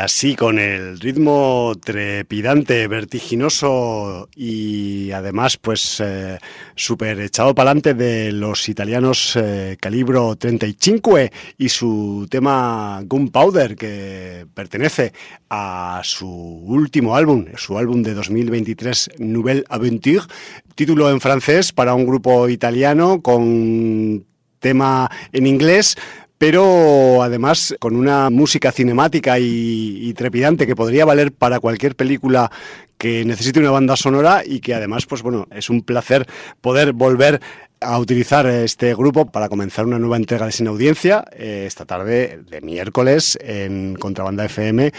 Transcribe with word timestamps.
así 0.00 0.34
con 0.34 0.58
el 0.58 0.98
ritmo 0.98 1.74
trepidante, 1.82 2.88
vertiginoso 2.88 4.28
y 4.34 5.10
además 5.12 5.56
pues 5.58 6.00
eh, 6.00 6.38
súper 6.74 7.20
echado 7.20 7.54
para 7.54 7.70
adelante 7.70 7.94
de 7.94 8.32
los 8.32 8.68
italianos 8.68 9.36
eh, 9.36 9.76
Calibro 9.78 10.36
35 10.36 11.18
y 11.58 11.68
su 11.68 12.26
tema 12.30 13.02
Gunpowder 13.04 13.76
que 13.76 14.46
pertenece 14.54 15.12
a 15.50 16.00
su 16.02 16.28
último 16.28 17.14
álbum, 17.14 17.46
su 17.56 17.76
álbum 17.76 18.02
de 18.02 18.14
2023 18.14 19.10
Nouvelle 19.18 19.64
Aventure, 19.68 20.26
título 20.74 21.10
en 21.10 21.20
francés 21.20 21.72
para 21.72 21.94
un 21.94 22.06
grupo 22.06 22.48
italiano 22.48 23.20
con 23.20 24.24
tema 24.60 25.10
en 25.32 25.46
inglés, 25.46 25.96
pero 26.40 27.22
además 27.22 27.76
con 27.80 27.94
una 27.94 28.30
música 28.30 28.72
cinemática 28.72 29.38
y, 29.38 30.14
trepidante 30.14 30.66
que 30.66 30.74
podría 30.74 31.04
valer 31.04 31.32
para 31.32 31.60
cualquier 31.60 31.94
película 31.94 32.50
que 32.96 33.26
necesite 33.26 33.60
una 33.60 33.70
banda 33.70 33.94
sonora 33.94 34.42
y 34.42 34.60
que 34.60 34.72
además, 34.72 35.04
pues 35.04 35.20
bueno, 35.20 35.46
es 35.54 35.68
un 35.68 35.82
placer 35.82 36.26
poder 36.62 36.94
volver 36.94 37.42
a 37.82 37.98
utilizar 37.98 38.46
este 38.46 38.94
grupo 38.94 39.26
para 39.26 39.50
comenzar 39.50 39.84
una 39.84 39.98
nueva 39.98 40.16
entrega 40.16 40.46
de 40.46 40.52
Sin 40.52 40.66
Audiencia 40.66 41.26
eh, 41.32 41.64
esta 41.66 41.84
tarde 41.84 42.40
de 42.50 42.62
miércoles 42.62 43.38
en 43.42 43.96
Contrabanda 43.96 44.46
FM, 44.46 44.92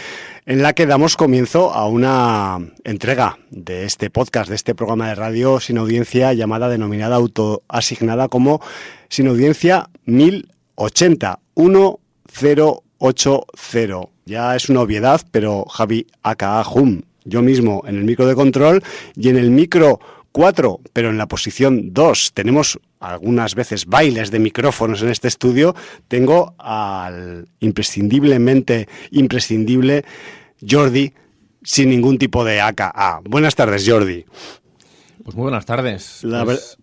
en 0.46 0.62
la 0.62 0.74
que 0.74 0.86
damos 0.86 1.16
comienzo 1.16 1.72
a 1.72 1.88
una 1.88 2.60
entrega 2.84 3.38
de 3.50 3.84
este 3.84 4.10
podcast, 4.10 4.48
de 4.48 4.54
este 4.54 4.76
programa 4.76 5.08
de 5.08 5.16
radio 5.16 5.58
Sin 5.58 5.78
Audiencia 5.78 6.32
llamada 6.34 6.68
denominada 6.68 7.16
autoasignada 7.16 8.28
como 8.28 8.60
Sin 9.08 9.26
Audiencia 9.26 9.90
1000 10.04 10.51
80 10.74 11.40
1080. 11.56 14.08
Ya 14.24 14.56
es 14.56 14.68
una 14.68 14.80
obviedad, 14.80 15.20
pero 15.30 15.64
Javi 15.64 16.06
aka 16.22 16.62
Hum, 16.68 17.02
yo 17.24 17.42
mismo 17.42 17.82
en 17.86 17.96
el 17.96 18.04
micro 18.04 18.26
de 18.26 18.34
control 18.34 18.82
y 19.16 19.28
en 19.28 19.36
el 19.36 19.50
micro 19.50 20.00
4, 20.32 20.80
pero 20.92 21.10
en 21.10 21.18
la 21.18 21.26
posición 21.26 21.92
2. 21.92 22.32
Tenemos 22.34 22.78
algunas 23.00 23.54
veces 23.54 23.86
bailes 23.86 24.30
de 24.30 24.38
micrófonos 24.38 25.02
en 25.02 25.10
este 25.10 25.28
estudio. 25.28 25.74
Tengo 26.08 26.54
al 26.58 27.48
imprescindiblemente 27.60 28.88
imprescindible 29.10 30.04
Jordi 30.68 31.12
sin 31.62 31.90
ningún 31.90 32.18
tipo 32.18 32.44
de 32.44 32.60
AKA. 32.60 33.20
Buenas 33.24 33.54
tardes, 33.54 33.88
Jordi. 33.88 34.24
Pues 35.22 35.36
muy 35.36 35.44
buenas 35.44 35.66
tardes. 35.66 36.24
La 36.24 36.44
pues 36.44 36.78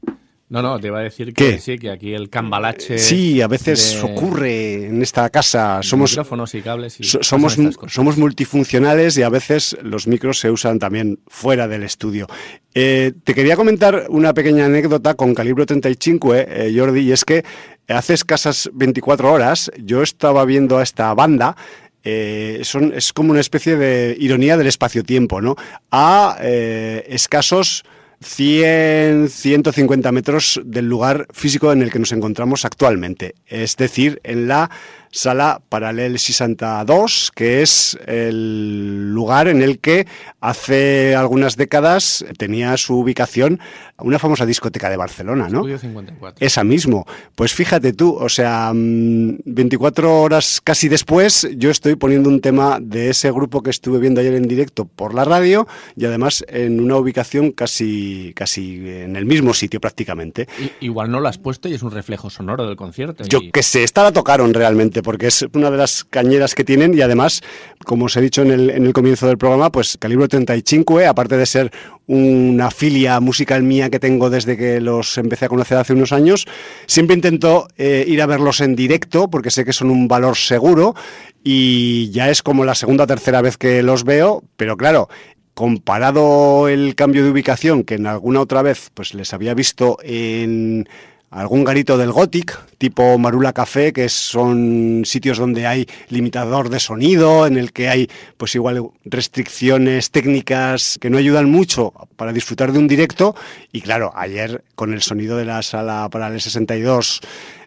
no, 0.49 0.61
no, 0.61 0.79
te 0.79 0.87
iba 0.87 0.99
a 0.99 1.03
decir 1.03 1.33
que 1.33 1.59
sí, 1.59 1.77
que 1.77 1.91
aquí 1.91 2.13
el 2.13 2.29
cambalache. 2.29 2.97
Sí, 2.97 3.41
a 3.41 3.47
veces 3.47 4.01
ocurre 4.03 4.87
en 4.87 5.01
esta 5.01 5.29
casa. 5.29 5.81
Somos 5.83 6.11
micrófonos 6.11 6.53
y 6.55 6.61
cables. 6.61 6.99
Y 6.99 7.03
somos, 7.03 7.57
somos 7.87 8.17
multifuncionales 8.17 9.17
y 9.17 9.23
a 9.23 9.29
veces 9.29 9.77
los 9.81 10.07
micros 10.07 10.39
se 10.39 10.49
usan 10.51 10.79
también 10.79 11.19
fuera 11.27 11.67
del 11.67 11.83
estudio. 11.83 12.27
Eh, 12.73 13.13
te 13.23 13.33
quería 13.33 13.55
comentar 13.55 14.07
una 14.09 14.33
pequeña 14.33 14.65
anécdota 14.65 15.13
con 15.13 15.33
Calibro 15.33 15.65
35, 15.65 16.35
eh, 16.35 16.73
Jordi, 16.75 17.01
y 17.01 17.11
es 17.11 17.25
que 17.25 17.43
hace 17.87 18.13
escasas 18.13 18.69
24 18.73 19.31
horas 19.31 19.71
yo 19.77 20.01
estaba 20.03 20.45
viendo 20.45 20.77
a 20.77 20.83
esta 20.83 21.13
banda 21.13 21.55
eh, 22.03 22.61
son, 22.63 22.93
es 22.95 23.11
como 23.11 23.31
una 23.31 23.41
especie 23.41 23.75
de 23.75 24.15
ironía 24.19 24.57
del 24.57 24.67
espacio-tiempo, 24.67 25.41
¿no? 25.41 25.55
A 25.91 26.37
eh, 26.41 27.05
escasos 27.09 27.83
100, 28.21 29.29
150 29.29 30.11
metros 30.11 30.61
del 30.63 30.87
lugar 30.87 31.27
físico 31.31 31.71
en 31.71 31.81
el 31.81 31.91
que 31.91 31.99
nos 31.99 32.11
encontramos 32.11 32.65
actualmente, 32.65 33.35
es 33.47 33.77
decir, 33.77 34.19
en 34.23 34.47
la 34.47 34.69
Sala 35.11 35.61
Paralel 35.69 36.19
62, 36.19 37.31
que 37.33 37.61
es 37.61 37.97
el 38.05 39.11
lugar 39.13 39.47
en 39.47 39.61
el 39.61 39.79
que 39.79 40.07
hace 40.39 41.15
algunas 41.15 41.57
décadas 41.57 42.25
tenía 42.37 42.77
su 42.77 42.99
ubicación 42.99 43.59
una 44.01 44.19
famosa 44.19 44.45
discoteca 44.45 44.89
de 44.89 44.97
Barcelona, 44.97 45.49
¿no? 45.49 45.63
54. 45.63 46.45
Esa 46.45 46.63
mismo. 46.63 47.05
Pues 47.35 47.53
fíjate 47.53 47.93
tú, 47.93 48.15
o 48.15 48.29
sea, 48.29 48.71
24 48.73 50.07
mm, 50.07 50.11
horas 50.11 50.61
casi 50.63 50.89
después, 50.89 51.47
yo 51.55 51.69
estoy 51.69 51.95
poniendo 51.95 52.29
un 52.29 52.41
tema 52.41 52.79
de 52.81 53.09
ese 53.09 53.31
grupo 53.31 53.61
que 53.61 53.69
estuve 53.69 53.99
viendo 53.99 54.21
ayer 54.21 54.33
en 54.33 54.47
directo 54.47 54.85
por 54.85 55.13
la 55.13 55.25
radio 55.25 55.67
y 55.95 56.05
además 56.05 56.45
en 56.47 56.79
una 56.79 56.95
ubicación 56.97 57.51
casi, 57.51 58.33
casi 58.35 58.89
en 58.89 59.15
el 59.15 59.25
mismo 59.25 59.53
sitio 59.53 59.79
prácticamente. 59.79 60.47
igual 60.79 61.11
no 61.11 61.19
lo 61.19 61.27
has 61.27 61.37
puesto 61.37 61.67
y 61.67 61.73
es 61.73 61.83
un 61.83 61.91
reflejo 61.91 62.29
sonoro 62.29 62.65
del 62.67 62.75
concierto. 62.75 63.23
Yo 63.25 63.39
que 63.51 63.63
sé, 63.63 63.83
esta 63.83 64.03
la 64.03 64.11
tocaron 64.11 64.53
realmente 64.53 64.98
porque 65.01 65.27
es 65.27 65.45
una 65.53 65.71
de 65.71 65.77
las 65.77 66.03
cañeras 66.03 66.55
que 66.55 66.63
tienen 66.63 66.93
y 66.93 67.01
además, 67.01 67.41
como 67.85 68.05
os 68.05 68.17
he 68.17 68.21
dicho 68.21 68.41
en 68.41 68.51
el, 68.51 68.69
en 68.69 68.85
el 68.85 68.93
comienzo 68.93 69.27
del 69.27 69.37
programa, 69.37 69.71
pues 69.71 69.97
Calibro 69.99 70.27
35, 70.27 70.99
aparte 71.07 71.37
de 71.37 71.45
ser 71.45 71.71
una 72.07 72.71
filia 72.71 73.19
musical 73.19 73.63
mía 73.63 73.89
que 73.89 73.99
tengo 73.99 74.29
desde 74.29 74.57
que 74.57 74.81
los 74.81 75.17
empecé 75.17 75.45
a 75.45 75.49
conocer 75.49 75.77
hace 75.77 75.93
unos 75.93 76.11
años, 76.11 76.47
siempre 76.87 77.15
intento 77.15 77.67
eh, 77.77 78.03
ir 78.07 78.21
a 78.21 78.25
verlos 78.25 78.61
en 78.61 78.75
directo 78.75 79.29
porque 79.29 79.51
sé 79.51 79.63
que 79.63 79.73
son 79.73 79.91
un 79.91 80.07
valor 80.07 80.35
seguro 80.35 80.95
y 81.43 82.09
ya 82.11 82.29
es 82.29 82.41
como 82.41 82.65
la 82.65 82.75
segunda 82.75 83.03
o 83.03 83.07
tercera 83.07 83.41
vez 83.41 83.57
que 83.57 83.83
los 83.83 84.03
veo, 84.03 84.43
pero 84.57 84.75
claro, 84.75 85.07
comparado 85.53 86.69
el 86.69 86.95
cambio 86.95 87.23
de 87.23 87.31
ubicación 87.31 87.83
que 87.83 87.95
en 87.95 88.07
alguna 88.07 88.41
otra 88.41 88.61
vez 88.61 88.91
pues 88.93 89.13
les 89.13 89.33
había 89.33 89.53
visto 89.53 89.97
en 90.01 90.87
algún 91.31 91.63
garito 91.63 91.97
del 91.97 92.11
Gothic, 92.11 92.59
tipo 92.77 93.17
Marula 93.17 93.53
Café, 93.53 93.93
que 93.93 94.09
son 94.09 95.03
sitios 95.05 95.37
donde 95.37 95.67
hay 95.67 95.87
limitador 96.09 96.69
de 96.69 96.79
sonido, 96.79 97.45
en 97.45 97.57
el 97.57 97.71
que 97.71 97.89
hay 97.89 98.09
pues 98.37 98.55
igual 98.55 98.89
restricciones 99.05 100.11
técnicas 100.11 100.97
que 100.99 101.09
no 101.09 101.17
ayudan 101.17 101.49
mucho 101.49 101.93
para 102.15 102.33
disfrutar 102.33 102.71
de 102.71 102.79
un 102.79 102.87
directo. 102.87 103.35
Y 103.71 103.81
claro, 103.81 104.11
ayer 104.15 104.63
con 104.75 104.93
el 104.93 105.01
sonido 105.01 105.37
de 105.37 105.45
la 105.45 105.61
sala 105.61 106.09
para 106.09 106.27
el 106.27 106.41
62 106.41 107.21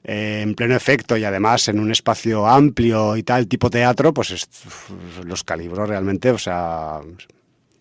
eh, 0.05 0.41
en 0.43 0.55
pleno 0.55 0.75
efecto 0.75 1.17
y 1.17 1.25
además 1.25 1.69
en 1.69 1.79
un 1.79 1.93
espacio 1.93 2.47
amplio 2.47 3.17
y 3.17 3.23
tal, 3.23 3.47
tipo 3.47 3.71
teatro, 3.71 4.13
pues 4.13 4.49
los 5.25 5.45
calibros 5.45 5.89
realmente, 5.89 6.31
o 6.31 6.39
sea, 6.39 7.01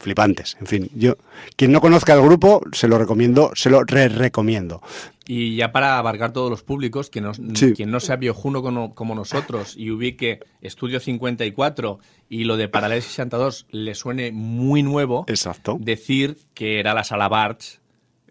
flipantes. 0.01 0.57
En 0.59 0.67
fin, 0.67 0.89
yo, 0.95 1.15
quien 1.55 1.71
no 1.71 1.79
conozca 1.79 2.13
el 2.13 2.21
grupo, 2.21 2.61
se 2.73 2.87
lo 2.87 2.97
recomiendo, 2.97 3.51
se 3.55 3.69
lo 3.69 3.83
re 3.83 4.09
recomiendo. 4.09 4.81
Y 5.27 5.55
ya 5.55 5.71
para 5.71 5.97
abarcar 5.97 6.33
todos 6.33 6.49
los 6.49 6.63
públicos, 6.63 7.09
que 7.09 7.21
no, 7.21 7.31
quien 7.75 7.91
no 7.91 7.99
sea 7.99 8.17
biojuno 8.17 8.61
como, 8.61 8.93
como, 8.93 9.15
nosotros 9.15 9.75
y 9.77 9.91
ubique 9.91 10.39
Estudio 10.61 10.99
54 10.99 11.99
y 12.27 12.43
lo 12.43 12.57
de 12.57 12.67
Paralel 12.67 13.01
62 13.01 13.67
le 13.69 13.95
suene 13.95 14.31
muy 14.31 14.83
nuevo, 14.83 15.25
Exacto. 15.27 15.77
decir 15.79 16.37
que 16.53 16.79
era 16.79 16.93
la 16.93 17.03
sala 17.03 17.29
Barts 17.29 17.81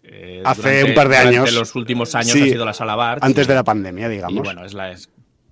eh, 0.03 0.41
Hace 0.43 0.83
un 0.83 0.93
par 0.93 1.09
de 1.09 1.17
años. 1.17 1.49
En 1.49 1.55
los 1.55 1.75
últimos 1.75 2.15
años 2.15 2.35
ha 2.35 2.45
sido 2.45 2.65
la 2.65 2.73
sala 2.73 2.95
Barts. 2.95 3.23
Antes 3.23 3.47
de 3.47 3.55
la 3.55 3.63
pandemia, 3.63 4.09
digamos. 4.09 4.37
Y 4.37 4.39
bueno, 4.39 4.65
es 4.65 4.73
la, 4.73 4.95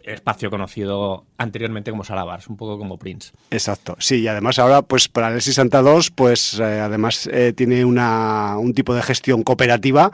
espacio 0.03 0.49
conocido 0.49 1.25
anteriormente 1.37 1.91
como 1.91 2.03
Salabars, 2.03 2.47
un 2.47 2.57
poco 2.57 2.77
como 2.77 2.97
Prince. 2.97 3.31
Exacto, 3.51 3.95
sí, 3.99 4.21
y 4.21 4.27
además 4.27 4.59
ahora, 4.59 4.81
pues 4.81 5.07
para 5.07 5.39
Santa 5.39 5.81
2, 5.81 6.11
pues 6.11 6.59
eh, 6.59 6.79
además 6.79 7.29
eh, 7.31 7.53
tiene 7.55 7.85
una, 7.85 8.57
un 8.57 8.73
tipo 8.73 8.93
de 8.93 9.01
gestión 9.01 9.43
cooperativa 9.43 10.11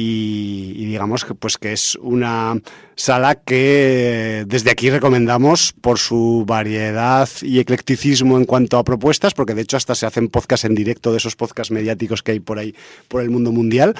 y, 0.00 0.84
digamos 0.86 1.24
que 1.24 1.34
pues 1.34 1.58
que 1.58 1.72
es 1.72 1.96
una 1.96 2.60
sala 2.94 3.34
que 3.34 4.44
desde 4.46 4.70
aquí 4.70 4.90
recomendamos 4.90 5.72
por 5.80 5.98
su 5.98 6.44
variedad 6.46 7.28
y 7.42 7.58
eclecticismo 7.58 8.38
en 8.38 8.44
cuanto 8.44 8.78
a 8.78 8.84
propuestas, 8.84 9.34
porque 9.34 9.54
de 9.54 9.62
hecho 9.62 9.76
hasta 9.76 9.96
se 9.96 10.06
hacen 10.06 10.28
podcasts 10.28 10.64
en 10.64 10.76
directo 10.76 11.10
de 11.10 11.18
esos 11.18 11.34
podcasts 11.34 11.72
mediáticos 11.72 12.22
que 12.22 12.32
hay 12.32 12.40
por 12.40 12.60
ahí 12.60 12.76
por 13.08 13.22
el 13.22 13.30
mundo 13.30 13.50
mundial. 13.50 13.96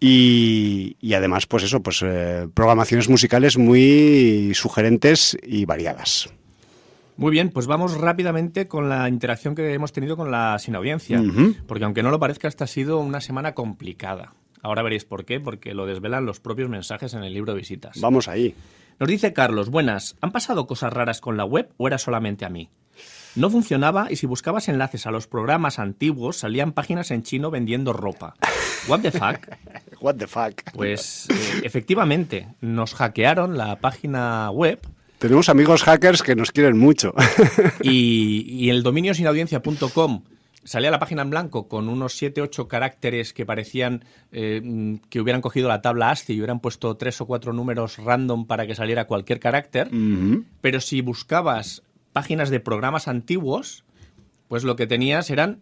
Y, 0.00 0.96
además, 1.14 1.46
pues 1.46 1.62
eso, 1.64 1.82
pues 1.82 2.02
eh, 2.02 2.46
programaciones 2.52 3.08
musicales 3.08 3.56
muy 3.56 4.52
sugerentes 4.54 5.36
y 5.42 5.64
variadas. 5.64 6.28
Muy 7.16 7.30
bien, 7.30 7.50
pues 7.50 7.66
vamos 7.66 7.96
rápidamente 7.96 8.66
con 8.66 8.88
la 8.88 9.08
interacción 9.08 9.54
que 9.54 9.72
hemos 9.72 9.92
tenido 9.92 10.16
con 10.16 10.30
la 10.30 10.58
sin 10.58 10.74
audiencia, 10.74 11.22
porque 11.66 11.84
aunque 11.84 12.02
no 12.02 12.10
lo 12.10 12.18
parezca, 12.18 12.48
esta 12.48 12.64
ha 12.64 12.68
sido 12.68 12.98
una 12.98 13.20
semana 13.20 13.54
complicada. 13.54 14.34
Ahora 14.62 14.82
veréis 14.82 15.04
por 15.04 15.24
qué, 15.24 15.40
porque 15.40 15.74
lo 15.74 15.86
desvelan 15.86 16.26
los 16.26 16.40
propios 16.40 16.68
mensajes 16.68 17.14
en 17.14 17.22
el 17.22 17.32
libro 17.32 17.52
de 17.52 17.58
visitas. 17.60 18.00
Vamos 18.00 18.28
ahí. 18.28 18.54
Nos 18.98 19.08
dice 19.08 19.32
Carlos, 19.32 19.70
buenas, 19.70 20.16
¿han 20.20 20.32
pasado 20.32 20.66
cosas 20.66 20.92
raras 20.92 21.20
con 21.20 21.36
la 21.36 21.44
web 21.44 21.70
o 21.76 21.86
era 21.86 21.98
solamente 21.98 22.44
a 22.44 22.48
mí? 22.48 22.68
No 23.36 23.50
funcionaba 23.50 24.10
y 24.10 24.16
si 24.16 24.26
buscabas 24.26 24.68
enlaces 24.68 25.06
a 25.06 25.10
los 25.10 25.26
programas 25.26 25.78
antiguos 25.78 26.38
salían 26.38 26.72
páginas 26.72 27.10
en 27.10 27.22
chino 27.22 27.50
vendiendo 27.50 27.92
ropa. 27.92 28.34
What 28.86 29.00
the 29.00 29.10
fuck? 29.10 29.48
What 30.00 30.16
the 30.16 30.26
fuck? 30.26 30.62
Pues 30.72 31.28
eh, 31.30 31.60
efectivamente, 31.62 32.48
nos 32.60 32.94
hackearon 32.94 33.56
la 33.56 33.80
página 33.80 34.50
web. 34.50 34.80
Tenemos 35.18 35.48
amigos 35.48 35.82
hackers 35.82 36.22
que 36.22 36.36
nos 36.36 36.52
quieren 36.52 36.78
mucho. 36.78 37.14
y, 37.82 38.44
y 38.48 38.70
el 38.70 38.82
dominio 38.82 39.14
sinaudiencia.com 39.14 40.22
salía 40.64 40.90
la 40.90 40.98
página 40.98 41.22
en 41.22 41.30
blanco 41.30 41.68
con 41.68 41.88
unos 41.88 42.20
7-8 42.20 42.66
caracteres 42.66 43.32
que 43.32 43.46
parecían 43.46 44.04
eh, 44.32 44.98
que 45.08 45.20
hubieran 45.20 45.42
cogido 45.42 45.68
la 45.68 45.82
tabla 45.82 46.10
ASCII 46.10 46.34
y 46.34 46.38
hubieran 46.40 46.60
puesto 46.60 46.96
tres 46.96 47.20
o 47.20 47.26
cuatro 47.26 47.52
números 47.52 47.98
random 47.98 48.46
para 48.46 48.66
que 48.66 48.74
saliera 48.74 49.06
cualquier 49.06 49.40
carácter. 49.40 49.90
Pero 50.60 50.80
si 50.80 51.00
buscabas 51.00 51.82
páginas 52.14 52.48
de 52.48 52.60
programas 52.60 53.08
antiguos, 53.08 53.84
pues 54.48 54.64
lo 54.64 54.76
que 54.76 54.86
tenías 54.86 55.28
eran 55.30 55.60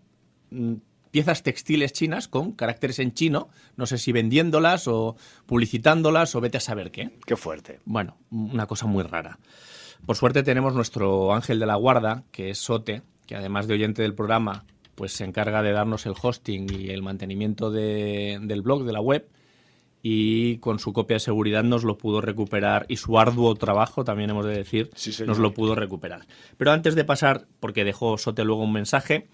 mm, 0.50 0.74
piezas 1.10 1.42
textiles 1.42 1.92
chinas 1.92 2.28
con 2.28 2.52
caracteres 2.52 2.98
en 2.98 3.14
chino, 3.14 3.48
no 3.76 3.86
sé 3.86 3.96
si 3.98 4.12
vendiéndolas 4.12 4.86
o 4.86 5.16
publicitándolas 5.46 6.34
o 6.36 6.40
vete 6.40 6.58
a 6.58 6.60
saber 6.60 6.92
qué. 6.92 7.10
Qué 7.26 7.36
fuerte. 7.36 7.80
Bueno, 7.86 8.18
una 8.30 8.66
cosa 8.66 8.86
muy 8.86 9.02
rara. 9.02 9.38
Por 10.04 10.16
suerte 10.16 10.42
tenemos 10.42 10.74
nuestro 10.74 11.32
ángel 11.32 11.58
de 11.58 11.66
la 11.66 11.76
guarda, 11.76 12.24
que 12.30 12.50
es 12.50 12.58
Sote, 12.58 13.02
que 13.26 13.34
además 13.34 13.66
de 13.66 13.74
oyente 13.74 14.02
del 14.02 14.14
programa, 14.14 14.66
pues 14.94 15.12
se 15.12 15.24
encarga 15.24 15.62
de 15.62 15.72
darnos 15.72 16.04
el 16.04 16.14
hosting 16.20 16.66
y 16.70 16.90
el 16.90 17.02
mantenimiento 17.02 17.70
del 17.70 18.62
blog, 18.62 18.84
de 18.84 18.92
la 18.92 19.00
web, 19.00 19.26
y 20.02 20.58
con 20.58 20.80
su 20.80 20.92
copia 20.92 21.16
de 21.16 21.20
seguridad 21.20 21.62
nos 21.62 21.84
lo 21.84 21.96
pudo 21.96 22.20
recuperar 22.20 22.86
y 22.88 22.96
su 22.96 23.18
arduo 23.18 23.54
trabajo, 23.54 24.04
también 24.04 24.30
hemos 24.30 24.44
de 24.44 24.56
decir, 24.56 24.90
nos 25.26 25.38
lo 25.38 25.54
pudo 25.54 25.74
recuperar. 25.76 26.26
Pero 26.56 26.72
antes 26.72 26.94
de 26.96 27.04
pasar, 27.04 27.46
porque 27.60 27.84
dejó 27.84 28.18
Sote 28.18 28.44
luego 28.44 28.62
un 28.62 28.72
mensaje, 28.72 29.28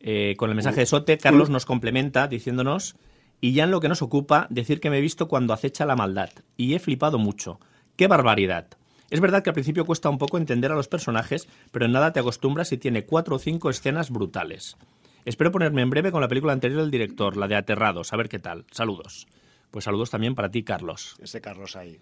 eh, 0.00 0.34
con 0.36 0.50
el 0.50 0.56
mensaje 0.56 0.80
de 0.80 0.86
Sote, 0.86 1.18
Carlos 1.18 1.48
nos 1.48 1.64
complementa 1.64 2.28
diciéndonos, 2.28 2.96
y 3.40 3.52
ya 3.52 3.64
en 3.64 3.70
lo 3.70 3.80
que 3.80 3.88
nos 3.88 4.02
ocupa, 4.02 4.46
decir 4.50 4.80
que 4.80 4.90
me 4.90 4.98
he 4.98 5.02
visto 5.02 5.26
cuando 5.26 5.54
acecha 5.54 5.86
la 5.86 5.96
maldad, 5.96 6.30
y 6.58 6.74
he 6.74 6.78
flipado 6.78 7.18
mucho. 7.18 7.58
¡Qué 7.96 8.06
barbaridad! 8.06 8.68
Es 9.08 9.20
verdad 9.20 9.42
que 9.42 9.50
al 9.50 9.54
principio 9.54 9.86
cuesta 9.86 10.10
un 10.10 10.18
poco 10.18 10.36
entender 10.36 10.70
a 10.70 10.76
los 10.76 10.86
personajes, 10.86 11.48
pero 11.72 11.86
en 11.86 11.92
nada 11.92 12.12
te 12.12 12.20
acostumbras 12.20 12.72
y 12.72 12.78
tiene 12.78 13.06
cuatro 13.06 13.36
o 13.36 13.38
cinco 13.38 13.70
escenas 13.70 14.10
brutales. 14.10 14.76
Espero 15.24 15.50
ponerme 15.50 15.82
en 15.82 15.90
breve 15.90 16.12
con 16.12 16.20
la 16.20 16.28
película 16.28 16.52
anterior 16.52 16.82
del 16.82 16.90
director, 16.90 17.36
la 17.36 17.48
de 17.48 17.56
Aterrados, 17.56 18.12
a 18.12 18.16
ver 18.16 18.28
qué 18.28 18.38
tal. 18.38 18.66
Saludos. 18.70 19.26
Pues 19.70 19.84
saludos 19.84 20.10
también 20.10 20.34
para 20.34 20.50
ti, 20.50 20.62
Carlos. 20.62 21.16
Ese 21.22 21.40
Carlos 21.40 21.76
ahí. 21.76 22.00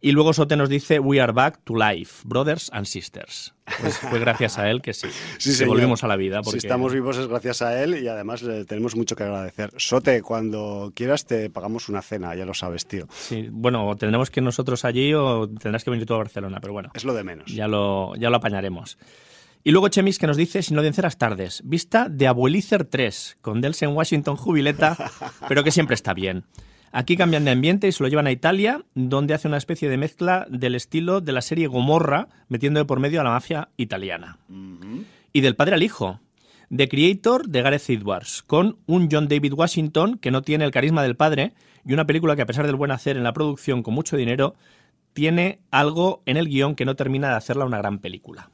Y 0.00 0.12
luego 0.12 0.32
Sote 0.34 0.56
nos 0.56 0.68
dice 0.68 0.98
We 1.00 1.20
are 1.20 1.32
back 1.32 1.60
to 1.64 1.74
life, 1.74 2.22
brothers 2.24 2.70
and 2.72 2.86
sisters. 2.86 3.54
Pues 3.80 3.98
fue 4.10 4.20
gracias 4.20 4.58
a 4.58 4.70
él 4.70 4.82
que 4.82 4.92
sí, 4.92 5.08
sí 5.38 5.64
volvimos 5.64 6.04
a 6.04 6.06
la 6.06 6.16
vida. 6.16 6.42
Si 6.44 6.58
estamos 6.58 6.92
vivos 6.92 7.16
es 7.16 7.26
gracias 7.26 7.62
a 7.62 7.82
él 7.82 8.02
y 8.02 8.06
además 8.06 8.42
le 8.42 8.64
tenemos 8.66 8.94
mucho 8.94 9.16
que 9.16 9.24
agradecer. 9.24 9.72
Sote, 9.78 10.20
cuando 10.22 10.92
quieras 10.94 11.24
te 11.24 11.48
pagamos 11.48 11.88
una 11.88 12.02
cena, 12.02 12.34
ya 12.34 12.44
lo 12.44 12.54
sabes, 12.54 12.86
tío. 12.86 13.08
Sí, 13.10 13.48
bueno, 13.50 13.96
tendremos 13.96 14.30
que 14.30 14.40
ir 14.40 14.44
nosotros 14.44 14.84
allí 14.84 15.14
o 15.14 15.48
tendrás 15.48 15.82
que 15.82 15.90
venir 15.90 16.06
tú 16.06 16.14
a 16.14 16.18
Barcelona, 16.18 16.58
pero 16.60 16.74
bueno. 16.74 16.90
Es 16.94 17.04
lo 17.04 17.14
de 17.14 17.24
menos. 17.24 17.46
Ya 17.52 17.66
lo, 17.66 18.14
ya 18.16 18.28
lo 18.28 18.36
apañaremos. 18.36 18.98
Y 19.64 19.72
luego 19.72 19.88
Chemis 19.88 20.20
que 20.20 20.28
nos 20.28 20.36
dice, 20.36 20.62
sin 20.62 20.76
las 20.76 21.18
tardes, 21.18 21.62
vista 21.64 22.08
de 22.08 22.28
Abuelicer 22.28 22.84
3, 22.84 23.38
con 23.40 23.60
Delsen 23.60 23.96
Washington 23.96 24.36
jubileta, 24.36 24.96
pero 25.48 25.64
que 25.64 25.72
siempre 25.72 25.94
está 25.94 26.14
bien. 26.14 26.44
Aquí 26.98 27.18
cambian 27.18 27.44
de 27.44 27.50
ambiente 27.50 27.86
y 27.88 27.92
se 27.92 28.02
lo 28.02 28.08
llevan 28.08 28.26
a 28.26 28.32
Italia, 28.32 28.82
donde 28.94 29.34
hace 29.34 29.48
una 29.48 29.58
especie 29.58 29.90
de 29.90 29.98
mezcla 29.98 30.46
del 30.48 30.74
estilo 30.74 31.20
de 31.20 31.32
la 31.32 31.42
serie 31.42 31.66
Gomorra, 31.66 32.28
metiendo 32.48 32.80
de 32.80 32.86
por 32.86 33.00
medio 33.00 33.20
a 33.20 33.24
la 33.24 33.28
mafia 33.28 33.68
italiana. 33.76 34.38
Y 35.30 35.42
del 35.42 35.56
padre 35.56 35.74
al 35.74 35.82
hijo. 35.82 36.20
The 36.74 36.88
Creator 36.88 37.48
de 37.48 37.60
Gareth 37.60 37.90
Edwards, 37.90 38.42
con 38.46 38.78
un 38.86 39.10
John 39.12 39.28
David 39.28 39.52
Washington 39.52 40.16
que 40.16 40.30
no 40.30 40.40
tiene 40.40 40.64
el 40.64 40.70
carisma 40.70 41.02
del 41.02 41.16
padre 41.16 41.52
y 41.84 41.92
una 41.92 42.06
película 42.06 42.34
que 42.34 42.40
a 42.40 42.46
pesar 42.46 42.64
del 42.64 42.76
buen 42.76 42.90
hacer 42.90 43.18
en 43.18 43.24
la 43.24 43.34
producción 43.34 43.82
con 43.82 43.92
mucho 43.92 44.16
dinero, 44.16 44.54
tiene 45.12 45.60
algo 45.70 46.22
en 46.24 46.38
el 46.38 46.48
guion 46.48 46.74
que 46.74 46.86
no 46.86 46.96
termina 46.96 47.28
de 47.28 47.34
hacerla 47.34 47.66
una 47.66 47.76
gran 47.76 47.98
película. 47.98 48.48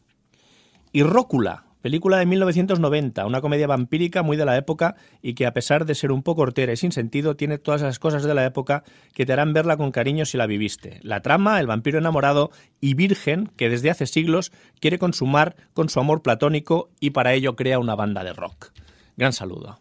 Y 0.91 1.05
Rócula, 1.05 1.67
Película 1.83 2.19
de 2.19 2.27
1990, 2.27 3.27
una 3.27 3.41
comedia 3.41 3.67
vampírica 3.67 4.23
muy 4.23 4.37
de 4.37 4.45
la 4.45 4.57
época 4.57 4.95
y 5.21 5.35
que 5.35 5.47
a 5.47 5.53
pesar 5.53 5.85
de 5.85 5.97
ser 5.97 6.13
un 6.13 6.23
poco 6.23 6.43
hortera 6.43 6.73
y 6.73 6.77
sin 6.77 6.93
sentido, 6.93 7.35
tiene 7.35 7.59
todas 7.59 7.83
esas 7.83 7.99
cosas 7.99 8.23
de 8.23 8.35
la 8.35 8.47
época 8.47 8.85
que 9.15 9.27
te 9.27 9.33
harán 9.33 9.53
verla 9.53 9.77
con 9.77 9.91
cariño 9.91 10.25
si 10.25 10.39
la 10.39 10.47
viviste. 10.47 11.01
La 11.03 11.23
trama, 11.23 11.59
el 11.59 11.67
vampiro 11.67 11.99
enamorado 11.99 12.53
y 12.81 12.95
virgen 12.95 13.51
que 13.57 13.69
desde 13.69 13.91
hace 13.91 14.07
siglos 14.07 14.53
quiere 14.79 15.01
consumar 15.01 15.57
con 15.75 15.89
su 15.89 15.99
amor 15.99 16.23
platónico 16.23 16.89
y 17.01 17.11
para 17.11 17.35
ello 17.35 17.57
crea 17.57 17.81
una 17.81 17.97
banda 17.97 18.23
de 18.23 18.33
rock. 18.33 18.71
Gran 19.17 19.33
saludo. 19.33 19.81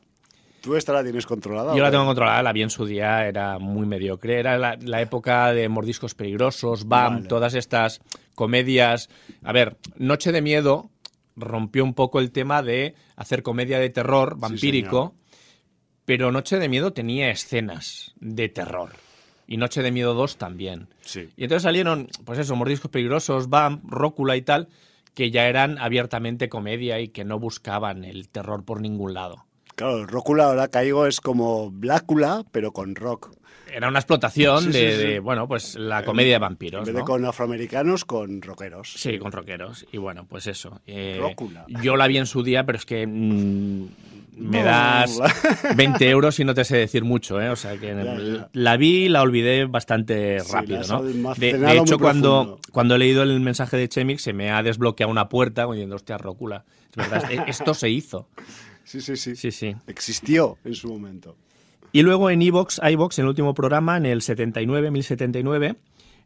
¿Tú 0.61 0.75
esta 0.75 0.93
la 0.93 1.03
tienes 1.03 1.25
controlada? 1.25 1.75
Yo 1.75 1.81
la 1.81 1.89
tengo 1.89 2.05
controlada, 2.05 2.43
la 2.43 2.53
vi 2.53 2.61
en 2.61 2.69
su 2.69 2.85
día, 2.85 3.27
era 3.27 3.57
muy 3.57 3.87
mediocre. 3.87 4.39
Era 4.39 4.57
la, 4.57 5.01
época 5.01 5.53
de 5.53 5.67
Mordiscos 5.69 6.13
Peligrosos, 6.13 6.87
BAM, 6.87 7.27
todas 7.27 7.55
estas 7.55 7.99
comedias. 8.35 9.09
A 9.43 9.53
ver, 9.53 9.77
Noche 9.97 10.31
de 10.31 10.43
Miedo 10.43 10.90
rompió 11.41 11.83
un 11.83 11.93
poco 11.93 12.19
el 12.19 12.31
tema 12.31 12.63
de 12.63 12.95
hacer 13.15 13.43
comedia 13.43 13.79
de 13.79 13.89
terror 13.89 14.37
vampírico, 14.37 15.15
pero 16.05 16.31
Noche 16.31 16.57
de 16.57 16.69
Miedo 16.69 16.93
tenía 16.93 17.29
escenas 17.29 18.13
de 18.19 18.49
terror. 18.49 18.91
Y 19.47 19.57
Noche 19.57 19.81
de 19.81 19.91
Miedo 19.91 20.13
2 20.13 20.37
también. 20.37 20.87
Y 21.35 21.43
entonces 21.43 21.63
salieron, 21.63 22.07
pues 22.23 22.39
eso, 22.39 22.55
Mordiscos 22.55 22.89
Peligrosos, 22.89 23.49
BAM, 23.49 23.81
Rócula 23.83 24.37
y 24.37 24.41
tal, 24.43 24.69
que 25.13 25.29
ya 25.29 25.47
eran 25.47 25.77
abiertamente 25.77 26.47
comedia 26.47 26.99
y 26.99 27.09
que 27.09 27.25
no 27.25 27.37
buscaban 27.37 28.05
el 28.05 28.29
terror 28.29 28.63
por 28.63 28.79
ningún 28.79 29.13
lado. 29.13 29.45
Claro, 29.75 30.05
Rócula 30.05 30.45
ahora 30.45 30.69
caigo 30.69 31.05
es 31.05 31.19
como 31.19 31.69
Blácula, 31.71 32.45
pero 32.51 32.71
con 32.71 32.95
rock 32.95 33.35
era 33.73 33.87
una 33.87 33.99
explotación 33.99 34.71
de, 34.71 35.19
bueno, 35.19 35.47
pues 35.47 35.75
la 35.75 36.03
comedia 36.03 36.33
de 36.33 36.39
vampiros. 36.39 36.87
En 36.87 36.93
vez 36.93 37.01
de 37.01 37.05
con 37.05 37.25
afroamericanos, 37.25 38.05
con 38.05 38.41
rockeros. 38.41 38.93
Sí, 38.93 39.17
con 39.17 39.31
rockeros. 39.31 39.85
Y 39.91 39.97
bueno, 39.97 40.25
pues 40.27 40.47
eso. 40.47 40.81
Eh, 40.85 41.21
yo 41.81 41.95
la 41.95 42.07
vi 42.07 42.17
en 42.17 42.25
su 42.25 42.43
día, 42.43 42.65
pero 42.65 42.77
es 42.77 42.85
que 42.85 43.05
mm, 43.07 43.87
me 44.37 44.63
das 44.63 45.19
20 45.75 46.09
euros 46.09 46.39
y 46.39 46.45
no 46.45 46.53
te 46.53 46.63
sé 46.63 46.77
decir 46.77 47.03
mucho, 47.03 47.41
¿eh? 47.41 47.49
O 47.49 47.55
sea 47.55 47.77
que 47.77 48.45
la 48.53 48.77
vi 48.77 49.05
y 49.05 49.09
la 49.09 49.21
olvidé 49.21 49.65
bastante 49.65 50.39
rápido, 50.51 50.81
¿no? 50.87 51.03
De, 51.35 51.77
hecho, 51.77 51.99
cuando, 51.99 52.59
cuando 52.71 52.95
he 52.95 52.99
leído 52.99 53.23
el 53.23 53.39
mensaje 53.39 53.77
de 53.77 53.87
Chemix 53.87 54.23
se 54.23 54.33
me 54.33 54.51
ha 54.51 54.63
desbloqueado 54.63 55.11
una 55.11 55.29
puerta 55.29 55.65
diciendo, 55.65 55.95
hostia, 55.95 56.17
Rócula. 56.17 56.65
Es 56.89 56.97
verdad, 56.97 57.31
esto 57.47 57.73
se 57.73 57.89
hizo. 57.89 58.27
Sí, 58.83 58.99
sí, 58.99 59.15
sí. 59.15 59.35
Sí, 59.35 59.51
sí. 59.51 59.75
Existió 59.87 60.57
en 60.65 60.75
su 60.75 60.89
momento. 60.89 61.37
Y 61.93 62.03
luego 62.03 62.29
en 62.29 62.41
iVox, 62.41 62.79
iVox, 62.89 63.19
en 63.19 63.25
el 63.25 63.29
último 63.29 63.53
programa, 63.53 63.97
en 63.97 64.05
el 64.05 64.21
79, 64.21 64.91
1079, 64.91 65.75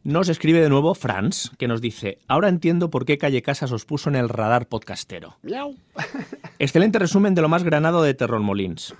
nos 0.04 0.28
escribe 0.28 0.60
de 0.60 0.68
nuevo 0.68 0.94
Franz, 0.94 1.50
que 1.58 1.66
nos 1.66 1.80
dice, 1.80 2.18
ahora 2.28 2.48
entiendo 2.48 2.90
por 2.90 3.04
qué 3.04 3.18
Calle 3.18 3.42
Casas 3.42 3.72
os 3.72 3.84
puso 3.84 4.08
en 4.08 4.14
el 4.14 4.28
radar 4.28 4.68
podcastero. 4.68 5.38
Excelente 6.60 7.00
resumen 7.00 7.34
de 7.34 7.42
lo 7.42 7.48
más 7.48 7.64
granado 7.64 8.04
de 8.04 8.14
Terror 8.14 8.40
Molins. 8.40 8.94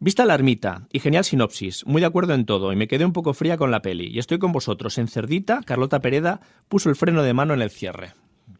Vista 0.00 0.26
la 0.26 0.34
ermita 0.34 0.86
y 0.92 0.98
genial 0.98 1.24
sinopsis, 1.24 1.86
muy 1.86 2.00
de 2.00 2.08
acuerdo 2.08 2.34
en 2.34 2.44
todo 2.44 2.72
y 2.72 2.76
me 2.76 2.88
quedé 2.88 3.06
un 3.06 3.14
poco 3.14 3.32
fría 3.32 3.56
con 3.56 3.70
la 3.70 3.80
peli 3.80 4.08
y 4.08 4.18
estoy 4.18 4.38
con 4.38 4.52
vosotros. 4.52 4.98
En 4.98 5.08
Cerdita, 5.08 5.60
Carlota 5.64 6.00
Pereda 6.00 6.40
puso 6.68 6.90
el 6.90 6.96
freno 6.96 7.22
de 7.22 7.32
mano 7.32 7.54
en 7.54 7.62
el 7.62 7.70
cierre. 7.70 8.12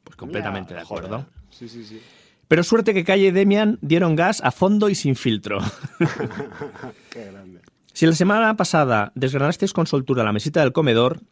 Pues 0.04 0.16
completamente 0.16 0.72
de 0.72 0.80
acuerdo. 0.80 1.26
Sí, 1.50 1.68
sí, 1.68 1.84
sí. 1.84 2.00
Pero 2.52 2.64
suerte 2.64 2.92
que 2.92 3.02
Calle 3.02 3.28
y 3.28 3.30
Demian 3.30 3.78
dieron 3.80 4.14
gas 4.14 4.42
a 4.44 4.50
fondo 4.50 4.90
y 4.90 4.94
sin 4.94 5.16
filtro. 5.16 5.60
Qué 7.10 7.30
grande. 7.32 7.62
Si 7.94 8.04
la 8.04 8.12
semana 8.12 8.54
pasada 8.58 9.10
desgranasteis 9.14 9.72
con 9.72 9.86
soltura 9.86 10.22
la 10.22 10.34
mesita 10.34 10.60
del 10.60 10.74
comedor, 10.74 11.22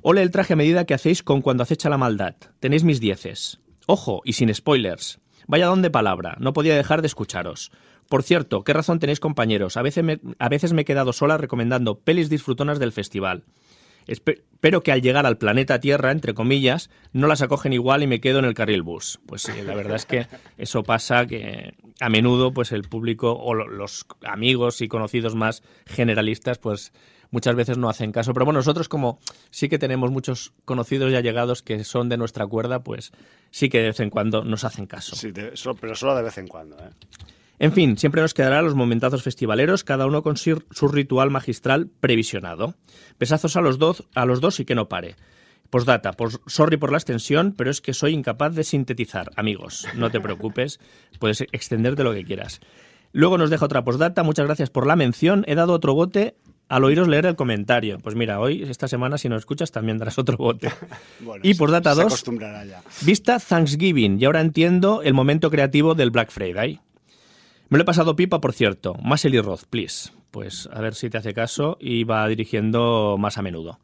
ole 0.00 0.22
el 0.22 0.30
traje 0.30 0.54
a 0.54 0.56
medida 0.56 0.86
que 0.86 0.94
hacéis 0.94 1.22
con 1.22 1.42
cuando 1.42 1.64
acecha 1.64 1.90
la 1.90 1.98
maldad. 1.98 2.36
Tenéis 2.60 2.82
mis 2.82 2.98
dieces. 2.98 3.60
Ojo, 3.84 4.22
y 4.24 4.32
sin 4.32 4.54
spoilers. 4.54 5.20
Vaya 5.46 5.66
don 5.66 5.82
de 5.82 5.90
palabra, 5.90 6.38
no 6.40 6.54
podía 6.54 6.74
dejar 6.74 7.02
de 7.02 7.08
escucharos. 7.08 7.70
Por 8.08 8.22
cierto, 8.22 8.64
qué 8.64 8.72
razón 8.72 9.00
tenéis 9.00 9.20
compañeros, 9.20 9.76
a 9.76 9.82
veces 9.82 10.02
me, 10.02 10.18
a 10.38 10.48
veces 10.48 10.72
me 10.72 10.80
he 10.80 10.86
quedado 10.86 11.12
sola 11.12 11.36
recomendando 11.36 11.98
pelis 11.98 12.30
disfrutonas 12.30 12.78
del 12.78 12.92
festival. 12.92 13.44
Espero 14.06 14.82
que 14.82 14.92
al 14.92 15.02
llegar 15.02 15.26
al 15.26 15.38
planeta 15.38 15.80
Tierra, 15.80 16.10
entre 16.10 16.34
comillas, 16.34 16.90
no 17.12 17.26
las 17.26 17.42
acogen 17.42 17.72
igual 17.72 18.02
y 18.02 18.06
me 18.06 18.20
quedo 18.20 18.38
en 18.38 18.44
el 18.44 18.54
carril 18.54 18.82
bus. 18.82 19.20
Pues 19.26 19.48
la 19.48 19.74
verdad 19.74 19.96
es 19.96 20.06
que 20.06 20.26
eso 20.58 20.82
pasa 20.82 21.26
que 21.26 21.74
a 22.00 22.08
menudo 22.08 22.52
pues 22.52 22.72
el 22.72 22.82
público 22.82 23.32
o 23.32 23.54
los 23.54 24.06
amigos 24.24 24.80
y 24.80 24.88
conocidos 24.88 25.34
más 25.34 25.62
generalistas 25.86 26.58
pues 26.58 26.92
muchas 27.30 27.56
veces 27.56 27.76
no 27.78 27.88
hacen 27.88 28.12
caso. 28.12 28.32
Pero 28.32 28.46
bueno, 28.46 28.60
nosotros 28.60 28.88
como 28.88 29.18
sí 29.50 29.68
que 29.68 29.78
tenemos 29.78 30.10
muchos 30.10 30.52
conocidos 30.64 31.10
y 31.12 31.16
allegados 31.16 31.62
que 31.62 31.82
son 31.84 32.08
de 32.08 32.16
nuestra 32.16 32.46
cuerda, 32.46 32.82
pues 32.82 33.12
sí 33.50 33.68
que 33.68 33.78
de 33.78 33.86
vez 33.88 34.00
en 34.00 34.10
cuando 34.10 34.44
nos 34.44 34.64
hacen 34.64 34.86
caso. 34.86 35.16
Sí, 35.16 35.32
pero 35.32 35.94
solo 35.96 36.14
de 36.14 36.22
vez 36.22 36.38
en 36.38 36.46
cuando. 36.46 36.76
¿eh? 36.78 36.90
En 37.58 37.72
fin, 37.72 37.96
siempre 37.96 38.20
nos 38.20 38.34
quedarán 38.34 38.64
los 38.64 38.74
momentazos 38.74 39.22
festivaleros, 39.22 39.84
cada 39.84 40.06
uno 40.06 40.22
con 40.22 40.36
su 40.36 40.88
ritual 40.88 41.30
magistral 41.30 41.88
previsionado. 42.00 42.74
Besazos 43.18 43.56
a 43.56 43.60
los 43.60 43.78
dos, 43.78 44.04
a 44.14 44.26
los 44.26 44.40
dos 44.40 44.58
y 44.60 44.64
que 44.64 44.74
no 44.74 44.88
pare. 44.88 45.16
Postdata, 45.70 46.12
pues 46.12 46.40
sorry 46.46 46.76
por 46.76 46.92
la 46.92 46.98
extensión, 46.98 47.54
pero 47.56 47.70
es 47.70 47.80
que 47.80 47.94
soy 47.94 48.12
incapaz 48.12 48.54
de 48.54 48.64
sintetizar. 48.64 49.30
Amigos, 49.36 49.86
no 49.96 50.10
te 50.10 50.20
preocupes, 50.20 50.78
puedes 51.18 51.40
extenderte 51.52 52.04
lo 52.04 52.12
que 52.12 52.24
quieras. 52.24 52.60
Luego 53.12 53.38
nos 53.38 53.50
deja 53.50 53.64
otra 53.64 53.84
postdata, 53.84 54.22
muchas 54.22 54.46
gracias 54.46 54.70
por 54.70 54.86
la 54.86 54.96
mención. 54.96 55.44
He 55.46 55.54
dado 55.54 55.72
otro 55.72 55.94
bote 55.94 56.36
al 56.68 56.84
oíros 56.84 57.08
leer 57.08 57.26
el 57.26 57.36
comentario. 57.36 57.98
Pues 57.98 58.16
mira, 58.16 58.40
hoy, 58.40 58.62
esta 58.62 58.88
semana, 58.88 59.18
si 59.18 59.28
no 59.28 59.36
escuchas, 59.36 59.70
también 59.70 59.98
darás 59.98 60.18
otro 60.18 60.36
bote. 60.36 60.70
y 61.42 61.54
postdata 61.54 61.94
2, 61.94 62.24
vista 63.02 63.38
Thanksgiving, 63.38 64.20
y 64.20 64.24
ahora 64.24 64.40
entiendo 64.40 65.02
el 65.02 65.14
momento 65.14 65.50
creativo 65.50 65.94
del 65.94 66.10
Black 66.10 66.30
Friday. 66.30 66.80
Me 67.68 67.78
lo 67.78 67.82
he 67.82 67.86
pasado 67.86 68.16
pipa, 68.16 68.40
por 68.40 68.52
cierto. 68.52 68.94
Más 69.02 69.24
Roth, 69.24 69.64
please. 69.68 70.12
Pues 70.30 70.68
a 70.72 70.80
ver 70.80 70.94
si 70.94 71.10
te 71.10 71.18
hace 71.18 71.34
caso 71.34 71.76
y 71.80 72.04
va 72.04 72.26
dirigiendo 72.28 73.16
más 73.18 73.38
a 73.38 73.42
menudo. 73.42 73.78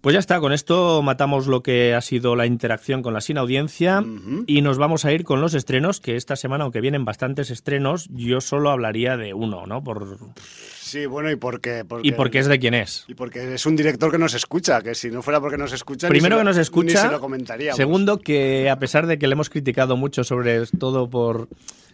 Pues 0.00 0.14
ya 0.14 0.20
está, 0.20 0.40
con 0.40 0.52
esto 0.52 1.02
matamos 1.02 1.46
lo 1.46 1.62
que 1.62 1.94
ha 1.94 2.00
sido 2.00 2.36
la 2.36 2.46
interacción 2.46 3.02
con 3.02 3.14
la 3.14 3.20
sin 3.20 3.38
audiencia 3.38 4.04
y 4.46 4.62
nos 4.62 4.78
vamos 4.78 5.04
a 5.04 5.12
ir 5.12 5.24
con 5.24 5.40
los 5.40 5.54
estrenos, 5.54 6.00
que 6.00 6.16
esta 6.16 6.36
semana, 6.36 6.64
aunque 6.64 6.80
vienen 6.80 7.04
bastantes 7.04 7.50
estrenos, 7.50 8.08
yo 8.10 8.40
solo 8.40 8.70
hablaría 8.70 9.16
de 9.16 9.34
uno, 9.34 9.66
¿no? 9.66 9.82
Por... 9.82 10.18
Sí, 10.36 11.06
bueno, 11.06 11.30
y 11.30 11.36
porque, 11.36 11.84
y 12.02 12.12
porque 12.12 12.38
es 12.38 12.46
de 12.46 12.58
quién 12.58 12.74
es. 12.74 13.04
Y 13.08 13.14
porque 13.14 13.54
es 13.54 13.66
un 13.66 13.76
director 13.76 14.10
que 14.10 14.18
nos 14.18 14.34
escucha, 14.34 14.82
que 14.82 14.94
si 14.94 15.10
no 15.10 15.22
fuera 15.22 15.40
porque 15.40 15.56
nos 15.56 15.72
escucha... 15.72 16.08
Primero 16.08 16.38
que 16.38 16.44
nos 16.44 16.56
escucha, 16.56 17.02
se 17.02 17.10
lo 17.10 17.20
comentaríamos. 17.20 17.76
Segundo, 17.76 18.18
que 18.18 18.68
a 18.70 18.78
pesar 18.78 19.06
de 19.06 19.18
que 19.18 19.26
le 19.26 19.32
hemos 19.32 19.50
criticado 19.50 19.96
mucho 19.96 20.24
sobre 20.24 20.66
todo 20.66 21.08
por 21.08 21.48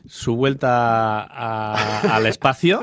su 0.06 0.36
vuelta 0.36 1.22
al 1.22 2.26
espacio, 2.26 2.82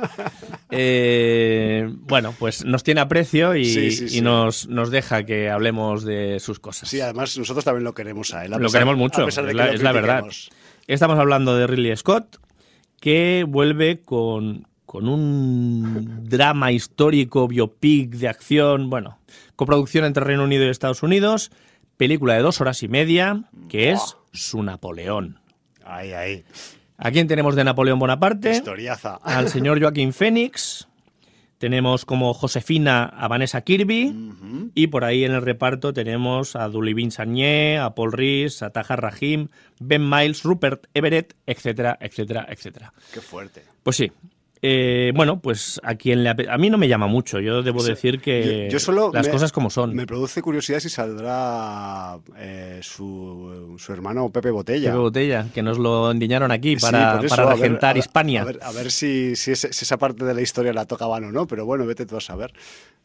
eh, 0.69 1.89
bueno, 2.01 2.33
pues 2.37 2.65
nos 2.65 2.83
tiene 2.83 3.01
aprecio 3.01 3.55
y, 3.55 4.21
nos, 4.21 4.67
nos, 4.67 4.91
deja 4.91 5.23
que 5.25 5.49
hablemos 5.49 6.03
de 6.03 6.39
sus 6.39 6.59
cosas. 6.59 6.89
Sí, 6.89 7.01
además 7.01 7.37
nosotros 7.37 7.65
también 7.65 7.83
lo 7.83 7.93
queremos 7.93 8.33
a 8.33 8.45
él. 8.45 8.51
lo 8.51 8.69
queremos 8.69 8.97
mucho, 8.97 9.27
es, 9.27 9.37
la, 9.37 9.91
verdad. 9.91 10.23
Estamos 10.87 11.19
hablando 11.19 11.55
de 11.57 11.67
Ridley 11.67 11.95
Scott, 11.97 12.37
que 12.99 13.45
vuelve 13.47 14.01
con, 14.01 14.67
con 14.85 15.07
un 15.07 16.27
drama 16.29 16.71
histórico, 16.71 17.47
biopic 17.47 18.11
de 18.11 18.27
acción, 18.27 18.89
bueno, 18.89 19.19
coproducción 19.55 20.05
entre 20.05 20.23
Reino 20.23 20.43
Unido 20.43 20.65
y 20.65 20.69
Estados 20.69 21.03
Unidos, 21.03 21.51
película 21.97 22.35
de 22.35 22.41
dos 22.41 22.61
horas 22.61 22.83
y 22.83 22.87
media, 22.87 23.43
que 23.69 23.91
es 23.91 24.17
su 24.31 24.63
Napoleón. 24.63 25.39
Ay, 25.83 26.11
ay. 26.13 26.45
¿A 26.97 27.11
quién 27.11 27.27
tenemos 27.27 27.55
de 27.55 27.63
Napoleón 27.63 27.99
Bonaparte? 27.99 28.51
Historiaza. 28.51 29.19
Al 29.23 29.49
señor 29.49 29.79
Joaquín 29.79 30.13
Fénix. 30.13 30.87
Tenemos 31.57 32.05
como 32.05 32.33
Josefina 32.35 33.05
a 33.05 33.27
Vanessa 33.27 33.61
Kirby. 33.61 34.71
Y 34.75 34.87
por 34.87 35.03
ahí 35.03 35.23
en 35.23 35.31
el 35.31 35.41
reparto 35.41 35.91
tenemos 35.91 36.55
a 36.55 36.67
Dulivin 36.69 37.09
Sagné, 37.09 37.79
a 37.79 37.95
Paul 37.95 38.13
Rees, 38.13 38.61
a 38.61 38.69
Tahar 38.69 39.01
Rahim, 39.01 39.47
Ben 39.79 40.07
Miles, 40.07 40.43
Rupert 40.43 40.85
Everett, 40.93 41.35
etcétera, 41.47 41.97
etcétera, 41.99 42.45
etcétera. 42.47 42.93
Qué 43.11 43.21
fuerte. 43.21 43.63
Pues 43.81 43.95
sí, 43.95 44.11
eh, 44.61 45.11
bueno, 45.15 45.39
pues 45.39 45.79
a 45.83 45.95
quien 45.95 46.23
le 46.23 46.29
a 46.29 46.57
mí 46.57 46.69
no 46.69 46.77
me 46.77 46.87
llama 46.87 47.07
mucho. 47.07 47.39
Yo 47.39 47.61
debo 47.61 47.83
decir 47.83 48.19
que 48.19 48.69
las 49.13 49.27
cosas 49.29 49.51
como 49.51 49.69
son. 49.69 49.93
Me 49.93 50.05
produce 50.05 50.41
curiosidad 50.41 50.79
si 50.79 50.89
saldrá 50.89 52.17
eh, 52.37 52.79
su, 52.81 53.75
su, 53.77 53.93
hermano 53.93 54.29
Pepe 54.29 54.51
Botella. 54.51 54.89
Pepe 54.89 54.99
Botella, 54.99 55.45
que 55.53 55.61
nos 55.61 55.77
lo 55.77 56.11
endiñaron 56.11 56.51
aquí 56.51 56.75
para, 56.77 57.21
para 57.21 57.53
regentar 57.53 57.97
Hispania. 57.97 58.45
A 58.61 58.71
ver, 58.71 58.91
si, 58.91 59.35
si, 59.35 59.51
esa 59.51 59.97
parte 59.97 60.25
de 60.25 60.33
la 60.33 60.41
historia 60.41 60.73
la 60.73 60.85
tocaban 60.85 61.23
o 61.25 61.31
no, 61.31 61.47
pero 61.47 61.65
bueno, 61.65 61.85
vete 61.85 62.05
tú 62.05 62.17
a 62.17 62.21
saber. 62.21 62.53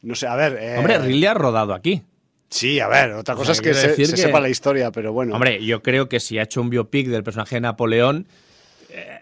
No 0.02 0.14
sé, 0.14 0.26
a 0.26 0.36
ver. 0.36 0.58
Eh, 0.60 0.76
Hombre, 0.78 0.98
Ridley 0.98 1.26
ha 1.26 1.34
rodado 1.34 1.74
aquí. 1.74 2.02
Sí, 2.48 2.80
a 2.80 2.88
ver, 2.88 3.12
otra 3.12 3.34
cosa 3.34 3.52
es 3.52 3.62
que 3.62 3.72
se, 3.72 4.04
sepa 4.04 4.38
la 4.38 4.50
historia, 4.50 4.90
pero 4.90 5.12
bueno. 5.12 5.34
Hombre, 5.34 5.64
yo 5.64 5.82
creo 5.82 6.10
que 6.10 6.20
si 6.20 6.38
ha 6.38 6.42
hecho 6.42 6.60
un 6.60 6.68
biopic 6.68 7.08
del 7.08 7.24
personaje 7.24 7.56
de 7.56 7.62
Napoleón, 7.62 8.26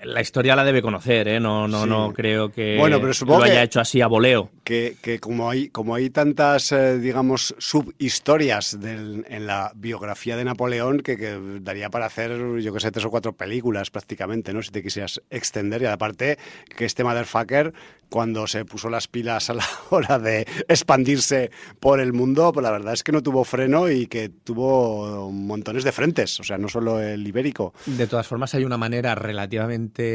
la 0.05 0.21
historia 0.21 0.57
la 0.57 0.65
debe 0.65 0.83
conocer, 0.83 1.29
¿eh? 1.29 1.41
No, 1.41 1.69
no, 1.69 1.87
no 1.87 2.13
creo 2.13 2.51
que 2.51 2.77
lo 2.77 3.43
haya 3.43 3.63
hecho 3.63 3.81
así 3.81 4.01
a 4.01 4.07
voleo. 4.07 4.51
Que, 4.65 5.19
como, 5.21 5.51
hay, 5.51 5.69
como 5.69 5.97
hay 5.97 6.11
tantas, 6.11 6.71
eh, 6.71 6.99
digamos, 6.99 7.57
subhistorias 7.59 8.75
en 8.75 9.47
la 9.47 9.73
biografía 9.75 10.37
de 10.37 10.45
Napoleón 10.45 11.01
que, 11.01 11.39
daría 11.61 11.91
para 11.91 12.07
hacer, 12.07 12.61
yo 12.61 12.73
que 12.73 12.81
sé, 12.81 12.93
tres 12.93 13.05
o 13.05 13.11
cuatro 13.11 13.33
películas 13.33 13.91
prácticamente, 13.91 14.53
¿no? 14.53 14.63
Si 14.63 14.71
te 14.71 14.83
quisieras 14.83 15.21
extender. 15.29 15.83
Y 15.83 15.87
aparte, 15.87 16.39
que 16.77 16.85
este 16.85 17.03
motherfucker, 17.03 17.73
cuando 18.09 18.47
se 18.47 18.65
puso 18.65 18.91
las 18.91 19.09
pilas 19.09 19.51
a 19.51 19.55
la 19.55 19.65
hora 19.91 20.19
de 20.19 20.47
expandirse 20.69 21.51
por 21.81 22.01
el 22.01 22.13
mundo, 22.13 22.53
pues 22.53 22.63
la 22.63 22.71
verdad 22.71 22.93
es 22.93 23.03
que 23.03 23.13
no 23.13 23.23
tuvo 23.23 23.45
freno 23.45 23.91
y 23.91 24.07
que 24.07 24.29
tuvo 24.29 25.33
montones 25.33 25.85
de 25.85 25.93
frentes, 25.93 26.39
o 26.39 26.45
sea, 26.45 26.59
no 26.59 26.69
solo 26.69 27.01
el 27.01 27.27
ibérico. 27.27 27.75
De 27.87 28.07
todas 28.07 28.27
formas, 28.27 28.55
hay 28.55 28.65
una 28.65 28.79
manera 28.79 29.15
relativa 29.15 29.60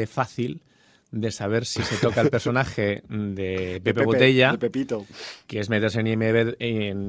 fácil 0.06 0.62
de 1.10 1.30
saber 1.30 1.64
si 1.64 1.82
se 1.82 1.96
toca 1.96 2.20
el 2.20 2.30
personaje 2.30 3.02
de 3.08 3.80
Pepe, 3.82 4.04
Botella, 4.04 4.56
Pepito. 4.58 5.06
que 5.46 5.60
es 5.60 5.68
meterse 5.70 6.00
en 6.00 6.06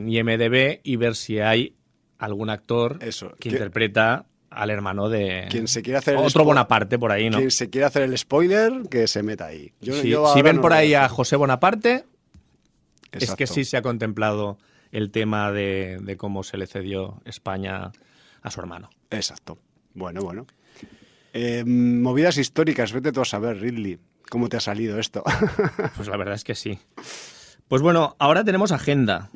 IMDB, 0.07 0.79
y 0.83 0.95
ver 0.95 1.15
si 1.15 1.39
hay 1.39 1.75
algún 2.17 2.49
actor 2.49 2.99
que, 3.39 3.49
interpreta 3.49 4.25
al 4.49 4.69
hermano 4.69 5.09
de 5.09 5.47
quien 5.49 5.67
se 5.67 5.81
quiere 5.81 5.99
hacer 5.99 6.15
otro 6.15 6.43
Bonaparte 6.43 6.97
por 6.97 7.11
ahí, 7.11 7.29
¿no? 7.29 7.37
Quien 7.37 7.51
se 7.51 7.69
quiere 7.69 7.85
hacer 7.85 8.03
el 8.03 8.17
spoiler, 8.17 8.83
que 8.89 9.07
se 9.07 9.23
meta 9.23 9.45
ahí. 9.47 9.73
si 9.81 10.41
ven 10.41 10.61
por 10.61 10.73
ahí 10.73 10.93
a 10.93 11.07
José 11.09 11.35
Bonaparte, 11.35 12.05
es 13.11 13.35
que 13.35 13.47
sí 13.47 13.65
se 13.65 13.77
ha 13.77 13.81
contemplado 13.81 14.57
el 14.91 15.11
tema 15.11 15.51
de, 15.51 15.97
de 16.01 16.17
cómo 16.17 16.43
se 16.43 16.57
le 16.57 16.65
cedió 16.65 17.21
España 17.25 17.91
a 18.41 18.51
su 18.51 18.59
hermano. 18.59 18.89
Exacto. 19.11 19.57
Bueno, 19.93 20.21
bueno. 20.21 20.45
Eh, 21.39 21.63
movidas 21.65 22.39
históricas, 22.39 22.91
vete 22.93 23.11
tú 23.11 23.21
a 23.21 23.25
saber, 23.25 23.61
Ridley, 23.61 23.99
cómo 24.27 24.49
te 24.49 24.57
ha 24.57 24.59
salido 24.59 24.97
esto. 24.97 25.23
pues 25.95 26.07
la 26.07 26.17
verdad 26.17 26.33
es 26.33 26.43
que 26.43 26.55
sí. 26.55 26.79
Pues 27.67 27.83
bueno, 27.83 28.15
ahora 28.17 28.43
tenemos 28.43 28.71
agenda. 28.71 29.29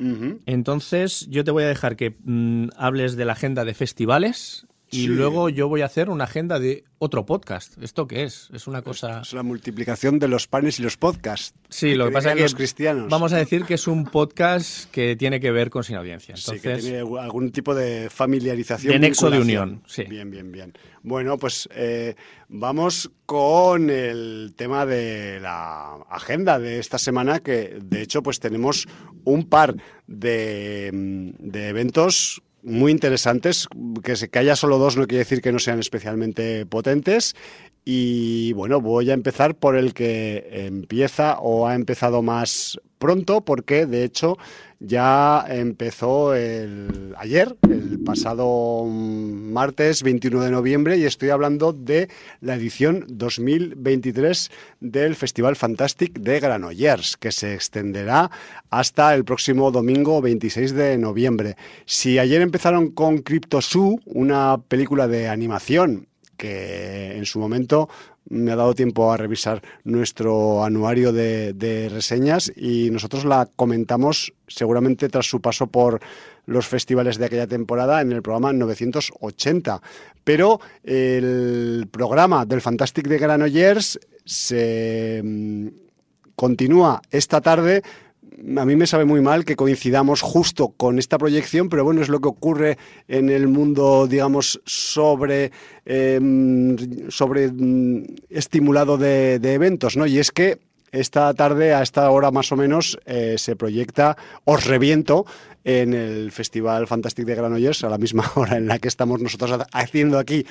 Entonces 0.48 1.27
yo 1.29 1.43
te 1.43 1.51
voy 1.51 1.62
a 1.62 1.67
dejar 1.67 1.96
que 1.98 2.15
mm, 2.24 2.70
hables 2.75 3.17
de 3.17 3.25
la 3.25 3.34
agenda 3.34 3.65
de 3.65 3.75
festivales 3.75 4.65
y 4.92 5.08
luego 5.08 5.50
yo 5.50 5.70
voy 5.70 5.82
a 5.82 5.86
hacer 5.86 6.10
una 6.10 6.26
agenda 6.26 6.60
de 6.60 6.84
otro 7.00 7.26
podcast. 7.26 7.82
¿Esto 7.82 8.08
qué 8.08 8.24
es? 8.24 8.50
Es 8.54 8.68
una 8.68 8.82
cosa... 8.82 9.22
Es 9.22 9.34
la 9.34 9.42
multiplicación 9.42 10.20
de 10.20 10.28
los 10.28 10.48
panes 10.48 10.80
y 10.80 10.84
los 10.84 10.98
podcasts. 10.98 11.58
Sí, 11.70 11.96
lo 11.96 12.06
que, 12.06 12.12
pasa 12.12 12.32
es 12.32 12.36
que 12.36 12.42
los 12.44 12.56
cristianos. 12.56 13.10
vamos 13.10 13.32
a 13.32 13.38
decir 13.38 13.64
que 13.64 13.76
es 13.76 13.88
un 13.88 14.04
podcast 14.04 14.92
que 14.92 15.16
tiene 15.16 15.40
que 15.40 15.50
ver 15.52 15.70
con 15.70 15.84
Sin 15.84 15.96
Audiencia. 15.96 16.36
sí, 16.36 16.60
que 16.60 16.76
tiene 16.76 17.00
algún 17.00 17.52
tipo 17.52 17.74
de 17.74 18.10
familiarización. 18.10 18.94
De 18.94 19.00
nexo 19.00 19.30
de 19.30 19.40
unión, 19.40 19.82
sí. 19.88 20.04
Bien, 20.04 20.30
bien, 20.30 20.52
bien. 20.52 20.74
Bueno, 21.04 21.38
pues 21.38 21.70
eh, 21.74 22.16
vamos 22.50 23.10
con 23.26 23.90
el 23.90 24.54
tema 24.58 24.86
de 24.86 25.40
la 25.40 25.96
agenda 26.10 26.60
de 26.60 26.80
esta 26.80 26.98
semana, 26.98 27.40
que 27.40 27.80
de 27.82 28.02
hecho 28.02 28.22
pues 28.22 28.40
tenemos 28.40 28.88
un 29.24 29.48
par 29.48 29.76
de, 30.06 30.90
de 31.40 31.68
eventos 31.70 32.44
muy 32.63 32.91
interesantes. 32.91 33.68
Que, 34.03 34.15
que 34.30 34.39
haya 34.39 34.56
solo 34.56 34.77
dos 34.77 34.98
no 34.98 35.08
quiere 35.08 35.20
decir 35.20 35.41
que 35.41 35.51
no 35.51 35.60
sean 35.60 35.80
especialmente 35.80 36.65
potentes. 36.65 37.36
Y 37.84 38.53
bueno, 38.53 38.80
voy 38.80 39.10
a 39.10 39.13
empezar 39.13 39.56
por 39.56 39.75
el 39.75 39.94
que 39.94 40.65
empieza 40.68 41.39
o 41.39 41.68
ha 41.68 41.75
empezado 41.75 42.22
más 42.22 42.80
pronto, 43.00 43.41
porque 43.41 43.86
de 43.88 44.03
hecho 44.03 44.38
ya 44.82 45.46
empezó 45.48 46.34
el, 46.34 47.14
ayer, 47.18 47.56
el 47.70 48.00
pasado 48.04 48.86
martes 48.86 50.02
21 50.02 50.42
de 50.42 50.50
noviembre, 50.50 50.98
y 50.98 51.06
estoy 51.06 51.30
hablando 51.30 51.72
de 51.72 52.10
la 52.42 52.56
edición 52.56 53.06
2023 53.08 54.50
del 54.80 55.16
Festival 55.16 55.56
Fantastic 55.56 56.20
de 56.20 56.40
Granollers, 56.40 57.16
que 57.16 57.32
se 57.32 57.54
extenderá 57.54 58.32
hasta 58.72 59.14
el 59.14 59.24
próximo 59.24 59.70
domingo 59.70 60.20
26 60.20 60.74
de 60.74 60.98
noviembre. 60.98 61.56
Si 61.86 62.18
ayer 62.18 62.42
empezaron 62.42 62.90
con 62.90 63.20
Crypto 63.20 63.62
Zoo, 63.62 64.00
una 64.06 64.60
película 64.68 65.08
de 65.08 65.30
animación 65.30 66.08
que 66.42 67.16
en 67.18 67.26
su 67.28 67.38
momento 67.38 67.88
me 68.32 68.52
ha 68.52 68.56
dado 68.56 68.74
tiempo 68.74 69.12
a 69.12 69.18
revisar 69.18 69.62
nuestro 69.84 70.64
anuario 70.64 71.12
de, 71.12 71.90
reseñas 71.92 72.52
y 72.56 72.90
nosotros 72.90 73.26
la 73.26 73.48
comentamos 73.56 74.34
seguramente 74.48 75.10
tras 75.10 75.26
su 75.26 75.42
paso 75.42 75.68
por 75.68 76.00
los 76.46 76.68
festivales 76.68 77.18
de 77.18 77.26
aquella 77.26 77.48
temporada 77.48 78.02
en 78.02 78.12
el 78.12 78.22
programa 78.22 78.54
980. 78.54 79.82
Pero 80.24 80.60
el 80.84 81.88
programa 81.92 82.46
del 82.46 82.62
Fantastic 82.62 83.08
de 83.08 83.18
Granollers 83.18 84.00
se 84.26 85.22
mm, 85.24 85.68
continúa 86.36 87.02
esta 87.12 87.42
tarde 87.42 87.84
a 88.58 88.66
mí 88.66 88.76
me 88.76 88.88
sabe 88.88 89.06
muy 89.06 89.22
mal 89.22 89.46
que 89.46 89.56
coincidamos 89.56 90.22
justo 90.22 90.70
con 90.70 91.00
esta 91.00 91.18
proyección, 91.18 91.70
pero 91.70 91.84
bueno, 91.84 92.02
es 92.02 92.10
lo 92.10 92.20
que 92.20 92.30
ocurre 92.30 92.78
en 93.08 93.30
el 93.30 93.48
mundo, 93.48 94.08
digamos, 94.08 94.62
sobre, 94.66 95.52
em, 95.86 97.10
sobre 97.10 97.52
mm, 97.52 98.06
estimulado 98.30 98.98
de, 98.98 99.36
eventos, 99.36 99.98
¿no? 99.98 100.06
Y 100.06 100.20
es 100.20 100.32
que 100.32 100.60
esta 100.92 101.34
tarde, 101.34 101.74
a 101.74 101.82
esta 101.82 102.10
hora 102.10 102.32
más 102.32 102.52
o 102.52 102.58
menos, 102.58 103.00
eh, 103.06 103.36
se 103.38 103.56
proyecta 103.56 104.18
Os 104.44 104.66
Reviento 104.66 105.26
en 105.64 105.94
el 105.94 106.32
Festival 106.32 106.88
Fantastic 106.88 107.26
de 107.26 107.36
Granollers, 107.36 107.84
a 107.84 107.90
la 107.90 107.98
misma 107.98 108.30
hora 108.36 108.58
en 108.58 108.68
la 108.68 108.80
que 108.80 108.88
estamos 108.88 109.22
nosotros 109.22 109.60
haciendo 109.72 110.20
aquí 110.20 110.46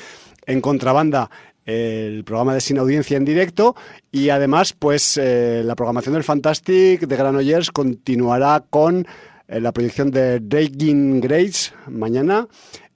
en 0.46 0.60
contrabanda 0.60 1.30
el 1.70 2.24
programa 2.24 2.54
de 2.54 2.60
Sin 2.60 2.78
Audiencia 2.78 3.16
en 3.16 3.24
directo 3.24 3.76
y 4.10 4.30
además 4.30 4.72
pues 4.72 5.16
eh, 5.16 5.62
la 5.64 5.76
programación 5.76 6.14
del 6.14 6.24
Fantastic 6.24 7.06
de 7.06 7.16
Granollers 7.16 7.70
continuará 7.70 8.64
con 8.68 9.06
eh, 9.46 9.60
la 9.60 9.72
proyección 9.72 10.10
de 10.10 10.40
Breaking 10.40 11.20
Grace 11.20 11.72
mañana. 11.88 12.48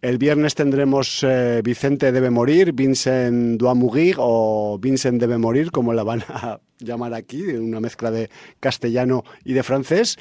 El 0.03 0.19
viernes 0.19 0.55
tendremos 0.55 1.23
eh, 1.23 1.63
Vicente 1.65 2.13
debe 2.13 2.31
morir, 2.31 2.73
Vincent 2.75 3.59
doit 3.59 3.77
mourir 3.77 4.17
o 4.19 4.79
Vincent 4.79 5.19
debe 5.21 5.39
morir, 5.39 5.71
como 5.71 5.95
la 5.95 6.03
van 6.03 6.23
a 6.29 6.61
llamar 6.79 7.15
aquí, 7.15 7.43
una 7.43 7.81
mezcla 7.81 8.11
de 8.11 8.29
castellano 8.61 9.25
y 9.45 9.55
de 9.55 9.63
francés. 9.63 10.19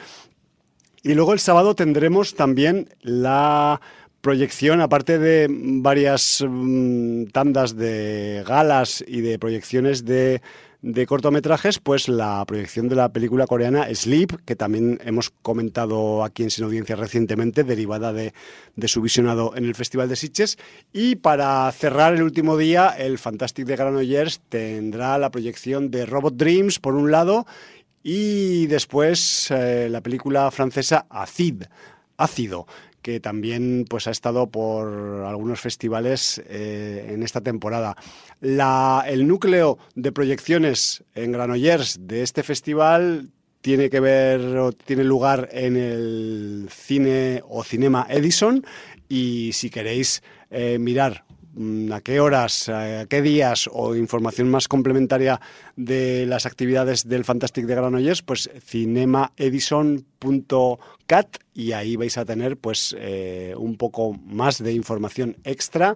Y 1.01 1.15
luego 1.15 1.33
el 1.33 1.39
sábado 1.39 1.75
tendremos 1.75 2.33
también 2.33 2.87
la 3.01 3.81
proyección, 4.23 4.79
aparte 4.79 5.19
de 5.19 5.47
varias 5.49 6.43
mm, 6.47 7.25
tandas 7.33 7.75
de 7.75 8.41
galas 8.47 9.03
y 9.05 9.19
de 9.19 9.37
proyecciones 9.37 10.05
de, 10.05 10.41
cortometrajes, 11.07 11.79
pues 11.79 12.07
la 12.07 12.43
proyección 12.45 12.87
de 12.87 12.95
la 12.95 13.09
película 13.09 13.47
coreana 13.47 13.93
Sleep, 13.93 14.31
que 14.45 14.55
también 14.55 14.97
hemos 15.03 15.29
comentado 15.41 16.23
aquí 16.23 16.43
en 16.43 16.51
Sin 16.51 16.63
Audiencia 16.63 16.95
recientemente, 16.95 17.65
derivada 17.65 18.13
de, 18.13 18.33
de, 18.77 18.87
su 18.87 19.01
visionado 19.01 19.57
en 19.57 19.65
el 19.65 19.75
Festival 19.75 20.07
de 20.07 20.15
Sitges. 20.15 20.57
Y 20.93 21.17
para 21.17 21.69
cerrar 21.73 22.13
el 22.13 22.23
último 22.23 22.55
día, 22.55 22.95
el 22.97 23.17
Fantastic 23.17 23.65
de 23.65 23.75
Granollers 23.75 24.39
tendrá 24.47 25.17
la 25.17 25.31
proyección 25.31 25.91
de 25.91 26.05
Robot 26.05 26.35
Dreams, 26.35 26.79
por 26.79 26.95
un 26.95 27.11
lado, 27.11 27.45
y 28.03 28.67
después 28.67 29.51
eh, 29.51 29.89
la 29.91 29.99
película 29.99 30.49
francesa 30.49 31.07
Acid, 31.09 31.63
Ácido, 32.15 32.67
que 33.03 33.19
también 33.19 33.85
pues, 33.87 34.07
ha 34.07 34.11
estado 34.11 34.49
por 34.49 34.87
algunos 35.27 35.59
festivales 35.59 36.41
eh, 36.47 37.09
en 37.09 37.21
esta 37.21 37.41
temporada. 37.41 37.95
el 38.41 39.27
núcleo 39.27 39.77
de 39.93 40.11
proyecciones 40.11 41.03
en 41.13 41.33
Granollers 41.33 41.99
de 42.07 42.23
este 42.23 42.41
festival 42.41 43.29
tiene 43.61 43.89
que 43.89 43.99
ver 43.99 44.41
o 44.57 44.71
tiene 44.71 45.03
lugar 45.03 45.49
en 45.51 45.77
el 45.77 46.67
cine 46.71 47.43
o 47.47 47.63
cinema 47.63 48.07
Edison 48.09 48.65
y 49.07 49.51
si 49.53 49.69
queréis 49.69 50.23
eh, 50.49 50.77
mirar 50.79 51.23
a 51.91 52.01
qué 52.01 52.19
horas, 52.19 52.67
a 52.69 53.05
qué 53.05 53.21
días 53.21 53.69
o 53.71 53.95
información 53.95 54.49
más 54.49 54.67
complementaria 54.67 55.39
de 55.75 56.25
las 56.25 56.47
actividades 56.47 57.07
del 57.07 57.25
Fantastic 57.25 57.65
de 57.65 57.75
Granollers, 57.75 58.23
pues 58.23 58.49
cinemaedison.cat 58.59 61.27
y 61.53 61.73
ahí 61.73 61.95
vais 61.95 62.17
a 62.17 62.25
tener 62.25 62.57
pues 62.57 62.95
eh, 62.97 63.53
un 63.57 63.77
poco 63.77 64.17
más 64.25 64.63
de 64.63 64.73
información 64.73 65.37
extra 65.43 65.95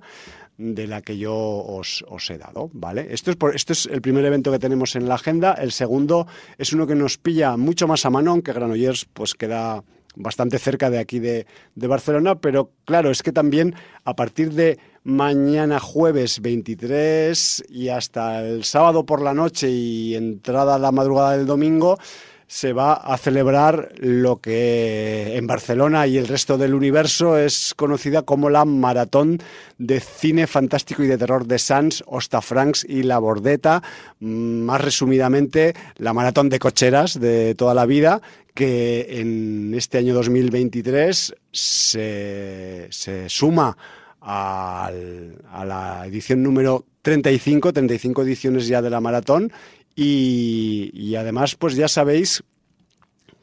de 0.58 0.88
la 0.88 1.02
que 1.02 1.18
yo 1.18 1.36
os, 1.36 2.04
he 2.30 2.38
dado, 2.38 2.70
¿vale? 2.74 3.08
Esto 3.12 3.32
es, 3.32 3.38
por, 3.38 3.56
esto 3.56 3.74
es 3.74 3.88
el 3.88 4.02
primer 4.02 4.26
evento 4.26 4.52
que 4.52 4.60
tenemos 4.60 4.96
en 4.96 5.08
la 5.08 5.16
agenda. 5.16 5.54
El 5.54 5.72
segundo 5.72 6.28
es 6.58 6.74
uno 6.74 6.88
que 6.88 6.96
nos 6.96 7.18
pilla 7.18 7.58
mucho 7.58 7.88
más 7.88 8.06
a 8.06 8.10
mano, 8.10 8.32
aunque 8.32 8.54
Granollers 8.54 9.06
pues 9.06 9.36
queda 9.36 9.84
bastante 10.16 10.58
cerca 10.58 10.90
de 10.90 10.98
aquí 10.98 11.20
de 11.20 11.46
Barcelona, 11.76 12.40
pero 12.40 12.72
claro, 12.86 13.12
es 13.12 13.22
que 13.22 13.32
también 13.32 13.76
a 14.04 14.16
partir 14.16 14.54
de 14.54 14.80
mañana 15.08 15.80
jueves 15.80 16.42
23 16.42 17.64
y 17.70 17.88
hasta 17.88 18.46
el 18.46 18.66
sábado 18.66 19.06
por 19.06 19.22
la 19.22 19.34
noche 19.34 19.70
y 19.70 20.16
entrada 20.16 20.78
la 20.78 20.92
madrugada 20.92 21.38
del 21.38 21.46
domingo 21.46 21.98
se 22.46 22.74
va 22.74 22.92
a 22.94 23.18
celebrar 23.18 23.94
lo 24.00 24.42
que 24.42 25.38
en 25.38 25.48
Barcelona 25.48 26.08
y 26.08 26.18
el 26.18 26.28
resto 26.28 26.58
del 26.58 26.74
universo 26.74 27.38
es 27.38 27.74
conocida 27.74 28.24
como 28.24 28.50
la 28.50 28.66
Maratón 28.66 29.40
de 29.78 30.02
Cine 30.02 30.46
Fantástico 30.46 31.04
y 31.04 31.08
de 31.08 31.18
Terror 31.18 31.46
de 31.46 31.58
Sans, 31.58 32.04
Ostafrancs 32.06 32.84
y 32.84 33.04
La 33.04 33.20
Bordeta, 33.20 33.82
más 34.20 34.82
resumidamente 34.82 35.74
la 35.96 36.12
Maratón 36.12 36.50
de 36.50 36.60
Cocheras 36.60 37.18
de 37.18 37.56
toda 37.56 37.74
la 37.74 37.86
vida, 37.86 38.22
que 38.54 39.22
en 39.22 39.74
este 39.74 40.00
año 40.00 40.14
2023 40.14 41.34
se, 41.50 42.88
se 42.90 43.30
suma 43.30 43.78
a 44.30 44.92
la 45.66 46.04
edición 46.06 46.44
número 46.44 46.86
35, 47.02 47.72
35 47.72 48.24
ediciones 48.24 48.68
ya 48.68 48.82
de 48.82 48.90
la 48.90 49.00
maratón 49.00 49.52
y, 50.00 51.16
además 51.16 51.56
pues 51.56 51.76
ya 51.76 51.88
sabéis, 51.88 52.44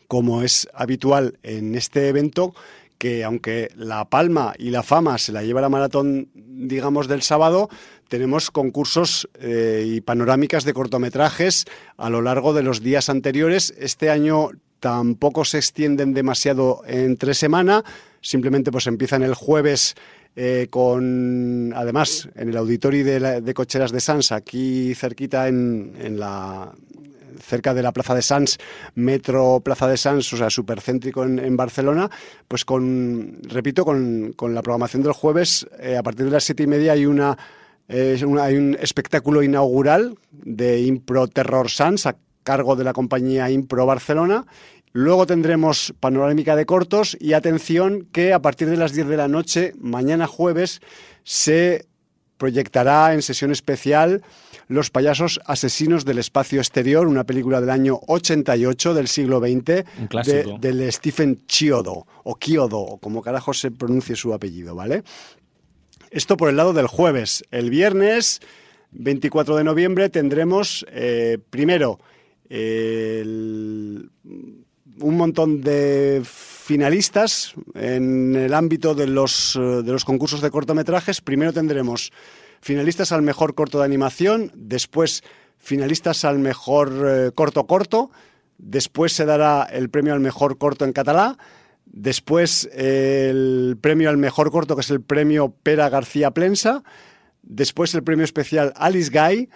como 0.06 0.42
es 0.42 0.68
habitual 0.72 1.38
en 1.42 1.74
este 1.74 2.08
evento, 2.08 2.54
que 2.96 3.24
aunque 3.24 3.70
la 3.74 4.04
palma 4.04 4.54
y 4.56 4.70
la 4.70 4.84
fama 4.84 5.18
se 5.18 5.32
la 5.32 5.42
lleva 5.42 5.60
la 5.60 5.68
maratón, 5.68 6.28
digamos, 6.34 7.08
del 7.08 7.22
sábado, 7.22 7.68
tenemos 8.08 8.52
concursos 8.52 9.28
eh, 9.40 9.84
y 9.84 10.00
panorámicas 10.00 10.62
de 10.62 10.74
cortometrajes 10.74 11.64
a 11.96 12.08
lo 12.08 12.22
largo 12.22 12.54
de 12.54 12.62
los 12.62 12.80
días 12.80 13.08
anteriores. 13.08 13.74
Este 13.76 14.10
año 14.10 14.50
tampoco 14.78 15.44
se 15.44 15.58
extienden 15.58 16.14
demasiado 16.14 16.82
entre 16.86 17.34
semana, 17.34 17.82
simplemente 18.20 18.70
pues 18.70 18.86
empiezan 18.86 19.24
el 19.24 19.34
jueves 19.34 19.96
eh, 20.36 20.66
con, 20.68 21.72
además, 21.76 22.28
en 22.34 22.48
el 22.48 22.56
auditorio 22.56 23.04
de, 23.04 23.54
Cocheras 23.54 23.92
de 23.92 24.00
Sans, 24.00 24.32
aquí 24.32 24.94
cerquita 24.94 25.46
en, 25.48 26.18
la 26.18 26.72
cerca 27.40 27.72
de 27.74 27.82
la 27.82 27.92
Plaza 27.92 28.14
de 28.14 28.22
Sans, 28.22 28.58
Metro 28.94 29.60
Plaza 29.60 29.86
de 29.86 29.96
Sans, 29.96 30.32
o 30.32 30.36
sea, 30.36 30.50
supercéntrico 30.50 31.24
en, 31.24 31.38
en 31.38 31.56
Barcelona, 31.56 32.10
pues 32.48 32.64
con, 32.64 33.38
repito, 33.44 33.84
con, 33.84 34.34
la 34.54 34.62
programación 34.62 35.02
del 35.02 35.12
jueves, 35.12 35.66
eh, 35.78 35.96
a 35.96 36.02
partir 36.02 36.24
de 36.24 36.32
las 36.32 36.44
siete 36.44 36.64
y 36.64 36.66
media 36.66 36.92
hay 36.92 37.06
una, 37.06 37.36
hay 37.88 38.56
un 38.56 38.76
espectáculo 38.80 39.42
inaugural 39.42 40.16
de 40.32 40.80
Impro 40.80 41.28
Terror 41.28 41.70
Sans 41.70 42.06
a 42.06 42.16
cargo 42.42 42.76
de 42.76 42.84
la 42.84 42.92
compañía 42.92 43.50
Impro 43.50 43.86
Barcelona 43.86 44.46
Luego 44.96 45.26
tendremos 45.26 45.92
panorámica 45.98 46.54
de 46.54 46.66
cortos 46.66 47.16
y 47.18 47.32
atención 47.32 48.06
que 48.12 48.32
a 48.32 48.40
partir 48.40 48.70
de 48.70 48.76
las 48.76 48.92
10 48.92 49.08
de 49.08 49.16
la 49.16 49.26
noche, 49.26 49.72
mañana 49.76 50.28
jueves, 50.28 50.80
se 51.24 51.86
proyectará 52.36 53.12
en 53.12 53.22
sesión 53.22 53.50
especial 53.50 54.22
Los 54.68 54.90
payasos 54.90 55.40
asesinos 55.46 56.04
del 56.04 56.18
espacio 56.18 56.60
exterior, 56.60 57.08
una 57.08 57.24
película 57.24 57.60
del 57.60 57.70
año 57.70 57.98
88 58.06 58.94
del 58.94 59.08
siglo 59.08 59.40
XX 59.40 59.64
de, 59.64 60.56
del 60.60 60.92
Stephen 60.92 61.44
Chiodo 61.48 62.06
o 62.22 62.38
Chiodo, 62.38 62.78
o 62.78 62.98
como 62.98 63.20
carajo 63.20 63.52
se 63.52 63.72
pronuncie 63.72 64.14
su 64.14 64.32
apellido, 64.32 64.76
¿vale? 64.76 65.02
Esto 66.12 66.36
por 66.36 66.48
el 66.48 66.56
lado 66.56 66.72
del 66.72 66.86
jueves. 66.86 67.42
El 67.50 67.68
viernes 67.68 68.40
24 68.92 69.56
de 69.56 69.64
noviembre 69.64 70.08
tendremos 70.08 70.86
eh, 70.92 71.38
primero 71.50 71.98
el 72.48 74.08
un 75.00 75.16
montón 75.16 75.60
de 75.60 76.22
finalistas 76.24 77.54
en 77.74 78.34
el 78.36 78.54
ámbito 78.54 78.94
de 78.94 79.06
los, 79.06 79.56
eh, 79.56 79.60
de 79.60 79.92
los 79.92 80.04
concursos 80.04 80.40
de 80.40 80.50
cortometrajes. 80.50 81.20
Primero 81.20 81.52
tendremos 81.52 82.12
finalistas 82.60 83.12
al 83.12 83.22
mejor 83.22 83.54
corto 83.54 83.78
de 83.78 83.84
animación, 83.84 84.50
después 84.54 85.22
finalistas 85.58 86.24
al 86.24 86.38
mejor 86.38 86.92
eh, 87.06 87.30
corto 87.34 87.66
corto, 87.66 88.10
después 88.58 89.12
se 89.12 89.26
dará 89.26 89.64
el 89.64 89.90
premio 89.90 90.14
al 90.14 90.20
mejor 90.20 90.58
corto 90.58 90.84
en 90.84 90.92
catalá, 90.92 91.36
después 91.84 92.68
el 92.72 93.76
premio 93.80 94.08
al 94.08 94.16
mejor 94.16 94.50
corto 94.50 94.74
que 94.74 94.80
es 94.80 94.90
el 94.90 95.02
premio 95.02 95.54
Pera 95.62 95.88
García 95.90 96.30
Plensa, 96.30 96.82
después 97.42 97.94
el 97.94 98.02
premio 98.02 98.24
especial 98.24 98.72
Alice 98.76 99.10
Guy 99.10 99.50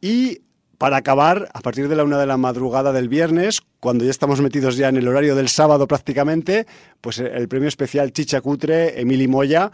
y 0.00 0.40
para 0.78 0.98
acabar, 0.98 1.48
a 1.54 1.60
partir 1.60 1.88
de 1.88 1.96
la 1.96 2.04
una 2.04 2.18
de 2.18 2.26
la 2.26 2.36
madrugada 2.36 2.92
del 2.92 3.08
viernes, 3.08 3.62
cuando 3.80 4.04
ya 4.04 4.10
estamos 4.10 4.40
metidos 4.40 4.76
ya 4.76 4.88
en 4.88 4.96
el 4.96 5.08
horario 5.08 5.34
del 5.34 5.48
sábado 5.48 5.86
prácticamente, 5.86 6.66
pues 7.00 7.18
eh, 7.18 7.30
el 7.34 7.48
premio 7.48 7.68
especial 7.68 8.12
Chicha 8.12 8.40
Cutre, 8.40 9.00
Emily 9.00 9.28
Moya, 9.28 9.72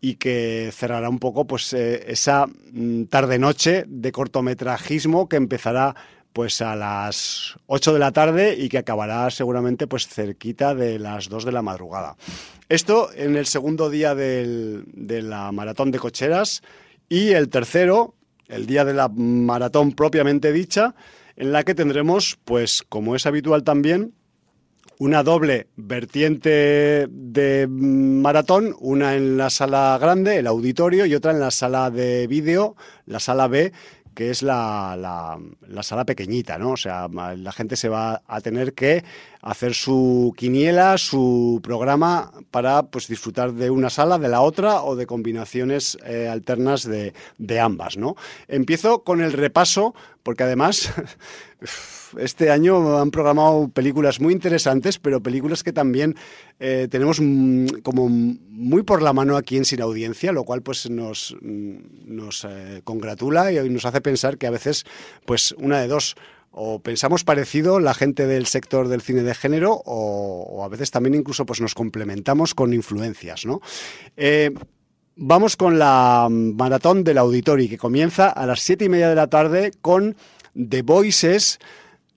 y 0.00 0.16
que 0.16 0.70
cerrará 0.72 1.08
un 1.08 1.18
poco 1.18 1.46
pues 1.46 1.72
eh, 1.72 2.04
esa 2.08 2.46
mm, 2.46 3.04
tarde-noche 3.04 3.84
de 3.88 4.12
cortometrajismo 4.12 5.28
que 5.28 5.36
empezará 5.36 5.94
pues 6.34 6.60
a 6.60 6.74
las 6.76 7.54
8 7.66 7.92
de 7.92 7.98
la 7.98 8.12
tarde 8.12 8.56
y 8.58 8.68
que 8.68 8.78
acabará 8.78 9.30
seguramente 9.30 9.86
pues 9.86 10.08
cerquita 10.08 10.74
de 10.74 10.98
las 10.98 11.28
2 11.28 11.44
de 11.44 11.52
la 11.52 11.62
madrugada. 11.62 12.16
Esto 12.68 13.10
en 13.14 13.36
el 13.36 13.46
segundo 13.46 13.88
día 13.88 14.14
de 14.14 14.84
la 15.22 15.52
maratón 15.52 15.90
de 15.92 16.00
cocheras 16.00 16.62
y 17.08 17.30
el 17.30 17.48
tercero 17.48 18.14
el 18.48 18.66
día 18.66 18.84
de 18.84 18.94
la 18.94 19.08
maratón 19.08 19.92
propiamente 19.92 20.52
dicha, 20.52 20.94
en 21.36 21.52
la 21.52 21.64
que 21.64 21.74
tendremos, 21.74 22.38
pues 22.44 22.84
como 22.88 23.16
es 23.16 23.26
habitual 23.26 23.64
también, 23.64 24.14
una 24.98 25.22
doble 25.22 25.66
vertiente 25.76 27.08
de 27.10 27.66
maratón, 27.68 28.76
una 28.78 29.16
en 29.16 29.36
la 29.36 29.50
sala 29.50 29.98
grande, 30.00 30.38
el 30.38 30.46
auditorio, 30.46 31.06
y 31.06 31.14
otra 31.14 31.32
en 31.32 31.40
la 31.40 31.50
sala 31.50 31.90
de 31.90 32.26
vídeo, 32.26 32.76
la 33.06 33.18
sala 33.18 33.48
B, 33.48 33.72
que 34.14 34.30
es 34.30 34.42
la, 34.42 34.96
la, 34.96 35.82
sala 35.82 36.04
pequeñita, 36.04 36.58
¿no? 36.58 36.70
O 36.70 36.76
sea, 36.76 37.08
la 37.08 37.52
gente 37.52 37.76
se 37.76 37.88
va 37.88 38.22
a 38.26 38.40
tener 38.40 38.72
que 38.72 39.04
hacer 39.42 39.74
su 39.74 40.32
quiniela, 40.36 40.96
su 40.96 41.60
programa 41.62 42.32
para 42.50 42.84
pues, 42.84 43.08
disfrutar 43.08 43.52
de 43.52 43.70
una 43.70 43.90
sala, 43.90 44.18
de 44.18 44.28
la 44.28 44.40
otra 44.40 44.82
o 44.82 44.96
de 44.96 45.06
combinaciones 45.06 45.98
eh, 46.06 46.28
alternas 46.28 46.84
de, 46.84 47.12
de 47.38 47.60
ambas, 47.60 47.96
¿no? 47.96 48.16
Empiezo 48.48 49.02
con 49.02 49.20
el 49.20 49.32
repaso, 49.32 49.94
porque 50.22 50.44
además 50.44 50.92
este 52.18 52.50
año 52.50 52.98
han 52.98 53.10
programado 53.10 53.68
películas 53.68 54.20
muy 54.20 54.32
interesantes, 54.32 54.98
pero 54.98 55.22
películas 55.22 55.62
que 55.62 55.72
también 55.72 56.14
eh, 56.60 56.88
tenemos 56.90 57.20
mm, 57.20 57.80
como 57.82 58.08
muy 58.08 58.82
por 58.82 59.02
la 59.02 59.12
mano 59.12 59.36
aquí 59.36 59.56
en 59.56 59.64
Sin 59.64 59.80
Audiencia, 59.80 60.32
lo 60.32 60.44
cual 60.44 60.62
pues 60.62 60.88
nos, 60.90 61.36
mm, 61.40 61.76
nos 62.06 62.44
eh, 62.44 62.80
congratula 62.84 63.52
y 63.52 63.68
nos 63.68 63.84
hace 63.84 64.00
pensar 64.00 64.38
que 64.38 64.46
a 64.46 64.50
veces, 64.50 64.84
pues 65.24 65.52
una 65.58 65.80
de 65.80 65.88
dos, 65.88 66.16
o 66.56 66.78
pensamos 66.78 67.24
parecido 67.24 67.80
la 67.80 67.94
gente 67.94 68.26
del 68.26 68.46
sector 68.46 68.86
del 68.86 69.02
cine 69.02 69.22
de 69.22 69.34
género 69.34 69.82
o, 69.84 70.64
a 70.64 70.68
veces 70.68 70.92
también 70.92 71.16
incluso 71.16 71.44
pues 71.44 71.60
nos 71.60 71.74
complementamos 71.74 72.54
con 72.54 72.72
influencias, 72.72 73.44
¿no? 73.44 73.60
Eh, 74.16 74.52
vamos 75.16 75.56
con 75.56 75.80
la 75.80 76.28
maratón 76.30 77.02
del 77.02 77.18
Auditori 77.18 77.68
que 77.68 77.76
comienza 77.76 78.28
a 78.28 78.46
las 78.46 78.60
siete 78.60 78.84
y 78.84 78.88
media 78.88 79.08
de 79.08 79.16
la 79.16 79.26
tarde 79.26 79.72
con 79.80 80.16
The 80.54 80.82
Voices, 80.82 81.58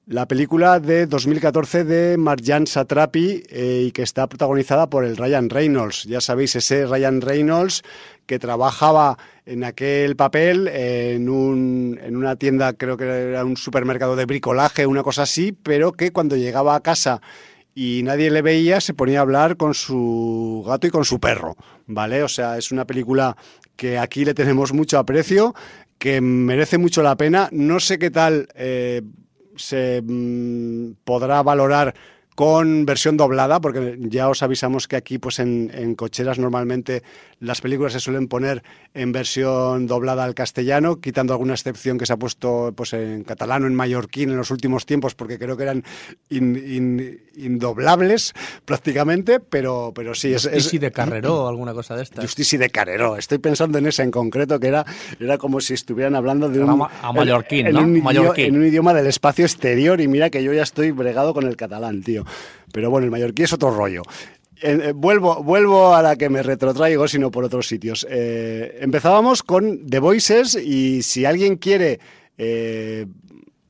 la 0.08 0.26
película 0.26 0.80
de 0.80 1.06
2014 1.06 1.84
de 1.84 2.17
Marjan 2.17 2.65
Satrapi 2.65 3.43
eh, 3.50 3.84
y 3.88 3.91
que 3.91 4.04
está 4.04 4.28
protagonizada 4.28 4.89
por 4.89 5.04
el 5.04 5.17
Ryan 5.17 5.50
Reynolds. 5.50 6.06
Ya 6.06 6.22
sabéis, 6.22 6.56
ese 6.56 6.86
Ryan 6.86 7.20
Reynolds 7.20 7.84
que 8.26 8.39
trabajaba 8.39 9.17
en 9.46 9.65
aquel 9.65 10.15
papel 10.15 10.70
en, 10.70 11.28
un, 11.28 12.00
en 12.02 12.15
una 12.15 12.38
tienda, 12.38 12.72
creo 12.74 12.96
que 12.96 13.04
era 13.04 13.43
un 13.43 13.58
supermercado 13.58 14.15
de 14.15 14.26
bricolaje, 14.26 14.88
una 14.88 15.04
cosa 15.04 15.24
así, 15.24 15.52
pero 15.52 15.91
que 15.91 16.12
cuando 16.12 16.38
llegaba 16.38 16.76
a 16.76 16.82
casa 16.82 17.22
y 17.76 18.02
nadie 18.04 18.32
le 18.32 18.41
veía, 18.41 18.80
se 18.80 18.93
ponía 18.93 19.20
a 19.20 19.24
hablar 19.24 19.58
con 19.58 19.74
su 19.74 20.63
gato 20.65 20.88
y 20.88 20.89
con 20.89 21.04
su 21.04 21.20
perro, 21.20 21.58
¿vale? 21.86 22.24
O 22.24 22.30
sea, 22.30 22.58
es 22.58 22.72
una 22.72 22.86
película 22.86 23.36
que 23.76 23.98
aquí 23.98 24.24
le 24.24 24.34
tenemos 24.34 24.72
mucho 24.72 25.00
aprecio, 25.00 25.54
que 25.98 26.22
merece 26.22 26.78
mucho 26.78 27.04
la 27.04 27.17
pena. 27.17 27.50
No 27.52 27.80
sé 27.80 28.00
qué 28.00 28.10
tal 28.10 28.48
eh, 28.56 29.02
se 29.58 30.02
mm, 30.04 30.93
podrá 31.04 31.41
valorar 31.41 31.93
con 32.38 32.86
versión 32.86 33.17
doblada, 33.17 33.60
porque 33.60 33.97
ya 34.00 34.30
os 34.30 34.43
avisamos 34.43 34.88
que 34.88 34.95
aquí 34.95 35.17
pues 35.17 35.39
en, 35.39 35.95
cocheras 35.95 36.38
normalmente 36.38 37.02
las 37.39 37.62
películas 37.62 37.93
se 37.93 38.00
suelen 38.00 38.28
poner 38.28 38.62
en 38.93 39.12
versión 39.12 39.88
doblada 39.88 40.23
al 40.23 40.36
castellano, 40.36 41.02
quitando 41.02 41.34
alguna 41.34 41.56
excepción 41.56 41.97
que 41.97 42.06
se 42.06 42.13
ha 42.13 42.17
puesto 42.17 42.73
pues 42.76 42.93
en 42.93 43.23
catalán 43.23 43.63
o 43.63 43.67
en 43.67 43.73
mallorquín 43.73 44.30
en 44.30 44.38
los 44.38 44.52
últimos 44.52 44.86
tiempos, 44.86 45.15
porque 45.15 45.39
creo 45.39 45.58
que 45.58 45.63
eran 45.63 45.84
indoblables 46.30 48.36
prácticamente, 48.65 49.39
pero, 49.39 49.91
pero 49.95 50.13
sí. 50.13 50.32
Es, 50.32 50.43
Justici 50.43 50.78
de 50.78 50.91
Carreró 50.91 51.45
o 51.45 51.47
alguna 51.47 51.73
cosa 51.73 51.95
de 51.95 52.04
esta. 52.04 52.21
Justici 52.21 52.58
de 52.58 52.69
Carreró, 52.69 53.17
estoy 53.17 53.39
pensando 53.39 53.80
en 53.80 53.88
esa 53.88 54.04
en 54.04 54.12
concreto, 54.12 54.60
que 54.60 54.67
era, 54.67 54.86
era 55.19 55.39
como 55.39 55.60
si 55.60 55.73
estuvieran 55.73 56.15
hablando 56.15 56.50
de 56.50 56.60
un... 56.60 56.84
A 57.02 57.13
mallorquín, 57.13 57.71
¿no? 57.71 57.80
en 58.36 58.56
un 58.56 58.67
idioma 58.67 58.93
del 58.93 59.08
espacio 59.08 59.43
exterior 59.43 60.00
y 60.02 60.08
mira 60.08 60.30
que 60.30 60.43
yo 60.43 60.54
ya 60.54 60.62
estoy 60.62 60.91
bregado 60.91 61.34
con 61.34 61.47
el 61.47 61.56
catalán, 61.56 62.04
tío. 62.04 62.26
Pero 62.71 62.89
bueno, 62.89 63.05
el 63.05 63.11
mallorquí 63.11 63.43
es 63.43 63.53
otro 63.53 63.71
rollo. 63.71 64.03
Eh, 64.61 64.91
vuelvo, 64.95 65.43
vuelvo 65.43 65.93
a 65.93 66.01
la 66.01 66.15
que 66.15 66.29
me 66.29 66.41
retrotraigo, 66.41 67.07
sino 67.07 67.29
por 67.29 67.43
otros 67.43 67.67
sitios. 67.67 68.05
Eh, 68.09 68.79
empezábamos 68.81 69.43
con 69.43 69.85
The 69.87 69.99
Voices 69.99 70.55
y 70.55 71.03
si 71.03 71.25
alguien 71.25 71.57
quiere 71.57 71.99
eh, 72.37 73.05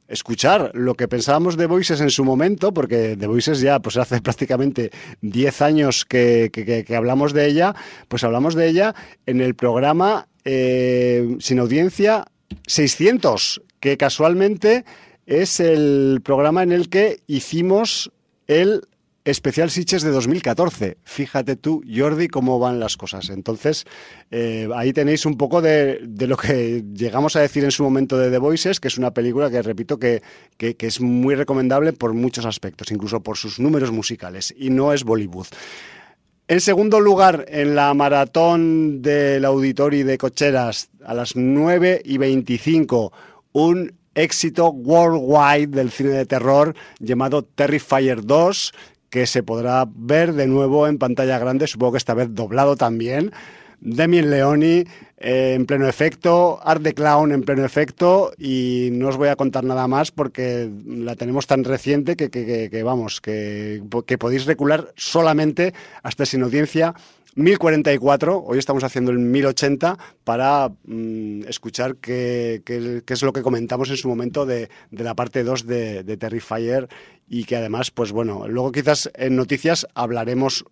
escuchar 0.08 0.72
lo 0.74 0.96
que 0.96 1.10
pensábamos 1.10 1.58
de 1.58 1.66
Voices 1.66 2.00
en 2.00 2.10
su 2.10 2.24
momento, 2.24 2.74
porque 2.74 3.18
The 3.20 3.28
Voices 3.28 3.60
ya 3.60 3.80
pues 3.80 3.98
hace 3.98 4.22
prácticamente 4.22 4.92
10 5.22 5.62
años 5.62 6.06
que, 6.06 6.50
que, 6.54 6.96
hablamos 6.96 7.34
de 7.34 7.48
ella, 7.48 7.76
pues 8.08 8.24
hablamos 8.24 8.56
de 8.56 8.70
ella 8.70 8.96
en 9.26 9.42
el 9.42 9.56
programa 9.56 10.28
Sin 10.46 11.60
Audiencia 11.60 12.26
600, 12.66 13.62
que 13.82 13.98
casualmente 13.98 14.86
es 15.26 15.60
el 15.60 16.22
programa 16.24 16.64
en 16.64 16.72
el 16.72 16.88
que 16.88 17.20
hicimos 17.28 18.12
el 18.48 18.82
especial 19.28 19.70
Siches 19.70 20.04
de 20.04 20.12
2014. 20.12 20.98
Fíjate 21.04 21.58
tú, 21.58 21.84
Jordi, 21.94 22.30
cómo 22.30 22.60
van 22.60 22.80
las 22.80 22.96
cosas. 22.96 23.30
Entonces, 23.30 23.86
eh, 24.32 24.70
ahí 24.74 24.94
tenéis 24.94 25.26
un 25.26 25.38
poco 25.38 25.62
de, 25.62 26.00
lo 26.20 26.38
que 26.38 26.86
llegamos 26.94 27.36
a 27.36 27.42
decir 27.42 27.66
en 27.66 27.72
su 27.72 27.84
momento 27.84 28.18
de 28.18 28.32
The 28.32 28.38
Voices, 28.38 28.80
que 28.80 28.88
es 28.88 28.98
una 28.98 29.12
película 29.12 29.50
que, 29.50 29.62
repito, 29.62 30.00
que, 30.00 30.22
es 30.58 31.02
muy 31.02 31.36
recomendable 31.36 31.92
por 31.92 32.14
muchos 32.14 32.46
aspectos, 32.46 32.90
incluso 32.92 33.22
por 33.22 33.38
sus 33.38 33.60
números 33.60 33.92
musicales, 33.92 34.56
y 34.58 34.70
no 34.70 34.94
es 34.94 35.04
Bollywood. 35.04 35.48
En 36.48 36.62
segundo 36.62 37.02
lugar, 37.02 37.44
en 37.50 37.76
la 37.76 37.94
maratón 37.94 39.02
del 39.02 39.44
auditorio 39.44 40.06
de 40.06 40.18
cocheras 40.18 40.90
a 41.04 41.14
las 41.14 41.36
9 41.36 42.02
y 42.06 42.18
25, 42.18 43.12
un 43.52 43.97
éxito 44.18 44.70
worldwide 44.70 45.68
del 45.68 45.92
cine 45.92 46.10
de 46.10 46.26
terror 46.26 46.76
llamado 47.00 47.44
Terrifier 47.44 48.26
2, 48.26 48.74
que 49.10 49.28
se 49.28 49.44
podrá 49.44 49.86
ver 49.88 50.34
de 50.34 50.48
nuevo 50.48 50.88
en 50.88 50.98
pantalla 50.98 51.40
grande, 51.40 51.68
supongo 51.68 51.94
que 51.94 52.00
esta 52.00 52.14
vez 52.14 52.34
doblado 52.34 52.76
también. 52.76 53.32
Demien 53.80 54.32
Leoni 54.32 54.86
eh, 55.20 55.54
en 55.56 55.68
pleno 55.68 55.88
efecto, 55.88 56.60
Art 56.64 56.82
the 56.82 56.96
Clown 56.96 57.32
en 57.32 57.44
pleno 57.44 57.64
efecto 57.64 58.32
y 58.40 58.90
no 58.92 59.10
os 59.10 59.18
voy 59.18 59.28
a 59.28 59.36
contar 59.36 59.64
nada 59.64 59.88
más 59.88 60.12
porque 60.12 60.68
la 60.86 61.16
tenemos 61.16 61.46
tan 61.46 61.64
reciente 61.64 62.16
que, 62.16 62.30
que 62.32 62.84
vamos, 62.84 63.22
que, 63.22 63.84
que 64.08 64.18
podéis 64.18 64.46
recular 64.46 64.94
solamente 64.96 65.76
hasta 66.02 66.26
sin 66.26 66.42
audiencia 66.42 66.96
1044, 67.38 68.44
hoy 68.46 68.58
estamos 68.58 68.84
haciendo 68.84 69.12
el 69.12 69.20
1080 69.20 69.98
para 70.24 70.70
mm, 70.86 71.44
escuchar 71.48 71.98
qué, 71.98 72.64
es 73.08 73.22
lo 73.22 73.32
que 73.32 73.44
comentamos 73.44 73.92
en 73.92 73.98
su 73.98 74.08
momento 74.08 74.48
de, 74.48 74.70
la 74.90 75.14
parte 75.14 75.44
2 75.44 75.68
de, 75.68 76.04
de 76.04 76.18
Terrifier 76.18 76.90
y 77.30 77.44
que 77.44 77.56
además, 77.56 77.92
pues 77.92 78.12
bueno, 78.12 78.48
luego 78.48 78.72
quizás 78.72 79.12
en 79.14 79.36
noticias 79.36 79.86
hablaremos 79.94 80.66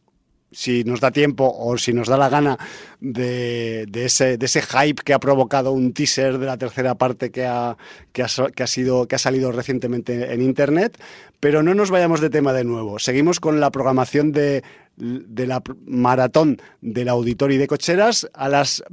si 0.55 0.83
nos 0.83 1.01
da 1.01 1.11
tiempo 1.11 1.51
o 1.53 1.77
si 1.77 1.91
nos 1.93 2.07
da 2.07 2.17
la 2.17 2.29
gana 2.29 2.57
de, 3.01 3.85
ese, 3.93 4.37
de 4.37 4.45
ese 4.45 4.61
hype 4.61 5.03
que 5.03 5.13
ha 5.13 5.19
provocado 5.19 5.71
un 5.71 5.93
teaser 5.93 6.37
de 6.37 6.45
la 6.45 6.57
tercera 6.57 6.95
parte 6.95 7.29
que 7.29 7.45
ha, 7.45 7.77
que 8.13 8.23
ha, 8.23 8.67
sido, 8.67 9.07
que 9.07 9.15
ha 9.15 9.19
salido 9.19 9.51
recientemente 9.51 10.33
en 10.33 10.41
Internet. 10.41 10.97
Pero 11.41 11.61
no 11.61 11.75
nos 11.75 11.91
vayamos 11.91 12.21
de 12.21 12.29
tema 12.29 12.53
de 12.53 12.63
nuevo. 12.63 12.99
Seguimos 12.99 13.39
con 13.39 13.59
la 13.59 13.69
programación 13.69 14.31
de, 14.31 14.63
la 14.97 15.61
maratón 15.85 16.57
del 16.81 17.09
auditorio 17.09 17.59
de 17.59 17.67
cocheras 17.67 18.27
a 18.33 18.49
las 18.49 18.83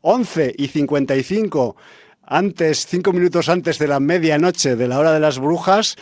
11 0.00 0.54
y 0.56 0.68
55, 0.68 1.76
antes, 2.24 2.86
cinco 2.86 3.12
minutos 3.12 3.48
antes 3.48 3.78
de 3.78 3.88
la 3.88 4.00
medianoche 4.00 4.76
de 4.76 4.88
la 4.88 4.98
hora 4.98 5.12
de 5.12 5.20
las 5.20 5.38
brujas. 5.38 5.96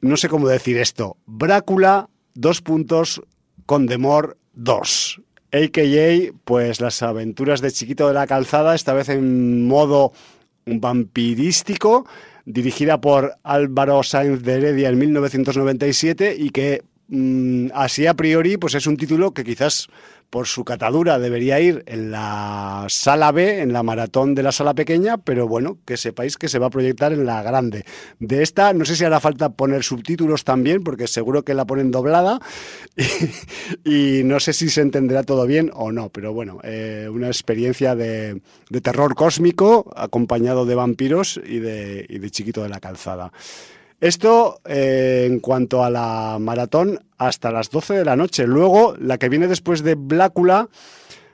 No 0.00 0.16
sé 0.16 0.28
cómo 0.28 0.48
decir 0.48 0.78
esto. 0.78 1.16
Brácula 1.26 2.08
dos 2.34 2.60
puntos 2.60 3.22
con 3.66 3.86
Demor 3.86 4.38
2. 4.54 5.22
AKA, 5.52 6.32
pues 6.44 6.80
las 6.80 7.02
aventuras 7.02 7.60
de 7.60 7.70
Chiquito 7.70 8.08
de 8.08 8.14
la 8.14 8.26
Calzada, 8.26 8.74
esta 8.74 8.94
vez 8.94 9.08
en 9.10 9.66
modo 9.66 10.12
vampirístico, 10.64 12.06
dirigida 12.44 13.00
por 13.00 13.36
Álvaro 13.42 14.02
Sáenz 14.02 14.42
de 14.42 14.54
Heredia 14.54 14.88
en 14.88 14.98
1997 14.98 16.36
y 16.38 16.50
que 16.50 16.82
mm, 17.08 17.68
así 17.74 18.06
a 18.06 18.14
priori 18.14 18.56
pues 18.56 18.74
es 18.74 18.86
un 18.86 18.96
título 18.96 19.32
que 19.32 19.44
quizás 19.44 19.88
por 20.32 20.46
su 20.46 20.64
catadura 20.64 21.18
debería 21.18 21.60
ir 21.60 21.84
en 21.86 22.10
la 22.10 22.86
sala 22.88 23.32
B, 23.32 23.60
en 23.60 23.74
la 23.74 23.82
maratón 23.82 24.34
de 24.34 24.42
la 24.42 24.50
sala 24.50 24.72
pequeña, 24.72 25.18
pero 25.18 25.46
bueno, 25.46 25.76
que 25.84 25.98
sepáis 25.98 26.38
que 26.38 26.48
se 26.48 26.58
va 26.58 26.68
a 26.68 26.70
proyectar 26.70 27.12
en 27.12 27.26
la 27.26 27.42
grande. 27.42 27.84
De 28.18 28.42
esta, 28.42 28.72
no 28.72 28.86
sé 28.86 28.96
si 28.96 29.04
hará 29.04 29.20
falta 29.20 29.50
poner 29.50 29.82
subtítulos 29.82 30.44
también, 30.44 30.84
porque 30.84 31.06
seguro 31.06 31.42
que 31.42 31.52
la 31.52 31.66
ponen 31.66 31.90
doblada 31.90 32.40
y, 33.84 34.22
no 34.24 34.40
sé 34.40 34.54
si 34.54 34.70
se 34.70 34.80
entenderá 34.80 35.22
todo 35.22 35.46
bien 35.46 35.70
o 35.74 35.92
no, 35.92 36.08
pero 36.08 36.32
bueno, 36.32 36.60
eh, 36.64 37.10
una 37.12 37.26
experiencia 37.26 37.94
de, 37.94 38.40
terror 38.82 39.14
cósmico 39.14 39.92
acompañado 39.94 40.64
de 40.64 40.74
vampiros 40.74 41.38
y 41.46 41.58
de, 41.58 42.06
y 42.08 42.20
de 42.20 42.30
chiquito 42.30 42.62
de 42.62 42.70
la 42.70 42.80
calzada. 42.80 43.32
Esto 44.02 44.60
eh, 44.64 45.28
en 45.30 45.38
cuanto 45.38 45.84
a 45.84 45.88
la 45.88 46.38
maratón 46.40 46.98
hasta 47.18 47.52
las 47.52 47.70
12 47.70 47.94
de 47.94 48.04
la 48.04 48.16
noche. 48.16 48.48
Luego, 48.48 48.96
la 48.98 49.16
que 49.16 49.28
viene 49.28 49.46
después 49.46 49.84
de 49.84 49.94
Blácula, 49.94 50.68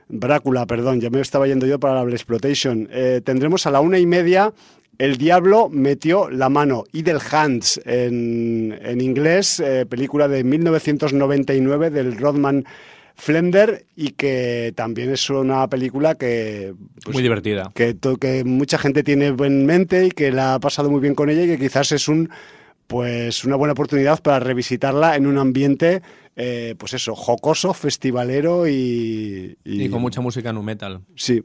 Brácula, 0.07 0.67
perdón, 0.67 1.01
ya 1.01 1.09
me 1.09 1.19
estaba 1.19 1.47
yendo 1.47 1.65
yo 1.65 1.79
para 1.79 2.05
la 2.05 2.11
Exploitation, 2.11 2.87
eh, 2.91 3.21
tendremos 3.25 3.65
a 3.65 3.71
la 3.71 3.79
una 3.79 3.97
y 3.97 4.05
media 4.05 4.53
El 4.99 5.17
Diablo 5.17 5.67
metió 5.71 6.29
la 6.29 6.49
mano, 6.49 6.83
Idle 6.91 7.17
Hands 7.31 7.81
en, 7.85 8.77
en 8.79 9.01
inglés, 9.01 9.59
eh, 9.59 9.87
película 9.87 10.27
de 10.27 10.43
1999 10.43 11.89
del 11.89 12.19
Rodman 12.19 12.65
Flender 13.15 13.85
y 13.95 14.11
que 14.11 14.73
también 14.75 15.09
es 15.09 15.27
una 15.31 15.67
película 15.67 16.13
que... 16.13 16.75
Pues, 17.03 17.15
muy 17.15 17.23
divertida. 17.23 17.71
Que, 17.73 17.97
que 18.21 18.43
mucha 18.43 18.77
gente 18.77 19.01
tiene 19.01 19.33
en 19.39 19.65
mente 19.65 20.05
y 20.05 20.11
que 20.11 20.31
la 20.31 20.53
ha 20.53 20.59
pasado 20.59 20.91
muy 20.91 21.01
bien 21.01 21.15
con 21.15 21.31
ella 21.31 21.45
y 21.45 21.47
que 21.47 21.57
quizás 21.57 21.91
es 21.93 22.07
un 22.07 22.29
pues 22.89 23.45
una 23.45 23.55
buena 23.55 23.73
oportunidad 23.73 24.19
para 24.19 24.39
revisitarla 24.39 25.15
en 25.15 25.27
un 25.27 25.37
ambiente, 25.37 26.01
eh, 26.35 26.73
pues 26.75 26.95
eso, 26.95 27.15
jocoso, 27.15 27.75
festivalero 27.75 28.67
y, 28.67 29.55
y... 29.63 29.89
con 29.89 30.01
mucha 30.01 30.21
música 30.21 30.51
nu 30.51 30.63
metal. 30.63 31.01
Sí. 31.15 31.43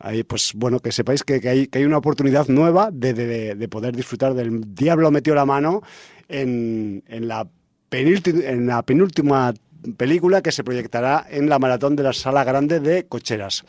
Ahí, 0.00 0.24
pues 0.24 0.54
bueno, 0.56 0.80
que 0.80 0.90
sepáis 0.90 1.22
que, 1.22 1.34
hay, 1.34 1.68
que 1.68 1.78
hay, 1.78 1.84
una 1.84 1.98
oportunidad 1.98 2.48
nueva 2.48 2.90
de, 2.92 3.14
de, 3.14 3.68
poder 3.68 3.94
disfrutar 3.94 4.34
del 4.34 4.74
Diablo 4.74 5.12
metió 5.12 5.36
la 5.36 5.46
mano 5.46 5.82
en, 6.28 7.04
en, 7.06 7.28
la 7.28 7.46
en 7.92 8.66
la 8.66 8.82
penúltima 8.82 9.54
película 9.96 10.42
que 10.42 10.50
se 10.50 10.64
proyectará 10.64 11.24
en 11.30 11.48
la 11.48 11.60
maratón 11.60 11.94
de 11.94 12.02
la 12.02 12.12
sala 12.12 12.42
grande 12.42 12.80
de 12.80 13.06
cocheras. 13.06 13.64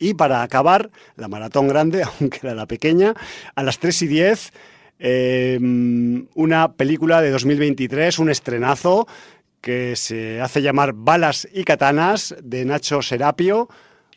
Y 0.00 0.14
para 0.14 0.42
acabar, 0.42 0.90
la 1.14 1.28
maratón 1.28 1.68
grande, 1.68 2.02
aunque 2.20 2.40
era 2.42 2.56
la 2.56 2.66
pequeña, 2.66 3.14
a 3.54 3.62
las 3.62 3.78
3 3.78 4.02
y 4.02 4.06
10, 4.08 4.52
eh, 4.98 5.58
una 6.34 6.72
película 6.72 7.20
de 7.20 7.30
2023, 7.30 8.18
un 8.18 8.30
estrenazo 8.30 9.06
que 9.60 9.96
se 9.96 10.40
hace 10.40 10.62
llamar 10.62 10.92
Balas 10.94 11.48
y 11.52 11.64
Katanas 11.64 12.34
de 12.42 12.64
Nacho 12.64 13.00
Serapio 13.00 13.68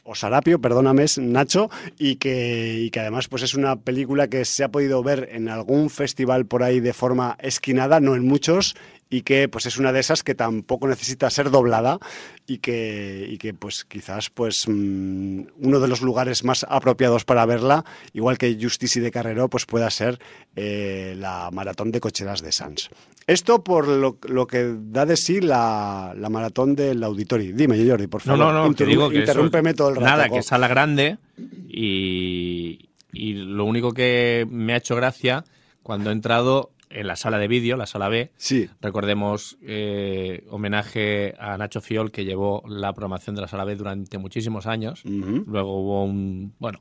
o 0.07 0.15
Sarapio, 0.15 0.59
perdóname, 0.61 1.05
Nacho, 1.19 1.69
y 1.99 2.15
que, 2.15 2.89
que 2.93 2.99
además 3.01 3.27
pues 3.27 3.43
es 3.43 3.55
una 3.55 3.75
película 3.75 4.29
que 4.29 4.45
se 4.45 4.63
ha 4.63 4.69
podido 4.69 5.03
ver 5.03 5.27
en 5.33 5.49
algún 5.49 5.89
festival 5.89 6.45
por 6.45 6.63
ahí 6.63 6.79
de 6.79 6.93
forma 6.93 7.37
esquinada, 7.41 7.99
no 7.99 8.15
en 8.15 8.25
muchos, 8.25 8.75
y 9.09 9.21
que 9.21 9.47
pues 9.47 9.65
es 9.65 9.77
una 9.77 9.91
de 9.91 9.99
esas 9.99 10.23
que 10.23 10.35
tampoco 10.35 10.87
necesita 10.87 11.29
ser 11.29 11.49
doblada 11.49 11.99
y 12.45 12.57
que, 12.57 13.27
y 13.29 13.37
que 13.37 13.53
pues 13.53 13.85
quizás 13.85 14.29
pues 14.29 14.67
mm, 14.67 15.41
uno 15.59 15.79
de 15.79 15.87
los 15.87 16.01
lugares 16.01 16.43
más 16.43 16.65
apropiados 16.69 17.25
para 17.25 17.45
verla, 17.45 17.85
igual 18.13 18.37
que 18.37 18.57
Justice 18.59 18.99
y 18.99 19.01
de 19.01 19.11
Carrero, 19.11 19.49
pues 19.49 19.65
pueda 19.65 19.89
ser 19.89 20.19
eh, 20.55 21.15
la 21.17 21.49
maratón 21.51 21.91
de 21.91 21.99
cocheras 21.99 22.41
de 22.41 22.51
Sans. 22.51 22.89
Esto 23.27 23.63
por 23.63 23.87
lo, 23.87 24.17
lo 24.27 24.47
que 24.47 24.73
da 24.77 25.05
de 25.05 25.17
sí 25.17 25.41
la, 25.41 26.13
la, 26.17 26.29
maratón 26.29 26.75
del 26.75 27.03
auditorio. 27.03 27.53
Dime, 27.53 27.77
Jordi, 27.85 28.07
por 28.07 28.21
favor. 28.21 28.39
No, 28.39 28.53
no, 28.53 28.67
no, 28.67 28.73
te 28.73 28.85
digo 28.85 29.09
que 29.09 29.19
interrúmpeme 29.19 29.73
todo 29.73 29.89
el 29.89 29.95
rato. 29.95 30.07
Nada, 30.07 30.29
que 30.29 30.41
sala 30.41 30.67
grande 30.69 31.17
y, 31.67 32.89
y 33.11 33.33
lo 33.33 33.65
único 33.65 33.91
que 33.91 34.47
me 34.49 34.73
ha 34.73 34.77
hecho 34.77 34.95
gracia 34.95 35.43
cuando 35.83 36.09
he 36.09 36.13
entrado 36.13 36.71
en 36.89 37.07
la 37.07 37.15
sala 37.15 37.37
de 37.37 37.47
vídeo, 37.47 37.77
la 37.77 37.85
sala 37.85 38.09
B. 38.09 38.31
Sí. 38.37 38.69
Recordemos 38.81 39.57
eh, 39.61 40.45
homenaje 40.49 41.35
a 41.39 41.57
Nacho 41.57 41.81
Fiol, 41.81 42.11
que 42.11 42.25
llevó 42.25 42.63
la 42.67 42.93
programación 42.93 43.35
de 43.35 43.41
la 43.41 43.47
sala 43.47 43.65
B 43.65 43.75
durante 43.75 44.17
muchísimos 44.17 44.67
años. 44.67 45.03
Luego 45.05 45.81
hubo 45.81 46.03
un, 46.03 46.53
bueno, 46.59 46.79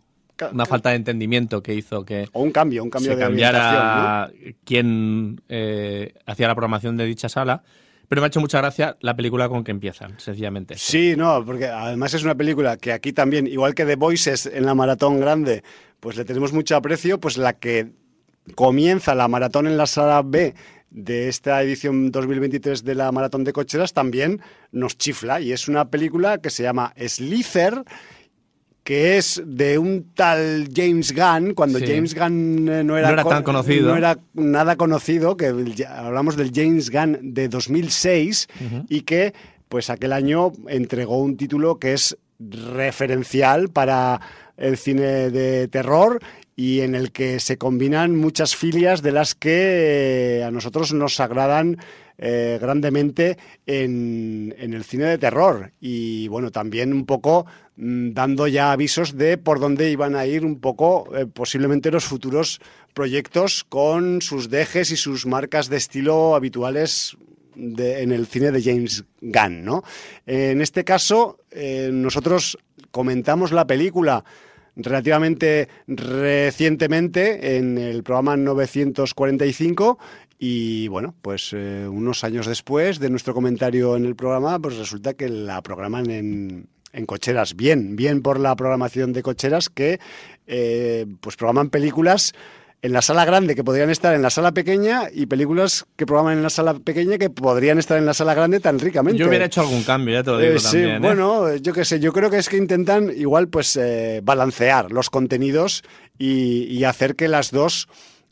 una 0.53 0.67
falta 0.67 0.91
de 0.91 0.97
entendimiento 0.97 1.63
que 1.63 1.75
hizo 1.75 2.05
que 2.05 2.29
o 2.33 2.43
un 2.43 2.51
cambio, 2.51 2.83
un 2.83 2.91
cambio 2.91 3.13
se 3.13 3.17
de 3.17 3.23
cambiara 3.23 4.31
quién 4.65 5.41
eh, 5.49 6.15
hacía 6.27 6.49
la 6.49 6.55
programación 6.55 6.97
de 6.97 7.07
dicha 7.07 7.29
sala. 7.29 7.63
Pero 8.09 8.21
me 8.23 8.27
ha 8.27 8.29
hecho 8.29 8.39
mucha 8.39 8.59
gracia 8.59 8.97
la 9.01 9.17
película 9.17 9.49
con 9.49 9.65
que 9.65 9.73
empiezan, 9.73 10.21
sencillamente. 10.21 10.77
Sí, 10.79 11.15
no, 11.17 11.45
porque 11.45 11.67
además 11.67 12.15
es 12.15 12.23
una 12.23 12.37
película 12.37 12.77
que 12.77 12.93
aquí 12.93 13.13
también, 13.13 13.49
igual 13.49 13.75
que 13.75 13.85
The 13.85 13.97
Voices 13.97 14.47
en 14.47 14.65
la 14.65 14.77
maratón 14.77 15.19
grande, 15.19 15.65
pues 15.99 16.17
le 16.17 16.25
tenemos 16.25 16.53
mucho 16.53 16.77
aprecio, 16.77 17.19
pues 17.19 17.37
la 17.37 17.55
que 17.55 17.91
comienza 18.55 19.15
la 19.15 19.29
maratón 19.29 19.67
en 19.67 19.77
la 19.77 19.87
sala 19.87 20.23
B 20.23 20.55
de 20.91 21.29
esta 21.29 21.63
edición 21.63 22.11
2023 22.11 22.85
de 22.85 22.95
la 22.95 23.13
Maratón 23.13 23.45
de 23.45 23.53
Cocheras 23.53 23.93
también 23.93 24.41
nos 24.73 24.97
chifla 24.97 25.41
y 25.41 25.53
es 25.53 25.69
una 25.69 25.91
película 25.91 26.39
que 26.39 26.51
se 26.51 26.63
llama 26.63 26.95
Slither 26.97 27.85
que 28.87 29.19
es 29.19 29.43
de 29.45 29.79
un 29.79 30.13
tal 30.15 30.69
James 30.73 31.13
Gunn, 31.13 31.55
cuando 31.55 31.81
James 31.81 32.15
Gunn 32.15 32.69
eh, 32.69 32.85
no 32.85 32.97
era, 32.97 33.17
tan 33.25 33.43
conocido. 33.43 33.89
No 33.89 33.97
era 33.97 34.17
nada 34.33 34.77
conocido, 34.77 35.37
que 35.37 35.53
hablamos 35.89 36.37
del 36.37 36.53
James 36.55 36.91
Gunn 36.91 37.35
de 37.35 37.49
2006 37.49 38.47
y 38.89 39.01
que 39.01 39.35
pues 39.69 39.91
aquel 39.91 40.13
año 40.13 40.53
entregó 40.69 41.21
un 41.21 41.37
título 41.37 41.81
que 41.81 41.95
es 41.95 42.17
referencial 42.39 43.71
para 43.71 44.21
el 44.57 44.77
cine 44.77 45.31
de 45.31 45.67
terror 45.67 46.21
y 46.57 46.81
en 46.81 46.95
el 46.95 47.13
que 47.13 47.39
se 47.39 47.59
combinan 47.59 48.17
muchas 48.17 48.57
filias 48.57 49.03
de 49.03 49.13
las 49.13 49.35
que 49.35 50.39
eh, 50.39 50.45
a 50.45 50.51
nosotros 50.51 50.95
nos 50.95 51.21
agradan 51.21 51.77
eh, 52.17 52.57
grandemente 52.59 53.37
en, 53.67 54.55
el 54.59 54.83
cine 54.85 55.05
de 55.05 55.19
terror 55.19 55.73
y 55.83 56.29
bueno, 56.29 56.51
también 56.51 56.95
un 56.95 57.05
poco 57.05 57.45
mm, 57.77 58.13
dando 58.13 58.47
ya 58.49 58.73
avisos 58.73 59.19
de 59.19 59.37
por 59.37 59.61
dónde 59.61 59.91
iban 59.91 60.17
a 60.17 60.25
ir 60.25 60.47
un 60.47 60.59
poco 60.59 61.15
eh, 61.15 61.27
posiblemente 61.27 61.91
los 61.91 62.07
futuros 62.07 62.59
proyectos 62.95 63.63
con 63.63 64.23
sus 64.23 64.49
dejes 64.49 64.91
y 64.91 64.97
sus 64.97 65.27
marcas 65.27 65.69
de 65.69 65.77
estilo 65.77 66.35
habituales 66.35 67.19
en 67.55 68.13
el 68.13 68.27
cine 68.27 68.51
de 68.51 68.63
James 68.63 69.05
Gunn. 69.21 69.65
¿no? 69.65 69.83
en 70.27 70.61
este 70.61 70.85
caso, 70.85 71.39
nosotros 71.91 72.59
comentamos 72.91 73.51
la 73.51 73.67
película 73.67 74.25
relativamente 74.77 75.69
recientemente 75.87 77.57
en 77.57 77.79
el 77.79 78.03
programa 78.03 78.37
945 78.37 79.99
y 80.39 80.89
bueno, 80.89 81.15
pues 81.23 81.53
eh, 81.55 81.89
unos 81.89 82.23
años 82.23 82.47
después 82.47 82.99
de 82.99 83.09
nuestro 83.09 83.33
comentario 83.33 83.97
en 83.97 84.05
el 84.05 84.15
programa, 84.17 84.59
pues 84.59 84.77
resulta 84.77 85.15
que 85.15 85.29
la 85.31 85.63
programan 85.63 86.11
en, 86.11 86.69
en 86.93 87.07
cocheras. 87.07 87.57
Bien, 87.57 87.97
bien 87.97 88.21
por 88.21 88.39
la 88.39 88.55
programación 88.55 89.13
de 89.13 89.23
cocheras 89.23 89.71
que 89.71 89.99
eh, 90.47 91.07
pues 91.21 91.37
programan 91.37 91.71
películas 91.71 92.35
en 92.87 92.93
la 92.93 93.03
sala 93.03 93.25
grande 93.25 93.57
que 93.57 93.65
podrían 93.65 93.91
estar 93.91 94.15
en 94.15 94.23
la 94.23 94.31
sala 94.31 94.53
pequeña 94.53 95.09
y 95.13 95.27
películas 95.27 95.87
que 95.97 96.07
programan 96.07 96.35
en 96.35 96.43
la 96.45 96.51
sala 96.51 96.75
pequeña 96.75 97.19
que 97.19 97.31
podrían 97.31 97.79
estar 97.79 97.99
en 97.99 98.07
la 98.07 98.15
sala 98.15 98.33
grande 98.33 98.61
tan 98.61 98.79
ricamente. 98.79 99.19
Yo 99.19 99.27
hubiera 99.27 99.47
hecho 99.47 99.61
algún 99.61 99.83
cambio, 99.83 100.15
ya 100.15 100.23
te 100.23 100.31
lo 100.31 100.39
digo 100.39 100.55
eh, 100.55 100.61
también. 100.63 100.97
Sí, 100.97 101.03
bueno, 101.03 101.57
yo 101.57 101.73
qué 101.73 101.85
sé, 101.85 101.99
yo 101.99 102.13
creo 102.13 102.31
que 102.31 102.39
es 102.39 102.49
que 102.49 102.57
intentan 102.57 103.11
igual 103.15 103.49
pues 103.49 103.77
eh, 103.77 104.21
balancear 104.23 104.93
los 104.93 105.11
contenidos 105.11 105.83
y, 106.17 106.63
y 106.65 106.85
hacer 106.85 107.17
que 107.17 107.27
las 107.27 107.51
dos 107.51 107.89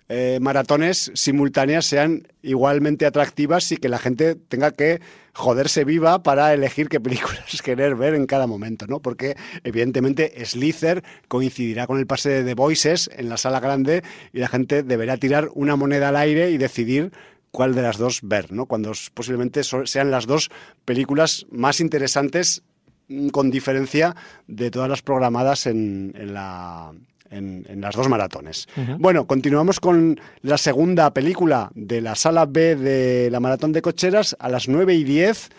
eh, 0.09 0.39
maratones 0.41 1.11
simultáneas 1.15 1.87
sean 1.87 2.29
igualmente 2.43 3.07
atractivas 3.07 3.73
y 3.73 3.79
que 3.79 3.89
la 3.89 3.99
gente 3.99 4.35
tenga 4.35 4.71
que 4.71 5.01
joderse 5.33 5.85
viva 5.85 6.23
para 6.23 6.53
elegir 6.53 6.89
qué 6.89 7.01
películas 7.01 7.63
querer 7.65 7.97
ver 7.97 8.15
en 8.15 8.27
cada 8.27 8.47
momento, 8.47 8.87
¿no? 8.87 9.01
Porque 9.01 9.37
evidentemente 9.65 10.45
Slither 10.45 11.03
coincidirá 11.29 11.87
con 11.87 11.99
el 11.99 12.07
pase 12.07 12.29
de 12.29 12.45
The 12.45 12.55
Voices 12.55 13.11
en 13.17 13.29
la 13.29 13.39
sala 13.39 13.61
grande 13.61 14.03
y 14.33 14.41
la 14.41 14.49
gente 14.49 14.83
deberá 14.83 15.17
tirar 15.17 15.49
una 15.55 15.75
moneda 15.77 16.11
al 16.11 16.17
aire 16.17 16.51
y 16.51 16.59
decidir 16.59 17.11
cuál 17.51 17.75
de 17.75 17.83
las 17.83 17.97
dos 17.97 18.21
ver, 18.23 18.53
¿no? 18.53 18.67
Cuando 18.67 18.93
posiblemente 19.15 19.63
sean 19.63 20.11
las 20.11 20.27
dos 20.27 20.51
películas 20.85 21.47
más 21.51 21.81
interesantes 21.81 22.63
mm, 23.09 23.29
con 23.29 23.51
diferencia 23.51 24.15
de 24.49 24.71
todas 24.71 24.91
las 24.91 25.03
programadas 25.03 25.67
en, 25.67 26.13
en 26.15 26.35
la 26.35 26.93
en, 27.35 27.81
las 27.81 27.95
dos 27.95 28.09
maratones. 28.09 28.69
Bueno, 28.99 29.27
continuamos 29.27 29.81
con 29.81 30.21
la 30.43 30.59
segunda 30.59 31.13
película 31.13 31.71
de 31.75 32.01
la 32.01 32.15
sala 32.15 32.47
B 32.47 32.77
de 32.77 33.31
la 33.31 33.41
maratón 33.41 33.73
de 33.73 33.83
cocheras 33.83 34.37
a 34.39 34.49
las 34.49 34.69
9 34.69 34.95
y 34.95 35.05
10. 35.05 35.51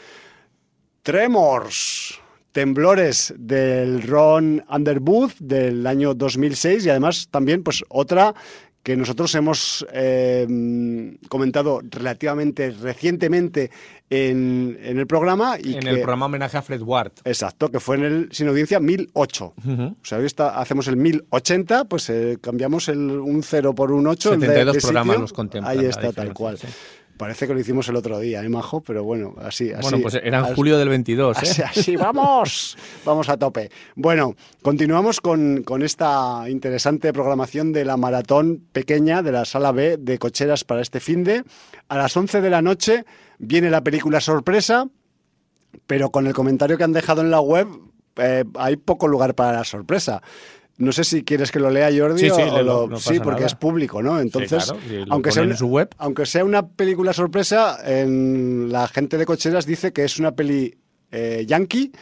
Tremors. 1.04 2.20
Temblores 2.52 3.34
del 3.38 4.02
Ron 4.04 4.64
Underwood 4.70 5.34
del 5.40 5.86
año 5.86 6.14
2006 6.14 6.86
y 6.86 6.90
además 6.90 7.28
también 7.30 7.64
pues 7.64 7.84
otra 7.90 8.34
que 8.86 8.96
nosotros 8.96 9.34
hemos 9.34 9.84
eh, 9.92 10.46
comentado 11.28 11.82
relativamente 11.90 12.70
recientemente 12.70 13.72
en, 14.12 14.78
el 14.80 15.08
programa. 15.08 15.58
Y 15.60 15.74
en 15.74 15.88
el 15.88 15.96
programa 16.02 16.28
homenaje 16.28 16.56
a 16.56 16.62
Fred 16.62 16.84
Ward. 16.84 17.14
Exacto, 17.24 17.72
que 17.72 17.80
fue 17.80 17.96
en 17.96 18.04
el 18.04 18.30
Sin 18.32 18.48
Audiencia 18.48 18.80
1008. 18.80 19.54
O 19.56 19.96
sea, 20.04 20.20
hoy 20.20 20.28
está, 20.28 20.60
hacemos 20.60 20.88
el 20.88 20.98
1080, 20.98 21.86
pues 21.86 22.12
eh, 22.12 22.38
cambiamos 22.40 22.88
el, 22.88 23.00
un 23.10 23.42
0 23.42 23.74
por 23.74 23.92
un 23.92 24.06
8. 24.06 24.34
72 24.40 24.78
programas 24.78 25.20
nos 25.20 25.34
contemplan. 25.34 25.80
Ahí 25.80 25.84
está, 25.84 26.14
tal 26.14 26.32
cual. 26.36 26.60
Parece 27.18 27.48
que 27.48 27.54
lo 27.54 27.60
hicimos 27.60 27.88
el 27.88 27.96
otro 27.96 28.20
día, 28.20 28.44
¿eh, 28.44 28.50
Majo? 28.50 28.82
Pero 28.82 29.04
bueno, 29.04 29.36
así. 29.42 29.72
así 29.72 29.82
bueno, 29.82 30.00
pues 30.02 30.16
era 30.16 30.40
en 30.40 30.56
julio 30.56 30.78
del 30.78 30.90
22, 30.90 31.38
¿eh? 31.38 31.64
Así, 31.64 31.96
vamos, 31.96 32.78
vamos 33.06 33.30
a 33.30 33.38
tope. 33.38 33.70
Bueno, 33.96 34.36
continuamos 34.62 35.22
con, 35.22 35.64
con, 35.64 35.82
esta 35.82 36.44
interesante 36.50 37.14
programación 37.14 37.72
de 37.72 37.86
la 37.86 37.96
maratón 37.96 38.68
pequeña 38.72 39.22
de 39.22 39.32
la 39.32 39.46
sala 39.46 39.72
B 39.72 39.98
de 39.98 40.20
cocheras 40.20 40.66
para 40.66 40.82
este 40.82 41.00
fin 41.00 41.24
de. 41.24 41.44
A 41.88 41.98
las 41.98 42.16
11 42.18 42.42
de 42.42 42.50
la 42.50 42.62
noche 42.62 43.06
viene 43.38 43.70
la 43.70 43.82
película 43.82 44.20
sorpresa, 44.20 44.88
pero 45.88 46.10
con 46.10 46.28
el 46.28 46.34
comentario 46.34 46.78
que 46.78 46.84
han 46.84 46.94
dejado 46.94 47.22
en 47.22 47.32
la 47.32 47.40
web, 47.40 47.68
eh, 48.18 48.44
hay 48.56 48.76
poco 48.76 49.08
lugar 49.08 49.36
para 49.36 49.54
la 49.54 49.64
sorpresa. 49.64 50.22
No 50.78 50.92
sé 50.92 51.06
si 51.06 51.24
quieres 51.24 51.52
que 51.52 51.60
lo 51.60 51.70
lea 51.70 51.90
Jordi 51.96 52.20
sí, 52.20 52.30
sí, 52.30 52.42
o 52.42 53.00
sí 53.00 53.20
porque 53.22 53.46
es 53.46 53.56
público, 53.56 54.04
¿no? 54.04 54.20
Entonces, 54.20 54.74
aunque, 55.10 55.32
sea 55.32 55.44
una, 55.44 55.56
su 55.56 55.68
web. 55.68 55.90
aunque 55.98 56.26
sea 56.26 56.44
una 56.44 56.68
película 56.68 57.14
sorpresa, 57.14 57.78
en, 57.86 58.72
la 58.72 58.88
gente 58.88 59.18
de 59.18 59.26
cocheras 59.26 59.66
dice 59.66 59.94
que 59.94 60.04
es 60.04 60.20
una 60.20 60.34
peli 60.34 60.78
eh, 61.12 61.46
yankee 61.48 61.94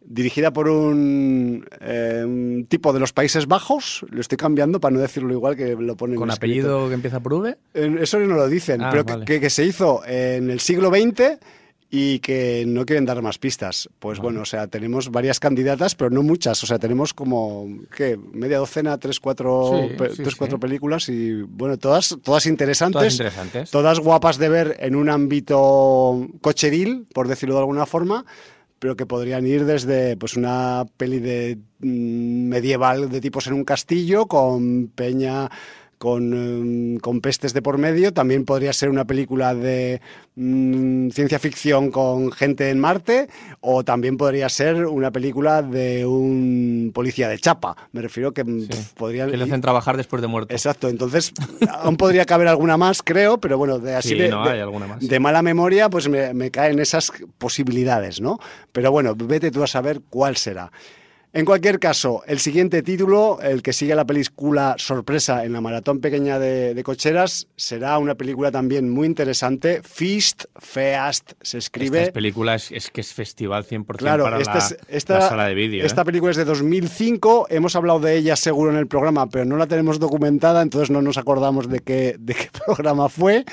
dirigida 0.00 0.52
por 0.52 0.68
un, 0.68 1.66
eh, 1.80 2.22
un, 2.24 2.66
tipo 2.68 2.92
de 2.92 3.00
los 3.00 3.12
Países 3.12 3.46
Bajos. 3.46 4.04
Lo 4.10 4.20
estoy 4.20 4.38
cambiando 4.38 4.80
para 4.80 4.94
no 4.94 5.00
decirlo 5.00 5.32
igual 5.32 5.56
que 5.56 5.76
lo 5.76 5.96
ponen. 5.96 6.16
¿Con 6.16 6.30
apellido 6.30 6.88
que 6.88 6.94
empieza 6.94 7.20
por 7.20 7.34
V? 7.34 7.56
Eso 7.74 8.18
no 8.18 8.34
lo 8.34 8.48
dicen, 8.48 8.82
Ah, 8.82 8.88
pero 8.90 9.04
vale. 9.04 9.24
que, 9.24 9.40
que 9.40 9.50
se 9.50 9.64
hizo 9.64 10.02
en 10.06 10.50
el 10.50 10.60
siglo 10.60 10.90
XX 10.90 11.38
y 11.98 12.18
que 12.18 12.64
no 12.66 12.84
quieren 12.84 13.06
dar 13.06 13.22
más 13.22 13.38
pistas. 13.38 13.88
Pues 13.98 14.18
bueno, 14.18 14.42
o 14.42 14.44
sea, 14.44 14.66
tenemos 14.66 15.10
varias 15.10 15.40
candidatas, 15.40 15.94
pero 15.94 16.10
no 16.10 16.22
muchas. 16.22 16.62
O 16.62 16.66
sea, 16.66 16.78
tenemos 16.78 17.14
como, 17.14 17.66
¿qué? 17.96 18.18
Media 18.34 18.58
docena, 18.58 18.98
tres, 18.98 19.18
cuatro, 19.18 19.88
Sí, 19.88 19.94
pe- 19.96 20.10
sí, 20.10 20.16
tres, 20.16 20.32
sí. 20.34 20.36
cuatro 20.38 20.60
películas 20.60 21.08
y, 21.08 21.40
bueno, 21.42 21.78
todas, 21.78 22.14
todas 22.22 22.44
interesantes. 22.44 23.00
Todas 23.00 23.12
interesantes. 23.14 23.70
todas 23.70 23.98
guapas 24.00 24.36
de 24.36 24.48
ver 24.50 24.76
en 24.80 24.94
un 24.94 25.08
ámbito 25.08 26.28
cocheril, 26.42 27.06
por 27.14 27.28
decirlo 27.28 27.54
de 27.54 27.60
alguna 27.60 27.86
forma, 27.86 28.26
pero 28.78 28.94
que 28.94 29.06
podrían 29.06 29.46
ir 29.46 29.64
desde 29.64 30.18
pues 30.18 30.36
una 30.36 30.84
peli 30.98 31.18
de 31.18 31.56
mm, 31.80 32.48
medieval 32.48 33.08
de 33.08 33.20
tipos 33.22 33.46
en 33.46 33.54
un 33.54 33.64
castillo 33.64 34.26
con 34.26 34.88
peña 34.88 35.50
con, 35.98 36.98
con, 37.00 37.20
pestes 37.20 37.52
de 37.52 37.62
por 37.62 37.78
medio. 37.78 38.12
También 38.12 38.44
podría 38.44 38.72
ser 38.72 38.90
una 38.90 39.04
película 39.04 39.54
de 39.54 40.00
mm, 40.34 41.10
ciencia 41.10 41.38
ficción 41.38 41.90
con 41.90 42.30
gente 42.32 42.70
en 42.70 42.78
Marte. 42.78 43.28
O 43.60 43.84
también 43.84 44.16
podría 44.16 44.48
ser 44.48 44.86
una 44.86 45.10
película 45.10 45.62
de 45.62 46.04
un 46.06 46.90
policía 46.94 47.28
de 47.28 47.38
chapa. 47.38 47.76
Me 47.92 48.02
refiero 48.02 48.32
que 48.32 48.44
mm, 48.44 48.68
podrían. 48.96 49.30
Que 49.30 49.36
le 49.36 49.44
hacen 49.44 49.60
trabajar 49.60 49.96
después 49.96 50.20
de 50.22 50.28
muerto. 50.28 50.52
Exacto, 50.54 50.88
entonces 50.88 51.32
aún 51.70 51.96
podría 51.96 52.24
caber 52.24 52.48
alguna 52.48 52.76
más, 52.76 53.02
creo, 53.02 53.38
pero 53.38 53.58
bueno, 53.58 53.78
de 53.78 53.94
así 53.94 54.10
Sí, 54.10 54.14
de, 54.16 54.28
no, 54.28 54.44
de- 54.44 54.50
hay 54.52 54.60
alguna 54.60 54.86
más. 54.86 55.00
de 55.06 55.20
mala 55.20 55.42
memoria, 55.42 55.88
pues 55.88 56.08
me, 56.08 56.32
me 56.34 56.50
caen 56.50 56.78
esas 56.78 57.10
posibilidades, 57.38 58.20
¿no? 58.20 58.38
Pero 58.72 58.90
bueno, 58.92 59.14
vete 59.16 59.50
tú 59.50 59.62
a 59.62 59.66
saber 59.66 60.00
cuál 60.10 60.36
será. 60.36 60.70
En 61.36 61.44
cualquier 61.44 61.78
caso, 61.78 62.22
el 62.26 62.38
siguiente 62.38 62.82
título, 62.82 63.38
el 63.42 63.62
que 63.62 63.74
sigue 63.74 63.94
la 63.94 64.06
película 64.06 64.74
sorpresa 64.78 65.44
en 65.44 65.52
la 65.52 65.60
maratón 65.60 66.00
pequeña 66.00 66.38
de, 66.38 66.72
de 66.72 66.82
cocheras, 66.82 67.46
será 67.56 67.98
una 67.98 68.14
película 68.14 68.50
también 68.50 68.88
muy 68.88 69.06
interesante. 69.06 69.82
Feast, 69.82 70.44
Feast, 70.58 71.32
se 71.42 71.58
escribe. 71.58 71.98
Estas 72.00 72.14
películas 72.14 72.72
es 72.72 72.90
que 72.90 73.02
es 73.02 73.12
festival 73.12 73.66
100% 73.66 73.96
Claro, 73.98 74.24
para 74.24 74.38
esta, 74.38 74.54
la, 74.54 74.58
es- 74.60 74.78
esta- 74.88 75.18
la 75.18 75.28
sala 75.28 75.46
de 75.46 75.54
vídeo. 75.54 75.84
esta 75.84 76.00
¿eh? 76.00 76.04
película 76.06 76.30
es 76.30 76.38
de 76.38 76.46
2005, 76.46 77.48
hemos 77.50 77.76
hablado 77.76 78.00
de 78.00 78.16
ella 78.16 78.34
seguro 78.34 78.70
en 78.70 78.78
el 78.78 78.86
programa, 78.86 79.28
pero 79.28 79.44
no 79.44 79.58
la 79.58 79.66
tenemos 79.66 79.98
documentada, 79.98 80.62
entonces 80.62 80.88
no 80.88 81.02
nos 81.02 81.18
acordamos 81.18 81.68
de 81.68 81.80
qué, 81.80 82.16
de 82.18 82.32
qué 82.34 82.48
programa 82.66 83.10
fue. 83.10 83.44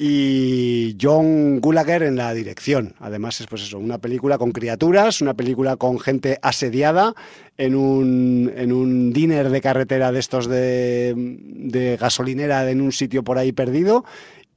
Y 0.00 0.96
John 1.00 1.60
Gulager 1.60 2.04
en 2.04 2.16
la 2.16 2.32
dirección. 2.32 2.94
Además 3.00 3.40
es 3.40 3.48
pues 3.48 3.62
eso, 3.62 3.78
una 3.78 3.98
película 3.98 4.38
con 4.38 4.52
criaturas, 4.52 5.20
una 5.20 5.34
película 5.34 5.76
con 5.76 5.98
gente 5.98 6.38
asediada 6.40 7.14
en 7.56 7.74
un, 7.74 8.52
en 8.56 8.72
un 8.72 9.12
diner 9.12 9.50
de 9.50 9.60
carretera 9.60 10.12
de 10.12 10.20
estos 10.20 10.46
de, 10.46 11.14
de 11.16 11.96
gasolinera 11.96 12.70
en 12.70 12.80
un 12.80 12.92
sitio 12.92 13.24
por 13.24 13.38
ahí 13.38 13.50
perdido. 13.52 14.04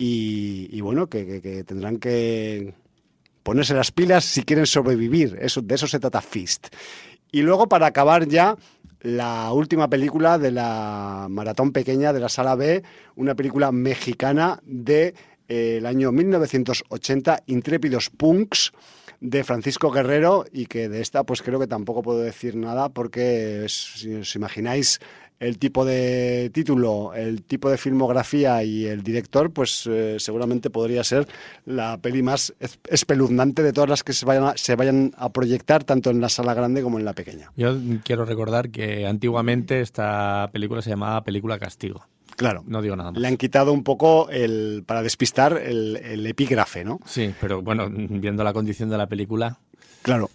Y, 0.03 0.81
bueno, 0.81 1.05
que 1.07 1.63
tendrán 1.63 1.97
que, 1.97 2.73
ponerse 3.43 3.73
las 3.73 3.91
pilas 3.91 4.25
si 4.25 4.43
quieren 4.43 4.65
sobrevivir. 4.65 5.37
Eso, 5.41 5.61
de 5.61 5.75
eso 5.75 5.87
se 5.87 5.99
trata 5.99 6.21
Fist. 6.21 6.67
Y 7.31 7.41
luego, 7.41 7.67
para 7.67 7.87
acabar 7.87 8.27
ya, 8.27 8.55
la 9.01 9.51
última 9.51 9.89
película 9.89 10.37
de 10.37 10.51
la 10.51 11.27
maratón 11.29 11.71
pequeña 11.71 12.13
de 12.13 12.19
la 12.19 12.29
sala 12.29 12.55
B, 12.55 12.83
una 13.15 13.35
película 13.35 13.71
mexicana 13.71 14.59
de 14.63 15.15
el 15.51 15.85
año 15.85 16.11
1980, 16.11 17.43
Intrépidos 17.47 18.09
Punks 18.09 18.71
de 19.19 19.43
Francisco 19.43 19.91
Guerrero 19.91 20.45
y 20.51 20.65
que 20.65 20.89
de 20.89 21.01
esta 21.01 21.23
pues 21.23 21.41
creo 21.41 21.59
que 21.59 21.67
tampoco 21.67 22.01
puedo 22.01 22.19
decir 22.19 22.55
nada 22.55 22.89
porque 22.89 23.65
si 23.67 24.15
os 24.15 24.35
imagináis 24.35 24.99
el 25.39 25.57
tipo 25.57 25.85
de 25.85 26.51
título, 26.53 27.13
el 27.15 27.41
tipo 27.43 27.69
de 27.71 27.77
filmografía 27.79 28.63
y 28.63 28.85
el 28.85 29.01
director, 29.01 29.51
pues 29.51 29.87
eh, 29.89 30.17
seguramente 30.19 30.69
podría 30.69 31.03
ser 31.03 31.27
la 31.65 31.97
peli 31.97 32.21
más 32.21 32.53
es- 32.59 32.77
espeluznante 32.87 33.63
de 33.63 33.73
todas 33.73 33.89
las 33.89 34.03
que 34.03 34.13
se 34.13 34.23
vayan, 34.25 34.43
a, 34.43 34.53
se 34.55 34.75
vayan 34.75 35.13
a 35.17 35.29
proyectar, 35.29 35.83
tanto 35.83 36.11
en 36.11 36.21
la 36.21 36.29
sala 36.29 36.53
grande 36.53 36.83
como 36.83 36.99
en 36.99 37.05
la 37.05 37.13
pequeña. 37.13 37.51
Yo 37.57 37.75
quiero 38.03 38.23
recordar 38.25 38.69
que 38.69 39.07
antiguamente 39.07 39.81
esta 39.81 40.47
película 40.53 40.83
se 40.83 40.91
llamaba 40.91 41.23
Película 41.23 41.57
Castigo. 41.57 42.05
Claro, 42.41 42.63
No 42.65 42.81
digo 42.81 42.95
nada 42.95 43.11
más. 43.11 43.21
le 43.21 43.27
han 43.27 43.37
quitado 43.37 43.71
un 43.71 43.83
poco 43.83 44.27
el 44.31 44.83
para 44.87 45.03
despistar 45.03 45.53
el, 45.63 45.95
el 45.97 46.25
epígrafe, 46.25 46.83
¿no? 46.83 46.99
Sí, 47.05 47.33
pero 47.39 47.61
bueno, 47.61 47.87
viendo 47.91 48.43
la 48.43 48.51
condición 48.51 48.89
de 48.89 48.97
la 48.97 49.05
película, 49.07 49.59
Claro. 50.01 50.31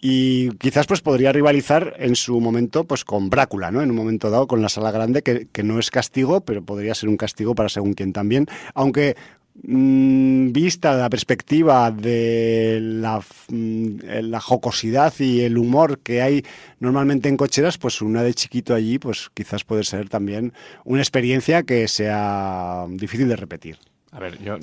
Y 0.00 0.50
quizás 0.58 0.86
pues 0.86 1.00
podría 1.00 1.32
rivalizar 1.32 1.94
en 1.98 2.14
su 2.14 2.38
momento 2.40 2.84
pues 2.84 3.04
con 3.04 3.30
Brácula, 3.30 3.70
¿no? 3.72 3.82
En 3.82 3.90
un 3.90 3.96
momento 3.96 4.30
dado 4.30 4.46
con 4.46 4.60
la 4.62 4.68
sala 4.68 4.92
grande, 4.92 5.22
que, 5.22 5.48
que 5.50 5.62
no 5.64 5.78
es 5.80 5.90
castigo, 5.90 6.42
pero 6.42 6.62
podría 6.62 6.94
ser 6.94 7.08
un 7.08 7.16
castigo 7.16 7.54
para 7.56 7.68
según 7.68 7.94
quien 7.94 8.12
también. 8.12 8.46
Aunque 8.74 9.16
mm, 9.62 10.52
vista 10.52 10.94
la 10.94 11.10
perspectiva 11.10 11.90
de 11.90 12.78
la, 12.80 13.20
mm, 13.48 13.98
la 14.22 14.40
jocosidad 14.40 15.12
y 15.18 15.40
el 15.40 15.58
humor 15.58 15.98
que 16.00 16.22
hay 16.22 16.44
normalmente 16.80 17.28
en 17.28 17.36
cocheras, 17.36 17.78
pues 17.78 18.00
una 18.02 18.22
de 18.22 18.34
chiquito 18.34 18.74
allí, 18.74 18.98
pues 18.98 19.30
quizás 19.34 19.64
puede 19.64 19.84
ser 19.84 20.08
también 20.08 20.52
una 20.84 21.00
experiencia 21.00 21.62
que 21.62 21.88
sea 21.88 22.86
difícil 22.88 23.28
de 23.28 23.36
repetir. 23.36 23.78
a 24.12 24.20
ver, 24.20 24.42
yo 24.42 24.58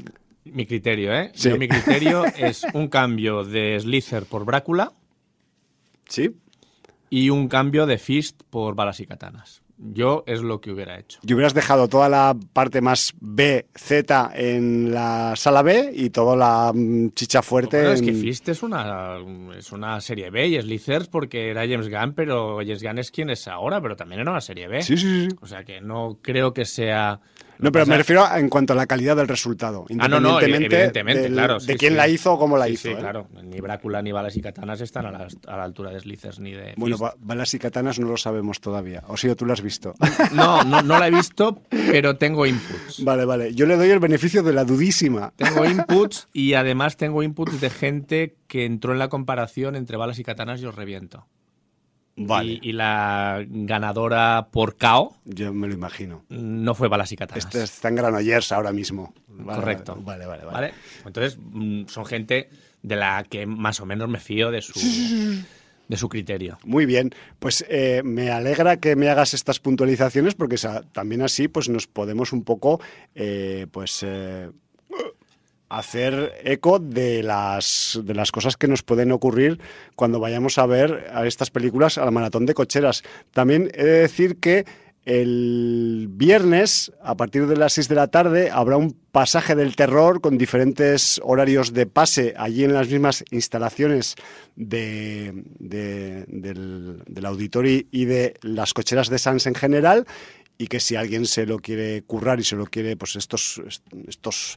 mi 0.45 0.65
criterio, 0.65 1.13
¿eh? 1.13 1.31
Sí. 1.33 1.49
Yo, 1.49 1.57
mi 1.57 1.67
criterio 1.67 2.23
es 2.37 2.65
un 2.73 2.87
cambio 2.87 3.43
de 3.43 3.79
Slither 3.79 4.25
por 4.25 4.45
Brácula 4.45 4.93
¿Sí? 6.07 6.35
y 7.09 7.29
un 7.29 7.47
cambio 7.47 7.85
de 7.85 7.97
Fist 7.97 8.43
por 8.49 8.75
Balas 8.75 8.99
y 8.99 9.07
Katanas. 9.07 9.61
Yo 9.77 10.23
es 10.25 10.41
lo 10.41 10.61
que 10.61 10.71
hubiera 10.71 10.97
hecho. 10.97 11.19
Y 11.25 11.33
hubieras 11.33 11.53
dejado 11.53 11.89
toda 11.89 12.07
la 12.07 12.35
parte 12.53 12.79
más 12.81 13.13
B, 13.19 13.67
Z 13.75 14.31
en 14.35 14.93
la 14.93 15.35
sala 15.35 15.61
B 15.61 15.91
y 15.93 16.09
toda 16.11 16.35
la 16.35 16.71
mm, 16.73 17.09
chicha 17.09 17.41
fuerte. 17.41 17.77
Bueno, 17.77 17.93
es 17.93 18.01
que 18.01 18.13
Fist 18.13 18.47
es 18.49 18.63
una, 18.63 19.17
es 19.57 19.71
una 19.71 19.99
serie 19.99 20.29
B 20.29 20.47
y 20.47 20.61
Slither 20.61 21.09
porque 21.09 21.49
era 21.49 21.67
James 21.67 21.89
Gunn, 21.89 22.13
pero 22.13 22.57
James 22.59 22.83
Gunn 22.83 22.99
es 22.99 23.11
quien 23.11 23.29
es 23.29 23.47
ahora, 23.47 23.81
pero 23.81 23.95
también 23.95 24.21
era 24.21 24.31
una 24.31 24.41
serie 24.41 24.67
B. 24.67 24.81
Sí, 24.81 24.97
sí, 24.97 25.27
sí. 25.29 25.35
O 25.41 25.47
sea 25.47 25.63
que 25.63 25.81
no 25.81 26.19
creo 26.21 26.53
que 26.53 26.65
sea... 26.65 27.19
No, 27.59 27.71
pero 27.71 27.85
me 27.85 27.97
refiero 27.97 28.23
a- 28.25 28.39
en 28.39 28.49
cuanto 28.49 28.73
a 28.73 28.75
la 28.75 28.85
calidad 28.85 29.15
del 29.15 29.27
resultado. 29.27 29.85
Ah, 29.99 30.07
no, 30.07 30.19
no, 30.19 30.39
evidentemente, 30.41 31.21
del- 31.21 31.33
claro. 31.33 31.59
de 31.59 31.75
quién 31.77 31.93
sí. 31.93 31.97
la 31.97 32.07
hizo 32.07 32.33
o 32.33 32.39
cómo 32.39 32.57
la 32.57 32.65
Sí, 32.65 32.73
hizo. 32.73 32.81
Sí, 32.83 32.89
¿eh? 32.89 32.97
claro. 32.97 33.27
Ni 33.43 33.59
Brácula 33.59 34.01
ni 34.01 34.11
Balas 34.11 34.35
y 34.37 34.41
Katanas 34.41 34.81
están 34.81 35.05
a 35.05 35.11
la, 35.11 35.27
a 35.47 35.57
la 35.57 35.63
altura 35.63 35.91
de 35.91 35.99
Slithers 35.99 36.39
ni 36.39 36.51
de. 36.51 36.73
Bueno, 36.77 36.97
ba- 36.97 37.15
balas 37.19 37.53
y 37.53 37.59
katanas 37.59 37.99
no 37.99 38.07
lo 38.07 38.17
sabemos 38.17 38.59
todavía. 38.61 39.03
O 39.07 39.17
si 39.17 39.33
tú 39.35 39.45
lo 39.45 39.53
has 39.53 39.61
visto. 39.61 39.93
No, 40.33 40.63
no, 40.63 40.81
no 40.81 40.99
la 40.99 41.07
he 41.07 41.11
visto, 41.11 41.59
pero 41.69 42.17
tengo 42.17 42.45
inputs. 42.45 43.03
vale, 43.03 43.25
vale. 43.25 43.53
Yo 43.53 43.65
le 43.65 43.77
doy 43.77 43.89
el 43.89 43.99
beneficio 43.99 44.43
de 44.43 44.53
la 44.53 44.63
dudísima. 44.65 45.33
Tengo 45.35 45.65
inputs 45.69 46.27
y 46.33 46.53
además 46.53 46.97
tengo 46.97 47.23
inputs 47.23 47.61
de 47.61 47.69
gente 47.69 48.35
que 48.47 48.65
entró 48.65 48.91
en 48.93 48.99
la 48.99 49.07
comparación 49.07 49.75
entre 49.75 49.97
balas 49.97 50.19
y 50.19 50.23
katanas 50.23 50.61
y 50.61 50.65
os 50.65 50.75
reviento. 50.75 51.25
Vale. 52.17 52.59
Y, 52.61 52.69
y 52.69 52.71
la 52.71 53.43
ganadora 53.47 54.47
por 54.51 54.77
KO 54.77 55.17
Yo 55.25 55.53
me 55.53 55.67
lo 55.67 55.73
imagino. 55.73 56.23
no 56.29 56.73
fue 56.73 56.87
balas 56.87 57.11
y 57.11 57.17
katanas. 57.17 57.45
Este 57.45 57.63
está 57.63 57.89
en 57.89 57.95
Granollers 57.95 58.51
ahora 58.51 58.71
mismo. 58.71 59.13
Vale, 59.27 59.59
Correcto. 59.59 59.95
Vale, 59.99 60.25
vale, 60.25 60.45
vale. 60.45 60.55
¿Vale? 60.55 60.73
Entonces, 61.05 61.37
mm, 61.41 61.87
son 61.87 62.05
gente 62.05 62.49
de 62.81 62.95
la 62.95 63.25
que 63.29 63.45
más 63.45 63.79
o 63.81 63.85
menos 63.85 64.07
me 64.07 64.19
fío 64.19 64.49
de 64.51 64.61
su, 64.61 64.73
de 65.87 65.97
su 65.97 66.07
criterio. 66.07 66.57
Muy 66.63 66.85
bien, 66.85 67.11
pues 67.39 67.65
eh, 67.67 68.01
me 68.05 68.29
alegra 68.31 68.77
que 68.77 68.95
me 68.95 69.09
hagas 69.09 69.33
estas 69.33 69.59
puntualizaciones 69.59 70.35
porque 70.35 70.55
también 70.93 71.21
así 71.21 71.47
pues 71.47 71.67
nos 71.67 71.87
podemos 71.87 72.31
un 72.31 72.43
poco 72.43 72.79
eh, 73.13 73.67
pues 73.71 74.03
eh, 74.03 74.51
hacer 75.77 76.33
eco 76.43 76.79
de 76.79 77.23
las 77.23 77.99
de 78.03 78.13
las 78.13 78.31
cosas 78.31 78.57
que 78.57 78.67
nos 78.67 78.83
pueden 78.83 79.11
ocurrir 79.11 79.59
cuando 79.95 80.19
vayamos 80.19 80.57
a 80.57 80.65
ver 80.65 81.07
a 81.13 81.25
estas 81.27 81.51
películas 81.51 81.97
a 81.97 82.05
la 82.05 82.11
maratón 82.11 82.45
de 82.45 82.53
cocheras. 82.53 83.03
También 83.31 83.69
he 83.73 83.83
de 83.83 83.99
decir 84.01 84.37
que 84.39 84.65
el 85.05 86.07
viernes, 86.09 86.91
a 87.03 87.15
partir 87.15 87.45
de 87.45 87.55
las 87.55 87.73
6 87.73 87.89
de 87.89 87.95
la 87.95 88.07
tarde, 88.07 88.49
habrá 88.49 88.77
un 88.77 88.97
pasaje 89.11 89.53
del 89.55 89.75
terror 89.75 90.19
con 90.19 90.37
diferentes 90.37 91.21
horarios 91.23 91.73
de 91.73 91.85
pase 91.85 92.33
allí 92.37 92.63
en 92.63 92.73
las 92.73 92.89
mismas 92.89 93.23
instalaciones 93.29 94.15
de, 94.55 95.43
de- 95.59 96.25
del, 96.27 97.03
del 97.05 97.25
auditorio 97.27 97.83
y 97.91 98.05
de 98.05 98.33
las 98.41 98.73
cocheras 98.73 99.09
de 99.09 99.19
Sans 99.19 99.45
en 99.45 99.53
general. 99.55 100.05
Y 100.57 100.67
que 100.67 100.79
si 100.79 100.95
alguien 100.95 101.25
se 101.27 101.45
lo 101.45 101.59
quiere 101.59 102.01
currar 102.03 102.39
y 102.39 102.43
se 102.43 102.55
lo 102.55 102.65
quiere, 102.65 102.95
pues 102.95 103.15
estos, 103.17 103.61
estos, 104.07 104.55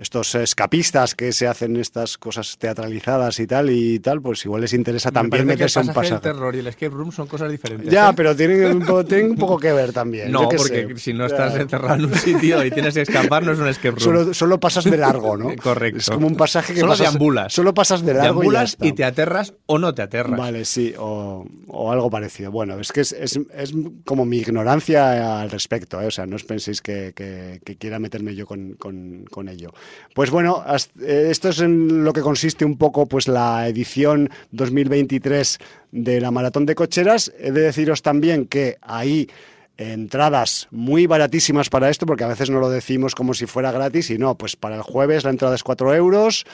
estos 0.00 0.34
escapistas 0.34 1.14
que 1.14 1.32
se 1.32 1.46
hacen 1.46 1.76
estas 1.76 2.18
cosas 2.18 2.56
teatralizadas 2.58 3.38
y 3.40 3.46
tal 3.46 3.70
y 3.70 3.98
tal, 4.00 4.20
pues 4.22 4.44
igual 4.44 4.62
les 4.62 4.72
interesa 4.72 5.10
también 5.10 5.44
Me 5.46 5.52
meterse 5.52 5.80
que 5.80 5.84
un 5.84 5.88
el 5.90 5.94
pasaje 5.94 6.10
del 6.10 6.20
pasaje. 6.20 6.34
terror 6.34 6.56
y 6.56 6.58
el 6.60 6.66
escape 6.66 6.94
room 6.94 7.12
son 7.12 7.26
cosas 7.26 7.50
diferentes. 7.50 7.90
Ya, 7.92 8.10
¿eh? 8.10 8.12
pero 8.16 8.34
tienen 8.34 8.76
un, 8.76 8.80
poco, 8.86 9.04
tienen 9.04 9.30
un 9.32 9.36
poco 9.36 9.58
que 9.58 9.72
ver 9.72 9.92
también. 9.92 10.30
No, 10.32 10.48
porque 10.48 10.88
sé. 10.88 10.96
si 10.98 11.12
no 11.12 11.20
Ya. 11.28 11.34
estás 11.34 11.54
encerrado 11.56 11.94
en 11.96 12.04
un 12.06 12.14
sitio 12.14 12.64
y 12.64 12.70
tienes 12.70 12.94
que 12.94 13.02
escapar, 13.02 13.44
no 13.44 13.52
es 13.52 13.58
un 13.58 13.68
escape 13.68 13.90
room. 13.90 14.00
Solo, 14.00 14.34
solo 14.34 14.58
pasas 14.60 14.84
de 14.84 14.96
largo, 14.96 15.36
¿no? 15.36 15.50
Correcto. 15.62 15.98
Es 15.98 16.10
como 16.10 16.26
un 16.26 16.36
pasaje 16.36 16.72
que 16.74 16.80
Solo 16.80 16.92
pasas, 16.92 17.10
deambulas. 17.12 17.52
Solo 17.52 17.74
pasas 17.74 18.02
de 18.04 18.14
largo 18.14 18.40
Deambulas 18.40 18.76
y, 18.80 18.88
ya 18.88 18.94
te 18.94 19.04
aterras 19.04 19.54
o 19.66 19.78
no 19.78 19.94
te 19.94 20.02
aterras. 20.02 20.38
Vale, 20.38 20.64
sí, 20.64 20.94
o, 20.98 21.46
o 21.68 21.92
algo 21.92 22.08
parecido. 22.10 22.50
Bueno, 22.50 22.78
es 22.80 22.90
que 22.92 23.02
es, 23.02 23.12
es- 23.12 23.38
es 23.54 23.72
como 24.04 24.24
mi 24.24 24.38
ignorancia 24.38 25.40
al 25.40 25.50
respecto, 25.50 26.00
¿eh? 26.00 26.06
o 26.06 26.10
sea, 26.10 26.26
no 26.26 26.36
os 26.36 26.44
penséis 26.44 26.80
que, 26.80 27.12
que- 27.14 27.60
que 27.64 27.76
quiera 27.76 27.98
meterme 27.98 28.34
yo 28.34 28.46
con, 28.46 28.74
con- 28.74 29.24
con 29.30 29.48
ello. 29.48 29.72
Pues 30.14 30.30
bueno, 30.30 30.64
eh, 31.00 31.28
esto 31.30 31.50
es 31.50 31.60
en 31.60 32.04
lo 32.04 32.12
que 32.12 32.20
consiste 32.20 32.64
un 32.64 32.76
poco 32.76 33.06
pues 33.06 33.28
la 33.28 33.68
edición 33.68 34.30
2023 34.50 35.58
de 35.92 36.20
la 36.20 36.30
Maratón 36.30 36.66
de 36.66 36.74
Cocheras. 36.74 37.32
He 37.38 37.52
de 37.52 37.62
deciros 37.62 38.02
también 38.02 38.46
que 38.46 38.78
ahí 38.82 39.28
entradas 39.76 40.68
muy 40.70 41.06
baratísimas 41.06 41.70
para 41.70 41.88
esto, 41.88 42.04
porque 42.04 42.24
a 42.24 42.28
veces 42.28 42.50
no 42.50 42.60
lo 42.60 42.68
decimos 42.68 43.14
como 43.14 43.32
si 43.32 43.46
fuera 43.46 43.72
gratis, 43.72 44.10
y 44.10 44.18
no, 44.18 44.36
pues 44.36 44.54
para 44.56 44.76
el 44.76 44.82
jueves 44.82 45.24
la 45.24 45.30
entrada 45.30 45.54
es 45.54 45.62
4 45.62 45.94
euros, 45.94 46.44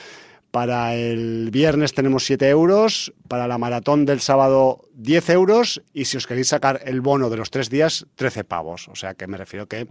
Para 0.51 0.95
el 0.95 1.51
viernes 1.51 1.93
tenemos 1.93 2.25
7 2.25 2.47
euros, 2.47 3.13
para 3.27 3.47
la 3.47 3.57
maratón 3.57 4.05
del 4.05 4.21
sábado 4.21 4.81
10 4.93 5.29
euros 5.31 5.81
y 5.93 6.05
si 6.05 6.15
os 6.17 6.25
queréis 6.25 6.47
sacar 6.47 6.79
el 6.85 7.01
bono 7.01 7.29
de 7.29 7.35
los 7.35 7.51
tres 7.51 7.69
días, 7.69 8.05
13 8.15 8.45
pavos. 8.45 8.87
O 8.87 8.95
sea 8.95 9.13
que 9.13 9.27
me 9.27 9.37
refiero 9.37 9.67
que 9.67 9.87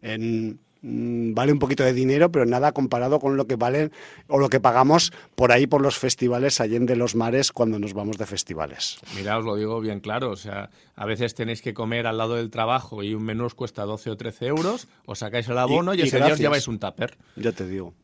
en 0.00 0.58
vale 0.82 1.52
un 1.52 1.58
poquito 1.58 1.84
de 1.84 1.92
dinero, 1.92 2.30
pero 2.32 2.46
nada 2.46 2.72
comparado 2.72 3.20
con 3.20 3.36
lo 3.36 3.46
que 3.46 3.56
valen 3.56 3.92
o 4.28 4.38
lo 4.38 4.48
que 4.48 4.60
pagamos 4.60 5.12
por 5.34 5.52
ahí 5.52 5.66
por 5.66 5.82
los 5.82 5.98
festivales 5.98 6.60
de 6.60 6.96
los 6.96 7.14
mares 7.14 7.52
cuando 7.52 7.78
nos 7.78 7.94
vamos 7.94 8.16
de 8.16 8.26
festivales. 8.26 8.98
Mira, 9.16 9.38
os 9.38 9.44
lo 9.44 9.56
digo 9.56 9.80
bien 9.80 10.00
claro, 10.00 10.30
o 10.30 10.36
sea, 10.36 10.70
a 10.94 11.06
veces 11.06 11.34
tenéis 11.34 11.62
que 11.62 11.74
comer 11.74 12.06
al 12.06 12.18
lado 12.18 12.36
del 12.36 12.50
trabajo 12.50 13.02
y 13.02 13.14
un 13.14 13.24
menú 13.24 13.44
os 13.44 13.54
cuesta 13.54 13.84
12 13.84 14.10
o 14.10 14.16
13 14.16 14.46
euros, 14.46 14.88
os 15.06 15.18
sacáis 15.18 15.48
el 15.48 15.58
abono 15.58 15.94
y, 15.94 16.02
ese 16.02 16.18
día 16.18 16.32
os 16.32 16.38
lleváis 16.38 16.68
un 16.68 16.78
tupper. 16.78 17.16
Ya 17.36 17.52
te 17.52 17.66
digo. 17.66 17.94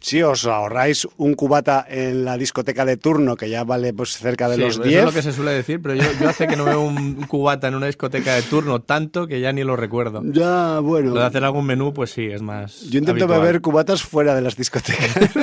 Si 0.00 0.22
os 0.22 0.46
ahorráis 0.46 1.08
un 1.16 1.34
cubata 1.34 1.84
en 1.88 2.24
la 2.24 2.36
discoteca 2.36 2.84
de 2.84 2.96
turno, 2.96 3.36
que 3.36 3.50
ya 3.50 3.64
vale 3.64 3.92
pues 3.92 4.16
cerca 4.16 4.48
de 4.48 4.58
los 4.58 4.80
10. 4.82 4.86
Eso 4.86 4.98
es 4.98 5.04
lo 5.04 5.12
que 5.12 5.22
se 5.22 5.32
suele 5.32 5.50
decir, 5.52 5.80
pero 5.82 5.94
yo, 5.94 6.28
hace 6.28 6.46
que 6.46 6.56
no 6.56 6.64
veo 6.64 6.80
un 6.80 7.24
cubata 7.26 7.68
en 7.68 7.74
una 7.74 7.86
discoteca 7.86 8.34
de 8.34 8.42
turno 8.42 8.80
tanto 8.80 9.26
que 9.26 9.40
ya 9.40 9.52
ni 9.52 9.64
lo 9.64 9.76
recuerdo. 9.76 10.22
Ya, 10.24 10.78
bueno. 10.80 11.14
Lo 11.14 11.20
de 11.20 11.26
hacer 11.26 11.44
algún 11.44 11.66
menú, 11.66 11.92
pues 11.92 12.10
sí, 12.10 12.26
es 12.26 12.42
más. 12.42 12.82
Yo 12.82 12.98
intento 12.98 13.26
beber 13.26 13.60
cubatas 13.60 14.02
fuera 14.02 14.34
de 14.34 14.42
las 14.42 14.56
discotecas. 14.56 15.14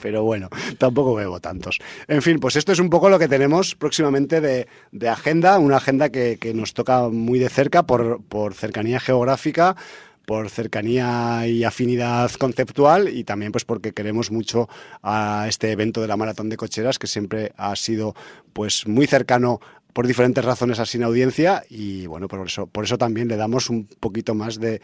pero 0.00 0.22
bueno, 0.22 0.48
tampoco 0.78 1.14
bebo 1.14 1.40
tantos. 1.40 1.78
En 2.08 2.22
fin, 2.22 2.38
pues 2.38 2.56
esto 2.56 2.72
es 2.72 2.78
un 2.78 2.90
poco 2.90 3.08
lo 3.08 3.18
que 3.18 3.26
tenemos 3.26 3.74
próximamente 3.74 4.40
de, 4.40 5.08
agenda, 5.08 5.58
una 5.58 5.78
agenda 5.78 6.10
que, 6.10 6.38
que, 6.38 6.54
nos 6.54 6.74
toca 6.74 7.08
muy 7.08 7.38
de 7.38 7.48
cerca 7.48 7.84
por, 7.84 8.22
por 8.22 8.54
cercanía 8.54 9.00
geográfica 9.00 9.76
por 10.24 10.50
cercanía 10.50 11.46
y 11.46 11.64
afinidad 11.64 12.30
conceptual 12.32 13.08
y 13.08 13.24
también 13.24 13.52
pues 13.52 13.64
porque 13.64 13.92
queremos 13.92 14.30
mucho 14.30 14.68
a 15.02 15.46
este 15.48 15.70
evento 15.72 16.00
de 16.00 16.08
la 16.08 16.16
maratón 16.16 16.48
de 16.48 16.56
cocheras 16.56 16.98
que 16.98 17.06
siempre 17.06 17.52
ha 17.56 17.76
sido 17.76 18.14
pues 18.52 18.86
muy 18.86 19.06
cercano 19.06 19.60
por 19.92 20.06
diferentes 20.06 20.44
razones 20.44 20.80
a 20.80 20.86
sin 20.86 21.04
audiencia 21.04 21.62
y 21.68 22.06
bueno 22.06 22.26
por 22.26 22.46
eso 22.46 22.66
por 22.66 22.84
eso 22.84 22.98
también 22.98 23.28
le 23.28 23.36
damos 23.36 23.70
un 23.70 23.86
poquito 24.00 24.34
más 24.34 24.58
de, 24.58 24.80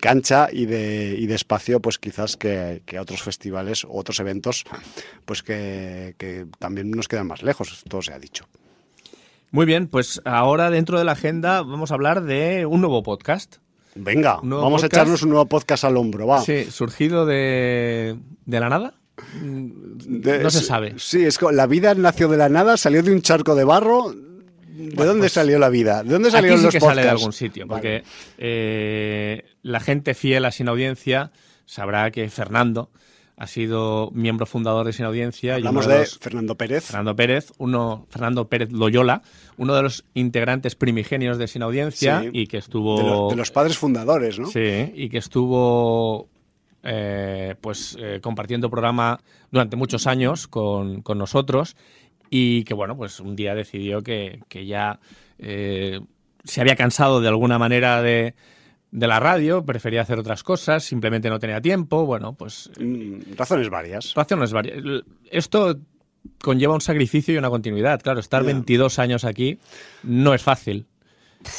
cancha 0.00 0.48
y 0.50 0.66
de, 0.66 1.16
y 1.18 1.26
de 1.26 1.34
espacio 1.34 1.80
pues 1.80 1.98
quizás 1.98 2.36
que, 2.36 2.82
a 2.96 3.00
otros 3.00 3.22
festivales 3.22 3.84
o 3.84 3.92
otros 3.92 4.18
eventos 4.20 4.64
pues 5.24 5.42
que, 5.42 6.14
que 6.16 6.46
también 6.58 6.90
nos 6.90 7.08
quedan 7.08 7.26
más 7.26 7.42
lejos 7.42 7.84
todo 7.88 8.02
se 8.02 8.12
ha 8.12 8.18
dicho 8.18 8.46
muy 9.52 9.64
bien, 9.64 9.86
pues 9.86 10.20
ahora 10.24 10.70
dentro 10.70 10.98
de 10.98 11.04
la 11.04 11.12
agenda 11.12 11.62
vamos 11.62 11.90
a 11.90 11.94
hablar 11.94 12.24
de 12.24 12.66
un 12.66 12.80
nuevo 12.80 13.02
podcast. 13.02 13.56
Venga, 13.96 14.40
vamos 14.42 14.82
a 14.82 14.86
echarnos 14.86 15.22
un 15.22 15.30
nuevo 15.30 15.46
podcast 15.46 15.84
al 15.84 15.96
hombro, 15.96 16.26
va. 16.26 16.42
Sí, 16.42 16.64
surgido 16.70 17.26
de, 17.26 18.16
de 18.44 18.60
la 18.60 18.68
nada. 18.68 18.94
no 19.40 20.50
se 20.50 20.60
sabe. 20.60 20.94
Sí, 20.98 21.24
es 21.24 21.38
que 21.38 21.46
la 21.52 21.66
vida 21.66 21.94
nació 21.94 22.28
de 22.28 22.36
la 22.36 22.48
nada, 22.48 22.76
salió 22.76 23.02
de 23.02 23.12
un 23.12 23.22
charco 23.22 23.54
de 23.54 23.64
barro. 23.64 24.12
¿De 24.12 25.06
dónde 25.06 25.20
pues 25.20 25.32
salió 25.32 25.58
la 25.58 25.70
vida? 25.70 26.02
¿De 26.02 26.12
dónde 26.12 26.30
salieron 26.30 26.58
aquí 26.58 26.66
sí 26.66 26.72
que 26.72 26.80
sale 26.80 27.02
de 27.02 27.08
algún 27.08 27.32
sitio, 27.32 27.66
porque 27.66 28.04
eh, 28.36 29.42
la 29.62 29.80
gente 29.80 30.12
fiel 30.12 30.44
a 30.44 30.50
Sin 30.50 30.68
Audiencia 30.68 31.32
sabrá 31.64 32.10
que 32.10 32.28
Fernando 32.28 32.90
ha 33.38 33.46
sido 33.46 34.10
miembro 34.12 34.46
fundador 34.46 34.86
de 34.86 34.92
Sin 34.92 35.04
Audiencia. 35.04 35.54
Hablamos 35.56 35.86
de, 35.86 36.06
Fernando 36.06 36.56
Pérez. 36.56 36.84
Fernando 36.84 37.14
Pérez, 37.16 37.52
uno, 37.58 38.06
Fernando 38.10 38.48
Pérez 38.48 38.72
Loyola, 38.72 39.22
uno 39.58 39.74
de 39.74 39.82
los 39.82 40.04
integrantes 40.14 40.74
primigenios 40.74 41.38
de 41.38 41.48
Sin 41.48 41.62
Audiencia 41.62 42.24
y 42.32 42.46
que 42.46 42.58
estuvo... 42.58 43.28
De, 43.30 43.36
los 43.36 43.50
padres 43.50 43.78
fundadores, 43.78 44.38
¿no? 44.38 44.46
Sí, 44.48 44.92
y 44.94 45.08
que 45.08 45.18
estuvo 45.18 46.28
eh, 46.82 47.54
pues 47.60 47.96
eh, 48.00 48.20
compartiendo 48.22 48.70
programa 48.70 49.20
durante 49.50 49.76
muchos 49.76 50.06
años 50.06 50.46
con, 50.46 51.02
nosotros 51.16 51.76
y 52.30 52.64
que, 52.64 52.74
bueno, 52.74 52.96
pues 52.96 53.20
un 53.20 53.36
día 53.36 53.54
decidió 53.54 54.02
que, 54.02 54.40
ya 54.66 55.00
eh, 55.38 56.00
se 56.44 56.60
había 56.60 56.76
cansado 56.76 57.20
de 57.20 57.28
alguna 57.28 57.58
manera 57.58 58.02
de 58.02 58.34
de 58.96 59.06
la 59.06 59.20
radio, 59.20 59.62
prefería 59.64 60.00
hacer 60.00 60.18
otras 60.18 60.42
cosas, 60.42 60.84
simplemente 60.84 61.28
no 61.28 61.38
tenía 61.38 61.60
tiempo, 61.60 62.06
bueno, 62.06 62.32
pues... 62.32 62.70
Mm, 62.80 63.34
razones 63.36 63.68
varias. 63.68 64.14
Razones 64.14 64.52
varias. 64.52 64.82
Esto 65.30 65.76
conlleva 66.40 66.74
un 66.74 66.80
sacrificio 66.80 67.34
y 67.34 67.38
una 67.38 67.50
continuidad. 67.50 68.00
Claro, 68.02 68.20
estar 68.20 68.44
22 68.44 68.98
años 68.98 69.24
aquí 69.24 69.58
no 70.02 70.34
es 70.34 70.42
fácil 70.42 70.86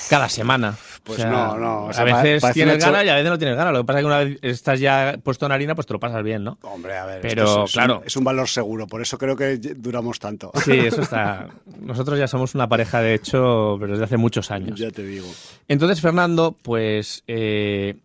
cada 0.09 0.30
semana. 0.30 0.75
Pues 1.03 1.19
no, 1.25 1.57
no. 1.57 1.89
a 1.89 2.03
veces 2.03 2.43
tienes 2.53 2.84
ganas 2.84 3.05
y 3.05 3.09
a 3.09 3.15
veces 3.15 3.30
no 3.30 3.38
tienes 3.38 3.55
ganas. 3.55 3.71
Lo 3.73 3.80
que 3.80 3.86
pasa 3.86 3.99
es 3.99 4.03
que 4.03 4.07
una 4.07 4.17
vez 4.19 4.39
estás 4.41 4.80
ya 4.80 5.17
puesto 5.23 5.45
en 5.45 5.53
harina, 5.53 5.73
pues 5.73 5.88
te 5.88 5.93
lo 5.93 5.99
pasas 5.99 6.21
bien, 6.21 6.43
¿no? 6.43 6.57
Hombre, 6.63 6.97
a 6.97 7.05
ver. 7.05 7.21
Pero 7.21 7.63
es, 7.63 7.71
claro. 7.71 7.99
Un, 7.99 8.07
es 8.07 8.17
un 8.17 8.23
valor 8.25 8.49
seguro, 8.49 8.88
por 8.88 9.01
eso 9.01 9.17
creo 9.17 9.36
que 9.36 9.57
duramos 9.57 10.19
tanto. 10.19 10.51
Sí, 10.65 10.71
eso 10.86 11.01
está. 11.01 11.47
Nosotros 11.80 12.19
ya 12.19 12.28
somos 12.28 12.55
una 12.55 12.67
pareja, 12.67 13.01
de 13.01 13.13
hecho, 13.13 13.78
pero 13.80 13.93
desde 13.93 14.03
hace 14.03 14.17
muchos 14.17 14.51
años. 14.51 14.78
Ya 14.78 14.91
te 14.91 15.03
digo. 15.03 15.28
Entonces, 15.69 16.01
Fernando, 16.01 16.57
pues 16.61 17.23
eh, 17.28 17.95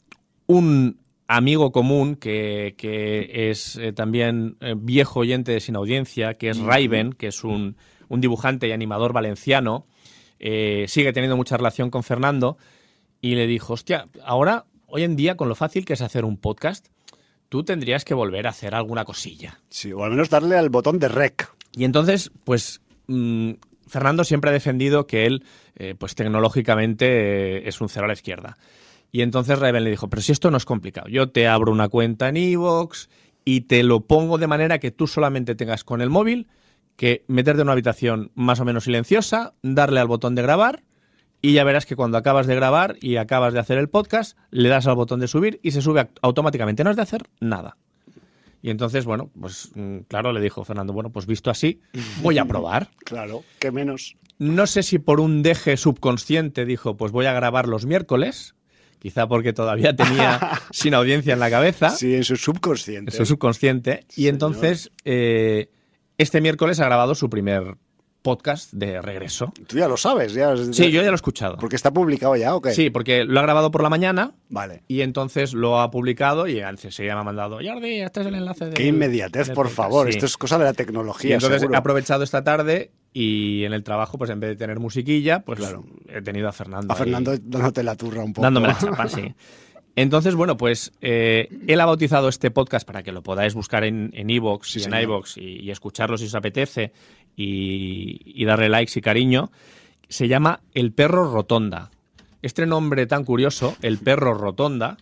un 0.46 1.01
amigo 1.36 1.72
común 1.72 2.16
que, 2.16 2.74
es 3.32 3.76
eh, 3.76 3.92
también 3.92 4.56
eh, 4.60 4.74
viejo 4.76 5.20
oyente 5.20 5.52
de 5.52 5.60
Sin 5.60 5.76
Audiencia, 5.76 6.34
que 6.34 6.50
es 6.50 6.58
Raven, 6.58 7.12
que 7.12 7.28
es 7.28 7.42
un, 7.44 7.76
un 8.08 8.20
dibujante 8.20 8.68
y 8.68 8.72
animador 8.72 9.12
valenciano 9.12 9.86
eh, 10.38 10.86
sigue 10.88 11.12
teniendo 11.12 11.36
mucha 11.36 11.56
relación 11.56 11.90
con 11.90 12.02
Fernando 12.02 12.58
y 13.20 13.36
le 13.36 13.46
dijo, 13.46 13.74
hostia, 13.74 14.06
ahora, 14.24 14.66
hoy 14.86 15.04
en 15.04 15.14
día, 15.14 15.36
con 15.36 15.48
lo 15.48 15.54
fácil 15.54 15.84
que 15.84 15.92
es 15.92 16.00
hacer 16.00 16.24
un 16.24 16.36
podcast, 16.36 16.88
tú 17.48 17.62
tendrías 17.62 18.04
que 18.04 18.14
volver 18.14 18.46
a 18.46 18.50
hacer 18.50 18.74
alguna 18.74 19.04
cosilla. 19.04 19.60
Sí, 19.70 19.92
o 19.92 20.02
al 20.02 20.10
menos 20.10 20.30
darle 20.30 20.56
al 20.56 20.68
botón 20.68 20.98
de 20.98 21.08
rec. 21.08 21.48
Y 21.72 21.84
entonces, 21.84 22.32
pues, 22.44 22.80
mm, 23.06 23.52
Fernando 23.86 24.24
siempre 24.24 24.50
ha 24.50 24.52
defendido 24.52 25.06
que 25.06 25.26
él, 25.26 25.44
pues 25.98 26.14
tecnológicamente, 26.14 27.68
es 27.68 27.80
un 27.80 27.88
cero 27.88 28.04
a 28.04 28.08
la 28.08 28.14
izquierda. 28.14 28.56
Y 29.12 29.20
entonces 29.20 29.58
Raven 29.58 29.84
le 29.84 29.90
dijo, 29.90 30.08
pero 30.08 30.22
si 30.22 30.32
esto 30.32 30.50
no 30.50 30.56
es 30.56 30.64
complicado, 30.64 31.06
yo 31.08 31.30
te 31.30 31.46
abro 31.46 31.70
una 31.70 31.88
cuenta 31.88 32.28
en 32.30 32.38
Evox 32.38 33.10
y 33.44 33.62
te 33.62 33.82
lo 33.82 34.00
pongo 34.00 34.38
de 34.38 34.46
manera 34.46 34.78
que 34.78 34.90
tú 34.90 35.06
solamente 35.06 35.54
tengas 35.54 35.84
con 35.84 36.00
el 36.00 36.08
móvil 36.08 36.48
que 36.96 37.24
meterte 37.28 37.60
en 37.60 37.66
una 37.66 37.72
habitación 37.72 38.30
más 38.34 38.58
o 38.60 38.64
menos 38.64 38.84
silenciosa, 38.84 39.54
darle 39.62 40.00
al 40.00 40.08
botón 40.08 40.34
de 40.34 40.42
grabar 40.42 40.82
y 41.42 41.54
ya 41.54 41.64
verás 41.64 41.84
que 41.84 41.96
cuando 41.96 42.16
acabas 42.16 42.46
de 42.46 42.54
grabar 42.54 42.96
y 43.00 43.16
acabas 43.16 43.52
de 43.52 43.58
hacer 43.58 43.76
el 43.76 43.88
podcast, 43.88 44.38
le 44.50 44.68
das 44.68 44.86
al 44.86 44.94
botón 44.94 45.20
de 45.20 45.28
subir 45.28 45.58
y 45.62 45.72
se 45.72 45.82
sube 45.82 46.08
automáticamente. 46.22 46.84
No 46.84 46.90
has 46.90 46.96
de 46.96 47.02
hacer 47.02 47.24
nada. 47.40 47.76
Y 48.62 48.70
entonces, 48.70 49.04
bueno, 49.04 49.28
pues 49.38 49.72
mm, 49.74 49.98
claro, 50.06 50.32
le 50.32 50.40
dijo 50.40 50.64
Fernando, 50.64 50.92
bueno, 50.92 51.10
pues 51.10 51.26
visto 51.26 51.50
así, 51.50 51.80
voy 52.22 52.38
a 52.38 52.44
probar. 52.44 52.90
Claro, 53.04 53.42
qué 53.58 53.72
menos. 53.72 54.16
No 54.38 54.66
sé 54.68 54.84
si 54.84 54.98
por 54.98 55.20
un 55.20 55.42
deje 55.42 55.76
subconsciente 55.76 56.64
dijo, 56.64 56.96
pues 56.96 57.10
voy 57.10 57.26
a 57.26 57.32
grabar 57.32 57.66
los 57.66 57.84
miércoles, 57.84 58.54
quizá 59.02 59.26
porque 59.26 59.52
todavía 59.52 59.96
tenía 59.96 60.38
sin 60.70 60.94
audiencia 60.94 61.32
en 61.32 61.40
la 61.40 61.50
cabeza. 61.50 61.90
Sí, 61.90 62.14
en 62.14 62.22
su 62.22 62.36
subconsciente. 62.36 63.10
En 63.10 63.16
su 63.16 63.26
subconsciente. 63.26 64.06
Y 64.14 64.28
entonces 64.28 64.92
eh, 65.04 65.70
este 66.18 66.40
miércoles 66.40 66.78
ha 66.78 66.84
grabado 66.84 67.16
su 67.16 67.28
primer 67.28 67.78
podcast 68.22 68.72
de 68.72 69.02
regreso. 69.02 69.52
Tú 69.66 69.76
ya 69.76 69.88
lo 69.88 69.96
sabes, 69.96 70.34
ya. 70.34 70.56
Sí, 70.56 70.92
yo 70.92 71.02
ya 71.02 71.08
lo 71.08 71.14
he 71.14 71.14
escuchado. 71.16 71.56
¿Porque 71.56 71.74
está 71.74 71.90
publicado 71.90 72.36
ya 72.36 72.54
o 72.54 72.62
qué? 72.62 72.70
Sí, 72.74 72.90
porque 72.90 73.24
lo 73.24 73.40
ha 73.40 73.42
grabado 73.42 73.72
por 73.72 73.82
la 73.82 73.90
mañana. 73.90 74.34
Vale. 74.48 74.84
Y 74.86 75.00
entonces 75.00 75.52
lo 75.52 75.80
ha 75.80 75.90
publicado 75.90 76.46
y 76.46 76.62
se 76.76 77.02
me 77.02 77.10
ha 77.10 77.24
mandado, 77.24 77.58
Jordi, 77.60 78.02
este 78.02 78.20
es 78.20 78.26
el 78.28 78.36
enlace 78.36 78.66
de. 78.66 78.74
Qué 78.74 78.86
inmediatez, 78.86 79.50
por 79.50 79.68
favor. 79.68 80.08
Esto 80.08 80.26
es 80.26 80.36
cosa 80.36 80.58
de 80.58 80.64
la 80.64 80.74
tecnología. 80.74 81.30
Y 81.30 81.32
entonces 81.34 81.64
he 81.68 81.76
aprovechado 81.76 82.22
esta 82.22 82.44
tarde 82.44 82.92
y 83.12 83.64
en 83.64 83.72
el 83.72 83.82
trabajo, 83.82 84.18
pues 84.18 84.30
en 84.30 84.40
vez 84.40 84.50
de 84.50 84.56
tener 84.56 84.78
musiquilla, 84.78 85.40
pues 85.40 85.58
claro. 85.58 85.84
he 86.08 86.22
tenido 86.22 86.48
a 86.48 86.52
Fernando. 86.52 86.92
A 86.92 86.96
Fernando 86.96 87.36
dándote 87.36 87.82
la 87.82 87.96
turra 87.96 88.24
un 88.24 88.32
poco. 88.32 88.44
Dándome 88.44 88.68
la 88.68 88.78
chapa, 88.78 89.08
sí. 89.08 89.34
Entonces, 89.94 90.34
bueno, 90.34 90.56
pues 90.56 90.92
eh, 91.02 91.48
él 91.66 91.80
ha 91.80 91.84
bautizado 91.84 92.28
este 92.28 92.50
podcast 92.50 92.86
para 92.86 93.02
que 93.02 93.12
lo 93.12 93.22
podáis 93.22 93.52
buscar 93.54 93.84
en 93.84 94.12
Evox 94.14 94.76
y 94.76 94.84
en 94.84 94.94
iVoox 94.94 95.36
y, 95.36 95.70
escucharlo 95.70 96.16
si 96.16 96.24
os 96.24 96.34
apetece 96.34 96.92
y, 97.36 98.44
darle 98.44 98.70
likes 98.70 98.98
y 98.98 99.02
cariño. 99.02 99.50
Se 100.08 100.28
llama 100.28 100.60
El 100.72 100.92
Perro 100.92 101.30
Rotonda. 101.30 101.90
Este 102.40 102.66
nombre 102.66 103.06
tan 103.06 103.24
curioso, 103.24 103.76
El 103.82 103.98
Perro 103.98 104.34
Rotonda, 104.34 104.96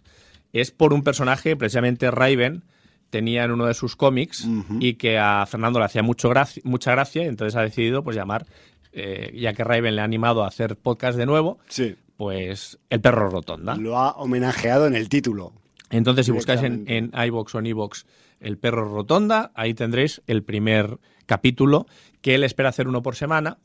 es 0.53 0.73
por 0.73 0.93
un 0.93 1.03
personaje, 1.05 1.57
precisamente 1.57 2.11
Raven, 2.11 2.65
tenía 3.11 3.45
en 3.45 3.51
uno 3.51 3.67
de 3.67 3.75
sus 3.75 3.97
cómics 3.97 4.49
y 4.79 4.95
que 4.95 5.19
a 5.19 5.45
Fernando 5.47 5.79
le 5.79 5.85
hacía 5.85 6.03
mucho 6.03 6.31
mucha 6.65 6.93
gracia 6.93 7.25
y 7.25 7.27
entonces 7.27 7.57
ha 7.57 7.63
decidido 7.63 8.03
pues 8.03 8.17
llamar, 8.17 8.47
eh, 8.93 9.33
ya 9.37 9.53
que 9.53 9.65
Raven 9.65 9.97
le 9.97 10.01
ha 10.01 10.05
animado 10.05 10.45
a 10.45 10.49
hacer 10.49 10.77
podcast 10.77 11.19
de 11.19 11.27
nuevo, 11.27 11.59
sí 11.69 11.97
pues 12.21 12.79
El 12.91 13.01
perro 13.01 13.31
rotonda. 13.31 13.77
Lo 13.77 13.97
ha 13.97 14.11
homenajeado 14.11 14.87
en 14.87 14.95
el 14.95 15.09
título. 15.09 15.55
Entonces, 15.89 16.27
si 16.27 16.33
buscáis 16.33 16.63
en, 16.63 16.85
en 16.87 17.11
iVox 17.15 17.55
o 17.55 17.61
en 17.61 17.67
iVox 17.69 18.05
El 18.41 18.59
perro 18.59 18.85
rotonda, 18.85 19.53
ahí 19.55 19.73
tendréis 19.73 20.21
el 20.27 20.43
primer 20.43 20.99
capítulo, 21.25 21.87
que 22.21 22.35
él 22.35 22.45
espera 22.45 22.69
hacer 22.69 22.89
uno 22.89 23.03
por 23.03 23.17
semana. 23.17 23.57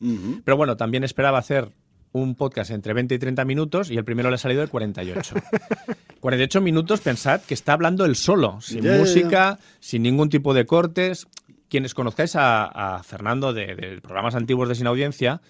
Pero 0.42 0.56
bueno, 0.56 0.78
también 0.78 1.04
esperaba 1.04 1.36
hacer 1.36 1.72
un 2.20 2.34
podcast 2.34 2.70
entre 2.70 2.92
20 2.92 3.14
y 3.14 3.18
30 3.18 3.44
minutos 3.44 3.90
y 3.90 3.96
el 3.96 4.04
primero 4.04 4.30
le 4.30 4.36
ha 4.36 4.38
salido 4.38 4.62
de 4.62 4.68
48. 4.68 5.34
48 6.20 6.60
minutos, 6.60 7.00
pensad 7.00 7.40
que 7.42 7.54
está 7.54 7.72
hablando 7.72 8.04
él 8.04 8.16
solo, 8.16 8.60
sin 8.60 8.84
música, 8.84 9.58
sin 9.80 10.02
ningún 10.02 10.28
tipo 10.28 10.54
de 10.54 10.66
cortes. 10.66 11.26
Quienes 11.68 11.94
conozcáis 11.94 12.32
a, 12.36 13.00
Fernando 13.04 13.52
de, 13.52 14.00
programas 14.02 14.34
antiguos 14.34 14.68
de 14.68 14.76
Sin 14.76 14.86
Audiencia, 14.86 15.40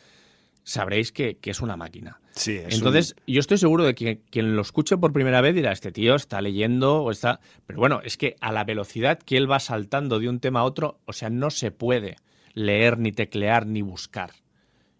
sabréis 0.64 1.12
que, 1.12 1.38
es 1.42 1.60
una 1.60 1.76
máquina. 1.76 2.20
Sí, 2.32 2.60
Entonces, 2.68 3.14
yo 3.26 3.40
estoy 3.40 3.58
seguro 3.58 3.84
de 3.84 3.94
que 3.94 4.20
quien 4.30 4.56
lo 4.56 4.62
escuche 4.62 4.96
por 4.96 5.12
primera 5.12 5.40
vez 5.40 5.54
dirá, 5.54 5.72
este 5.72 5.92
tío 5.92 6.14
está 6.14 6.40
leyendo 6.40 7.02
o 7.02 7.10
está... 7.10 7.40
Pero 7.66 7.78
bueno, 7.78 8.00
es 8.02 8.16
que 8.16 8.36
a 8.40 8.52
la 8.52 8.64
velocidad 8.64 9.18
que 9.18 9.36
él 9.36 9.50
va 9.50 9.60
saltando 9.60 10.18
de 10.18 10.28
un 10.28 10.40
tema 10.40 10.60
a 10.60 10.64
otro, 10.64 10.98
o 11.04 11.12
sea, 11.12 11.30
no 11.30 11.50
se 11.50 11.70
puede 11.70 12.16
leer, 12.54 12.98
ni 12.98 13.12
teclear, 13.12 13.66
ni 13.66 13.82
buscar. 13.82 14.32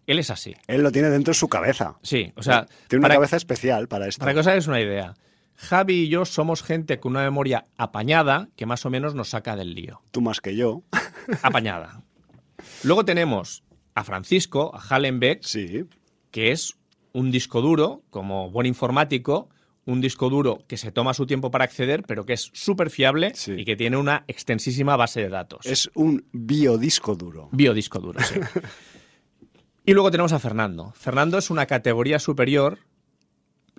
Él 0.07 0.19
es 0.19 0.31
así. 0.31 0.55
Él 0.67 0.81
lo 0.81 0.91
tiene 0.91 1.09
dentro 1.09 1.31
de 1.31 1.37
su 1.37 1.49
cabeza. 1.49 1.99
Sí, 2.01 2.31
o 2.35 2.41
sea... 2.41 2.65
Tiene 2.87 3.05
una 3.05 3.13
cabeza 3.13 3.35
especial 3.35 3.87
para 3.89 4.07
esto. 4.07 4.21
Para 4.21 4.33
que 4.33 4.39
os 4.39 4.47
hagáis 4.47 4.65
una 4.67 4.79
idea. 4.81 5.13
Javi 5.55 6.03
y 6.03 6.07
yo 6.07 6.23
somos 6.23 6.63
gente 6.63 6.99
con 6.99 7.11
una 7.11 7.23
memoria 7.23 7.67
apañada 7.77 8.49
que 8.55 8.65
más 8.65 8.85
o 8.85 8.89
menos 8.89 9.15
nos 9.15 9.29
saca 9.29 9.55
del 9.55 9.75
lío. 9.75 10.01
Tú 10.11 10.21
más 10.21 10.39
que 10.39 10.55
yo. 10.55 10.83
Apañada. 11.41 12.03
Luego 12.83 13.03
tenemos 13.03 13.63
a 13.95 14.03
Francisco, 14.03 14.71
a 14.73 14.79
Hallenbeck, 14.79 15.43
sí. 15.43 15.85
que 16.31 16.51
es 16.51 16.77
un 17.11 17.29
disco 17.29 17.61
duro, 17.61 18.03
como 18.09 18.49
buen 18.49 18.65
informático, 18.65 19.49
un 19.85 19.99
disco 19.99 20.29
duro 20.29 20.59
que 20.67 20.77
se 20.77 20.91
toma 20.91 21.13
su 21.13 21.25
tiempo 21.25 21.49
para 21.51 21.65
acceder, 21.65 22.03
pero 22.03 22.25
que 22.25 22.33
es 22.33 22.49
súper 22.53 22.91
fiable 22.91 23.33
y 23.47 23.65
que 23.65 23.75
tiene 23.75 23.97
una 23.97 24.23
extensísima 24.27 24.95
base 24.95 25.21
de 25.21 25.29
datos. 25.29 25.65
Es 25.65 25.89
un 25.95 26.25
biodisco 26.31 27.15
duro. 27.15 27.49
Biodisco 27.51 27.99
duro, 27.99 28.21
sí. 28.21 28.39
y 29.87 29.93
luego 29.93 30.11
tenemos 30.11 30.33
a 30.33 30.39
Fernando. 30.39 30.91
Fernando 30.97 31.37
es 31.37 31.49
una 31.49 31.65
categoría 31.65 32.19
superior 32.19 32.79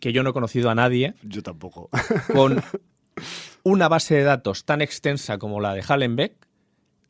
que 0.01 0.11
yo 0.15 0.23
no 0.23 0.31
he 0.31 0.33
conocido 0.33 0.71
a 0.71 0.75
nadie. 0.75 1.15
Yo 1.23 1.43
tampoco. 1.43 1.91
con 2.33 2.63
una 3.63 3.89
base 3.89 4.15
de 4.15 4.23
datos 4.23 4.65
tan 4.65 4.81
extensa 4.81 5.37
como 5.37 5.61
la 5.61 5.75
de 5.75 5.85
Hallenbeck, 5.87 6.33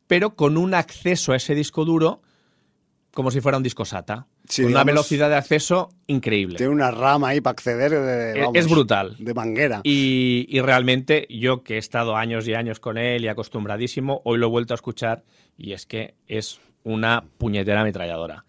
pero 0.09 0.35
con 0.35 0.57
un 0.57 0.75
acceso 0.75 1.33
a 1.33 1.37
ese 1.37 1.55
disco 1.55 1.85
duro 1.85 2.23
como 3.15 3.31
si 3.31 3.41
fuera 3.41 3.57
un 3.57 3.63
disco 3.63 3.85
SATA. 3.85 4.27
con 4.57 4.65
una 4.67 4.83
velocidad 4.83 5.29
de 5.29 5.37
acceso 5.37 5.91
increíble. 6.09 6.57
Tiene 6.57 6.73
una 6.73 6.91
rama 6.91 7.29
ahí 7.29 7.41
para 7.41 7.53
acceder. 7.53 7.93
De, 7.93 8.49
es 8.53 8.69
brutal. 8.69 9.15
De 9.21 9.33
manguera. 9.33 9.81
Y, 9.85 10.45
y, 10.49 10.61
realmente 10.61 11.29
yo 11.31 11.63
que 11.63 11.77
he 11.77 11.79
estado 11.79 12.17
años 12.17 12.49
y 12.49 12.55
años 12.55 12.81
con 12.81 12.99
él 12.99 13.25
y 13.25 13.29
acostumbradísimo, 13.29 14.23
hoy 14.25 14.39
lo 14.39 14.47
he 14.47 14.51
vuelto 14.51 14.75
a 14.75 14.77
escuchar 14.77 15.23
y 15.57 15.73
es 15.73 15.87
que 15.87 16.15
es 16.27 16.61
una 16.83 17.25
puñetera 17.39 17.83
ametralladora. 17.83 18.45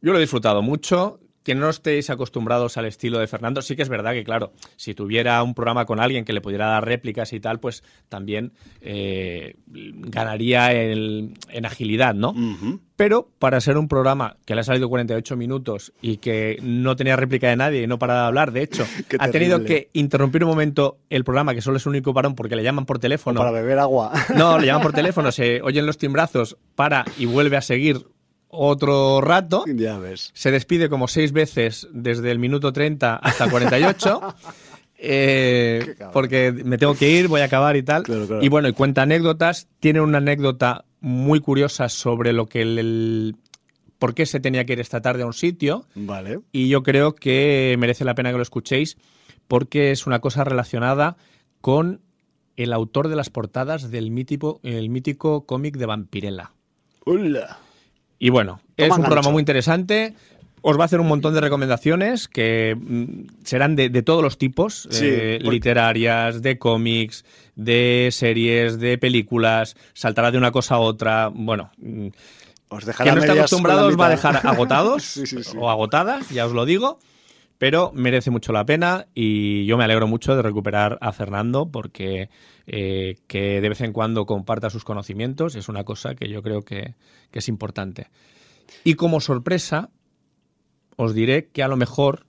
Yo 0.00 0.12
lo 0.12 0.18
he 0.18 0.20
disfrutado 0.20 0.62
mucho 0.62 1.20
que 1.46 1.54
no 1.54 1.70
estéis 1.70 2.10
acostumbrados 2.10 2.76
al 2.76 2.86
estilo 2.86 3.20
de 3.20 3.28
Fernando, 3.28 3.62
sí 3.62 3.76
que 3.76 3.82
es 3.82 3.88
verdad 3.88 4.14
que, 4.14 4.24
claro, 4.24 4.52
si 4.74 4.94
tuviera 4.94 5.40
un 5.44 5.54
programa 5.54 5.86
con 5.86 6.00
alguien 6.00 6.24
que 6.24 6.32
le 6.32 6.40
pudiera 6.40 6.66
dar 6.66 6.84
réplicas 6.84 7.32
y 7.32 7.38
tal, 7.38 7.60
pues 7.60 7.84
también 8.08 8.52
eh, 8.80 9.54
ganaría 9.68 10.72
en 10.72 11.64
agilidad, 11.64 12.16
¿no? 12.16 12.34
Pero 12.96 13.30
para 13.38 13.60
ser 13.60 13.78
un 13.78 13.86
programa 13.86 14.34
que 14.44 14.56
le 14.56 14.62
ha 14.62 14.64
salido 14.64 14.88
48 14.88 15.36
minutos 15.36 15.92
y 16.02 16.16
que 16.16 16.58
no 16.62 16.96
tenía 16.96 17.14
réplica 17.14 17.48
de 17.48 17.54
nadie 17.54 17.82
y 17.82 17.86
no 17.86 18.00
para 18.00 18.14
de 18.14 18.26
hablar, 18.26 18.50
de 18.50 18.64
hecho, 18.64 18.84
ha 19.20 19.28
tenido 19.28 19.62
que 19.62 19.90
interrumpir 19.92 20.42
un 20.42 20.50
momento 20.50 20.98
el 21.10 21.22
programa, 21.22 21.54
que 21.54 21.62
solo 21.62 21.76
es 21.76 21.86
un 21.86 21.90
único 21.90 22.12
parón 22.12 22.34
porque 22.34 22.56
le 22.56 22.64
llaman 22.64 22.86
por 22.86 22.98
teléfono. 22.98 23.38
para 23.38 23.52
beber 23.52 23.78
agua. 23.78 24.10
No, 24.34 24.58
le 24.58 24.66
llaman 24.66 24.82
por 24.82 24.92
teléfono, 24.94 25.30
se 25.30 25.62
oyen 25.62 25.86
los 25.86 25.96
timbrazos, 25.96 26.56
para 26.74 27.04
y 27.18 27.26
vuelve 27.26 27.56
a 27.56 27.62
seguir 27.62 28.04
otro 28.56 29.20
rato. 29.20 29.64
Ya 29.66 29.98
ves. 29.98 30.30
Se 30.34 30.50
despide 30.50 30.88
como 30.88 31.08
seis 31.08 31.32
veces 31.32 31.88
desde 31.92 32.30
el 32.30 32.38
minuto 32.38 32.72
30 32.72 33.16
hasta 33.16 33.50
48. 33.50 34.20
eh, 34.98 35.96
porque 36.12 36.52
me 36.52 36.78
tengo 36.78 36.94
que 36.94 37.10
ir, 37.10 37.28
voy 37.28 37.40
a 37.40 37.44
acabar 37.44 37.76
y 37.76 37.82
tal. 37.82 38.04
Y 38.40 38.48
bueno, 38.48 38.68
y 38.68 38.72
cuenta 38.72 39.02
anécdotas. 39.02 39.68
Tiene 39.80 40.00
una 40.00 40.18
anécdota 40.18 40.84
muy 41.00 41.40
curiosa 41.40 41.88
sobre 41.88 42.32
lo 42.32 42.46
que 42.46 42.62
el, 42.62 43.36
por 43.98 44.14
qué 44.14 44.26
se 44.26 44.40
tenía 44.40 44.64
que 44.64 44.74
ir 44.74 44.80
esta 44.80 45.00
tarde 45.00 45.22
a 45.22 45.26
un 45.26 45.34
sitio. 45.34 45.86
Vale. 45.94 46.40
Y 46.52 46.68
yo 46.68 46.82
creo 46.82 47.14
que 47.14 47.76
merece 47.78 48.04
la 48.04 48.14
pena 48.14 48.30
que 48.30 48.36
lo 48.36 48.42
escuchéis 48.42 48.96
porque 49.48 49.90
es 49.90 50.06
una 50.06 50.20
cosa 50.20 50.44
relacionada 50.44 51.16
con 51.60 52.00
el 52.56 52.72
autor 52.72 53.08
de 53.08 53.16
las 53.16 53.30
portadas 53.30 53.90
del 53.90 54.10
mítico, 54.10 54.60
el 54.62 54.88
mítico 54.88 55.46
cómic 55.46 55.76
de 55.76 55.86
Vampirella. 55.86 56.52
¡Hola! 57.04 57.58
Y 58.18 58.30
bueno, 58.30 58.60
es 58.76 58.90
un 58.90 59.02
programa 59.02 59.30
muy 59.30 59.40
interesante. 59.40 60.14
Os 60.62 60.76
va 60.78 60.82
a 60.82 60.84
hacer 60.86 61.00
un 61.00 61.06
montón 61.06 61.32
de 61.34 61.40
recomendaciones 61.40 62.26
que 62.26 62.76
mm, 62.76 63.44
serán 63.44 63.76
de, 63.76 63.90
todos 64.02 64.22
los 64.22 64.36
tipos, 64.36 64.88
eh, 65.00 65.38
literarias, 65.42 66.42
de 66.42 66.58
cómics, 66.58 67.24
de 67.54 68.08
series, 68.10 68.80
de 68.80 68.98
películas, 68.98 69.76
saltará 69.94 70.30
de 70.30 70.38
una 70.38 70.50
cosa 70.50 70.76
a 70.76 70.78
otra. 70.78 71.30
Bueno, 71.32 71.70
mm, 71.78 72.08
os 72.68 72.84
dejará 72.84 73.12
quien 73.12 73.14
no 73.16 73.20
está 73.20 73.32
acostumbrado 73.34 73.86
os 73.86 73.98
va 73.98 74.06
a 74.06 74.10
dejar 74.10 74.40
agotados 74.44 75.20
o 75.56 75.70
agotadas, 75.70 76.28
ya 76.30 76.46
os 76.46 76.52
lo 76.52 76.64
digo. 76.64 76.98
Pero 77.58 77.90
merece 77.94 78.30
mucho 78.30 78.52
la 78.52 78.66
pena 78.66 79.06
y 79.14 79.64
yo 79.64 79.78
me 79.78 79.84
alegro 79.84 80.06
mucho 80.06 80.36
de 80.36 80.42
recuperar 80.42 80.98
a 81.00 81.12
Fernando 81.12 81.70
porque 81.70 82.28
eh, 82.66 83.16
que 83.26 83.60
de 83.60 83.68
vez 83.68 83.80
en 83.80 83.92
cuando 83.92 84.26
comparta 84.26 84.68
sus 84.68 84.84
conocimientos 84.84 85.54
es 85.54 85.68
una 85.68 85.84
cosa 85.84 86.14
que 86.14 86.28
yo 86.28 86.42
creo 86.42 86.62
que, 86.62 86.94
es 87.32 87.48
importante. 87.48 88.08
Y 88.84 88.94
como 88.94 89.20
sorpresa, 89.20 89.90
os 90.96 91.14
diré 91.14 91.48
que 91.48 91.62
a 91.62 91.68
lo 91.68 91.76
mejor, 91.76 92.26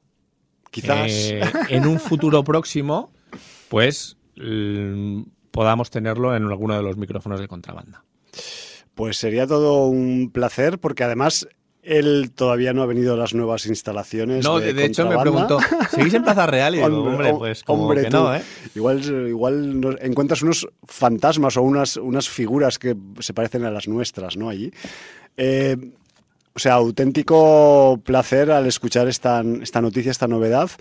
quizás 0.70 1.12
eh, 1.12 1.42
en 1.70 1.88
un 1.88 2.00
futuro 2.00 2.44
próximo, 2.44 3.12
pues 3.70 4.18
podamos 5.52 5.90
tenerlo 5.90 6.36
en 6.36 6.44
alguno 6.44 6.76
de 6.76 6.84
los 6.84 6.98
micrófonos 6.98 7.40
de 7.40 7.48
contrabanda. 7.48 8.04
Pues 8.96 9.18
sería 9.18 9.48
todo 9.48 9.86
un 9.88 10.32
placer 10.32 10.80
porque 10.80 11.04
además 11.04 11.48
él 11.88 12.32
todavía 12.36 12.74
no 12.74 12.84
ha 12.84 12.86
venido 12.86 13.14
a 13.14 13.18
las 13.18 13.34
nuevas 13.34 13.66
instalaciones. 13.66 14.44
No, 14.44 14.60
de, 14.60 14.86
hecho 14.86 15.08
me 15.08 15.18
preguntó, 15.18 15.60
¿seguís 15.90 16.14
en 16.14 16.24
Plaza 16.24 16.46
Real? 16.46 16.76
Y 16.76 16.80
digo, 16.80 17.04
hombre, 17.04 17.34
pues 17.34 17.64
como 17.64 17.90
que 17.90 18.10
no, 18.10 18.36
¿eh? 18.36 18.42
Igual, 18.76 19.04
igual 19.28 19.98
encuentras 20.02 20.42
unos 20.42 20.68
fantasmas 20.86 21.56
o 21.58 21.62
unas, 21.62 21.98
unas 21.98 22.28
figuras 22.28 22.78
que 22.78 22.96
se 23.20 23.34
parecen 23.34 23.64
a 23.64 23.72
las 23.72 23.88
nuestras, 23.88 24.36
¿no? 24.36 24.50
Allí. 24.50 24.72
Eh, 25.38 25.78
o 26.54 26.60
sea, 26.60 26.74
auténtico 26.74 28.02
placer 28.04 28.52
al 28.52 28.66
escuchar 28.66 29.08
esta, 29.08 29.44
esta 29.62 29.82
noticia, 29.82 30.12
esta 30.12 30.28
novedad. 30.28 30.72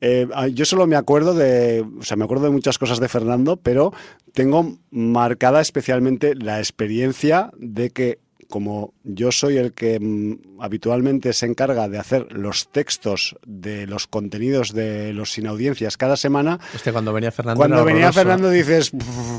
Eh, 0.00 0.26
yo 0.54 0.64
solo 0.64 0.86
me 0.86 0.96
acuerdo 0.96 1.34
de, 1.34 1.84
o 2.00 2.02
sea, 2.02 2.16
me 2.16 2.24
acuerdo 2.24 2.44
de 2.46 2.50
muchas 2.50 2.78
cosas 2.78 2.98
de 2.98 3.08
Fernando, 3.08 3.56
pero 3.56 3.92
tengo 4.32 4.78
marcada 4.90 5.60
especialmente 5.60 6.34
la 6.34 6.58
experiencia 6.58 7.50
de 7.58 7.90
que 7.90 8.18
como 8.48 8.94
yo 9.04 9.30
soy 9.30 9.58
el 9.58 9.72
que 9.72 10.00
mm, 10.00 10.60
habitualmente 10.60 11.32
se 11.32 11.46
encarga 11.46 11.88
de 11.88 11.98
hacer 11.98 12.32
los 12.32 12.68
textos 12.68 13.36
de 13.46 13.86
los 13.86 14.06
contenidos 14.06 14.72
de 14.72 15.12
los 15.12 15.32
sin 15.32 15.46
audiencias 15.46 15.96
cada 15.96 16.16
semana. 16.16 16.58
Este, 16.74 16.92
cuando 16.92 17.12
venía 17.12 17.30
Fernando. 17.30 17.58
Cuando 17.58 17.84
venía 17.84 18.12
Fernando 18.12 18.50
dices, 18.50 18.92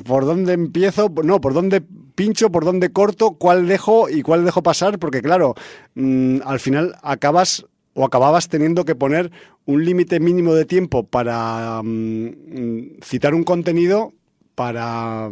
¿por 0.05 0.25
dónde 0.25 0.53
empiezo? 0.53 1.11
No, 1.23 1.41
¿por 1.41 1.53
dónde 1.53 1.81
pincho? 2.15 2.51
¿Por 2.51 2.65
dónde 2.65 2.91
corto? 2.91 3.31
¿Cuál 3.31 3.67
dejo 3.67 4.09
y 4.09 4.21
cuál 4.21 4.45
dejo 4.45 4.61
pasar? 4.61 4.99
Porque 4.99 5.21
claro, 5.21 5.55
mm, 5.95 6.39
al 6.45 6.59
final 6.59 6.95
acabas 7.01 7.65
o 7.93 8.05
acababas 8.05 8.47
teniendo 8.47 8.85
que 8.85 8.95
poner 8.95 9.31
un 9.65 9.83
límite 9.83 10.19
mínimo 10.19 10.53
de 10.53 10.65
tiempo 10.65 11.05
para 11.07 11.81
mm, 11.83 12.99
citar 13.01 13.33
un 13.33 13.43
contenido 13.43 14.13
para, 14.59 15.31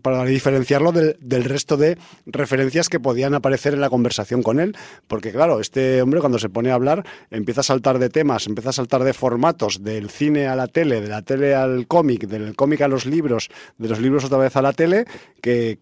para 0.00 0.24
diferenciarlo 0.24 0.90
del, 0.90 1.44
resto 1.44 1.76
de 1.76 1.98
referencias 2.24 2.88
que 2.88 2.98
podían 2.98 3.34
aparecer 3.34 3.74
en 3.74 3.82
la 3.82 3.90
conversación 3.90 4.42
con 4.42 4.58
él. 4.58 4.74
Porque 5.06 5.32
claro, 5.32 5.60
este 5.60 6.00
hombre 6.00 6.20
cuando 6.20 6.38
se 6.38 6.48
pone 6.48 6.70
a 6.70 6.74
hablar 6.74 7.04
empieza 7.30 7.60
a 7.60 7.64
saltar 7.64 7.98
de 7.98 8.08
temas, 8.08 8.46
empieza 8.46 8.70
a 8.70 8.72
saltar 8.72 9.04
de 9.04 9.12
formatos, 9.12 9.84
del 9.84 10.08
cine 10.08 10.46
a 10.46 10.56
la 10.56 10.66
tele, 10.66 11.02
de 11.02 11.08
la 11.08 11.20
tele 11.20 11.54
al 11.54 11.86
cómic, 11.86 12.26
del 12.26 12.56
cómic 12.56 12.80
a 12.80 12.88
los 12.88 13.04
libros, 13.04 13.50
de 13.76 13.86
los 13.86 14.00
libros 14.00 14.24
otra 14.24 14.38
vez 14.38 14.56
a 14.56 14.62
la 14.62 14.72
tele, 14.72 15.04
que, 15.42 15.76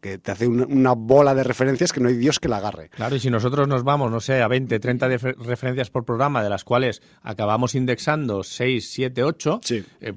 te 0.00 0.32
hace 0.32 0.48
una, 0.48 0.94
bola 0.94 1.36
de 1.36 1.44
referencias 1.44 1.92
que 1.92 2.00
no 2.00 2.08
hay 2.08 2.16
Dios 2.16 2.40
que 2.40 2.48
la 2.48 2.56
agarre. 2.56 2.88
Claro, 2.88 3.14
y 3.14 3.20
si 3.20 3.30
nosotros 3.30 3.68
nos 3.68 3.84
vamos, 3.84 4.10
no 4.10 4.18
sé, 4.18 4.42
a 4.42 4.48
20, 4.48 4.80
30 4.80 5.06
referencias 5.06 5.90
por 5.90 6.04
programa, 6.04 6.42
de 6.42 6.50
las 6.50 6.64
cuales 6.64 7.02
acabamos 7.22 7.76
indexando 7.76 8.42
6, 8.42 8.90
7, 8.90 9.22
8, 9.22 9.60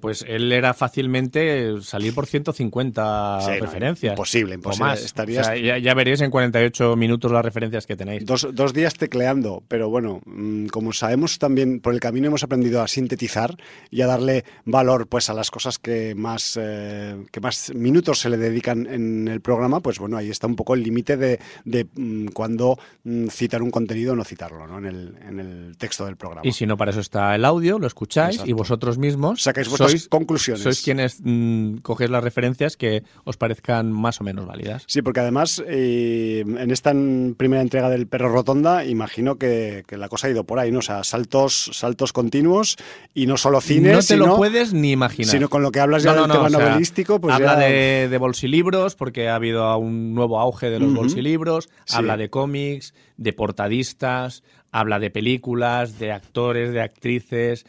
pues 0.01 0.25
él 0.27 0.51
era 0.51 0.73
fácilmente 0.73 1.75
salir 1.83 2.13
por 2.13 2.25
150 2.25 3.59
referencias. 3.59 4.13
imposible, 4.13 4.55
imposible. 4.55 4.93
Estarías... 4.93 5.49
ya, 5.61 5.93
veréis 5.93 6.21
en 6.21 6.31
48 6.31 6.95
minutos 6.95 7.31
las 7.31 7.43
referencias 7.43 7.85
que 7.85 7.95
tenéis. 7.95 8.25
Dos, 8.25 8.47
dos, 8.53 8.73
días 8.73 8.93
tecleando, 8.95 9.63
pero 9.67 9.89
bueno, 9.89 10.21
mm, 10.25 10.67
como 10.67 10.93
sabemos 10.93 11.39
también, 11.39 11.79
por 11.79 11.93
el 11.93 11.99
camino 11.99 12.27
hemos 12.27 12.43
aprendido 12.43 12.81
a 12.81 12.87
sintetizar 12.87 13.55
y 13.91 14.01
a 14.01 14.07
darle 14.07 14.45
valor 14.65 15.07
pues 15.07 15.29
a 15.29 15.33
las 15.33 15.51
cosas 15.51 15.79
que 15.79 16.15
más, 16.15 16.57
eh, 16.61 17.23
que 17.31 17.39
más 17.39 17.73
minutos 17.75 18.19
se 18.19 18.29
le 18.29 18.37
dedican 18.37 18.87
en 18.87 19.27
el 19.27 19.41
programa, 19.41 19.79
pues 19.79 19.99
bueno, 19.99 20.17
ahí 20.17 20.29
está 20.29 20.47
un 20.47 20.55
poco 20.55 20.73
el 20.73 20.83
límite 20.83 21.17
de, 21.17 21.39
de 21.65 21.85
mm, 21.95 22.27
cuándo 22.27 22.77
mm, 23.03 23.27
citar 23.27 23.61
un 23.61 23.71
contenido 23.71 24.13
o 24.13 24.15
no 24.15 24.23
citarlo 24.23 24.67
¿no? 24.67 24.77
En, 24.77 24.85
el, 24.85 25.15
en 25.27 25.39
el 25.39 25.77
texto 25.77 26.05
del 26.05 26.17
programa. 26.17 26.47
Y 26.47 26.51
si 26.51 26.65
no, 26.65 26.77
para 26.77 26.91
eso 26.91 26.99
está 26.99 27.35
el 27.35 27.45
audio, 27.45 27.79
lo 27.79 27.87
escucháis 27.87 28.41
y 28.45 28.53
vosotros 28.53 28.97
mismos 28.97 29.41
sacáis 29.41 29.69
vuestras 29.69 30.07
conclusiones. 30.07 30.63
Sois 30.63 30.81
quienes 30.81 31.19
mm, 31.21 31.72
cogéis 31.81 32.09
las 32.09 32.23
referencias 32.23 32.77
que 32.77 33.03
os 33.23 33.37
parezcan 33.37 33.91
más 33.91 34.21
o 34.21 34.23
menos 34.23 34.45
válidas. 34.45 34.83
Sí, 34.87 35.01
porque 35.01 35.19
además 35.19 35.63
eh, 35.67 36.43
en 36.45 36.71
esta 36.71 36.91
primera 37.37 37.61
entrega 37.61 37.89
del 37.89 38.07
Perro 38.07 38.29
Rotonda 38.29 38.85
imagino 38.85 39.37
que, 39.37 39.83
la 39.89 40.09
cosa 40.09 40.27
ha 40.27 40.29
ido 40.29 40.43
por 40.43 40.59
ahí, 40.59 40.71
¿no? 40.71 40.79
O 40.79 40.83
sea, 40.83 41.03
saltos, 41.03 41.69
saltos 41.73 42.13
continuos 42.13 42.77
y 43.13 43.27
no 43.27 43.37
solo 43.37 43.61
cine, 43.61 43.93
No 43.93 44.01
te 44.01 44.17
lo 44.17 44.35
puedes 44.35 44.73
ni 44.73 44.91
imaginar. 44.91 45.31
Sino 45.31 45.49
con 45.49 45.61
lo 45.61 45.71
que 45.71 45.79
hablas 45.79 46.03
ya 46.03 46.13
del 46.13 46.31
tema 46.31 46.49
novelístico, 46.49 47.19
pues 47.19 47.35
Habla 47.35 47.55
de, 47.55 48.07
de 48.09 48.17
bolsilibros, 48.17 48.95
porque 48.95 49.29
ha 49.29 49.35
habido 49.35 49.77
un 49.77 50.13
nuevo 50.13 50.39
auge 50.39 50.69
de 50.69 50.79
los 50.79 50.93
bolsilibros, 50.93 51.69
habla 51.91 52.17
de 52.17 52.29
cómics, 52.29 52.93
de 53.17 53.33
portadistas, 53.33 54.43
habla 54.73 54.99
de 54.99 55.11
películas, 55.11 55.99
de 55.99 56.11
actores, 56.11 56.73
de 56.73 56.81
actrices, 56.81 57.65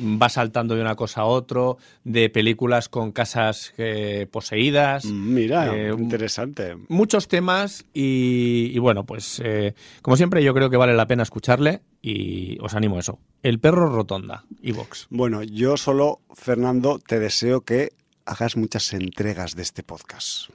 va 0.00 0.28
saltando 0.28 0.76
de 0.76 0.80
una 0.80 0.94
cosa 0.94 1.22
a 1.22 1.24
otro, 1.26 1.76
de 2.04 2.30
películas 2.30 2.88
con 2.88 3.12
casas 3.12 3.74
eh, 3.76 4.26
poseídas. 4.30 5.04
Mm, 5.04 5.34
mira, 5.34 5.76
eh, 5.76 5.92
interesante. 5.98 6.76
Muchos 6.88 7.28
temas 7.28 7.84
y, 7.92 8.78
bueno, 8.78 9.04
pues 9.04 9.42
eh, 9.44 9.74
como 10.02 10.16
siempre 10.16 10.42
yo 10.42 10.54
creo 10.54 10.70
que 10.70 10.76
vale 10.76 10.94
la 10.94 11.06
pena 11.06 11.24
escucharle 11.24 11.82
y 12.00 12.56
os 12.60 12.74
animo 12.74 12.96
a 12.96 13.00
eso. 13.00 13.18
El 13.42 13.58
perro 13.58 13.90
rotonda, 13.90 14.44
Vox. 14.74 15.08
Bueno, 15.10 15.42
yo 15.42 15.76
solo, 15.76 16.20
Fernando, 16.32 17.00
te 17.00 17.18
deseo 17.18 17.62
que 17.62 17.90
hagas 18.24 18.56
muchas 18.56 18.92
entregas 18.92 19.56
de 19.56 19.62
este 19.62 19.82
podcast 19.82 20.50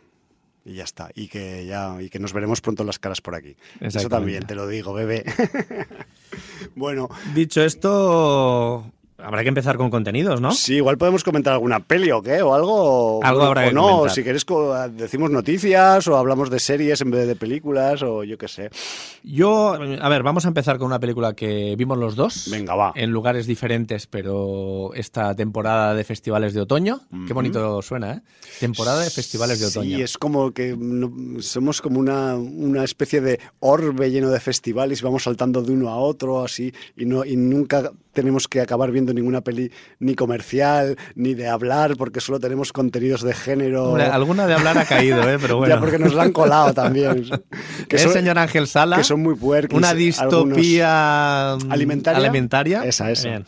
y 0.65 0.75
ya 0.75 0.83
está. 0.83 1.09
Y 1.15 1.27
que 1.27 1.65
ya 1.65 2.01
y 2.01 2.09
que 2.09 2.19
nos 2.19 2.33
veremos 2.33 2.61
pronto 2.61 2.83
las 2.83 2.99
caras 2.99 3.21
por 3.21 3.35
aquí. 3.35 3.55
Eso 3.79 4.09
también 4.09 4.45
te 4.45 4.55
lo 4.55 4.67
digo, 4.67 4.93
bebé. 4.93 5.25
bueno. 6.75 7.09
Dicho 7.33 7.63
esto, 7.63 8.91
Habrá 9.23 9.43
que 9.43 9.49
empezar 9.49 9.77
con 9.77 9.89
contenidos, 9.89 10.41
¿no? 10.41 10.51
Sí, 10.51 10.75
igual 10.75 10.97
podemos 10.97 11.23
comentar 11.23 11.53
alguna 11.53 11.79
peli 11.79 12.11
o 12.11 12.21
qué, 12.21 12.41
o 12.41 12.53
algo. 12.53 13.23
Algo 13.23 13.43
habrá 13.43 13.67
o 13.67 13.71
no, 13.71 14.09
si 14.09 14.23
queréis 14.23 14.45
decimos 14.93 15.29
noticias 15.29 16.07
o 16.07 16.17
hablamos 16.17 16.49
de 16.49 16.59
series 16.59 17.01
en 17.01 17.11
vez 17.11 17.27
de 17.27 17.35
películas 17.35 18.01
o 18.03 18.23
yo 18.23 18.37
qué 18.37 18.47
sé. 18.47 18.69
Yo, 19.23 19.73
a 19.73 20.09
ver, 20.09 20.23
vamos 20.23 20.45
a 20.45 20.47
empezar 20.47 20.77
con 20.77 20.87
una 20.87 20.99
película 20.99 21.33
que 21.33 21.75
vimos 21.77 21.97
los 21.97 22.15
dos. 22.15 22.49
Venga, 22.49 22.75
va. 22.75 22.93
En 22.95 23.11
lugares 23.11 23.45
diferentes, 23.45 24.07
pero 24.07 24.93
esta 24.93 25.35
temporada 25.35 25.93
de 25.93 26.03
festivales 26.03 26.53
de 26.53 26.61
otoño. 26.61 27.01
Qué 27.27 27.33
bonito 27.33 27.81
suena, 27.81 28.13
¿eh? 28.13 28.21
Temporada 28.59 29.01
de 29.01 29.09
festivales 29.09 29.59
de 29.59 29.67
otoño. 29.67 29.97
Sí, 29.97 30.01
es 30.01 30.17
como 30.17 30.51
que 30.51 30.75
somos 31.39 31.81
como 31.81 31.99
una, 31.99 32.35
una 32.35 32.83
especie 32.83 33.21
de 33.21 33.39
orbe 33.59 34.11
lleno 34.11 34.29
de 34.29 34.39
festivales 34.39 35.01
y 35.01 35.03
vamos 35.03 35.23
saltando 35.23 35.61
de 35.61 35.71
uno 35.71 35.89
a 35.89 35.97
otro 35.97 36.43
así 36.43 36.73
y, 36.97 37.05
no, 37.05 37.25
y 37.25 37.35
nunca 37.35 37.91
tenemos 38.11 38.47
que 38.47 38.61
acabar 38.61 38.91
viendo 38.91 39.13
ninguna 39.13 39.41
peli 39.41 39.71
ni 39.99 40.15
comercial, 40.15 40.97
ni 41.15 41.33
de 41.33 41.47
hablar, 41.47 41.95
porque 41.97 42.21
solo 42.21 42.39
tenemos 42.39 42.73
contenidos 42.73 43.21
de 43.21 43.33
género. 43.33 43.95
alguna 43.95 44.47
de 44.47 44.53
hablar 44.53 44.77
ha 44.77 44.85
caído, 44.85 45.27
¿eh? 45.29 45.37
pero 45.39 45.57
bueno. 45.57 45.75
ya, 45.75 45.79
porque 45.79 45.99
nos 45.99 46.13
la 46.13 46.23
han 46.23 46.31
colado 46.31 46.73
también. 46.73 47.29
Que 47.87 47.97
¿Eh, 47.97 47.99
señor 47.99 48.37
Ángel 48.37 48.67
Sala? 48.67 48.97
Que 48.97 49.03
son 49.03 49.21
muy 49.21 49.35
puerquis. 49.35 49.77
Una 49.77 49.93
distopía 49.93 51.53
alimentaria. 51.53 52.17
alimentaria. 52.19 52.83
Esa, 52.85 53.11
esa. 53.11 53.43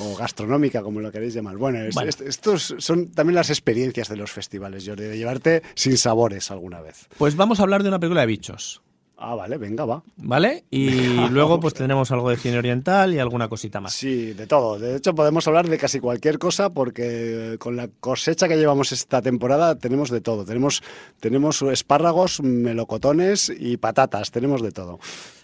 o 0.00 0.16
gastronómica, 0.16 0.82
como 0.82 1.00
lo 1.00 1.10
queréis 1.10 1.34
llamar. 1.34 1.56
Bueno, 1.56 1.78
estos 1.80 2.74
son 2.78 3.08
también 3.08 3.34
las 3.34 3.50
experiencias 3.50 4.08
de 4.08 4.16
los 4.16 4.30
festivales, 4.30 4.84
Jordi, 4.86 5.04
de 5.04 5.16
llevarte 5.16 5.62
sin 5.74 5.96
sabores 5.96 6.50
alguna 6.50 6.80
vez. 6.80 7.06
Pues 7.16 7.36
vamos 7.36 7.60
a 7.60 7.62
hablar 7.62 7.82
de 7.82 7.88
una 7.88 7.98
película 7.98 8.22
de 8.22 8.26
bichos. 8.26 8.82
Ah, 9.20 9.34
vale, 9.34 9.58
venga, 9.58 9.84
va. 9.84 10.00
¿Vale? 10.16 10.64
Y 10.70 11.28
luego 11.30 11.58
pues 11.58 11.74
tenemos 11.74 12.12
algo 12.12 12.30
de 12.30 12.36
cine 12.36 12.58
oriental 12.58 13.12
y 13.12 13.18
alguna 13.18 13.48
cosita 13.48 13.80
más. 13.80 13.92
Sí, 13.92 14.32
de 14.32 14.46
todo. 14.46 14.78
De 14.78 14.94
hecho, 14.94 15.12
podemos 15.12 15.46
hablar 15.48 15.68
de 15.68 15.76
casi 15.76 15.98
cualquier 15.98 16.38
cosa 16.38 16.70
porque 16.70 17.56
con 17.58 17.74
la 17.74 17.88
cosecha 17.98 18.46
que 18.46 18.56
llevamos 18.56 18.92
esta 18.92 19.20
temporada 19.20 19.74
tenemos 19.74 20.10
de 20.10 20.20
todo. 20.20 20.44
Tenemos, 20.44 20.84
tenemos 21.18 21.62
espárragos, 21.62 22.40
melocotones 22.42 23.52
y 23.58 23.76
patatas, 23.76 24.30
tenemos 24.30 24.62
de 24.62 24.70
todo. 24.70 25.00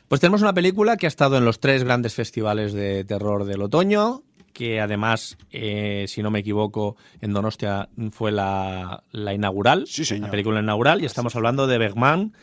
Pues 0.07 0.21
tenemos 0.21 0.43
una 0.43 0.53
película 0.53 0.97
que 0.97 1.07
ha 1.07 1.09
estado 1.09 1.37
en 1.37 1.45
los 1.45 1.59
tres 1.59 1.83
grandes 1.83 2.15
festivales 2.15 2.75
de 2.75 3.05
terror 3.05 3.45
del 3.45 3.61
otoño, 3.61 4.23
que 4.53 4.81
además, 4.81 5.37
eh, 5.51 6.05
si 6.07 6.23
no 6.23 6.31
me 6.31 6.39
equivoco, 6.39 6.97
en 7.21 7.33
Donostia 7.33 7.89
fue 8.13 8.31
la, 8.31 9.03
inaugural, 9.13 9.87
sí, 9.89 10.05
señor. 10.05 10.27
la 10.27 10.31
película 10.31 10.61
inaugural, 10.61 11.03
y 11.03 11.07
estamos 11.07 11.35
hablando 11.35 11.67
de 11.67 11.79
Bergman, 11.79 12.35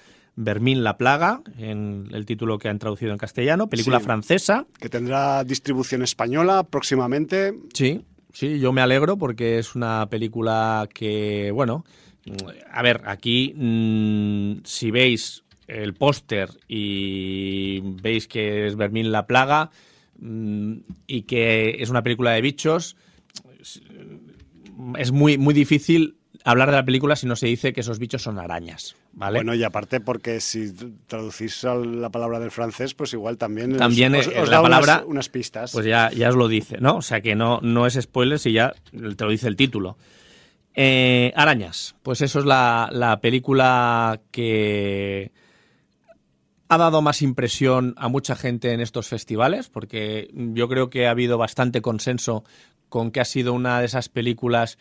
Bermín 0.44 0.84
la 0.84 0.98
Plaga, 0.98 1.42
en 1.58 2.08
el 2.12 2.26
título 2.26 2.58
que 2.58 2.70
han 2.70 2.80
traducido 2.80 3.12
en 3.12 3.18
castellano, 3.18 3.68
película 3.68 4.00
francesa. 4.00 4.66
Que 4.80 4.90
tendrá 4.90 5.44
distribución 5.44 6.02
española 6.02 6.64
próximamente. 6.64 7.54
Sí, 7.74 8.02
sí, 8.34 8.60
yo 8.60 8.72
me 8.72 8.82
alegro 8.82 9.18
porque 9.18 9.60
es 9.60 9.76
una 9.76 10.08
película 10.10 10.88
que, 10.94 11.52
bueno, 11.52 11.86
a 12.72 12.82
ver, 12.82 13.02
aquí 13.06 13.54
mm, 13.56 14.64
si 14.64 14.92
veis 14.92 15.44
el 15.68 15.94
póster 15.94 16.50
y 16.68 17.80
veis 18.02 18.28
que 18.28 18.68
es 18.68 18.76
Bermín 18.76 19.12
la 19.12 19.26
Plaga 19.26 19.72
mm, 20.20 20.74
y 21.08 21.24
que 21.24 21.78
es 21.80 21.90
una 21.90 22.04
película 22.04 22.32
de 22.32 22.42
bichos, 22.42 22.96
es 24.98 25.12
muy, 25.12 25.38
muy 25.38 25.54
difícil 25.54 26.18
hablar 26.44 26.70
de 26.70 26.78
la 26.78 26.86
película 26.86 27.16
si 27.16 27.28
no 27.28 27.36
se 27.36 27.48
dice 27.48 27.74
que 27.74 27.82
esos 27.82 28.00
bichos 28.00 28.24
son 28.24 28.40
arañas. 28.40 28.96
¿vale? 29.14 29.40
Bueno, 29.40 29.54
y 29.54 29.64
aparte 29.64 30.00
porque 30.00 30.40
si 30.40 30.72
traducís 31.08 31.64
la 31.64 32.10
palabra 32.10 32.40
del 32.40 32.52
francés, 32.52 32.94
pues 32.94 33.14
igual 33.14 33.38
también, 33.38 33.78
también 33.78 34.16
os, 34.16 34.28
la 34.50 34.62
palabra, 34.62 35.04
unas, 35.06 35.30
pistas. 35.30 35.72
Pues 35.72 35.86
ya, 35.86 36.12
ya 36.12 36.30
os 36.30 36.36
lo 36.36 36.48
dice, 36.48 36.78
¿no? 36.80 36.98
O 36.98 37.02
sea 37.02 37.22
que 37.22 37.36
no, 37.36 37.60
no 37.62 37.86
es 37.86 37.98
spoiler 38.00 38.40
si 38.40 38.54
ya 38.54 38.74
te 38.92 39.24
lo 39.24 39.30
dice 39.30 39.48
el 39.48 39.56
título. 39.56 39.98
Eh, 40.74 41.34
arañas, 41.36 41.96
pues 42.02 42.22
eso 42.22 42.40
es 42.40 42.46
la, 42.46 42.90
la 42.92 43.20
película 43.20 44.22
que 44.32 45.32
ha 46.70 46.78
dado 46.78 47.02
más 47.02 47.22
impresión 47.22 47.94
a 47.98 48.08
mucha 48.08 48.38
gente 48.38 48.72
en 48.72 48.80
estos 48.80 49.10
festivales, 49.10 49.68
porque 49.68 50.30
yo 50.34 50.70
creo 50.70 50.90
que 50.90 51.08
ha 51.08 51.12
habido 51.12 51.38
bastante 51.38 51.82
consenso 51.82 52.46
con 52.88 53.12
que 53.12 53.20
ha 53.20 53.26
sido 53.26 53.52
una 53.52 53.80
de 53.80 53.88
esas 53.88 54.08
películas 54.08 54.78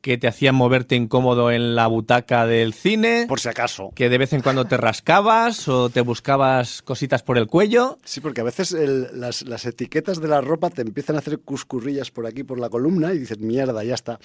que 0.00 0.18
te 0.18 0.28
hacían 0.28 0.54
moverte 0.54 0.94
incómodo 0.94 1.50
en 1.50 1.74
la 1.74 1.86
butaca 1.86 2.46
del 2.46 2.72
cine. 2.72 3.26
Por 3.28 3.40
si 3.40 3.48
acaso. 3.48 3.90
Que 3.94 4.08
de 4.08 4.18
vez 4.18 4.32
en 4.32 4.42
cuando 4.42 4.64
te 4.64 4.76
rascabas 4.76 5.68
o 5.68 5.90
te 5.90 6.00
buscabas 6.00 6.82
cositas 6.82 7.22
por 7.22 7.38
el 7.38 7.46
cuello. 7.46 7.98
Sí, 8.04 8.20
porque 8.20 8.40
a 8.40 8.44
veces 8.44 8.72
las, 8.72 9.66
etiquetas 9.66 10.20
de 10.20 10.28
la 10.28 10.40
ropa 10.40 10.70
te 10.70 10.82
empiezan 10.82 11.16
a 11.16 11.18
hacer 11.20 11.40
cuscurrillas 11.40 12.10
por 12.10 12.26
aquí, 12.26 12.44
por 12.44 12.60
la 12.60 12.68
columna, 12.68 13.12
y 13.12 13.18
dices, 13.18 13.38
mierda, 13.38 13.82
ya 13.84 13.94
está. 13.94 14.18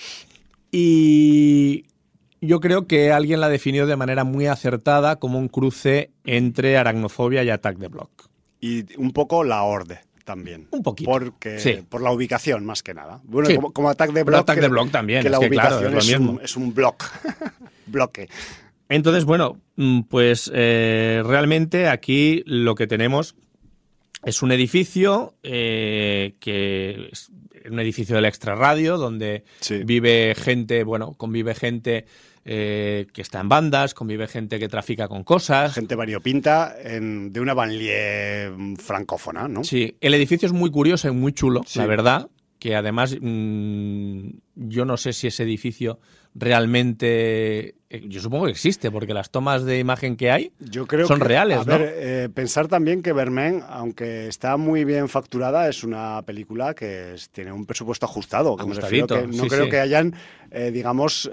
Y 0.71 1.86
yo 2.41 2.59
creo 2.59 2.88
que 2.88 3.11
alguien 3.11 3.39
la 3.39 3.49
definió 3.49 3.88
de 3.88 3.95
manera 3.95 4.24
muy 4.24 4.47
acertada 4.47 5.17
como 5.17 5.39
un 5.39 5.47
cruce 5.47 6.11
entre 6.24 6.78
aracnofobia 6.78 7.43
y 7.43 7.49
Attack 7.49 7.80
the 7.80 7.88
Block. 7.88 8.30
Y 8.59 8.95
un 8.97 9.11
poco 9.11 9.43
la 9.43 9.63
orde 9.63 10.01
también. 10.24 10.67
Un 10.71 10.84
poquito. 10.84 11.09
Porque, 11.09 11.84
Por 11.88 12.01
la 12.01 12.11
ubicación, 12.11 12.65
más 12.65 12.84
que 12.84 12.93
nada. 12.93 13.21
Bueno, 13.24 13.49
como, 13.55 13.74
como 13.74 13.89
Attack 13.89 14.11
de 14.11 14.24
Block. 14.24 14.41
Attack 14.41 14.59
de 14.59 14.67
Block 14.67 14.91
también. 14.91 15.24
Que 15.24 15.30
la 15.30 15.39
ubicación 15.39 15.97
es, 15.97 16.13
un, 16.17 16.39
es, 16.41 16.57
un, 16.57 16.74
block. 16.74 17.03
bloque. 17.88 18.30
Entonces, 18.89 19.26
bueno, 19.26 19.59
mm, 19.76 20.01
pues 20.01 20.51
eh, 20.53 21.21
realmente 21.26 21.88
aquí 21.88 22.43
lo 22.45 22.76
que 22.76 22.88
tenemos 22.88 23.36
es 24.24 24.41
un 24.41 24.51
edificio 24.51 25.36
eh, 25.43 26.36
que 26.39 27.09
es 27.11 27.30
un 27.69 27.80
edificio 27.80 28.15
del 28.15 28.26
extra 28.26 28.55
radio 28.55 28.97
donde 28.97 29.43
vive 29.86 30.36
gente, 30.36 30.84
bueno, 30.84 31.13
convive 31.13 31.55
gente 31.55 32.05
eh, 32.46 33.08
que 33.14 33.22
está 33.22 33.39
en 33.39 33.50
bandas, 33.50 33.94
convive 33.94 34.28
gente 34.28 34.60
que 34.60 34.68
trafica 34.68 35.08
con 35.08 35.24
cosas. 35.24 35.74
Gente 35.74 35.96
variopinta 35.96 36.76
de 36.76 37.39
una 37.39 37.54
banlieue 37.54 38.76
francófona, 38.78 39.48
¿no? 39.48 39.64
Sí, 39.64 39.96
el 40.02 40.14
edificio 40.14 40.46
es 40.48 40.54
muy 40.54 40.70
curioso 40.70 41.08
y 41.08 41.12
muy 41.12 41.34
chulo, 41.34 41.62
la 41.76 41.86
verdad, 41.86 42.30
que 42.60 42.76
además 42.76 43.16
mm, 43.20 44.30
yo 44.56 44.86
no 44.86 44.98
sé 44.98 45.14
si 45.14 45.28
ese 45.28 45.44
edificio 45.44 46.00
realmente 46.36 47.75
eh, 47.93 48.01
yo 48.07 48.21
supongo 48.21 48.45
que 48.45 48.51
existe, 48.51 48.89
porque 48.89 49.13
las 49.13 49.29
tomas 49.29 49.65
de 49.65 49.77
imagen 49.77 50.15
que 50.15 50.31
hay 50.31 50.51
yo 50.59 50.88
creo 50.88 51.05
son 51.07 51.19
reales. 51.19 51.59
A 51.59 51.63
ver, 51.63 51.93
eh, 51.95 52.29
pensar 52.34 52.67
también 52.67 53.03
que 53.03 53.13
Bermen, 53.13 53.61
aunque 53.69 54.27
está 54.27 54.57
muy 54.57 54.84
bien 54.84 55.07
facturada, 55.09 55.69
es 55.69 55.84
una 55.84 56.23
película 56.23 56.73
que 56.73 57.13
tiene 57.31 57.51
un 57.51 57.67
presupuesto 57.67 58.07
ajustado. 58.07 58.57
Que 58.57 58.65
no 58.65 59.47
creo 59.47 59.69
que 59.69 59.79
hayan, 59.79 60.15
eh, 60.49 60.71
digamos, 60.71 61.29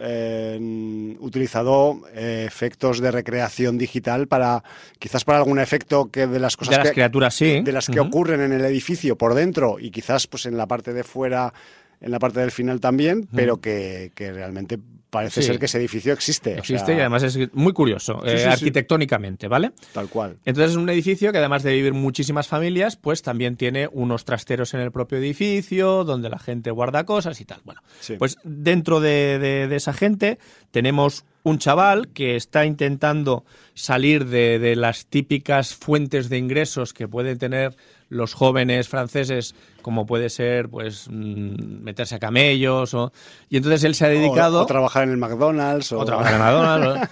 utilizado 1.18 2.02
efectos 2.14 3.00
de 3.00 3.10
recreación 3.10 3.78
digital 3.78 4.28
para, 4.28 4.62
quizás 4.98 5.24
para 5.24 5.38
algún 5.38 5.60
efecto 5.60 6.10
que 6.10 6.26
de 6.26 6.40
las 6.40 6.58
cosas 6.58 6.76
de 6.76 6.84
las 6.84 6.92
criaturas 6.92 7.34
sí, 7.34 7.62
de 7.62 7.72
las 7.72 7.86
que 7.86 8.00
ocurren 8.00 8.42
en 8.42 8.52
el 8.52 8.64
edificio 8.66 9.16
por 9.16 9.32
dentro 9.32 9.78
y 9.80 9.90
quizás 9.90 10.26
pues 10.26 10.44
en 10.44 10.58
la 10.58 10.66
parte 10.66 10.92
de 10.92 11.04
fuera 11.04 11.54
en 12.00 12.10
la 12.10 12.18
parte 12.18 12.40
del 12.40 12.50
final 12.50 12.80
también, 12.80 13.28
pero 13.32 13.60
que, 13.60 14.12
que 14.14 14.32
realmente 14.32 14.78
parece 15.10 15.42
ser 15.42 15.58
que 15.58 15.66
ese 15.66 15.78
edificio 15.78 16.12
existe. 16.12 16.56
Existe 16.56 16.94
y 16.94 17.00
además 17.00 17.22
es 17.24 17.52
muy 17.52 17.72
curioso, 17.72 18.24
eh, 18.24 18.44
arquitectónicamente, 18.44 19.48
¿vale? 19.48 19.72
Tal 19.92 20.08
cual. 20.08 20.38
Entonces 20.44 20.70
es 20.72 20.76
un 20.76 20.88
edificio 20.88 21.32
que 21.32 21.38
además 21.38 21.62
de 21.62 21.72
vivir 21.72 21.92
muchísimas 21.92 22.46
familias, 22.46 22.96
pues 22.96 23.22
también 23.22 23.56
tiene 23.56 23.88
unos 23.92 24.24
trasteros 24.24 24.72
en 24.74 24.80
el 24.80 24.92
propio 24.92 25.18
edificio, 25.18 26.04
donde 26.04 26.30
la 26.30 26.38
gente 26.38 26.70
guarda 26.70 27.04
cosas 27.04 27.40
y 27.40 27.44
tal. 27.44 27.60
Bueno, 27.64 27.82
pues 28.18 28.38
dentro 28.44 29.00
de, 29.00 29.68
esa 29.74 29.92
gente 29.92 30.38
tenemos 30.70 31.24
un 31.42 31.58
chaval 31.58 32.08
que 32.08 32.36
está 32.36 32.64
intentando 32.64 33.44
salir 33.74 34.26
de, 34.26 34.58
de 34.58 34.76
las 34.76 35.06
típicas 35.06 35.74
fuentes 35.74 36.28
de 36.28 36.38
ingresos 36.38 36.92
que 36.92 37.08
pueden 37.08 37.38
tener 37.38 37.76
los 38.10 38.34
jóvenes 38.34 38.88
franceses, 38.88 39.54
como 39.82 40.04
puede 40.04 40.28
ser 40.30 40.68
pues 40.68 41.06
mm, 41.08 41.82
meterse 41.82 42.16
a 42.16 42.18
camellos, 42.18 42.92
o, 42.92 43.12
y 43.48 43.56
entonces 43.56 43.84
él 43.84 43.94
se 43.94 44.04
ha 44.04 44.08
dedicado... 44.08 44.62
O, 44.62 44.66
trabajar 44.66 45.04
en 45.04 45.10
el 45.10 45.16
McDonald's. 45.16 45.92
O, 45.92 46.04
trabajar 46.04 46.34
en 46.34 46.40
el 46.40 46.44
McDonald's. 46.44 47.10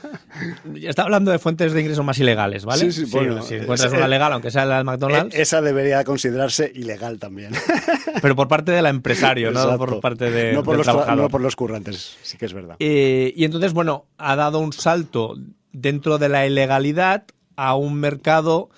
está 0.88 1.04
hablando 1.04 1.30
de 1.30 1.38
fuentes 1.38 1.72
de 1.72 1.80
ingresos 1.80 2.04
más 2.04 2.18
ilegales, 2.18 2.64
¿vale? 2.64 2.90
Sí, 2.90 3.06
sí, 3.06 3.12
bueno, 3.12 3.40
si 3.42 3.54
encuentras 3.54 3.92
una 3.92 4.08
legal, 4.08 4.32
aunque 4.32 4.50
sea 4.50 4.64
la 4.64 4.76
del 4.76 4.84
McDonald's... 4.84 5.34
Esa 5.36 5.62
debería 5.62 6.02
considerarse 6.02 6.70
ilegal 6.74 7.20
también. 7.20 7.52
Pero 8.20 8.34
por 8.34 8.48
parte 8.48 8.72
del 8.72 8.86
empresario, 8.86 9.52
no 9.52 9.78
por 9.78 10.00
parte 10.00 10.30
de, 10.30 10.52
no 10.52 10.64
por 10.64 10.76
los 10.76 10.84
trabajador. 10.84 11.16
No 11.16 11.28
por 11.28 11.40
los 11.40 11.54
currantes, 11.54 12.16
sí 12.22 12.36
que 12.36 12.46
es 12.46 12.52
verdad. 12.52 12.74
Eh, 12.80 13.32
y 13.36 13.44
entonces, 13.44 13.72
bueno, 13.72 14.06
ha 14.18 14.34
dado 14.34 14.58
un 14.58 14.72
salto 14.72 15.36
dentro 15.72 16.18
de 16.18 16.28
la 16.28 16.44
ilegalidad 16.44 17.24
a 17.54 17.76
un 17.76 17.94
mercado 17.94 18.70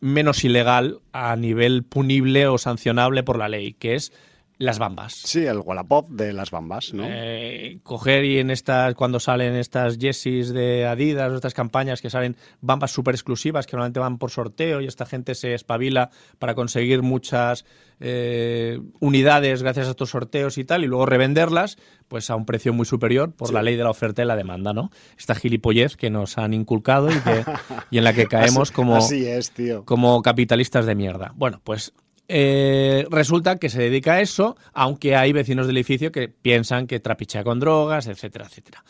menos 0.00 0.44
ilegal 0.44 1.00
a 1.12 1.34
nivel 1.36 1.84
punible 1.84 2.46
o 2.46 2.58
sancionable 2.58 3.22
por 3.22 3.38
la 3.38 3.48
ley, 3.48 3.74
que 3.74 3.94
es 3.94 4.12
las 4.58 4.80
bambas. 4.80 5.14
Sí, 5.14 5.46
el 5.46 5.58
Wallapop 5.58 6.08
de 6.08 6.32
las 6.32 6.50
bambas, 6.50 6.92
¿no? 6.92 7.04
Eh, 7.06 7.78
coger 7.84 8.24
y 8.24 8.38
en 8.38 8.50
estas, 8.50 8.94
cuando 8.94 9.20
salen 9.20 9.54
estas 9.54 9.98
jerseys 9.98 10.52
de 10.52 10.84
Adidas, 10.84 11.32
estas 11.32 11.54
campañas 11.54 12.02
que 12.02 12.10
salen 12.10 12.36
bambas 12.60 12.90
súper 12.90 13.14
exclusivas 13.14 13.66
que 13.66 13.76
normalmente 13.76 14.00
van 14.00 14.18
por 14.18 14.30
sorteo 14.30 14.80
y 14.80 14.86
esta 14.86 15.06
gente 15.06 15.36
se 15.36 15.54
espabila 15.54 16.10
para 16.40 16.54
conseguir 16.54 17.02
muchas 17.02 17.64
eh, 18.00 18.80
unidades 19.00 19.62
gracias 19.62 19.86
a 19.86 19.90
estos 19.90 20.10
sorteos 20.10 20.58
y 20.58 20.64
tal, 20.64 20.84
y 20.84 20.86
luego 20.86 21.06
revenderlas, 21.06 21.78
pues 22.08 22.30
a 22.30 22.36
un 22.36 22.46
precio 22.46 22.72
muy 22.72 22.86
superior 22.86 23.32
por 23.32 23.52
la 23.52 23.62
ley 23.62 23.76
de 23.76 23.84
la 23.84 23.90
oferta 23.90 24.22
y 24.22 24.26
la 24.26 24.36
demanda, 24.36 24.72
¿no? 24.72 24.90
Esta 25.18 25.34
gilipollez 25.34 25.96
que 25.96 26.10
nos 26.10 26.38
han 26.38 26.54
inculcado 26.54 27.10
y, 27.10 27.18
que, 27.20 27.44
y 27.90 27.98
en 27.98 28.04
la 28.04 28.12
que 28.12 28.26
caemos 28.28 28.70
como, 28.70 28.96
así 28.96 29.26
es, 29.26 29.50
tío. 29.50 29.84
como 29.84 30.22
capitalistas 30.22 30.86
de 30.86 30.94
mierda. 30.94 31.32
Bueno, 31.34 31.60
pues 31.64 31.92
eh, 32.28 33.06
resulta 33.10 33.56
que 33.56 33.70
se 33.70 33.80
dedica 33.80 34.14
a 34.14 34.20
eso, 34.20 34.56
aunque 34.74 35.16
hay 35.16 35.32
vecinos 35.32 35.66
del 35.66 35.76
edificio 35.76 36.12
que 36.12 36.28
piensan 36.28 36.86
que 36.86 37.00
trapichea 37.00 37.42
con 37.42 37.58
drogas, 37.58 38.06
etcétera, 38.06 38.46
etcétera. 38.46 38.84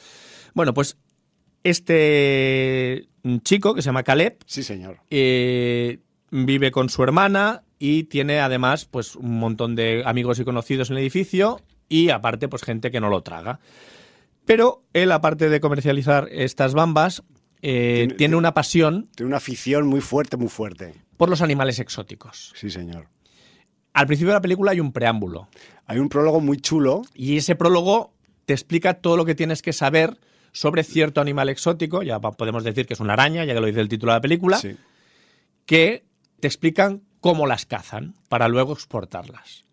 Bueno, 0.54 0.74
pues 0.74 0.96
este 1.62 3.08
chico 3.42 3.74
que 3.74 3.82
se 3.82 3.86
llama 3.86 4.02
Caleb. 4.02 4.38
Sí, 4.46 4.62
señor. 4.62 4.98
Eh, 5.10 6.00
vive 6.30 6.70
con 6.70 6.88
su 6.88 7.02
hermana 7.02 7.62
y 7.78 8.04
tiene 8.04 8.40
además 8.40 8.84
pues 8.84 9.16
un 9.16 9.38
montón 9.38 9.74
de 9.76 10.02
amigos 10.04 10.38
y 10.38 10.44
conocidos 10.44 10.90
en 10.90 10.96
el 10.96 11.02
edificio 11.02 11.60
y 11.88 12.10
aparte 12.10 12.48
pues 12.48 12.62
gente 12.62 12.90
que 12.90 13.00
no 13.00 13.08
lo 13.08 13.22
traga. 13.22 13.60
Pero 14.44 14.84
él, 14.94 15.12
aparte 15.12 15.50
de 15.50 15.60
comercializar 15.60 16.28
estas 16.30 16.72
bambas, 16.74 17.22
eh, 17.60 18.08
tiene, 18.16 18.34
una 18.34 18.54
pasión. 18.54 19.08
Tiene 19.14 19.28
una 19.28 19.36
afición 19.36 19.86
muy 19.86 20.00
fuerte, 20.00 20.36
muy 20.36 20.48
fuerte. 20.48 20.94
Por 21.16 21.28
los 21.28 21.42
animales 21.42 21.78
exóticos. 21.78 22.52
Sí, 22.56 22.70
señor. 22.70 23.08
Al 23.92 24.06
principio 24.06 24.30
de 24.30 24.36
la 24.36 24.40
película 24.40 24.70
hay 24.70 24.80
un 24.80 24.92
preámbulo. 24.92 25.48
Hay 25.84 25.98
un 25.98 26.08
prólogo 26.08 26.40
muy 26.40 26.56
chulo. 26.58 27.02
Y 27.14 27.36
ese 27.36 27.56
prólogo 27.56 28.14
te 28.46 28.54
explica 28.54 28.94
todo 28.94 29.18
lo 29.18 29.26
que 29.26 29.34
tienes 29.34 29.60
que 29.60 29.74
saber 29.74 30.18
sobre 30.52 30.82
cierto 30.82 31.20
animal 31.20 31.50
exótico, 31.50 32.02
ya 32.02 32.18
podemos 32.20 32.64
decir 32.64 32.86
que 32.86 32.94
es 32.94 33.00
una 33.00 33.12
araña, 33.12 33.44
ya 33.44 33.54
que 33.54 33.60
lo 33.60 33.66
dice 33.66 33.80
el 33.80 33.88
título 33.88 34.12
de 34.12 34.16
la 34.16 34.22
película, 34.22 34.60
que 35.66 36.04
te 36.40 36.46
explican 36.46 37.02
cómo 37.20 37.46
las 37.46 37.66
cazan 37.66 38.14
para 38.28 38.48
luego 38.48 38.72
exportarlas. 38.72 39.64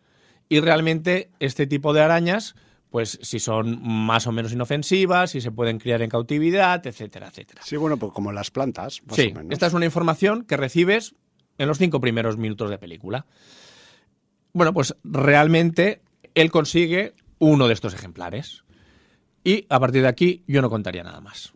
Y 0.49 0.59
realmente 0.59 1.29
este 1.39 1.67
tipo 1.67 1.93
de 1.93 2.01
arañas, 2.01 2.55
pues 2.89 3.19
si 3.21 3.39
son 3.39 3.79
más 3.81 4.27
o 4.27 4.31
menos 4.31 4.53
inofensivas, 4.53 5.31
si 5.31 5.41
se 5.41 5.51
pueden 5.51 5.79
criar 5.79 6.01
en 6.01 6.09
cautividad, 6.09 6.85
etcétera, 6.85 7.27
etcétera. 7.27 7.61
Sí, 7.63 7.77
bueno, 7.77 7.97
pues 7.97 8.11
como 8.11 8.31
las 8.31 8.51
plantas. 8.51 9.01
Más 9.05 9.15
sí, 9.15 9.33
esta 9.49 9.67
es 9.67 9.73
una 9.73 9.85
información 9.85 10.45
que 10.45 10.57
recibes 10.57 11.15
en 11.57 11.67
los 11.67 11.77
cinco 11.77 11.99
primeros 11.99 12.37
minutos 12.37 12.69
de 12.69 12.77
película. 12.77 13.25
Bueno, 14.53 14.73
pues 14.73 14.95
realmente 15.03 16.01
él 16.35 16.51
consigue 16.51 17.13
uno 17.39 17.67
de 17.67 17.73
estos 17.73 17.93
ejemplares. 17.93 18.63
Y 19.43 19.65
a 19.69 19.79
partir 19.79 20.01
de 20.01 20.07
aquí 20.07 20.43
yo 20.47 20.61
no 20.61 20.69
contaría 20.69 21.03
nada 21.03 21.21
más. 21.21 21.53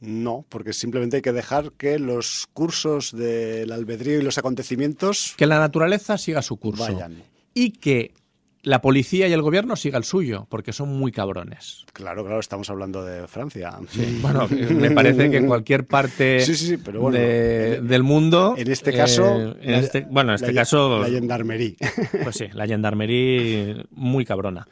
No, 0.00 0.44
porque 0.48 0.72
simplemente 0.72 1.16
hay 1.16 1.22
que 1.22 1.32
dejar 1.32 1.72
que 1.72 1.98
los 1.98 2.48
cursos 2.52 3.12
del 3.12 3.70
albedrío 3.70 4.18
y 4.18 4.22
los 4.22 4.38
acontecimientos... 4.38 5.34
Que 5.36 5.46
la 5.46 5.58
naturaleza 5.58 6.16
siga 6.16 6.42
su 6.42 6.56
curso. 6.56 6.84
Vayan. 6.84 7.22
Y 7.52 7.72
que 7.72 8.14
la 8.62 8.80
policía 8.80 9.28
y 9.28 9.32
el 9.32 9.42
gobierno 9.42 9.76
siga 9.76 9.98
el 9.98 10.04
suyo, 10.04 10.46
porque 10.48 10.72
son 10.72 10.90
muy 10.90 11.12
cabrones. 11.12 11.84
Claro, 11.92 12.24
claro, 12.24 12.40
estamos 12.40 12.68
hablando 12.70 13.04
de 13.04 13.26
Francia. 13.26 13.78
Bueno, 14.20 14.48
me 14.48 14.90
parece 14.90 15.30
que 15.30 15.38
en 15.38 15.46
cualquier 15.46 15.86
parte 15.86 16.44
del 16.44 18.02
mundo. 18.02 18.54
En 18.56 18.70
este 18.70 18.92
caso. 18.92 19.54
Eh, 19.60 19.78
este, 19.78 20.06
bueno, 20.10 20.32
en 20.32 20.36
este 20.36 20.54
caso. 20.54 21.00
La 21.00 21.08
gendarmerie. 21.08 21.76
Pues 22.22 22.36
sí, 22.36 22.46
la 22.52 22.66
gendarmerie 22.66 23.84
muy 23.90 24.24
cabrona. 24.24 24.66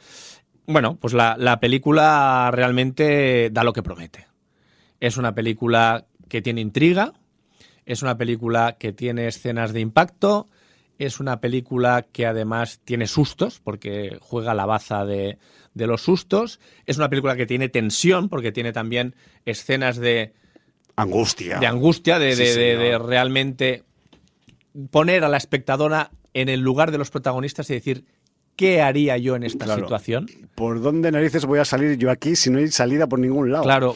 Bueno, 0.67 0.97
pues 0.99 1.13
la, 1.13 1.35
la 1.37 1.59
película 1.59 2.51
realmente 2.53 3.49
da 3.51 3.63
lo 3.63 3.73
que 3.73 3.81
promete. 3.81 4.28
Es 4.99 5.17
una 5.17 5.33
película 5.33 6.05
que 6.27 6.41
tiene 6.41 6.61
intriga, 6.61 7.13
es 7.85 8.01
una 8.01 8.17
película 8.17 8.77
que 8.79 8.93
tiene 8.93 9.27
escenas 9.27 9.73
de 9.73 9.79
impacto 9.79 10.47
es 10.99 11.21
una 11.21 11.39
película 11.39 12.05
que 12.11 12.25
además 12.25 12.81
tiene 12.83 13.07
sustos, 13.07 13.61
porque 13.63 14.17
juega 14.19 14.53
la 14.53 14.65
baza 14.65 15.05
de, 15.05 15.39
los 15.73 16.01
sustos. 16.01 16.59
Es 16.85 16.97
una 16.97 17.09
película 17.09 17.37
que 17.37 17.45
tiene 17.45 17.69
tensión, 17.69 18.27
porque 18.27 18.51
tiene 18.51 18.73
también 18.73 19.15
escenas 19.45 19.97
de... 19.97 20.33
Angustia. 20.97 21.59
De 21.59 21.67
angustia, 21.67 22.19
de, 22.19 22.99
realmente 23.01 23.85
poner 24.91 25.23
a 25.23 25.29
la 25.29 25.37
espectadora 25.37 26.11
en 26.33 26.49
el 26.49 26.59
lugar 26.59 26.91
de 26.91 26.97
los 26.97 27.09
protagonistas 27.09 27.69
y 27.69 27.75
decir, 27.75 28.03
¿qué 28.57 28.81
haría 28.81 29.17
yo 29.17 29.37
en 29.37 29.43
esta 29.43 29.73
situación? 29.73 30.27
¿Por 30.53 30.81
dónde 30.81 31.13
narices 31.13 31.45
voy 31.45 31.59
a 31.59 31.65
salir 31.65 31.97
yo 31.97 32.11
aquí 32.11 32.35
si 32.35 32.49
no 32.49 32.59
hay 32.59 32.67
salida 32.67 33.07
por 33.07 33.19
ningún 33.19 33.53
lado? 33.53 33.63
Claro, 33.63 33.95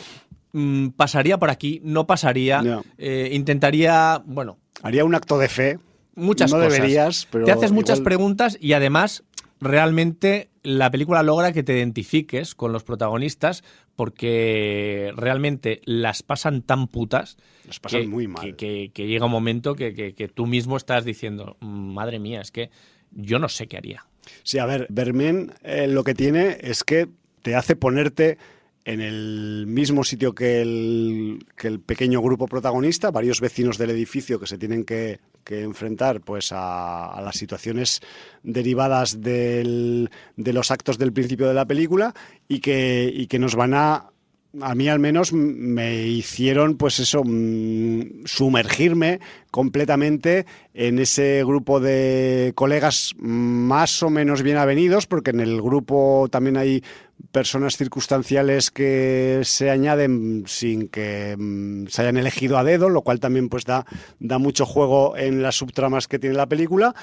mm, 0.54 0.89
pasaría 0.89 1.38
por 1.38 1.49
aquí, 1.49 1.82
no 1.84 2.08
pasaría, 2.08 2.82
eh, 2.97 3.30
intentaría, 3.34 4.22
bueno... 4.26 4.58
Haría 4.82 5.06
un 5.06 5.16
acto 5.16 5.38
de 5.38 5.49
fe 5.49 5.80
muchas 6.16 6.51
no 6.51 6.58
cosas. 6.58 6.74
deberías, 6.74 7.28
pero. 7.30 7.45
Te 7.45 7.51
haces 7.51 7.72
muchas 7.72 8.01
preguntas 8.01 8.58
y 8.60 8.74
además 8.74 9.24
realmente 9.60 10.49
la 10.62 10.91
película 10.91 11.24
logra 11.24 11.54
que 11.54 11.64
te 11.64 11.76
identifiques 11.78 12.56
con 12.56 12.72
los 12.72 12.84
protagonistas 12.84 13.64
porque 13.95 15.14
realmente 15.16 15.82
las 15.86 16.24
pasan 16.24 16.62
tan 16.62 16.88
putas. 16.88 17.38
Las 17.68 17.80
pasan 17.80 18.10
muy 18.10 18.28
mal. 18.28 18.56
Que, 18.56 18.91
llega 18.95 19.26
un 19.26 19.32
momento 19.32 19.76
que, 19.76 20.32
tú 20.34 20.47
mismo 20.47 20.78
estás 20.78 21.06
diciendo, 21.06 21.58
madre 21.60 22.20
mía, 22.20 22.41
es 22.41 22.51
que 22.51 22.70
yo 23.12 23.39
no 23.39 23.49
sé 23.49 23.68
qué 23.68 23.78
haría. 23.78 24.06
Sí, 24.43 24.58
a 24.58 24.66
ver, 24.66 24.88
Bermen 24.89 25.54
eh, 25.64 25.88
lo 25.88 26.04
que 26.04 26.14
tiene 26.14 26.58
es 26.62 26.84
que 26.84 27.10
te 27.41 27.56
hace 27.56 27.76
ponerte 27.76 28.38
en 28.86 29.02
el 29.02 29.66
mismo 29.68 30.04
sitio 30.04 30.36
que 30.36 30.62
el, 30.62 31.46
que 31.56 31.68
el, 31.68 31.80
pequeño 31.80 32.22
grupo 32.22 32.48
protagonista, 32.48 33.12
varios 33.12 33.40
vecinos 33.40 33.78
del 33.78 33.92
edificio 33.92 34.40
que 34.40 34.48
se 34.48 34.58
tienen 34.58 34.84
que, 34.84 35.20
enfrentar 35.46 36.22
pues 36.22 36.52
a, 36.54 37.20
las 37.22 37.36
situaciones 37.36 38.02
derivadas 38.44 39.22
de 39.22 40.10
los 40.38 40.72
actos 40.72 40.98
del 40.98 41.12
principio 41.14 41.48
de 41.48 41.54
la 41.54 41.66
película 41.66 42.14
y 42.48 42.60
que, 42.60 43.28
que 43.30 43.40
nos 43.40 43.56
van 43.56 43.74
a 43.74 44.14
a 44.62 44.76
mí 44.76 44.88
al 44.88 45.00
menos 45.00 45.34
me 45.34 46.04
hicieron 46.04 46.78
pues 46.78 47.00
eso 47.00 47.24
mm, 47.26 48.26
sumergirme 48.26 49.20
completamente 49.50 50.46
en 50.74 51.00
ese 51.00 51.44
grupo 51.44 51.80
de 51.80 52.52
colegas 52.54 53.16
más 53.18 54.04
o 54.04 54.10
menos 54.12 54.44
bien 54.44 54.58
avenidos 54.58 55.08
porque 55.08 55.32
en 55.32 55.40
el 55.40 55.62
grupo 55.62 56.28
también 56.30 56.58
hay 56.58 56.84
personas 57.32 57.78
circunstanciales 57.78 58.71
que 58.71 59.41
se 59.43 59.69
añaden 59.69 60.43
sin 60.47 60.88
que 60.88 61.36
mm, 61.38 61.88
se 61.88 62.01
hayan 62.01 62.17
elegido 62.17 62.57
a 62.57 62.63
dedo, 62.63 62.89
lo 62.89 63.01
cual 63.01 63.19
también 63.19 63.49
pues 63.49 63.65
da, 63.65 63.86
da 64.19 64.38
mucho 64.38 64.65
juego 64.65 65.17
en 65.17 65.41
las 65.41 65.55
subtramas 65.55 66.07
que 66.07 66.19
tiene 66.19 66.36
la 66.36 66.47
película, 66.47 66.93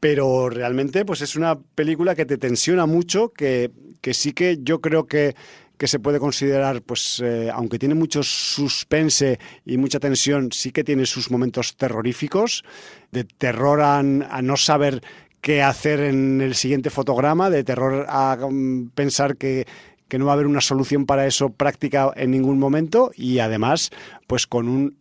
pero 0.00 0.48
realmente 0.48 1.04
pues 1.04 1.20
es 1.20 1.36
una 1.36 1.58
película 1.58 2.14
que 2.14 2.26
te 2.26 2.38
tensiona 2.38 2.86
mucho, 2.86 3.30
que, 3.30 3.70
que 4.00 4.14
sí 4.14 4.32
que 4.32 4.58
yo 4.62 4.80
creo 4.80 5.06
que 5.06 5.34
que 5.76 5.88
se 5.88 5.98
puede 5.98 6.18
considerar, 6.18 6.82
pues, 6.82 7.20
eh, 7.22 7.50
aunque 7.52 7.78
tiene 7.78 7.94
mucho 7.94 8.22
suspense 8.22 9.38
y 9.64 9.76
mucha 9.76 10.00
tensión, 10.00 10.50
sí 10.52 10.72
que 10.72 10.84
tiene 10.84 11.04
sus 11.06 11.30
momentos 11.30 11.76
terroríficos, 11.76 12.64
de 13.12 13.24
terror 13.24 13.80
a, 13.80 14.02
no 14.02 14.56
saber 14.56 15.02
qué 15.40 15.62
hacer 15.62 16.00
en 16.00 16.40
el 16.40 16.54
siguiente 16.54 16.90
fotograma, 16.90 17.50
de 17.50 17.64
terror 17.64 18.06
a 18.08 18.36
mm, 18.36 18.90
pensar 18.94 19.36
que, 19.36 19.66
que 20.08 20.18
no 20.18 20.26
va 20.26 20.32
a 20.32 20.34
haber 20.34 20.46
una 20.46 20.60
solución 20.60 21.06
para 21.06 21.26
eso 21.26 21.50
práctica 21.50 22.12
en 22.16 22.30
ningún 22.30 22.58
momento 22.58 23.10
y 23.14 23.38
además, 23.38 23.90
pues 24.26 24.46
con 24.46 24.68
un, 24.68 24.96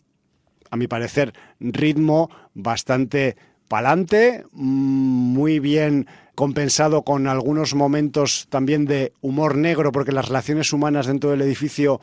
a 0.69 0.77
mi 0.77 0.87
parecer, 0.87 1.33
ritmo 1.59 2.29
bastante 2.53 3.35
palante, 3.67 4.43
mm, 4.51 4.59
muy 5.33 5.59
bien 5.59 6.07
compensado 6.35 7.03
con 7.03 7.27
algunos 7.27 7.73
momentos 7.75 8.47
también 8.49 8.85
de 8.85 9.13
humor 9.21 9.55
negro, 9.55 9.91
porque 9.91 10.11
las 10.11 10.27
relaciones 10.27 10.73
humanas 10.73 11.07
dentro 11.07 11.31
del 11.31 11.41
edificio, 11.41 12.01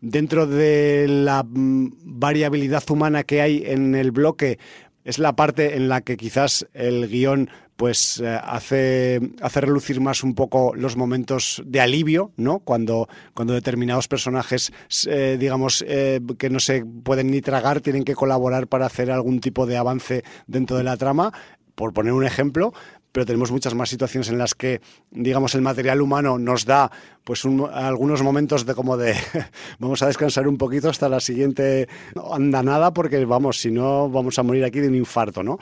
dentro 0.00 0.46
de 0.46 1.06
la 1.08 1.42
mm, 1.42 1.92
variabilidad 2.02 2.82
humana 2.90 3.24
que 3.24 3.42
hay 3.42 3.62
en 3.66 3.94
el 3.94 4.10
bloque, 4.10 4.58
es 5.04 5.18
la 5.18 5.36
parte 5.36 5.76
en 5.76 5.88
la 5.88 6.00
que 6.00 6.16
quizás 6.16 6.66
el 6.72 7.08
guion 7.08 7.48
pues 7.76 8.20
eh, 8.24 8.40
hace, 8.42 9.20
relucir 9.54 10.00
más 10.00 10.24
un 10.24 10.34
poco 10.34 10.74
los 10.74 10.96
momentos 10.96 11.62
de 11.66 11.80
alivio, 11.80 12.32
¿no? 12.36 12.60
Cuando, 12.60 13.08
cuando 13.34 13.54
determinados 13.54 14.08
personajes, 14.08 14.72
eh, 15.06 15.36
digamos, 15.38 15.84
eh, 15.86 16.20
que 16.38 16.50
no 16.50 16.58
se 16.58 16.84
pueden 16.84 17.30
ni 17.30 17.42
tragar, 17.42 17.80
tienen 17.80 18.04
que 18.04 18.14
colaborar 18.14 18.66
para 18.66 18.86
hacer 18.86 19.10
algún 19.10 19.40
tipo 19.40 19.66
de 19.66 19.76
avance 19.76 20.24
dentro 20.46 20.76
de 20.76 20.84
la 20.84 20.96
trama. 20.96 21.32
Por 21.74 21.92
poner 21.92 22.14
un 22.14 22.24
ejemplo, 22.24 22.72
pero 23.12 23.26
tenemos 23.26 23.50
muchas 23.50 23.74
más 23.74 23.90
situaciones 23.90 24.30
en 24.30 24.38
las 24.38 24.54
que, 24.54 24.80
digamos, 25.10 25.54
el 25.54 25.60
material 25.60 26.00
humano 26.00 26.38
nos 26.38 26.64
da 26.64 26.90
pues 27.24 27.44
algunos 27.72 28.22
momentos 28.22 28.64
de 28.64 28.74
como 28.74 28.96
de 28.96 29.14
vamos 29.78 30.02
a 30.02 30.06
descansar 30.06 30.48
un 30.48 30.58
poquito 30.58 30.88
hasta 30.88 31.08
la 31.08 31.20
siguiente 31.20 31.88
andanada 32.30 32.92
porque 32.92 33.24
vamos, 33.24 33.58
si 33.58 33.70
no 33.70 34.08
vamos 34.08 34.38
a 34.38 34.42
morir 34.42 34.64
aquí 34.64 34.80
de 34.80 34.88
un 34.88 34.94
infarto, 34.94 35.42
¿no? 35.42 35.58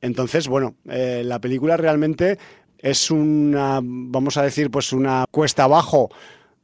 Entonces, 0.00 0.48
bueno, 0.48 0.74
eh, 0.88 1.22
la 1.24 1.40
película 1.40 1.76
realmente 1.76 2.38
es 2.78 3.10
una, 3.10 3.80
vamos 3.82 4.36
a 4.36 4.42
decir, 4.42 4.70
pues 4.70 4.92
una 4.92 5.24
cuesta 5.30 5.64
abajo. 5.64 6.10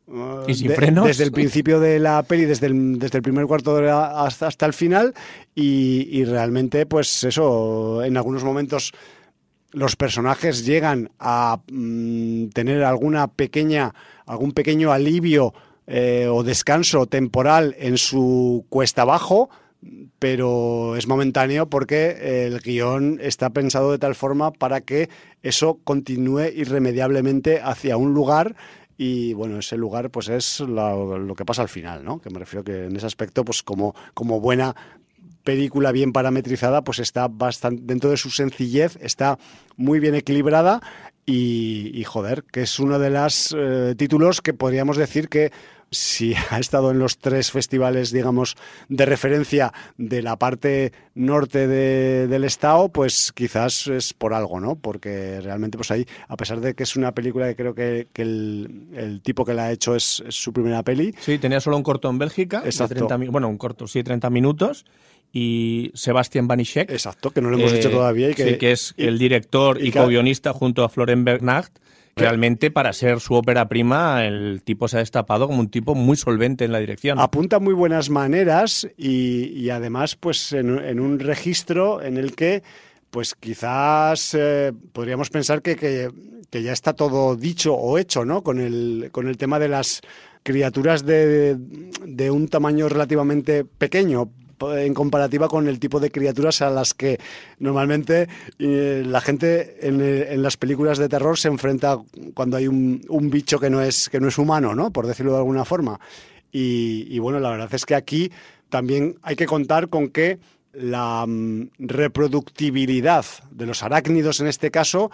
Uh, 0.07 0.45
¿Y 0.47 0.55
sin 0.55 0.71
frenos? 0.73 1.07
Desde 1.07 1.25
el 1.25 1.33
principio 1.33 1.81
de 1.81 1.99
la 1.99 2.23
peli, 2.23 2.45
desde 2.45 2.67
el, 2.67 2.99
desde 2.99 3.19
el 3.19 3.23
primer 3.23 3.47
cuarto 3.47 3.75
de 3.75 3.83
hora 3.83 4.25
hasta, 4.25 4.47
hasta 4.47 4.67
el 4.67 4.75
final, 4.75 5.15
y, 5.55 6.09
y 6.11 6.25
realmente, 6.25 6.87
pues 6.87 7.25
eso, 7.25 8.05
en 8.05 8.17
algunos 8.17 8.45
momentos 8.45 8.93
los 9.75 9.97
personajes 9.97 10.65
llegan 10.65 11.11
a 11.19 11.61
mm, 11.71 12.49
tener 12.49 12.85
alguna 12.85 13.27
pequeña, 13.29 13.93
algún 14.25 14.53
pequeño 14.53 14.93
alivio 14.93 15.53
eh, 15.87 16.29
o 16.31 16.43
descanso 16.43 17.07
temporal 17.07 17.75
en 17.79 17.99
su 17.99 18.65
cuesta 18.71 19.03
abajo, 19.03 19.51
pero 20.19 20.97
es 20.97 21.07
momentáneo 21.07 21.69
porque 21.69 22.47
el 22.47 22.61
guion 22.61 23.19
está 23.21 23.51
pensado 23.51 23.93
de 23.93 23.99
tal 23.99 24.15
forma 24.15 24.53
para 24.53 24.81
que 24.81 25.09
eso 25.43 25.79
continúe 25.85 26.49
irremediablemente 26.55 27.61
hacia 27.61 27.97
un 27.97 28.15
lugar 28.15 28.57
y 28.97 29.35
bueno, 29.35 29.59
ese 29.59 29.77
lugar 29.77 30.11
pues 30.11 30.29
es 30.29 30.61
lo, 30.61 31.19
lo, 31.19 31.35
que 31.35 31.45
pasa 31.45 31.63
al 31.63 31.69
final, 31.69 32.05
¿no? 32.05 32.21
Que 32.21 32.31
me 32.31 32.39
refiero 32.39 32.63
que 32.63 32.85
en 32.85 32.97
ese 32.97 33.07
aspecto 33.07 33.45
pues 33.45 33.63
como, 33.63 33.95
como 34.15 34.41
buena 34.41 34.75
película 35.45 35.93
bien 35.93 36.13
parametrizada, 36.13 36.83
pues 36.83 36.99
está 36.99 37.29
bastante, 37.29 37.83
dentro 37.85 38.11
de 38.11 38.17
su 38.17 38.31
sencillez, 38.31 38.97
está 39.01 39.39
muy 39.77 40.01
bien 40.01 40.15
equilibrada 40.15 40.81
y, 41.27 42.03
joder, 42.07 42.45
que 42.45 42.63
es 42.63 42.79
uno 42.79 42.99
de 42.99 43.11
los 43.11 43.55
eh, 43.57 43.95
títulos 43.97 44.41
que 44.41 44.53
podríamos 44.53 44.97
decir 44.97 45.29
que 45.29 45.53
si 45.95 46.35
ha 46.51 46.59
estado 46.59 46.91
en 46.91 46.99
los 46.99 47.19
tres 47.19 47.51
festivales, 47.51 48.11
digamos, 48.11 48.57
de 48.89 49.07
referencia 49.07 49.73
de 49.97 50.23
la 50.23 50.39
parte 50.39 50.93
norte 51.15 51.67
del 51.67 52.45
estado, 52.45 52.89
pues 52.89 53.33
quizás 53.33 53.87
es 53.87 54.13
por 54.13 54.35
algo, 54.35 54.61
¿no? 54.61 54.77
Porque 54.77 55.41
realmente, 55.41 55.79
pues 55.79 55.91
ahí, 55.91 56.07
a 56.29 56.37
pesar 56.37 56.61
de 56.61 56.75
que 56.75 56.83
es 56.83 56.97
una 56.97 57.13
película 57.13 57.49
que 57.49 57.57
creo 57.57 57.75
que, 57.75 58.09
el, 58.15 59.21
tipo 59.23 59.45
que 59.45 59.55
la 59.55 59.67
ha 59.67 59.73
hecho 59.73 59.95
es, 59.95 60.23
su 60.29 60.53
primera 60.53 60.83
peli. 60.83 61.15
Sí, 61.21 61.39
tenía 61.39 61.61
solo 61.61 61.77
un 61.77 61.83
corto 61.83 62.11
en 62.11 62.19
Bélgica, 62.19 62.63
bueno, 63.31 63.49
un 63.49 63.59
corto, 63.59 63.87
sí, 63.87 64.03
30 64.03 64.31
minutos, 64.31 64.85
y 65.33 65.91
Sebastián 65.95 66.47
Banishek. 66.47 66.91
Exacto, 66.91 67.31
que 67.31 67.41
no 67.41 67.51
lo 67.51 67.59
hemos 67.59 67.73
dicho 67.73 67.89
eh, 67.89 67.93
todavía. 67.93 68.31
Y 68.31 68.35
que, 68.35 68.57
que 68.57 68.73
es 68.73 68.95
el 68.97 69.19
director 69.19 69.85
y, 69.85 69.91
co-guionista 69.91 70.53
junto 70.53 70.85
a 70.85 70.89
Florent 70.89 71.25
Bernard. 71.25 71.67
Realmente, 72.17 72.71
para 72.71 72.93
ser 72.93 73.21
su 73.21 73.35
ópera 73.35 73.69
prima, 73.69 74.25
el 74.25 74.63
tipo 74.63 74.87
se 74.87 74.97
ha 74.97 75.01
destapado 75.01 75.49
como 75.49 75.61
un 75.61 75.69
tipo 75.69 75.95
muy 75.95 76.17
solvente 76.17 76.65
en 76.65 76.73
la 76.73 76.79
dirección. 76.79 77.19
Apunta 77.19 77.59
muy 77.59 77.75
buenas 77.75 78.09
maneras 78.09 78.89
y, 78.97 79.69
además, 79.71 80.15
pues 80.15 80.53
en, 80.53 81.01
un 81.01 81.19
registro 81.19 82.03
en 82.03 82.17
el 82.17 82.37
que, 82.37 82.63
pues 83.11 83.35
quizás 83.35 84.35
eh, 84.39 84.73
podríamos 84.93 85.31
pensar 85.31 85.61
que, 85.61 85.75
que, 85.75 86.11
que, 86.51 86.63
ya 86.63 86.73
está 86.73 86.93
todo 86.93 87.35
dicho 87.35 87.75
o 87.75 87.99
hecho, 87.99 88.25
¿no? 88.25 88.43
Con 88.43 88.61
el, 88.61 89.09
con 89.11 89.27
el 89.27 89.37
tema 89.37 89.59
de 89.59 89.69
las 89.69 90.01
criaturas 90.45 91.05
de, 91.05 91.57
de 91.57 92.31
un 92.31 92.49
tamaño 92.49 92.89
relativamente 92.89 93.65
pequeño 93.65 94.31
en 94.61 94.95
comparativa 94.95 95.49
con 95.49 95.69
el 95.69 95.79
tipo 95.79 96.01
de 96.01 96.11
criaturas 96.11 96.63
a 96.63 96.71
las 96.71 96.95
que 96.95 97.19
normalmente 97.59 98.29
eh, 98.59 99.03
la 99.07 99.21
gente 99.21 99.87
en, 99.87 100.43
las 100.43 100.57
películas 100.57 100.99
de 100.99 101.09
terror 101.09 101.39
se 101.39 101.49
enfrenta 101.49 101.99
cuando 102.35 102.57
hay 102.57 102.69
un, 102.69 103.01
bicho 103.31 103.59
que 103.59 103.71
no 103.71 103.81
es 103.81 104.09
que 104.09 104.21
no 104.21 104.29
es 104.29 104.39
humano, 104.39 104.75
¿no? 104.75 104.91
Por 104.91 105.07
decirlo 105.07 105.33
de 105.33 105.39
alguna 105.39 105.65
forma. 105.65 105.99
Y, 106.57 107.19
bueno, 107.19 107.41
la 107.41 107.51
verdad 107.51 107.69
es 107.73 107.85
que 107.85 107.97
aquí 107.97 108.31
también 108.69 109.17
hay 109.23 109.35
que 109.35 109.47
contar 109.47 109.89
con 109.89 110.09
que 110.09 110.39
la 110.73 111.25
mm, 111.27 111.71
reproductibilidad 111.79 113.25
de 113.51 113.67
los 113.67 113.83
arácnidos 113.83 114.39
en 114.39 114.47
este 114.47 114.71
caso 114.71 115.11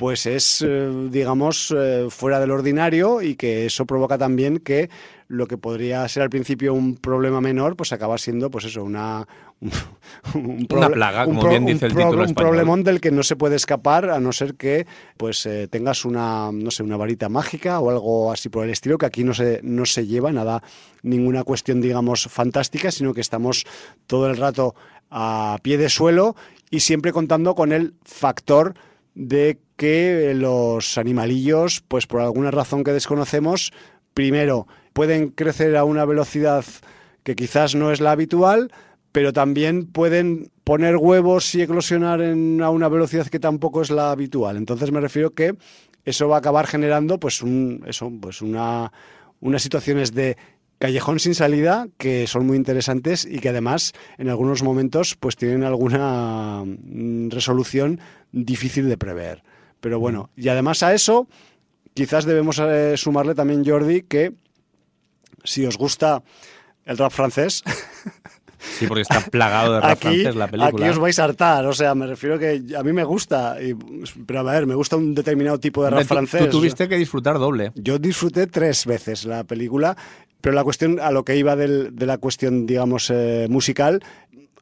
pues 0.00 0.24
es, 0.24 0.64
eh, 0.66 0.90
digamos, 1.10 1.74
eh, 1.76 2.06
fuera 2.08 2.40
del 2.40 2.52
ordinario 2.52 3.20
y 3.20 3.36
que 3.36 3.66
eso 3.66 3.84
provoca 3.84 4.16
también 4.16 4.56
que 4.56 4.88
lo 5.28 5.46
que 5.46 5.58
podría 5.58 6.08
ser 6.08 6.22
al 6.22 6.30
principio 6.30 6.72
un 6.72 6.96
problema 6.96 7.42
menor, 7.42 7.76
pues 7.76 7.92
acaba 7.92 8.16
siendo, 8.16 8.50
pues 8.50 8.64
eso, 8.64 8.82
una... 8.82 9.28
Un, 10.34 10.66
una 10.70 10.88
plaga, 10.88 11.26
como 11.26 11.46
bien 11.46 11.66
dice 11.66 11.84
el 11.84 11.94
título 11.94 12.22
Un 12.22 12.34
problemón 12.34 12.82
del 12.82 12.98
que 12.98 13.10
no 13.10 13.22
se 13.22 13.36
puede 13.36 13.56
escapar 13.56 14.08
a 14.08 14.18
no 14.18 14.32
ser 14.32 14.54
que 14.54 14.86
pues 15.18 15.44
eh, 15.44 15.68
tengas 15.68 16.06
una, 16.06 16.50
no 16.50 16.70
sé, 16.70 16.82
una 16.82 16.96
varita 16.96 17.28
mágica 17.28 17.78
o 17.78 17.90
algo 17.90 18.32
así 18.32 18.48
por 18.48 18.64
el 18.64 18.70
estilo, 18.70 18.96
que 18.96 19.04
aquí 19.04 19.22
no 19.22 19.34
se, 19.34 19.60
no 19.62 19.84
se 19.84 20.06
lleva 20.06 20.32
nada, 20.32 20.62
ninguna 21.02 21.44
cuestión, 21.44 21.82
digamos, 21.82 22.26
fantástica, 22.26 22.90
sino 22.90 23.12
que 23.12 23.20
estamos 23.20 23.66
todo 24.06 24.30
el 24.30 24.38
rato 24.38 24.74
a 25.10 25.58
pie 25.62 25.76
de 25.76 25.90
suelo 25.90 26.36
y 26.70 26.80
siempre 26.80 27.12
contando 27.12 27.54
con 27.54 27.72
el 27.72 27.92
factor 28.02 28.72
de 29.14 29.58
que 29.80 30.34
los 30.34 30.98
animalillos, 30.98 31.82
pues 31.88 32.06
por 32.06 32.20
alguna 32.20 32.50
razón 32.50 32.84
que 32.84 32.92
desconocemos, 32.92 33.72
primero 34.12 34.66
pueden 34.92 35.28
crecer 35.30 35.74
a 35.74 35.84
una 35.84 36.04
velocidad 36.04 36.66
que 37.22 37.34
quizás 37.34 37.74
no 37.74 37.90
es 37.90 37.98
la 38.02 38.10
habitual, 38.10 38.70
pero 39.10 39.32
también 39.32 39.86
pueden 39.86 40.50
poner 40.64 40.98
huevos 40.98 41.54
y 41.54 41.62
eclosionar 41.62 42.20
en, 42.20 42.60
a 42.60 42.68
una 42.68 42.90
velocidad 42.90 43.28
que 43.28 43.38
tampoco 43.38 43.80
es 43.80 43.88
la 43.88 44.10
habitual. 44.10 44.58
Entonces 44.58 44.92
me 44.92 45.00
refiero 45.00 45.30
que 45.30 45.54
eso 46.04 46.28
va 46.28 46.36
a 46.36 46.40
acabar 46.40 46.66
generando 46.66 47.18
pues 47.18 47.40
un, 47.40 47.82
eso, 47.86 48.12
pues 48.20 48.42
una, 48.42 48.92
unas 49.40 49.62
situaciones 49.62 50.12
de 50.12 50.36
callejón 50.78 51.20
sin 51.20 51.34
salida 51.34 51.88
que 51.96 52.26
son 52.26 52.46
muy 52.46 52.58
interesantes 52.58 53.24
y 53.24 53.38
que 53.38 53.48
además 53.48 53.94
en 54.18 54.28
algunos 54.28 54.62
momentos 54.62 55.16
pues 55.18 55.36
tienen 55.36 55.64
alguna 55.64 56.64
mm, 56.66 57.30
resolución 57.30 57.98
difícil 58.30 58.90
de 58.90 58.98
prever. 58.98 59.42
Pero 59.80 59.98
bueno, 59.98 60.30
y 60.36 60.48
además 60.48 60.82
a 60.82 60.94
eso, 60.94 61.26
quizás 61.94 62.24
debemos 62.24 62.58
eh, 62.58 62.96
sumarle 62.96 63.34
también, 63.34 63.64
Jordi, 63.64 64.02
que 64.02 64.34
si 65.44 65.64
os 65.64 65.76
gusta 65.76 66.22
el 66.84 66.98
rap 66.98 67.12
francés. 67.12 67.62
Sí, 68.60 68.86
porque 68.86 69.00
está 69.00 69.20
plagado 69.22 69.72
de 69.72 69.80
rap 69.80 69.98
francés 69.98 70.36
la 70.36 70.46
película. 70.46 70.84
Aquí 70.86 70.90
os 70.90 70.98
vais 70.98 71.18
a 71.18 71.24
hartar, 71.24 71.64
o 71.64 71.72
sea, 71.72 71.94
me 71.94 72.06
refiero 72.06 72.38
que 72.38 72.62
a 72.76 72.82
mí 72.82 72.92
me 72.92 73.04
gusta, 73.04 73.56
pero 74.26 74.40
a 74.40 74.42
ver, 74.42 74.66
me 74.66 74.74
gusta 74.74 74.96
un 74.96 75.14
determinado 75.14 75.58
tipo 75.58 75.82
de 75.82 75.88
rap 75.88 76.04
francés. 76.04 76.44
Tú 76.44 76.58
tuviste 76.58 76.86
que 76.86 76.96
disfrutar 76.96 77.38
doble. 77.38 77.72
Yo 77.74 77.98
disfruté 77.98 78.46
tres 78.46 78.84
veces 78.84 79.24
la 79.24 79.44
película, 79.44 79.96
pero 80.42 80.54
la 80.54 80.62
cuestión, 80.62 81.00
a 81.00 81.10
lo 81.10 81.24
que 81.24 81.36
iba 81.36 81.56
de 81.56 82.06
la 82.06 82.18
cuestión, 82.18 82.66
digamos, 82.66 83.10
eh, 83.10 83.46
musical, 83.48 84.02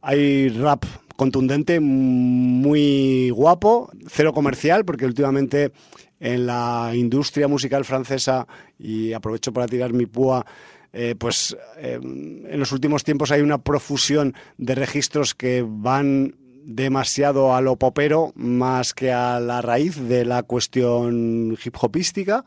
hay 0.00 0.48
rap 0.50 0.84
contundente, 1.18 1.80
muy 1.80 3.30
guapo, 3.30 3.90
cero 4.06 4.32
comercial, 4.32 4.84
porque 4.84 5.04
últimamente 5.04 5.72
en 6.20 6.46
la 6.46 6.92
industria 6.94 7.48
musical 7.48 7.84
francesa, 7.84 8.46
y 8.78 9.12
aprovecho 9.12 9.52
para 9.52 9.66
tirar 9.66 9.92
mi 9.92 10.06
púa, 10.06 10.46
eh, 10.92 11.16
pues 11.18 11.56
eh, 11.76 11.98
en 12.00 12.60
los 12.60 12.70
últimos 12.70 13.02
tiempos 13.02 13.32
hay 13.32 13.40
una 13.40 13.58
profusión 13.58 14.34
de 14.58 14.76
registros 14.76 15.34
que 15.34 15.64
van 15.66 16.36
demasiado 16.64 17.52
a 17.52 17.62
lo 17.62 17.74
popero 17.74 18.32
más 18.36 18.94
que 18.94 19.10
a 19.10 19.40
la 19.40 19.60
raíz 19.60 19.96
de 19.96 20.24
la 20.24 20.44
cuestión 20.44 21.58
hip 21.64 21.74
hopística 21.80 22.44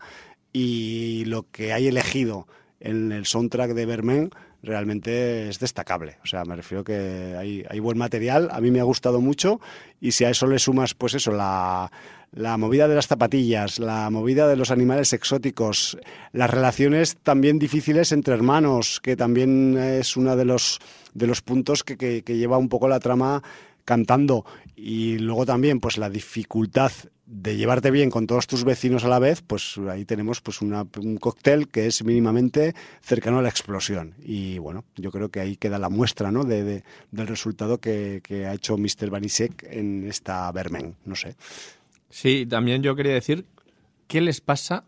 y 0.53 1.25
lo 1.25 1.45
que 1.51 1.73
hay 1.73 1.87
elegido 1.87 2.47
en 2.79 3.11
el 3.11 3.25
soundtrack 3.25 3.73
de 3.73 3.85
Bermen 3.85 4.31
realmente 4.63 5.49
es 5.49 5.59
destacable. 5.59 6.17
O 6.23 6.27
sea, 6.27 6.43
me 6.45 6.55
refiero 6.55 6.83
que 6.83 7.35
hay, 7.37 7.65
hay 7.69 7.79
buen 7.79 7.97
material, 7.97 8.49
a 8.51 8.61
mí 8.61 8.71
me 8.71 8.79
ha 8.79 8.83
gustado 8.83 9.21
mucho 9.21 9.59
y 9.99 10.11
si 10.11 10.25
a 10.25 10.29
eso 10.29 10.47
le 10.47 10.59
sumas, 10.59 10.93
pues 10.93 11.13
eso, 11.15 11.31
la, 11.31 11.91
la 12.31 12.57
movida 12.57 12.87
de 12.87 12.95
las 12.95 13.07
zapatillas, 13.07 13.79
la 13.79 14.09
movida 14.09 14.47
de 14.47 14.55
los 14.55 14.71
animales 14.71 15.13
exóticos, 15.13 15.97
las 16.31 16.49
relaciones 16.49 17.17
también 17.23 17.59
difíciles 17.59 18.11
entre 18.11 18.33
hermanos, 18.33 18.99
que 19.01 19.15
también 19.15 19.77
es 19.77 20.15
uno 20.15 20.35
de 20.35 20.45
los, 20.45 20.79
de 21.13 21.27
los 21.27 21.41
puntos 21.41 21.83
que, 21.83 21.97
que, 21.97 22.23
que 22.23 22.37
lleva 22.37 22.57
un 22.57 22.69
poco 22.69 22.87
la 22.87 22.99
trama 22.99 23.41
cantando 23.83 24.45
y 24.75 25.17
luego 25.17 25.45
también 25.45 25.79
pues 25.79 25.97
la 25.97 26.09
dificultad 26.09 26.91
de 27.31 27.55
llevarte 27.55 27.91
bien 27.91 28.09
con 28.09 28.27
todos 28.27 28.45
tus 28.45 28.65
vecinos 28.65 29.05
a 29.05 29.07
la 29.07 29.17
vez, 29.17 29.41
pues 29.41 29.77
ahí 29.89 30.03
tenemos 30.03 30.41
pues 30.41 30.61
una, 30.61 30.85
un 30.97 31.15
cóctel 31.15 31.69
que 31.69 31.87
es 31.87 32.03
mínimamente 32.03 32.75
cercano 33.01 33.39
a 33.39 33.41
la 33.41 33.47
explosión. 33.47 34.15
Y 34.21 34.57
bueno, 34.57 34.83
yo 34.97 35.11
creo 35.11 35.29
que 35.29 35.39
ahí 35.39 35.55
queda 35.55 35.79
la 35.79 35.87
muestra 35.87 36.29
¿no? 36.29 36.43
de, 36.43 36.63
de, 36.63 36.83
del 37.11 37.27
resultado 37.27 37.79
que, 37.79 38.19
que, 38.21 38.47
ha 38.47 38.53
hecho 38.53 38.77
Mr. 38.77 39.09
Banisek 39.09 39.63
en 39.63 40.07
esta 40.09 40.51
Vermen, 40.51 40.97
no 41.05 41.15
sé. 41.15 41.37
Sí, 42.09 42.45
también 42.45 42.83
yo 42.83 42.97
quería 42.97 43.13
decir, 43.13 43.45
¿qué 44.07 44.19
les 44.19 44.41
pasa 44.41 44.83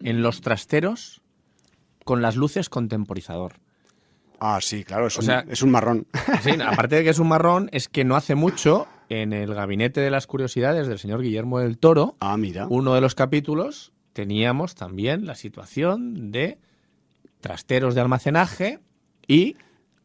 en 0.00 0.22
los 0.22 0.40
trasteros 0.40 1.20
con 2.04 2.22
las 2.22 2.34
luces 2.34 2.70
con 2.70 2.88
temporizador? 2.88 3.56
Ah, 4.40 4.58
sí, 4.62 4.84
claro, 4.84 5.08
es, 5.08 5.16
o 5.18 5.20
un, 5.20 5.26
sea, 5.26 5.44
es 5.48 5.60
un 5.60 5.70
marrón. 5.70 6.06
Sí, 6.42 6.50
aparte 6.66 6.96
de 6.96 7.04
que 7.04 7.10
es 7.10 7.18
un 7.18 7.28
marrón, 7.28 7.68
es 7.72 7.88
que 7.88 8.04
no 8.04 8.16
hace 8.16 8.34
mucho 8.34 8.88
en 9.22 9.32
el 9.32 9.54
gabinete 9.54 10.00
de 10.00 10.10
las 10.10 10.26
curiosidades 10.26 10.86
del 10.86 10.98
señor 10.98 11.22
Guillermo 11.22 11.60
del 11.60 11.78
Toro, 11.78 12.16
ah, 12.20 12.36
mira. 12.36 12.66
uno 12.68 12.94
de 12.94 13.00
los 13.00 13.14
capítulos, 13.14 13.92
teníamos 14.12 14.74
también 14.74 15.26
la 15.26 15.34
situación 15.34 16.30
de 16.30 16.58
trasteros 17.40 17.94
de 17.94 18.00
almacenaje 18.00 18.80
y 19.26 19.56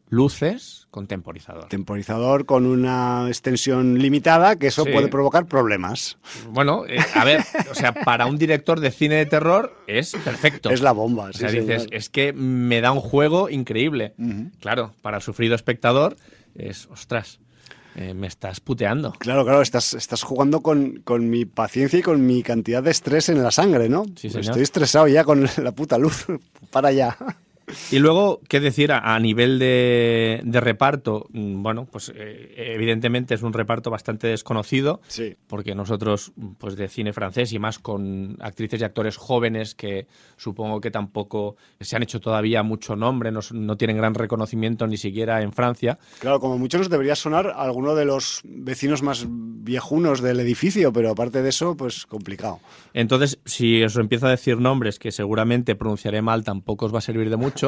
luces 0.10 0.88
con 0.92 1.08
temporizador. 1.08 1.70
Temporizador 1.70 2.46
con 2.46 2.66
una 2.66 3.28
extensión 3.28 4.00
limitada, 4.00 4.58
que 4.58 4.68
eso 4.68 4.84
sí. 4.84 4.92
puede 4.92 5.08
provocar 5.08 5.46
problemas. 5.46 6.18
Bueno, 6.50 6.86
eh, 6.88 6.98
a 7.16 7.24
ver, 7.24 7.44
o 7.72 7.76
sea, 7.76 7.94
para 7.94 8.26
un 8.26 8.38
director 8.38 8.80
de 8.80 8.92
cine 8.92 9.16
de 9.16 9.26
terror 9.26 9.76
es 9.88 10.14
perfecto. 10.24 10.72
Es 10.72 10.82
la 10.82 10.92
bomba. 10.92 11.26
O 11.30 11.34
sea, 11.34 11.50
sí, 11.50 11.60
dices, 11.60 11.84
señor. 11.84 11.96
es 11.96 12.10
que 12.10 12.34
me 12.34 12.82
da 12.82 12.92
un 12.92 13.02
juego 13.02 13.50
increíble. 13.50 14.14
Uh 14.18 14.24
-huh. 14.24 14.52
Claro, 14.60 14.94
para 15.02 15.18
el 15.18 15.24
sufrido 15.24 15.56
espectador 15.56 16.18
es, 16.56 16.88
ostras. 16.88 17.40
Eh, 18.00 18.14
me 18.14 18.28
estás 18.28 18.62
puteando. 18.62 19.12
Claro, 19.20 19.44
claro, 19.44 19.62
estás, 19.62 19.94
estás 19.94 20.24
jugando 20.24 20.62
con, 20.62 21.02
con, 21.04 21.30
mi 21.30 21.44
paciencia 21.44 22.00
y 22.00 22.02
con 22.02 22.26
mi 22.26 22.44
cantidad 22.44 22.82
de 22.82 22.92
estrés 22.92 23.28
en 23.28 23.44
la 23.44 23.52
sangre, 23.52 23.90
¿no? 23.90 24.06
Sí, 24.16 24.30
señor. 24.30 24.46
Estoy 24.46 24.62
estresado 24.62 25.10
ya 25.10 25.26
con 25.26 25.46
la 25.58 25.74
puta 25.74 25.98
luz. 25.98 26.26
Para 26.72 26.88
allá. 26.88 27.18
Y 27.92 28.00
luego, 28.00 28.42
¿qué 28.48 28.60
decir 28.60 28.92
a, 28.92 29.16
a 29.16 29.20
nivel 29.20 29.60
de, 29.60 30.42
de, 30.44 30.60
reparto? 30.60 31.28
Mm, 31.32 31.62
Bueno, 31.64 31.88
pues 31.92 32.12
eh, 32.16 32.54
evidentemente 32.58 33.34
es 33.36 33.42
un 33.44 33.54
reparto 33.54 33.90
bastante 33.90 34.28
desconocido, 34.28 35.02
sí. 35.08 35.36
porque 35.48 35.76
nosotros, 35.76 36.32
pues 36.58 36.76
de 36.76 36.88
cine 36.88 37.14
francés 37.14 37.54
y 37.54 37.60
más 37.60 37.80
con 37.80 38.38
actrices 38.40 38.82
y 38.82 38.84
actores 38.84 39.18
jóvenes 39.18 39.76
que 39.76 40.08
supongo 40.38 40.82
que 40.82 40.92
tampoco 40.92 41.56
se 41.80 41.96
han 41.96 42.04
hecho 42.04 42.20
todavía 42.20 42.64
mucho 42.64 42.96
nombre, 42.96 43.32
no, 43.32 43.40
no 43.52 43.78
tienen 43.78 43.98
gran 43.98 44.14
reconocimiento 44.14 44.88
ni 44.88 44.98
siquiera 44.98 45.42
en 45.42 45.52
Francia. 45.52 45.98
Claro, 46.20 46.40
como 46.40 46.58
mucho 46.58 46.78
nos 46.78 46.90
debería 46.90 47.16
sonar 47.16 47.54
alguno 47.56 47.96
de 47.96 48.06
los 48.06 48.42
vecinos 48.44 49.04
más 49.04 49.26
viejunos 49.30 50.22
del 50.22 50.40
edificio, 50.40 50.92
pero 50.94 51.12
aparte 51.12 51.42
de 51.42 51.50
eso, 51.50 51.76
pues 51.76 52.06
complicado. 52.06 52.60
Entonces, 52.94 53.40
si 53.46 53.84
os 53.84 53.96
empiezo 53.98 54.28
a 54.28 54.32
decir 54.32 54.58
nombres 54.58 55.00
que 55.00 55.12
seguramente 55.12 55.76
pronunciaré 55.76 56.22
mal, 56.22 56.44
tampoco 56.44 56.86
os 56.86 56.94
va 56.94 57.00
a 57.00 57.02
servir 57.02 57.30
de 57.30 57.38
mucho. 57.38 57.59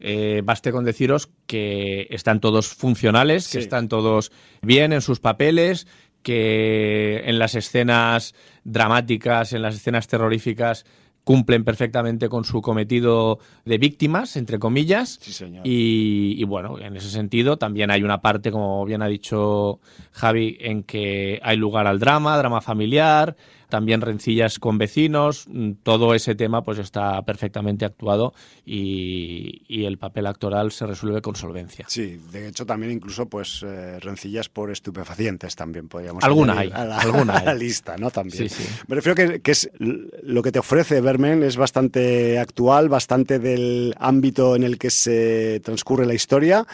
Eh, 0.00 0.42
baste 0.44 0.70
con 0.72 0.84
deciros 0.84 1.30
que 1.46 2.06
están 2.10 2.40
todos 2.40 2.68
funcionales, 2.68 3.44
sí. 3.44 3.52
que 3.52 3.64
están 3.64 3.88
todos 3.88 4.32
bien 4.60 4.92
en 4.92 5.00
sus 5.00 5.20
papeles, 5.20 5.86
que 6.22 7.22
en 7.24 7.38
las 7.38 7.54
escenas 7.54 8.34
dramáticas, 8.64 9.52
en 9.52 9.62
las 9.62 9.76
escenas 9.76 10.08
terroríficas, 10.08 10.84
cumplen 11.24 11.64
perfectamente 11.64 12.28
con 12.28 12.44
su 12.44 12.60
cometido 12.60 13.38
de 13.64 13.78
víctimas, 13.78 14.36
entre 14.36 14.58
comillas. 14.58 15.18
Sí, 15.22 15.44
y, 15.64 16.34
y, 16.38 16.44
bueno, 16.44 16.78
en 16.78 16.96
ese 16.96 17.08
sentido 17.08 17.56
también 17.56 17.90
hay 17.90 18.02
una 18.02 18.20
parte, 18.20 18.50
como 18.50 18.84
bien 18.84 19.00
ha 19.02 19.08
dicho 19.08 19.80
Javi, 20.12 20.58
en 20.60 20.82
que 20.82 21.40
hay 21.42 21.56
lugar 21.56 21.86
al 21.86 21.98
drama, 21.98 22.36
drama 22.36 22.60
familiar, 22.60 23.36
también 23.74 24.02
rencillas 24.02 24.60
con 24.60 24.78
vecinos, 24.78 25.46
mm, 25.48 25.72
todo 25.82 26.14
ese 26.14 26.36
tema 26.36 26.62
pues 26.62 26.78
está 26.78 27.20
perfectamente 27.22 27.84
actuado 27.84 28.32
y, 28.64 29.62
y, 29.66 29.84
el 29.84 29.98
papel 29.98 30.28
actoral 30.28 30.70
se 30.70 30.86
resuelve 30.86 31.20
con 31.20 31.34
solvencia. 31.34 31.84
Sí, 31.88 32.20
de 32.30 32.46
hecho 32.46 32.64
también 32.66 32.92
incluso 32.92 33.28
pues 33.28 33.64
eh, 33.66 33.98
rencillas 33.98 34.48
por 34.48 34.70
estupefacientes 34.70 35.56
también 35.56 35.88
podríamos 35.88 36.22
alguna 36.22 36.56
hay, 36.56 36.70
a 36.72 36.84
la, 36.84 36.98
alguna 36.98 37.32
a 37.38 37.42
la 37.46 37.54
lista, 37.54 37.96
¿no? 37.96 38.12
También. 38.12 38.48
Sí, 38.48 38.62
sí. 38.62 38.64
Me 38.86 38.94
refiero 38.94 39.16
que, 39.16 39.40
que, 39.40 39.50
es 39.50 39.68
lo 39.80 40.40
que 40.40 40.52
te 40.52 40.60
ofrece 40.60 41.00
Vermen 41.00 41.42
es 41.42 41.56
bastante 41.56 42.38
actual, 42.38 42.88
bastante 42.88 43.40
del 43.40 43.92
ámbito 43.98 44.54
en 44.54 44.62
el 44.62 44.78
que 44.78 44.90
se 44.90 45.58
transcurre 45.64 46.06
la 46.06 46.14
historia 46.14 46.64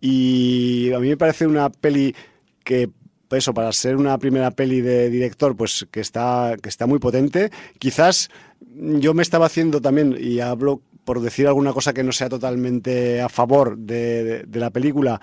y 0.00 0.92
a 0.92 1.00
mí 1.00 1.08
me 1.08 1.16
parece 1.16 1.48
una 1.48 1.68
peli 1.68 2.14
que 2.62 2.90
eso, 3.34 3.54
para 3.54 3.72
ser 3.72 3.96
una 3.96 4.18
primera 4.18 4.50
peli 4.50 4.80
de 4.80 5.10
director, 5.10 5.56
pues 5.56 5.86
que 5.90 6.00
está, 6.00 6.56
que 6.62 6.68
está 6.68 6.86
muy 6.86 6.98
potente. 6.98 7.50
Quizás 7.78 8.30
yo 8.76 9.14
me 9.14 9.22
estaba 9.22 9.46
haciendo 9.46 9.80
también, 9.80 10.16
y 10.18 10.40
hablo 10.40 10.80
por 11.04 11.20
decir 11.20 11.46
alguna 11.46 11.72
cosa 11.72 11.92
que 11.92 12.02
no 12.02 12.12
sea 12.12 12.28
totalmente 12.28 13.20
a 13.20 13.28
favor 13.28 13.76
de, 13.76 14.46
la 14.52 14.70
película, 14.70 15.20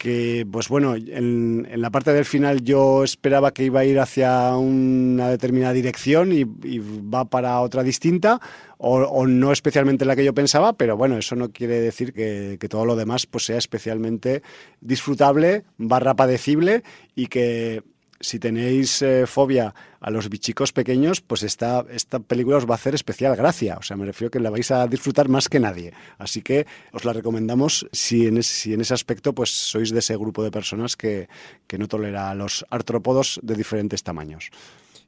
que, 0.00 0.46
pues 0.50 0.70
bueno, 0.70 0.94
en, 0.96 1.68
la 1.76 1.90
parte 1.90 2.14
del 2.14 2.24
final 2.24 2.62
yo 2.62 3.04
esperaba 3.04 3.52
que 3.52 3.64
iba 3.64 3.80
a 3.80 3.84
ir 3.84 4.00
hacia 4.00 4.56
una 4.56 5.28
determinada 5.28 5.74
dirección 5.74 6.32
y, 6.32 6.44
va 6.44 7.26
para 7.26 7.60
otra 7.60 7.82
distinta, 7.82 8.40
o, 8.78 9.00
o, 9.00 9.26
no 9.26 9.52
especialmente 9.52 10.06
la 10.06 10.16
que 10.16 10.24
yo 10.24 10.32
pensaba, 10.32 10.72
pero 10.72 10.96
bueno, 10.96 11.18
eso 11.18 11.36
no 11.36 11.50
quiere 11.50 11.80
decir 11.80 12.14
que, 12.14 12.56
que 12.58 12.66
todo 12.66 12.86
lo 12.86 12.96
demás 12.96 13.26
pues 13.26 13.44
sea 13.44 13.58
especialmente 13.58 14.42
disfrutable, 14.80 15.64
barra 15.76 16.14
padecible 16.14 16.82
y 17.14 17.26
que 17.26 17.82
si 18.20 18.38
tenéis 18.38 19.00
eh, 19.00 19.26
fobia 19.26 19.74
a 19.98 20.10
los 20.10 20.28
bichicos 20.28 20.72
pequeños, 20.72 21.22
pues 21.22 21.42
esta, 21.42 21.84
esta 21.90 22.20
película 22.20 22.58
os 22.58 22.66
va 22.66 22.72
a 22.72 22.74
hacer 22.74 22.94
especial 22.94 23.34
gracia. 23.34 23.76
O 23.78 23.82
sea, 23.82 23.96
me 23.96 24.04
refiero 24.04 24.30
que 24.30 24.40
la 24.40 24.50
vais 24.50 24.70
a 24.70 24.86
disfrutar 24.86 25.28
más 25.28 25.48
que 25.48 25.58
nadie. 25.58 25.92
Así 26.18 26.42
que 26.42 26.66
os 26.92 27.04
la 27.04 27.14
recomendamos 27.14 27.88
si 27.92 28.26
en, 28.26 28.36
ese, 28.36 28.54
si 28.54 28.74
en 28.74 28.82
ese 28.82 28.94
aspecto 28.94 29.34
pues 29.34 29.50
sois 29.50 29.90
de 29.90 30.00
ese 30.00 30.16
grupo 30.16 30.44
de 30.44 30.50
personas 30.50 30.96
que, 30.96 31.28
que 31.66 31.78
no 31.78 31.88
tolera 31.88 32.30
a 32.30 32.34
los 32.34 32.66
artrópodos 32.70 33.40
de 33.42 33.54
diferentes 33.54 34.02
tamaños. 34.02 34.50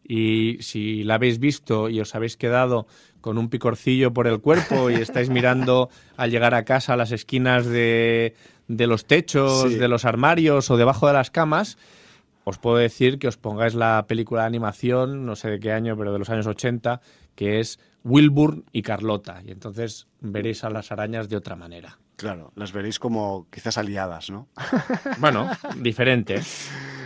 Y 0.05 0.57
si 0.61 1.05
la 1.05 1.15
habéis 1.15 1.39
visto 1.39 1.89
y 1.89 2.01
os 2.01 2.15
habéis 2.15 2.37
quedado 2.37 2.87
con 3.21 3.39
un 3.39 3.51
picorcillo 3.51 4.13
por 4.13 4.27
el 4.27 4.41
cuerpo 4.41 4.91
y 4.91 4.95
estáis 5.01 5.29
mirando 5.29 5.91
al 6.17 6.31
llegar 6.31 6.55
a 6.55 6.65
casa 6.65 6.97
las 6.97 7.13
esquinas 7.13 7.67
de, 7.67 8.35
de 8.69 8.87
los 8.87 9.05
techos, 9.05 9.71
sí. 9.71 9.77
de 9.77 9.89
los 9.89 10.05
armarios 10.05 10.71
o 10.71 10.77
debajo 10.77 11.07
de 11.07 11.13
las 11.13 11.31
camas, 11.31 11.77
os 12.45 12.59
puedo 12.59 12.76
decir 12.76 13.18
que 13.18 13.28
os 13.28 13.36
pongáis 13.36 13.74
la 13.74 14.05
película 14.07 14.43
de 14.43 14.49
animación, 14.49 15.26
no 15.26 15.36
sé 15.36 15.49
de 15.51 15.61
qué 15.61 15.72
año, 15.72 15.97
pero 15.97 16.12
de 16.12 16.18
los 16.18 16.30
años 16.30 16.47
80, 16.47 17.01
que 17.34 17.61
es 17.61 17.78
Wilbur 18.05 18.64
y 18.72 18.82
Carlota. 18.82 19.43
Y 19.45 19.51
entonces 19.51 20.09
veréis 20.20 20.64
a 20.64 20.70
las 20.70 20.93
arañas 20.93 21.28
de 21.28 21.36
otra 21.36 21.57
manera. 21.57 21.99
Claro, 22.16 22.53
las 22.57 22.72
veréis 22.72 22.99
como 22.99 23.47
quizás 23.51 23.78
aliadas, 23.78 24.30
¿no? 24.30 24.49
Bueno, 25.18 25.51
diferente. 25.76 26.40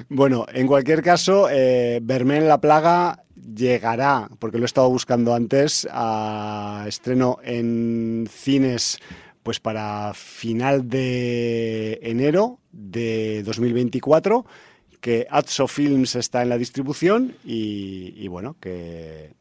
Bueno, 0.08 0.46
en 0.52 0.66
cualquier 0.66 1.02
caso, 1.02 1.48
eh, 1.50 2.00
Vermen 2.02 2.48
la 2.48 2.60
Plaga 2.60 3.24
llegará, 3.34 4.28
porque 4.38 4.58
lo 4.58 4.64
he 4.64 4.66
estado 4.66 4.90
buscando 4.90 5.34
antes, 5.34 5.86
a 5.90 6.84
estreno 6.86 7.38
en 7.42 8.28
cines 8.30 8.98
pues 9.42 9.60
para 9.60 10.12
final 10.12 10.88
de 10.88 12.00
enero 12.02 12.58
de 12.72 13.44
2024 13.44 14.44
que 14.96 15.26
Atso 15.30 15.68
Films 15.68 16.16
está 16.16 16.42
en 16.42 16.48
la 16.48 16.58
distribución 16.58 17.36
y, 17.44 18.26
bueno, 18.28 18.56
que, 18.60 19.34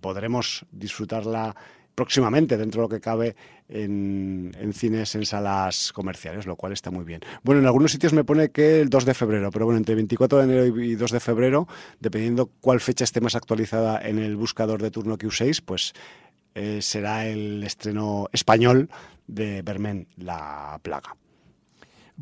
podremos 0.00 0.64
disfrutarla 0.70 1.56
próximamente, 1.94 2.56
dentro 2.56 2.80
de 2.80 2.84
lo 2.84 2.88
que 2.88 3.00
cabe 3.00 3.34
en, 3.68 4.72
cines, 4.72 5.14
en 5.14 5.26
salas 5.26 5.92
comerciales, 5.92 6.46
lo 6.46 6.56
cual 6.56 6.72
está 6.72 6.90
muy 6.90 7.04
bien. 7.04 7.20
Bueno, 7.42 7.60
en 7.60 7.66
algunos 7.66 7.92
sitios 7.92 8.12
me 8.12 8.24
pone 8.24 8.50
que 8.50 8.80
el 8.80 8.88
2 8.88 9.04
de 9.04 9.14
febrero, 9.14 9.50
pero 9.50 9.64
bueno, 9.64 9.78
entre 9.78 9.94
24 9.96 10.38
de 10.38 10.44
enero 10.44 10.80
y 10.80 10.94
2 10.94 11.10
de 11.10 11.20
febrero, 11.20 11.66
dependiendo 12.00 12.50
cuál 12.60 12.80
fecha 12.80 13.04
esté 13.04 13.20
más 13.20 13.34
actualizada 13.34 14.00
en 14.00 14.18
el 14.18 14.36
buscador 14.36 14.80
de 14.80 14.90
turno 14.90 15.18
que 15.18 15.26
uséis, 15.26 15.60
pues 15.60 15.92
eh, 16.54 16.80
será 16.80 17.26
el 17.26 17.64
estreno 17.64 18.28
español 18.32 18.88
de 19.26 19.62
Bermen, 19.62 20.06
La 20.16 20.78
Plaga. 20.82 21.16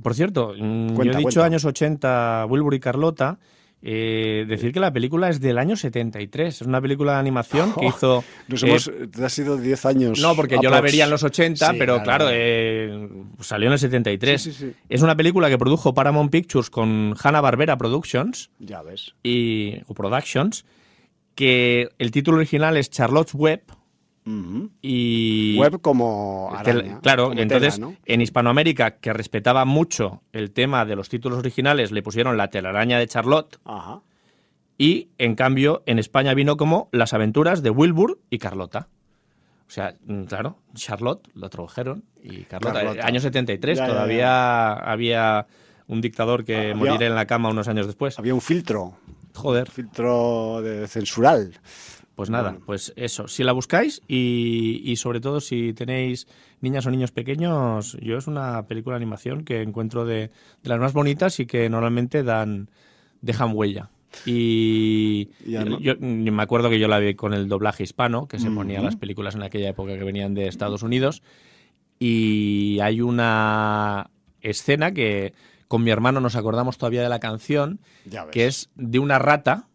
Por 0.03 0.15
cierto, 0.15 0.55
mm, 0.59 1.03
yo 1.03 1.13
he 1.13 1.17
dicho 1.17 1.43
años 1.43 1.65
80, 1.65 2.47
Wilbur 2.49 2.75
y 2.75 2.81
Carlota, 2.81 3.39
eh, 3.83 4.45
decir 4.47 4.73
que 4.73 4.81
la 4.81 4.93
película 4.93 5.31
es 5.31 5.41
del 5.41 5.59
año 5.59 5.75
73. 5.75 6.61
Es 6.61 6.67
una 6.67 6.81
película 6.81 7.15
de 7.15 7.19
animación 7.19 7.73
que 7.73 7.87
hizo. 7.87 8.23
Nos 8.49 8.63
hemos, 8.63 8.91
ha 9.23 9.29
sido 9.29 9.57
10 9.57 9.87
años. 9.87 10.21
No, 10.21 10.37
porque 10.37 10.59
yo 10.63 10.71
la 10.71 10.81
vería 10.81 11.05
en 11.05 11.11
los 11.11 11.23
80, 11.23 11.75
pero 11.79 12.03
claro, 12.03 12.27
eh, 12.31 13.09
salió 13.41 13.69
en 13.69 13.73
el 13.73 13.79
73. 13.79 14.65
es 14.89 15.03
una 15.03 15.17
película 15.17 15.49
que 15.49 15.59
produjo 15.59 15.95
Paramount 15.95 16.31
Pictures 16.31 16.69
con 16.69 17.15
Hanna-Barbera 17.23 17.79
Productions. 17.79 18.51
Ya 18.59 18.83
ves. 18.83 19.15
Y, 19.23 19.81
o 19.87 19.95
Productions. 19.95 20.65
Que 21.35 21.89
el 21.99 22.11
título 22.11 22.37
original 22.37 22.77
es 22.77 22.91
Charlotte's 22.91 23.35
Web 23.35 23.63
y 24.83 25.57
Web 25.59 25.81
como 25.81 26.53
claro, 27.03 27.33
entonces 27.33 27.81
en 28.05 28.21
Hispanoamérica, 28.21 28.99
que 28.99 29.13
respetaba 29.13 29.65
mucho 29.65 30.23
el 30.33 30.53
tema 30.53 30.85
de 30.85 30.97
los 30.97 31.09
títulos 31.09 31.39
originales, 31.39 31.91
le 31.91 32.03
pusieron 32.03 32.37
la 32.37 32.49
telaraña 32.49 32.99
de 32.99 33.07
Charlotte. 33.07 33.59
Y 34.79 35.11
en 35.19 35.35
cambio, 35.35 35.83
en 35.85 35.99
España 35.99 36.33
vino 36.33 36.57
como 36.57 36.89
Las 36.91 37.13
aventuras 37.13 37.63
de 37.63 37.69
Wilbur 37.69 38.19
y 38.31 38.39
Carlota. 38.39 38.89
O 39.69 39.71
sea, 39.71 39.95
mm, 40.05 40.25
claro, 40.25 40.57
Charlotte 40.75 41.29
lo 41.35 41.51
tradujeron 41.51 42.05
y 42.23 42.45
Carlota. 42.45 42.73
Carlota. 42.73 43.07
Año 43.07 43.21
73, 43.21 43.79
todavía 43.79 44.73
había 44.73 45.47
un 45.87 46.01
dictador 46.01 46.45
que 46.45 46.75
morirá 46.75 47.07
en 47.07 47.15
la 47.15 47.27
cama 47.27 47.51
unos 47.51 47.69
años 47.69 47.87
después. 47.87 48.19
Había 48.19 48.33
un 48.33 48.41
filtro. 48.41 48.95
Joder. 49.35 49.71
Filtro 49.71 50.61
de 50.63 50.89
censural. 50.89 51.53
Pues 52.21 52.29
nada, 52.29 52.59
pues 52.67 52.93
eso. 52.97 53.29
Si 53.29 53.43
la 53.45 53.53
buscáis 53.53 54.03
y, 54.07 54.95
sobre 54.97 55.21
todo 55.21 55.41
si 55.41 55.73
tenéis 55.73 56.27
niñas 56.61 56.85
o 56.85 56.91
niños 56.91 57.13
pequeños, 57.13 57.97
yo 58.03 58.19
es 58.19 58.27
una 58.27 58.67
película 58.67 58.97
de 58.97 58.99
animación 58.99 59.43
que 59.43 59.63
encuentro 59.63 60.05
de, 60.05 60.31
las 60.63 60.79
más 60.79 60.93
bonitas 60.93 61.41
y 61.41 61.47
que 61.47 61.71
normalmente 61.71 62.23
dan 62.23 62.69
dejan 63.23 63.53
huella. 63.57 63.89
Y, 64.27 65.31
yo, 65.47 65.97
me 65.99 66.43
acuerdo 66.43 66.69
que 66.69 66.79
yo 66.79 66.89
la 66.89 66.99
vi 66.99 67.15
con 67.15 67.33
el 67.33 67.49
doblaje 67.49 67.85
hispano, 67.85 68.29
que 68.29 68.39
se 68.39 68.51
ponía 68.51 68.83
las 68.83 68.97
películas 68.97 69.35
en 69.35 69.43
aquella 69.43 69.71
época 69.71 69.97
que 69.97 70.05
venían 70.05 70.35
de 70.35 70.47
Estados 70.47 70.83
Unidos. 70.83 71.23
Y 71.99 72.81
hay 72.83 73.01
una 73.01 74.11
escena 74.43 74.93
que 74.93 75.33
con 75.69 75.83
mi 75.83 75.91
hermano 75.91 76.21
nos 76.21 76.37
acordamos 76.37 76.77
todavía 76.77 77.03
de 77.03 77.09
la 77.09 77.19
canción, 77.19 77.81
que 78.31 78.47
es 78.47 78.69
de 78.75 78.99
una 78.99 79.19
rata 79.19 79.69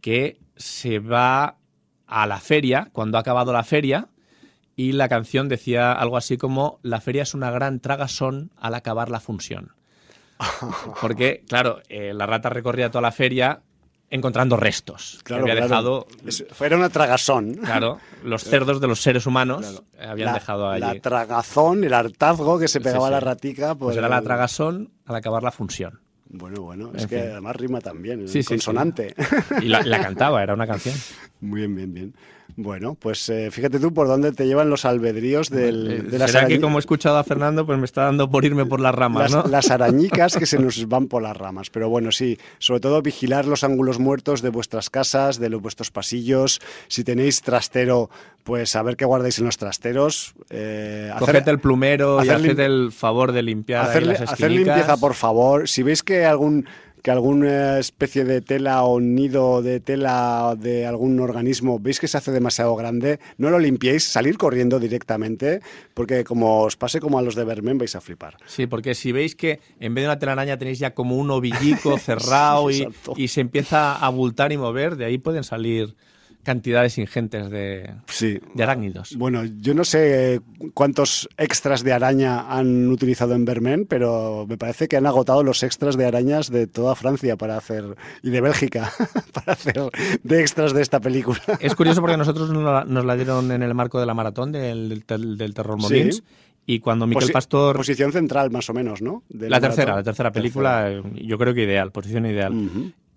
que 0.00 0.40
se 0.56 0.98
va 0.98 1.58
a 2.08 2.26
la 2.26 2.40
feria, 2.40 2.88
cuando 2.92 3.18
ha 3.18 3.20
acabado 3.20 3.52
la 3.52 3.62
feria, 3.62 4.08
y 4.74 4.92
la 4.92 5.08
canción 5.08 5.48
decía 5.48 5.92
algo 5.92 6.16
así 6.16 6.36
como 6.36 6.78
la 6.82 7.00
feria 7.00 7.22
es 7.22 7.34
una 7.34 7.50
gran 7.50 7.80
tragasón 7.80 8.50
al 8.56 8.74
acabar 8.74 9.10
la 9.10 9.20
función. 9.20 9.72
Porque, 11.00 11.44
claro, 11.48 11.80
eh, 11.88 12.12
la 12.14 12.26
rata 12.26 12.48
recorría 12.48 12.90
toda 12.90 13.02
la 13.02 13.12
feria 13.12 13.60
encontrando 14.10 14.56
restos. 14.56 15.20
Claro, 15.22 15.42
había 15.42 15.56
dejado. 15.56 16.06
Era 16.60 16.76
una 16.76 16.88
tragasón. 16.88 17.54
Claro, 17.54 17.98
los 18.22 18.44
cerdos 18.44 18.80
de 18.80 18.86
los 18.86 19.00
seres 19.00 19.26
humanos 19.26 19.82
habían 20.00 20.32
dejado 20.32 20.70
ahí. 20.70 20.80
La 20.80 20.94
tragazón, 21.00 21.84
el 21.84 21.92
hartazgo 21.92 22.58
que 22.58 22.68
se 22.68 22.80
pegaba 22.80 23.08
a 23.08 23.10
la 23.10 23.20
ratica. 23.20 23.74
Pues, 23.74 23.88
pues 23.88 23.96
era 23.96 24.08
la 24.08 24.22
tragazón 24.22 24.92
al 25.06 25.16
acabar 25.16 25.42
la 25.42 25.50
función. 25.50 26.00
Bueno, 26.30 26.62
bueno, 26.62 26.92
es 26.94 27.06
que 27.06 27.20
además 27.20 27.56
rima 27.56 27.80
también, 27.80 28.26
consonante. 28.46 29.14
Y 29.62 29.66
la, 29.66 29.82
cantaba, 30.02 30.42
era 30.42 30.54
una 30.54 30.66
canción. 30.66 30.94
Muy 31.40 31.60
bien, 31.60 31.74
bien, 31.74 31.94
bien. 31.94 32.14
Bueno, 32.60 32.96
pues 32.98 33.28
eh, 33.28 33.52
fíjate 33.52 33.78
tú 33.78 33.94
por 33.94 34.08
dónde 34.08 34.32
te 34.32 34.44
llevan 34.44 34.68
los 34.68 34.84
albedríos 34.84 35.48
del, 35.48 35.92
eh, 35.92 36.02
de 36.02 36.18
las 36.18 36.32
¿Será 36.32 36.48
que 36.48 36.60
como 36.60 36.78
he 36.78 36.80
escuchado 36.80 37.16
a 37.16 37.22
Fernando, 37.22 37.64
pues 37.64 37.78
me 37.78 37.84
está 37.84 38.02
dando 38.02 38.28
por 38.28 38.44
irme 38.44 38.66
por 38.66 38.80
las 38.80 38.92
ramas, 38.92 39.30
las, 39.30 39.48
Las 39.48 39.70
arañicas 39.70 40.36
que 40.36 40.44
se 40.44 40.58
nos 40.58 40.88
van 40.88 41.06
por 41.06 41.22
las 41.22 41.36
ramas. 41.36 41.70
Pero 41.70 41.88
bueno, 41.88 42.10
sí, 42.10 42.36
sobre 42.58 42.80
todo 42.80 43.00
vigilar 43.00 43.46
los 43.46 43.62
ángulos 43.62 44.00
muertos 44.00 44.42
de 44.42 44.48
vuestras 44.48 44.90
casas, 44.90 45.38
de 45.38 45.50
los, 45.50 45.62
vuestros 45.62 45.92
pasillos. 45.92 46.60
Si 46.88 47.04
tenéis 47.04 47.42
trastero, 47.42 48.10
pues 48.42 48.74
a 48.74 48.82
ver 48.82 48.96
qué 48.96 49.04
guardáis 49.04 49.38
en 49.38 49.44
los 49.44 49.56
trasteros. 49.56 50.34
Eh, 50.50 51.12
Coged 51.16 51.46
el 51.46 51.60
plumero 51.60 52.24
y 52.24 52.28
haced 52.28 52.58
el 52.58 52.90
favor 52.90 53.30
de 53.30 53.44
limpiar 53.44 53.88
hacer, 53.88 54.04
las 54.04 54.20
hacer 54.22 54.50
limpieza, 54.50 54.96
por 54.96 55.14
favor. 55.14 55.68
Si 55.68 55.84
veis 55.84 56.02
que 56.02 56.24
algún 56.24 56.66
que 57.08 57.12
alguna 57.12 57.78
especie 57.78 58.24
de 58.24 58.42
tela 58.42 58.84
o 58.84 59.00
nido 59.00 59.62
de 59.62 59.80
tela 59.80 60.54
de 60.60 60.84
algún 60.84 61.18
organismo 61.20 61.78
veis 61.80 62.00
que 62.00 62.06
se 62.06 62.18
hace 62.18 62.32
demasiado 62.32 62.76
grande, 62.76 63.18
no 63.38 63.48
lo 63.48 63.58
limpiéis, 63.58 64.04
salir 64.04 64.36
corriendo 64.36 64.78
directamente, 64.78 65.62
porque 65.94 66.22
como 66.22 66.64
os 66.64 66.76
pase 66.76 67.00
como 67.00 67.18
a 67.18 67.22
los 67.22 67.34
de 67.34 67.44
Bermen 67.44 67.78
vais 67.78 67.96
a 67.96 68.02
flipar. 68.02 68.36
Sí, 68.44 68.66
porque 68.66 68.94
si 68.94 69.10
veis 69.10 69.34
que 69.34 69.60
en 69.80 69.94
vez 69.94 70.02
de 70.02 70.08
una 70.08 70.18
telaraña 70.18 70.58
tenéis 70.58 70.80
ya 70.80 70.92
como 70.92 71.16
un 71.16 71.30
ovillico 71.30 71.96
cerrado 72.08 72.70
y, 72.70 72.86
y 73.16 73.28
se 73.28 73.40
empieza 73.40 73.94
a 73.94 74.04
abultar 74.04 74.52
y 74.52 74.58
mover, 74.58 74.96
de 74.96 75.06
ahí 75.06 75.16
pueden 75.16 75.44
salir 75.44 75.96
cantidades 76.42 76.96
ingentes 76.98 77.50
de, 77.50 77.94
de 78.54 78.62
arácnidos. 78.62 79.14
Bueno, 79.16 79.44
yo 79.44 79.74
no 79.74 79.84
sé 79.84 80.40
cuántos 80.74 81.28
extras 81.36 81.84
de 81.84 81.92
araña 81.92 82.48
han 82.48 82.88
utilizado 82.88 83.34
en 83.34 83.44
Bermen, 83.44 83.86
pero 83.86 84.46
me 84.48 84.56
parece 84.56 84.88
que 84.88 84.96
han 84.96 85.06
agotado 85.06 85.42
los 85.42 85.62
extras 85.62 85.96
de 85.96 86.06
arañas 86.06 86.50
de 86.50 86.66
toda 86.66 86.94
Francia 86.94 87.36
para 87.36 87.56
hacer, 87.56 87.96
y 88.22 88.30
de 88.30 88.40
Bélgica, 88.40 88.90
para 89.32 89.52
hacer 89.52 89.90
de 90.22 90.40
extras 90.40 90.72
de 90.72 90.82
esta 90.82 91.00
película. 91.00 91.40
Es 91.60 91.74
curioso 91.74 92.00
porque 92.00 92.16
nosotros 92.16 92.50
nos 92.50 93.04
la, 93.04 93.16
dieron 93.16 93.52
en 93.52 93.62
el 93.62 93.74
marco 93.74 94.00
de 94.00 94.06
la 94.06 94.14
maratón 94.14 94.52
del, 94.52 95.04
del, 95.06 95.54
Terror 95.54 95.78
Molins. 95.78 96.22
Y 96.66 96.80
cuando 96.80 97.06
Miquel 97.06 97.32
Pastor... 97.32 97.76
Posición 97.76 98.12
central, 98.12 98.50
más 98.50 98.68
o 98.68 98.74
menos, 98.74 99.00
¿no? 99.00 99.22
la, 99.30 99.58
tercera, 99.58 99.96
la 99.96 100.02
tercera 100.02 100.30
película, 100.30 101.02
yo 101.14 101.38
creo 101.38 101.54
que 101.54 101.62
ideal, 101.62 101.90
posición 101.92 102.26
ideal. 102.26 102.52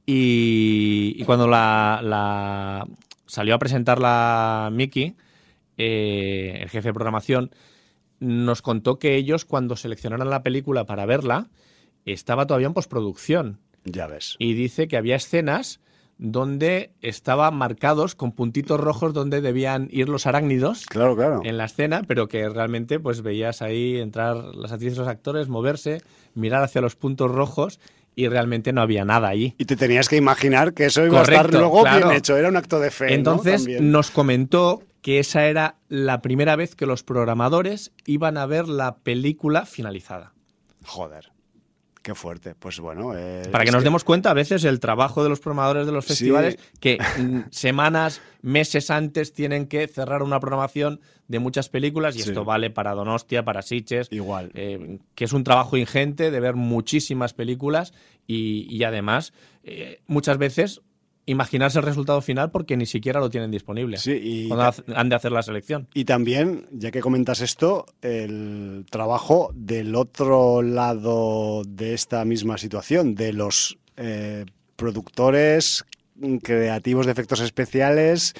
y, 0.05 1.21
cuando 1.25 1.47
la, 1.47 2.87
salió 3.31 3.55
a 3.55 3.59
presentarla 3.59 4.69
Mickey, 4.73 5.15
eh, 5.77 6.59
el 6.61 6.69
jefe 6.69 6.89
de 6.89 6.93
programación, 6.93 7.51
nos 8.19 8.61
contó 8.61 8.99
que 8.99 9.15
ellos 9.15 9.45
cuando 9.45 9.77
seleccionaron 9.77 10.29
la 10.29 10.43
película 10.43 10.85
para 10.85 11.05
verla, 11.05 11.47
estaba 12.05 12.45
todavía 12.45 12.67
en 12.67 12.73
postproducción. 12.73 13.59
Ya 13.85 14.07
ves. 14.07 14.35
Y 14.37 14.53
dice 14.53 14.89
que 14.89 14.97
había 14.97 15.15
escenas 15.15 15.79
donde 16.17 16.91
estaban 17.01 17.55
marcados 17.55 18.15
con 18.15 18.33
puntitos 18.33 18.79
rojos 18.81 19.13
donde 19.13 19.39
debían 19.39 19.87
ir 19.91 20.09
los 20.09 20.27
arácnidos 20.27 20.85
claro, 20.85 21.15
claro. 21.15 21.39
en 21.45 21.57
la 21.57 21.65
escena, 21.65 22.03
pero 22.05 22.27
que 22.27 22.47
realmente 22.49 22.99
pues 22.99 23.21
veías 23.21 23.61
ahí 23.61 23.97
entrar 23.97 24.35
las 24.55 24.73
actrices 24.73 24.97
y 24.97 24.99
los 24.99 25.07
actores, 25.07 25.47
moverse, 25.47 26.01
mirar 26.35 26.63
hacia 26.63 26.81
los 26.81 26.97
puntos 26.97 27.31
rojos 27.31 27.79
y 28.15 28.27
realmente 28.27 28.73
no 28.73 28.81
había 28.81 29.05
nada 29.05 29.29
allí. 29.29 29.55
Y 29.57 29.65
te 29.65 29.75
tenías 29.75 30.09
que 30.09 30.17
imaginar 30.17 30.73
que 30.73 30.85
eso 30.85 31.05
iba 31.05 31.19
a 31.19 31.23
estar 31.23 31.51
luego 31.51 31.83
bien 31.83 32.11
hecho, 32.11 32.37
era 32.37 32.49
un 32.49 32.57
acto 32.57 32.79
de 32.79 32.91
fe. 32.91 33.13
Entonces 33.13 33.67
nos 33.81 34.11
comentó 34.11 34.83
que 35.01 35.19
esa 35.19 35.45
era 35.45 35.75
la 35.89 36.21
primera 36.21 36.55
vez 36.55 36.75
que 36.75 36.85
los 36.85 37.03
programadores 37.03 37.91
iban 38.05 38.37
a 38.37 38.45
ver 38.45 38.67
la 38.67 38.97
película 38.97 39.65
finalizada. 39.65 40.33
Joder. 40.85 41.30
Qué 42.01 42.15
fuerte. 42.15 42.55
Pues 42.55 42.79
bueno. 42.79 43.15
Eh, 43.15 43.43
Para 43.51 43.63
que 43.63 43.71
nos 43.71 43.83
demos 43.83 44.03
cuenta, 44.03 44.31
a 44.31 44.33
veces 44.33 44.63
el 44.63 44.79
trabajo 44.79 45.21
de 45.23 45.29
los 45.29 45.39
programadores 45.39 45.85
de 45.85 45.91
los 45.91 46.05
festivales, 46.05 46.57
que 46.79 46.97
semanas, 47.51 48.21
meses 48.41 48.89
antes 48.89 49.33
tienen 49.33 49.67
que 49.67 49.87
cerrar 49.87 50.23
una 50.23 50.39
programación 50.39 50.99
de 51.27 51.39
muchas 51.39 51.69
películas, 51.69 52.17
y 52.17 52.21
esto 52.21 52.43
vale 52.43 52.71
para 52.71 52.93
Donostia, 52.93 53.45
para 53.45 53.61
Sitges. 53.61 54.07
Igual. 54.11 54.51
Eh, 54.55 54.97
que 55.13 55.25
es 55.25 55.33
un 55.33 55.43
trabajo 55.43 55.77
ingente 55.77 56.31
de 56.31 56.39
ver 56.39 56.55
muchísimas 56.55 57.33
películas 57.33 57.93
y, 58.25 58.83
además, 58.83 59.33
eh, 59.63 60.01
muchas 60.07 60.37
veces 60.37 60.81
imaginarse 61.25 61.79
el 61.79 61.85
resultado 61.85 62.21
final 62.21 62.51
porque 62.51 62.77
ni 62.77 62.85
siquiera 62.85 63.19
lo 63.19 63.29
tienen 63.29 63.51
disponible 63.51 63.97
sí, 63.97 64.19
y 64.21 64.47
cuando 64.47 64.73
han 64.95 65.09
de 65.09 65.15
hacer 65.15 65.31
la 65.31 65.43
selección. 65.43 65.87
Y 65.93 66.05
también, 66.05 66.67
ya 66.71 66.91
que 66.91 67.01
comentas 67.01 67.41
esto, 67.41 67.85
el 68.01 68.85
trabajo 68.89 69.51
del 69.53 69.95
otro 69.95 70.61
lado 70.61 71.63
de 71.67 71.93
esta 71.93 72.25
misma 72.25 72.57
situación, 72.57 73.15
de 73.15 73.33
los 73.33 73.77
eh, 73.97 74.45
productores 74.75 75.85
creativos 76.43 77.05
de 77.05 77.11
efectos 77.11 77.39
especiales, 77.39 78.33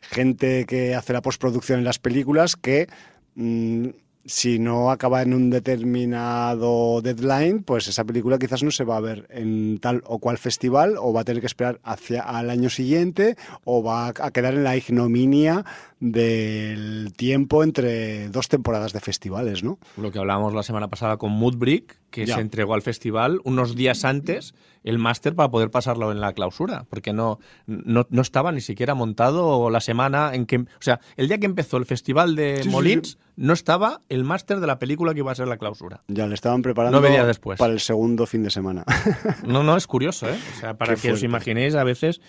gente 0.00 0.64
que 0.66 0.94
hace 0.94 1.12
la 1.12 1.22
postproducción 1.22 1.78
en 1.78 1.84
las 1.84 1.98
películas, 1.98 2.56
que 2.56 2.88
mm, 3.34 3.88
si 4.24 4.58
no 4.58 4.90
acaba 4.90 5.22
en 5.22 5.34
un 5.34 5.50
determinado 5.50 7.00
deadline, 7.00 7.62
pues 7.62 7.88
esa 7.88 8.04
película 8.04 8.38
quizás 8.38 8.62
no 8.62 8.70
se 8.70 8.84
va 8.84 8.96
a 8.96 9.00
ver 9.00 9.26
en 9.30 9.78
tal 9.78 10.02
o 10.06 10.18
cual 10.18 10.38
festival 10.38 10.96
o 10.98 11.12
va 11.12 11.22
a 11.22 11.24
tener 11.24 11.40
que 11.40 11.46
esperar 11.46 11.80
hacia 11.82 12.22
al 12.22 12.50
año 12.50 12.70
siguiente 12.70 13.36
o 13.64 13.82
va 13.82 14.08
a 14.08 14.30
quedar 14.30 14.54
en 14.54 14.64
la 14.64 14.76
ignominia 14.76 15.64
del 16.00 17.12
tiempo 17.16 17.62
entre 17.62 18.28
dos 18.28 18.48
temporadas 18.48 18.92
de 18.92 19.00
festivales, 19.00 19.62
¿no? 19.62 19.78
Lo 19.96 20.10
que 20.10 20.18
hablábamos 20.18 20.54
la 20.54 20.62
semana 20.62 20.88
pasada 20.88 21.16
con 21.16 21.32
Moodbrick, 21.32 21.98
que 22.10 22.26
se 22.26 22.40
entregó 22.40 22.74
al 22.74 22.82
festival 22.82 23.40
unos 23.44 23.74
días 23.74 24.04
antes 24.04 24.54
el 24.82 24.98
máster 24.98 25.34
para 25.34 25.50
poder 25.50 25.70
pasarlo 25.70 26.10
en 26.10 26.20
la 26.20 26.32
clausura, 26.32 26.86
porque 26.88 27.12
no, 27.12 27.38
no, 27.66 28.06
estaba 28.20 28.50
ni 28.52 28.60
siquiera 28.60 28.94
montado 28.94 29.68
la 29.70 29.80
semana 29.80 30.34
en 30.34 30.46
que... 30.46 30.58
O 30.58 30.66
sea, 30.80 31.00
el 31.16 31.28
día 31.28 31.38
que 31.38 31.46
empezó 31.46 31.76
el 31.76 31.84
festival 31.84 32.34
de 32.34 32.62
Molins 32.68 33.18
no 33.36 33.54
estaba 33.54 34.02
el 34.08 34.22
máster 34.24 34.60
de 34.60 34.66
la 34.66 34.78
película 34.78 35.14
que 35.14 35.20
iba 35.20 35.32
a 35.32 35.34
ser 35.34 35.48
la 35.48 35.56
clausura. 35.56 36.00
Ya, 36.08 36.26
le 36.26 36.34
estaban 36.34 36.60
preparando 36.60 37.00
después. 37.00 37.58
para 37.58 37.72
el 37.72 37.80
segundo 37.80 38.26
fin 38.26 38.42
de 38.42 38.50
semana. 38.50 38.84
no, 39.46 39.62
no, 39.62 39.76
es 39.76 39.86
curioso, 39.86 40.28
¿eh? 40.28 40.38
O 40.56 40.60
sea, 40.60 40.76
para 40.76 40.94
que 40.94 41.12
os 41.12 41.22
imaginéis 41.22 41.74
a 41.74 41.84
veces 41.84 42.20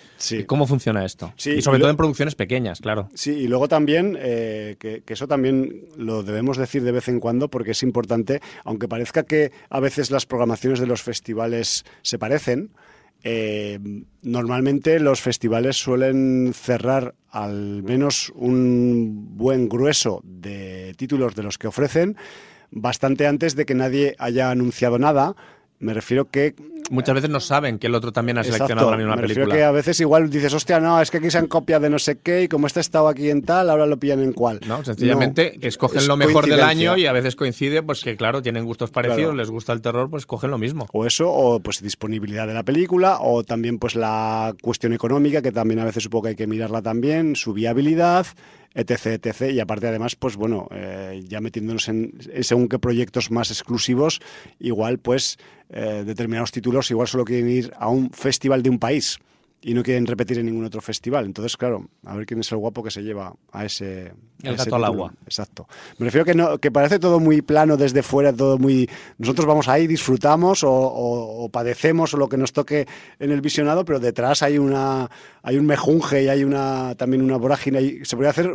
cómo 0.48 0.68
funciona 0.68 1.04
esto. 1.04 1.34
y 1.46 1.62
sobre 1.62 1.80
todo 1.80 1.90
en 1.90 1.98
producciones 1.98 2.36
pequeñas, 2.36 2.80
claro. 2.80 3.10
Sí, 3.14 3.32
y 3.32 3.48
luego 3.48 3.68
también, 3.68 4.18
eh, 4.22 4.78
que, 4.80 5.04
eso 5.08 5.28
también 5.28 5.90
lo 5.98 6.24
debemos 6.24 6.56
decir 6.56 6.84
de 6.84 6.94
vez 6.94 7.10
en 7.10 7.20
cuando 7.20 7.50
porque 7.50 7.72
es 7.72 7.84
importante, 7.84 8.42
aunque 8.64 8.88
parezca 8.88 9.24
que 9.24 9.52
a 9.72 9.80
veces 9.80 10.12
las 10.12 10.28
programaciones 10.28 10.80
de 10.80 10.86
los 10.86 11.02
festivales 11.02 11.86
se 12.04 12.20
parecen, 12.20 12.72
eh, 13.24 13.80
normalmente 14.22 15.00
los 15.00 15.22
festivales 15.22 15.78
suelen 15.78 16.54
cerrar 16.54 17.16
al 17.30 17.82
menos 17.82 18.32
un 18.36 19.38
buen 19.38 19.70
grueso 19.70 20.22
de 20.24 20.94
títulos 20.98 21.36
de 21.36 21.44
los 21.44 21.58
que 21.58 21.68
ofrecen 21.68 22.18
bastante 22.72 23.28
antes 23.28 23.56
de 23.56 23.66
que 23.66 23.76
nadie 23.76 24.16
haya 24.18 24.52
anunciado 24.52 25.00
nada. 25.00 25.36
Me 25.80 25.94
refiero 25.94 26.30
que 26.30 26.56
muchas 26.92 27.16
veces 27.16 27.30
no 27.30 27.40
saben 27.40 27.80
que 27.80 27.88
el 27.88 27.96
otro 27.96 28.12
también 28.12 28.38
ha 28.38 28.44
seleccionado 28.44 28.92
la 28.92 28.98
misma 28.98 29.16
me 29.16 29.24
película. 29.24 29.56
que 29.56 29.64
a 29.64 29.72
veces 29.72 30.00
igual 30.00 30.30
dices, 30.30 30.54
hostia, 30.54 30.80
no, 30.80 31.02
es 31.02 31.10
que 31.10 31.18
aquí 31.18 31.32
se 31.32 31.38
han 31.38 31.48
copiado 31.48 31.84
de 31.84 31.90
no 31.90 31.98
sé 31.98 32.20
qué 32.20 32.44
y 32.44 32.48
como 32.48 32.68
este 32.68 32.80
estado 32.82 33.08
aquí 33.08 33.30
en 33.30 33.42
tal, 33.42 33.70
ahora 33.70 33.86
lo 33.86 33.98
pillan 33.98 34.22
en 34.22 34.34
cual. 34.34 34.60
No, 34.68 34.84
sencillamente 34.84 35.58
escogen 35.66 36.08
lo 36.08 36.18
mejor 36.18 36.48
del 36.48 36.62
año 36.62 36.98
y 36.98 37.06
a 37.06 37.12
veces 37.14 37.36
coincide, 37.36 37.82
pues 37.82 38.04
que 38.04 38.16
claro, 38.16 38.42
tienen 38.42 38.66
gustos 38.66 38.92
parecidos, 38.92 39.36
les 39.36 39.50
gusta 39.50 39.74
el 39.74 39.82
terror, 39.82 40.10
pues 40.10 40.26
cogen 40.26 40.52
lo 40.52 40.58
mismo. 40.58 40.88
O 40.92 41.06
eso, 41.06 41.32
o 41.32 41.60
pues 41.60 41.82
disponibilidad 41.82 42.46
de 42.46 42.54
la 42.54 42.64
película, 42.64 43.18
o 43.22 43.44
también 43.44 43.80
pues 43.80 43.96
la 43.96 44.54
cuestión 44.62 44.94
económica, 44.94 45.42
que 45.42 45.52
también 45.52 45.80
a 45.80 45.86
veces 45.86 46.04
supongo 46.04 46.24
que 46.24 46.30
hay 46.30 46.36
que 46.36 46.48
mirarla 46.48 46.82
también, 46.82 47.36
su 47.36 47.54
viabilidad, 47.54 48.28
etc, 48.74 49.06
etc. 49.08 49.52
Y 49.52 49.60
aparte, 49.60 49.88
además, 49.88 50.16
pues 50.16 50.36
bueno, 50.36 50.68
eh, 50.72 51.24
ya 51.28 51.42
metiéndonos 51.42 51.88
en, 51.90 52.14
según 52.42 52.68
qué 52.68 52.80
proyectos 52.80 53.32
más 53.32 53.52
exclusivos, 53.52 54.22
igual 54.60 55.00
pues 55.00 55.38
eh, 55.70 56.04
determinados 56.06 56.52
títulos 56.52 56.92
igual 56.92 57.08
solo 57.08 57.26
quieren 57.26 57.50
ir 57.50 57.74
a 57.78 57.90
un 57.90 58.12
festival 58.12 58.64
de 58.64 58.70
un 58.70 58.80
país 58.80 59.20
y 59.64 59.74
no 59.76 59.84
quieren 59.84 60.08
repetir 60.08 60.40
en 60.40 60.48
ningún 60.48 60.66
otro 60.66 60.82
festival. 60.82 61.26
Entonces, 61.26 61.56
claro, 61.56 61.88
a 62.04 62.16
ver 62.16 62.26
quién 62.26 62.40
es 62.40 62.52
el 62.52 62.58
guapo 62.58 62.84
que 62.84 62.90
se 62.90 63.04
lleva 63.04 63.34
a 63.52 63.66
ese. 63.66 64.12
El 64.42 64.56
gato 64.56 64.76
al 64.76 64.84
agua. 64.84 65.14
Exacto. 65.24 65.68
Me 66.00 66.06
refiero 66.06 66.26
que, 66.26 66.34
no, 66.34 66.58
que 66.58 66.72
parece 66.72 66.98
todo 66.98 67.20
muy 67.20 67.44
plano 67.44 67.78
desde 67.78 68.02
fuera, 68.02 68.34
todo 68.34 68.58
muy. 68.58 68.90
Nosotros 69.20 69.46
vamos 69.46 69.68
ahí, 69.68 69.86
disfrutamos 69.86 70.62
o, 70.64 71.48
padecemos 71.52 72.14
o 72.16 72.18
lo 72.18 72.28
que 72.28 72.38
nos 72.38 72.54
toque 72.54 72.88
en 73.20 73.32
el 73.32 73.42
visionado, 73.42 73.86
pero 73.86 74.00
detrás 74.00 74.42
hay 74.42 74.58
una 74.58 75.10
hay 75.44 75.58
un 75.58 75.66
mejunje 75.68 76.24
y 76.24 76.28
hay 76.28 76.44
una 76.44 76.96
también 76.96 77.22
una 77.22 77.38
vorágine. 77.38 77.82
Y 77.82 78.06
se 78.06 78.16
podría 78.16 78.32
hacer 78.32 78.52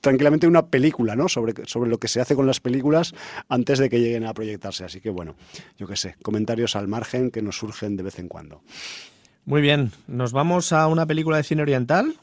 tranquilamente 0.00 0.46
una 0.46 0.66
película, 0.66 1.14
¿no? 1.14 1.28
Sobre, 1.28 1.66
sobre 1.66 1.90
lo 1.90 1.98
que 1.98 2.08
se 2.08 2.22
hace 2.22 2.34
con 2.34 2.46
las 2.46 2.60
películas 2.60 3.14
antes 3.48 3.78
de 3.78 3.90
que 3.90 4.00
lleguen 4.00 4.24
a 4.24 4.32
proyectarse. 4.32 4.84
Así 4.84 5.00
que 5.00 5.10
bueno, 5.10 5.36
yo 5.76 5.86
qué 5.86 5.96
sé, 5.96 6.16
comentarios 6.22 6.74
al 6.74 6.88
margen 6.88 7.30
que 7.30 7.42
nos 7.42 7.58
surgen 7.58 7.96
de 7.96 8.02
vez 8.02 8.18
en 8.18 8.28
cuando. 8.28 8.62
Muy 9.44 9.60
bien, 9.60 9.90
¿nos 10.06 10.32
vamos 10.32 10.72
a 10.72 10.86
una 10.86 11.04
película 11.06 11.36
de 11.36 11.42
cine 11.42 11.62
oriental? 11.62 12.14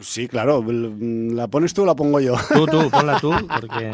Sí, 0.00 0.26
claro. 0.26 0.64
¿La 0.66 1.46
pones 1.46 1.72
tú 1.72 1.82
o 1.82 1.86
la 1.86 1.94
pongo 1.94 2.18
yo? 2.18 2.34
Tú, 2.52 2.66
tú, 2.66 2.90
ponla 2.90 3.20
tú, 3.20 3.30
porque... 3.60 3.92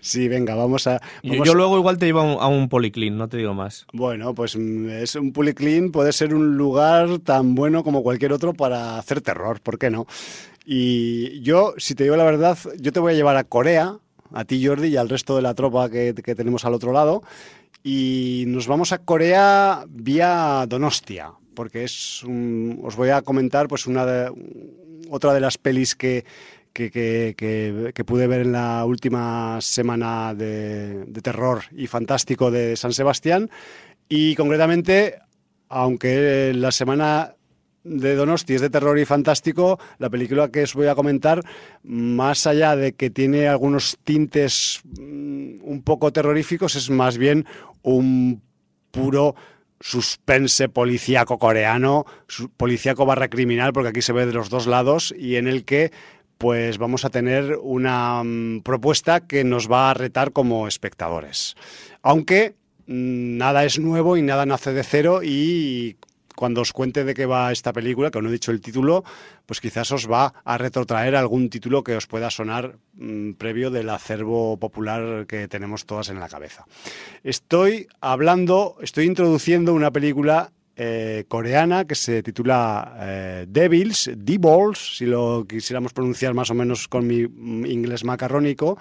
Sí, 0.00 0.28
venga, 0.28 0.54
vamos 0.54 0.86
a... 0.86 1.00
yo, 1.22 1.54
luego 1.54 1.78
igual 1.78 1.98
te 1.98 2.06
llevo 2.06 2.20
a 2.20 2.46
un, 2.46 2.68
policlín, 2.68 3.16
no 3.16 3.28
te 3.28 3.38
digo 3.38 3.54
más. 3.54 3.86
Bueno, 3.92 4.34
pues 4.34 4.56
mm, 4.56 4.90
es 4.90 5.14
un 5.14 5.32
policlín 5.32 5.90
puede 5.90 6.12
ser 6.12 6.34
un 6.34 6.56
lugar 6.56 7.18
tan 7.20 7.54
bueno 7.54 7.82
como 7.82 8.02
cualquier 8.02 8.32
otro 8.32 8.52
para 8.52 8.98
hacer 8.98 9.20
terror, 9.20 9.60
¿por 9.60 9.78
qué 9.78 9.90
no? 9.90 10.06
Y 10.66 11.40
yo, 11.40 11.74
si 11.78 11.94
te 11.94 12.04
digo 12.04 12.16
la 12.16 12.24
verdad, 12.24 12.58
yo 12.78 12.92
te 12.92 13.00
voy 13.00 13.14
a 13.14 13.16
llevar 13.16 13.36
a 13.36 13.44
Corea, 13.44 13.96
a 14.32 14.44
ti 14.44 14.64
Jordi 14.64 14.88
y 14.88 14.96
al 14.96 15.08
resto 15.08 15.34
de 15.36 15.42
la 15.42 15.54
tropa 15.54 15.88
que, 15.88 16.14
que 16.14 16.34
tenemos 16.34 16.64
al 16.66 16.74
otro 16.74 16.92
lado, 16.92 17.22
y 17.82 18.44
nos 18.48 18.66
vamos 18.66 18.92
a 18.92 18.98
Corea 18.98 19.84
vía 19.88 20.66
Donostia 20.68 21.32
porque 21.54 21.84
es 21.84 22.22
os 22.24 22.96
voy 22.96 23.10
a 23.10 23.22
comentar 23.22 23.68
pues 23.68 23.86
una 23.86 24.30
otra 25.10 25.32
de 25.32 25.40
las 25.40 25.58
pelis 25.58 25.94
que, 25.94 26.24
que, 26.74 28.04
pude 28.06 28.26
ver 28.26 28.42
en 28.42 28.52
la 28.52 28.84
última 28.84 29.58
semana 29.60 30.34
de, 30.34 31.06
terror 31.22 31.62
y 31.72 31.86
fantástico 31.86 32.50
de 32.50 32.76
San 32.76 32.92
Sebastián. 32.92 33.48
Y 34.08 34.34
concretamente, 34.34 35.18
aunque 35.68 36.52
la 36.54 36.72
semana 36.72 37.34
de 37.84 38.16
Donosti 38.16 38.54
es 38.54 38.60
de 38.60 38.70
terror 38.70 38.98
y 38.98 39.04
fantástico, 39.04 39.78
la 39.98 40.10
película 40.10 40.48
que 40.48 40.62
os 40.62 40.74
voy 40.74 40.88
a 40.88 40.94
comentar, 40.94 41.42
más 41.82 42.46
allá 42.46 42.76
de 42.76 42.92
que 42.92 43.10
tiene 43.10 43.46
algunos 43.46 43.98
tintes 44.02 44.80
mm, 44.98 45.56
un 45.62 45.82
poco 45.84 46.12
terroríficos, 46.12 46.76
es 46.76 46.90
más 46.90 47.18
bien 47.18 47.46
un 47.82 48.42
puro 48.90 49.34
suspense 49.84 50.70
policíaco 50.70 51.38
coreano, 51.38 52.06
policíaco 52.56 53.04
barra 53.04 53.28
criminal, 53.28 53.74
porque 53.74 53.90
aquí 53.90 54.00
se 54.00 54.14
ve 54.14 54.24
de 54.24 54.32
los 54.32 54.48
dos 54.48 54.66
lados, 54.66 55.14
y 55.16 55.36
en 55.36 55.46
el 55.46 55.66
que 55.66 55.92
pues 56.38 56.78
vamos 56.78 57.04
a 57.04 57.10
tener 57.10 57.58
una 57.62 58.22
mm, 58.24 58.62
propuesta 58.62 59.26
que 59.26 59.44
nos 59.44 59.70
va 59.70 59.90
a 59.90 59.94
retar 59.94 60.32
como 60.32 60.66
espectadores. 60.66 61.54
Aunque 62.02 62.54
mm, 62.86 63.36
nada 63.36 63.66
es 63.66 63.78
nuevo 63.78 64.16
y 64.16 64.22
nada 64.22 64.46
nace 64.46 64.72
de 64.72 64.84
cero 64.84 65.20
y 65.22 65.98
cuando 66.36 66.60
os 66.60 66.72
cuente 66.72 67.04
de 67.04 67.14
qué 67.14 67.26
va 67.26 67.52
esta 67.52 67.72
película, 67.72 68.10
que 68.10 68.20
no 68.20 68.28
he 68.28 68.32
dicho 68.32 68.50
el 68.50 68.60
título, 68.60 69.04
pues 69.46 69.60
quizás 69.60 69.90
os 69.92 70.10
va 70.10 70.34
a 70.44 70.58
retrotraer 70.58 71.16
algún 71.16 71.48
título 71.50 71.84
que 71.84 71.96
os 71.96 72.06
pueda 72.06 72.30
sonar 72.30 72.76
mm, 72.94 73.32
previo 73.32 73.70
del 73.70 73.90
acervo 73.90 74.56
popular 74.58 75.26
que 75.26 75.48
tenemos 75.48 75.86
todas 75.86 76.08
en 76.08 76.20
la 76.20 76.28
cabeza. 76.28 76.66
Estoy 77.22 77.86
hablando, 78.00 78.76
estoy 78.80 79.06
introduciendo 79.06 79.74
una 79.74 79.90
película 79.90 80.52
eh, 80.76 81.24
coreana 81.28 81.84
que 81.84 81.94
se 81.94 82.22
titula 82.24 82.96
eh, 82.98 83.46
Devils, 83.48 84.10
Devils, 84.16 84.96
si 84.96 85.06
lo 85.06 85.46
quisiéramos 85.48 85.92
pronunciar 85.92 86.34
más 86.34 86.50
o 86.50 86.54
menos 86.54 86.88
con 86.88 87.06
mi 87.06 87.26
mm, 87.26 87.66
inglés 87.66 88.04
macarrónico. 88.04 88.76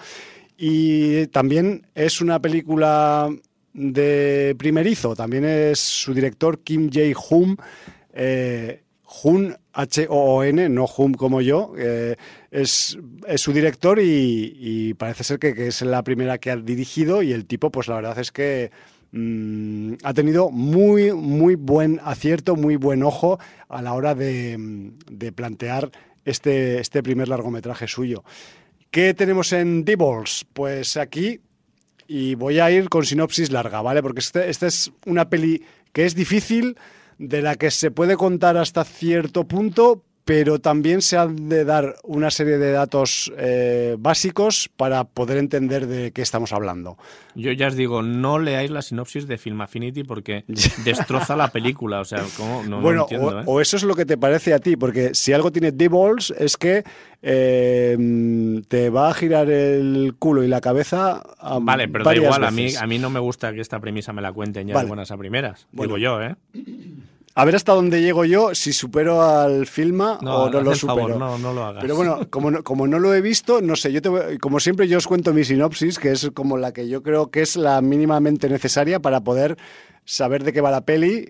Y 0.58 1.28
también 1.28 1.86
es 1.94 2.22
una 2.22 2.40
película 2.40 3.30
de 3.74 4.56
primerizo. 4.58 5.16
También 5.16 5.46
es 5.46 5.80
su 5.80 6.14
director 6.14 6.60
Kim 6.60 6.90
Jae-hoon. 6.90 7.58
Eh, 8.14 8.84
H-O-O-N, 9.74 10.70
no 10.70 10.86
Hum 10.86 11.14
como 11.14 11.42
yo, 11.42 11.74
eh, 11.78 12.16
es, 12.52 12.98
su 13.38 13.54
director 13.54 14.00
y, 14.02 14.94
parece 14.96 15.24
ser 15.24 15.40
que, 15.40 15.68
es 15.68 15.82
la 15.82 16.04
primera 16.04 16.38
que 16.38 16.52
ha 16.52 16.58
dirigido 16.58 17.22
y 17.22 17.32
el 17.32 17.46
tipo, 17.46 17.72
pues 17.72 17.88
la 17.88 17.96
verdad 17.96 18.18
es 18.20 18.32
que 18.32 18.72
mm, 19.12 19.94
ha 20.04 20.14
tenido 20.14 20.50
muy, 20.50 21.12
muy 21.14 21.56
buen 21.56 22.00
acierto, 22.04 22.56
muy 22.56 22.76
buen 22.76 23.04
ojo 23.04 23.40
a 23.70 23.82
la 23.82 23.94
hora 23.94 24.16
de, 24.16 24.60
plantear 25.36 25.92
este, 26.26 26.80
este 26.80 27.04
primer 27.04 27.28
largometraje 27.28 27.88
suyo. 27.88 28.24
¿Qué 28.92 29.14
tenemos 29.14 29.54
en 29.54 29.86
Devils? 29.86 30.46
Pues 30.54 30.98
aquí 30.98 31.40
y 32.08 32.36
voy 32.36 32.60
a 32.60 32.72
ir 32.72 32.90
con 32.90 33.06
sinopsis 33.06 33.52
larga, 33.52 33.82
¿vale? 33.82 34.02
Porque 34.02 34.20
esta 34.20 34.46
este 34.46 34.68
es 34.68 34.92
una 35.06 35.30
peli 35.30 35.64
que 35.92 36.06
es 36.06 36.16
difícil, 36.16 36.78
de 37.18 37.42
la 37.42 37.56
que 37.56 37.72
se 37.72 37.92
puede 37.92 38.18
contar 38.18 38.58
hasta 38.58 38.84
cierto 38.84 39.48
punto, 39.48 40.04
pero 40.26 40.60
también 40.60 41.02
se 41.02 41.18
han 41.18 41.50
de 41.50 41.66
dar 41.66 41.96
una 42.04 42.32
serie 42.32 42.58
de 42.58 42.72
datos 42.72 43.32
eh, 43.38 43.96
básicos 44.00 44.70
para 44.78 45.04
poder 45.04 45.38
entender 45.38 45.88
de 45.88 46.12
qué 46.12 46.22
estamos 46.22 46.54
hablando. 46.54 46.98
Yo 47.36 47.52
ya 47.52 47.68
os 47.68 47.76
digo, 47.76 48.02
no 48.02 48.40
leáis 48.40 48.72
la 48.72 48.82
sinopsis 48.82 49.28
de 49.28 49.38
Film 49.38 49.60
Affinity 49.62 50.04
porque 50.04 50.46
destroza 50.86 51.36
la 51.36 51.50
película. 51.50 52.00
O 52.00 52.06
sea, 52.06 52.24
¿cómo? 52.38 52.64
No, 52.64 52.80
bueno, 52.80 53.02
entiendo, 53.02 53.42
¿eh? 53.42 53.44
o, 53.46 53.60
eso 53.60 53.76
es 53.76 53.84
lo 53.84 53.96
que 53.96 54.06
te 54.06 54.18
parece 54.18 54.54
a 54.54 54.60
ti, 54.60 54.78
porque 54.78 55.14
si 55.14 55.34
algo 55.34 55.52
tiene 55.52 55.72
D-Balls 55.72 56.34
es 56.38 56.56
que 56.56 56.84
eh, 57.22 58.62
te 58.68 58.90
va 58.90 59.10
a 59.10 59.14
girar 59.14 59.50
el 59.50 60.16
culo 60.18 60.44
y 60.44 60.48
la 60.48 60.62
cabeza 60.62 61.22
a 61.40 61.60
Vale, 61.60 61.90
pero 61.90 62.06
da 62.06 62.16
igual, 62.16 62.44
a 62.46 62.52
mí, 62.52 62.76
a 62.76 62.88
mí 62.88 62.98
no 62.98 63.10
me 63.10 63.20
gusta 63.20 63.52
que 63.54 63.62
esta 63.62 63.80
premisa 63.80 64.14
me 64.14 64.22
la 64.22 64.32
cuenten 64.32 64.68
ya 64.68 64.80
de 64.80 64.86
buenas 64.86 65.12
a 65.12 65.18
primeras. 65.18 65.68
digo 65.72 65.98
yo, 65.98 66.22
¿eh? 66.22 66.36
A 67.36 67.46
ver 67.46 67.56
hasta 67.56 67.74
dónde 67.74 68.02
llego 68.02 68.26
yo, 68.26 68.54
si 68.54 68.74
supero 68.74 69.24
al 69.24 69.66
Filma 69.66 70.20
o 70.20 70.50
no 70.50 70.62
lo 70.62 70.76
supero. 70.76 71.18
no, 71.18 71.38
no 71.38 71.54
lo 71.54 71.66
hagas. 71.66 71.82
Pero 71.82 71.96
bueno, 71.96 72.30
como 72.30 72.52
no, 72.52 72.64
como 72.64 72.86
no 72.86 73.00
lo 73.00 73.14
he 73.14 73.22
visto, 73.22 73.62
no 73.62 73.76
sé, 73.76 73.92
yo 73.92 74.02
te 74.02 74.38
como 74.40 74.60
siempre 74.60 74.88
yo 74.88 75.00
os 75.00 75.08
cuento 75.08 75.34
mi 75.34 75.44
sinopsis, 75.44 75.98
que 75.98 76.12
es 76.12 76.30
como 76.34 76.58
la 76.58 76.74
que 76.74 76.88
yo 76.88 77.02
creo 77.02 77.32
que 77.32 77.42
es 77.42 77.56
la 77.56 77.82
mínimamente 77.82 78.50
necesaria 78.50 79.00
para 79.00 79.22
poder 79.22 79.58
saber 80.06 80.44
de 80.44 80.54
qué 80.54 80.62
va 80.62 80.70
la 80.70 80.86
peli, 80.86 81.30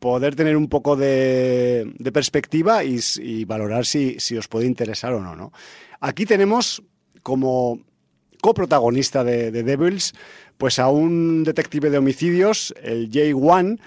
poder 0.00 0.34
tener 0.34 0.56
un 0.56 0.68
poco 0.68 0.96
de, 0.96 1.92
perspectiva 2.12 2.82
y, 2.82 3.44
valorar 3.44 3.86
si, 3.86 4.16
si, 4.18 4.36
os 4.36 4.48
puede 4.48 4.66
interesar 4.66 5.12
o 5.14 5.20
no, 5.20 5.36
no. 5.36 5.52
Aquí 6.00 6.26
tenemos 6.26 6.82
como 7.22 7.80
coprotagonista 8.40 9.24
de, 9.24 9.50
de 9.50 9.62
Devils, 9.62 10.14
pues 10.56 10.78
a 10.78 10.88
un 10.88 11.44
detective 11.44 11.90
de 11.90 11.98
homicidios, 11.98 12.74
el 12.82 13.10
J1, 13.10 13.78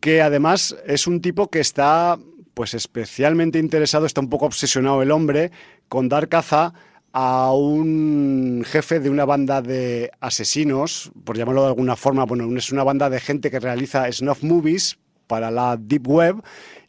que 0.00 0.22
además 0.22 0.76
es 0.86 1.06
un 1.06 1.20
tipo 1.20 1.48
que 1.48 1.60
está 1.60 2.18
pues 2.54 2.74
especialmente 2.74 3.58
interesado, 3.58 4.06
está 4.06 4.20
un 4.20 4.28
poco 4.28 4.46
obsesionado 4.46 5.00
el 5.02 5.12
hombre 5.12 5.52
con 5.88 6.08
dar 6.08 6.28
caza 6.28 6.74
a 7.12 7.52
un 7.52 8.64
jefe 8.66 9.00
de 9.00 9.10
una 9.10 9.24
banda 9.24 9.62
de 9.62 10.10
asesinos, 10.20 11.10
por 11.24 11.36
llamarlo 11.36 11.62
de 11.62 11.68
alguna 11.68 11.96
forma, 11.96 12.24
bueno, 12.24 12.56
es 12.56 12.72
una 12.72 12.84
banda 12.84 13.08
de 13.10 13.20
gente 13.20 13.50
que 13.50 13.60
realiza 13.60 14.10
snuff 14.10 14.42
movies 14.42 14.98
para 15.26 15.50
la 15.50 15.76
Deep 15.76 16.08
Web 16.08 16.42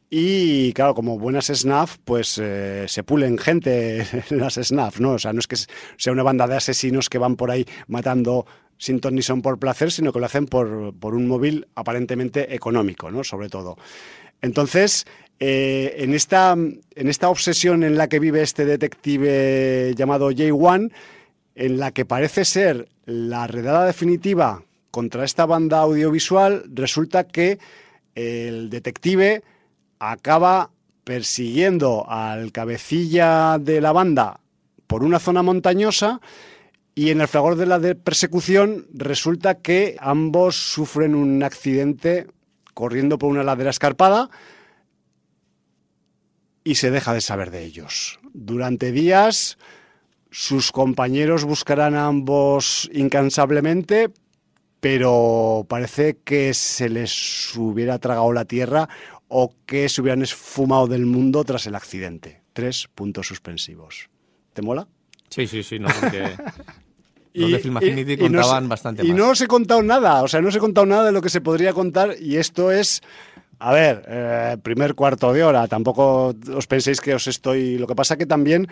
y 0.09 0.73
claro, 0.73 0.95
como 0.95 1.19
buenas 1.19 1.47
snuff, 1.47 1.97
pues 2.03 2.39
eh, 2.41 2.85
se 2.87 3.03
pulen 3.03 3.37
gente 3.37 3.99
en 4.29 4.39
las 4.39 4.55
snuff, 4.55 4.99
¿no? 4.99 5.11
O 5.11 5.19
sea, 5.19 5.33
no 5.33 5.39
es 5.39 5.47
que 5.47 5.55
sea 5.97 6.13
una 6.13 6.23
banda 6.23 6.47
de 6.47 6.55
asesinos 6.55 7.09
que 7.09 7.19
van 7.19 7.35
por 7.35 7.51
ahí 7.51 7.65
matando 7.87 8.47
sin 8.79 8.99
ton 9.01 9.13
ni 9.13 9.21
son 9.21 9.43
por 9.43 9.59
placer, 9.59 9.91
sino 9.91 10.11
que 10.11 10.19
lo 10.19 10.25
hacen 10.25 10.47
por, 10.47 10.95
por 10.95 11.13
un 11.13 11.27
móvil 11.27 11.67
aparentemente 11.75 12.55
económico, 12.55 13.11
¿no? 13.11 13.23
Sobre 13.23 13.49
todo. 13.49 13.77
Entonces, 14.41 15.05
eh, 15.39 15.95
en, 15.97 16.13
esta, 16.13 16.53
en 16.53 17.07
esta 17.07 17.29
obsesión 17.29 17.83
en 17.83 17.97
la 17.97 18.07
que 18.07 18.19
vive 18.19 18.41
este 18.41 18.65
detective 18.65 19.93
llamado 19.95 20.31
J1, 20.31 20.91
en 21.55 21.77
la 21.77 21.91
que 21.91 22.05
parece 22.05 22.45
ser 22.45 22.87
la 23.05 23.47
redada 23.47 23.85
definitiva 23.85 24.63
contra 24.91 25.25
esta 25.25 25.45
banda 25.45 25.79
audiovisual, 25.79 26.63
resulta 26.73 27.25
que 27.25 27.59
el 28.15 28.69
detective 28.69 29.43
acaba 29.99 30.71
persiguiendo 31.03 32.09
al 32.09 32.53
cabecilla 32.53 33.57
de 33.59 33.81
la 33.81 33.91
banda 33.91 34.39
por 34.87 35.03
una 35.03 35.19
zona 35.19 35.43
montañosa 35.43 36.21
y 36.99 37.11
en 37.11 37.21
el 37.21 37.29
fragor 37.29 37.55
de 37.55 37.65
la 37.65 37.79
persecución 37.95 38.85
resulta 38.93 39.61
que 39.61 39.95
ambos 40.01 40.57
sufren 40.57 41.15
un 41.15 41.41
accidente 41.43 42.27
corriendo 42.73 43.17
por 43.17 43.29
una 43.29 43.41
ladera 43.41 43.69
escarpada 43.69 44.29
y 46.65 46.75
se 46.75 46.91
deja 46.91 47.13
de 47.13 47.21
saber 47.21 47.51
de 47.51 47.63
ellos. 47.63 48.19
Durante 48.33 48.91
días 48.91 49.57
sus 50.29 50.73
compañeros 50.73 51.45
buscarán 51.45 51.95
a 51.95 52.05
ambos 52.05 52.89
incansablemente, 52.91 54.09
pero 54.81 55.65
parece 55.69 56.17
que 56.25 56.53
se 56.53 56.89
les 56.89 57.55
hubiera 57.55 57.97
tragado 57.99 58.33
la 58.33 58.43
tierra 58.43 58.89
o 59.29 59.55
que 59.65 59.87
se 59.87 60.01
hubieran 60.01 60.21
esfumado 60.21 60.87
del 60.87 61.05
mundo 61.05 61.45
tras 61.45 61.65
el 61.65 61.75
accidente. 61.75 62.41
Tres 62.51 62.89
puntos 62.93 63.25
suspensivos. 63.25 64.09
¿Te 64.51 64.61
mola? 64.61 64.89
Sí, 65.29 65.47
sí, 65.47 65.63
sí, 65.63 65.79
no, 65.79 65.87
porque 66.01 66.35
Los 67.41 67.51
de 67.51 67.59
Film 67.59 67.77
Affinity 67.77 68.17
contaban 68.17 68.69
bastante 68.69 69.03
más. 69.03 69.09
Y 69.09 69.13
no 69.13 69.29
os 69.29 69.41
he 69.41 69.47
contado 69.47 69.81
nada, 69.81 70.23
o 70.23 70.27
sea, 70.27 70.41
no 70.41 70.49
os 70.49 70.55
he 70.55 70.59
contado 70.59 70.85
nada 70.85 71.05
de 71.05 71.11
lo 71.11 71.21
que 71.21 71.29
se 71.29 71.41
podría 71.41 71.73
contar 71.73 72.15
y 72.19 72.37
esto 72.37 72.71
es... 72.71 73.01
A 73.61 73.73
ver, 73.73 74.05
eh, 74.07 74.57
primer 74.63 74.95
cuarto 74.95 75.33
de 75.33 75.43
hora, 75.43 75.67
tampoco 75.67 76.33
os 76.55 76.67
penséis 76.67 77.01
que 77.01 77.13
os 77.13 77.27
estoy... 77.27 77.77
Lo 77.77 77.87
que 77.87 77.95
pasa 77.95 78.15
que 78.15 78.25
también 78.25 78.69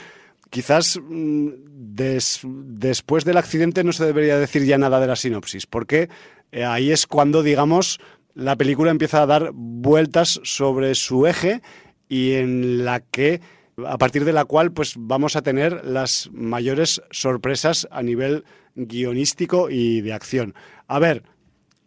quizás 0.49 0.99
mm, 1.01 1.49
después 1.97 3.25
del 3.25 3.37
accidente 3.37 3.83
no 3.83 3.91
se 3.91 4.05
debería 4.05 4.39
decir 4.39 4.63
ya 4.63 4.77
nada 4.77 4.99
de 4.99 5.07
la 5.07 5.15
sinopsis, 5.15 5.65
porque 5.65 6.09
eh, 6.51 6.63
ahí 6.63 6.91
es 6.91 7.05
cuando, 7.05 7.43
digamos, 7.43 7.99
la 8.33 8.55
película 8.55 8.91
empieza 8.91 9.21
a 9.21 9.25
dar 9.25 9.51
vueltas 9.53 10.39
sobre 10.43 10.95
su 10.95 11.27
eje 11.27 11.61
y 12.07 12.33
en 12.33 12.85
la 12.85 12.99
que 12.99 13.41
a 13.85 13.97
partir 13.97 14.25
de 14.25 14.33
la 14.33 14.45
cual 14.45 14.71
pues 14.71 14.93
vamos 14.97 15.35
a 15.35 15.41
tener 15.41 15.85
las 15.85 16.29
mayores 16.33 17.01
sorpresas 17.11 17.87
a 17.91 18.01
nivel 18.01 18.43
guionístico 18.75 19.69
y 19.69 20.01
de 20.01 20.13
acción. 20.13 20.55
A 20.87 20.99
ver, 20.99 21.23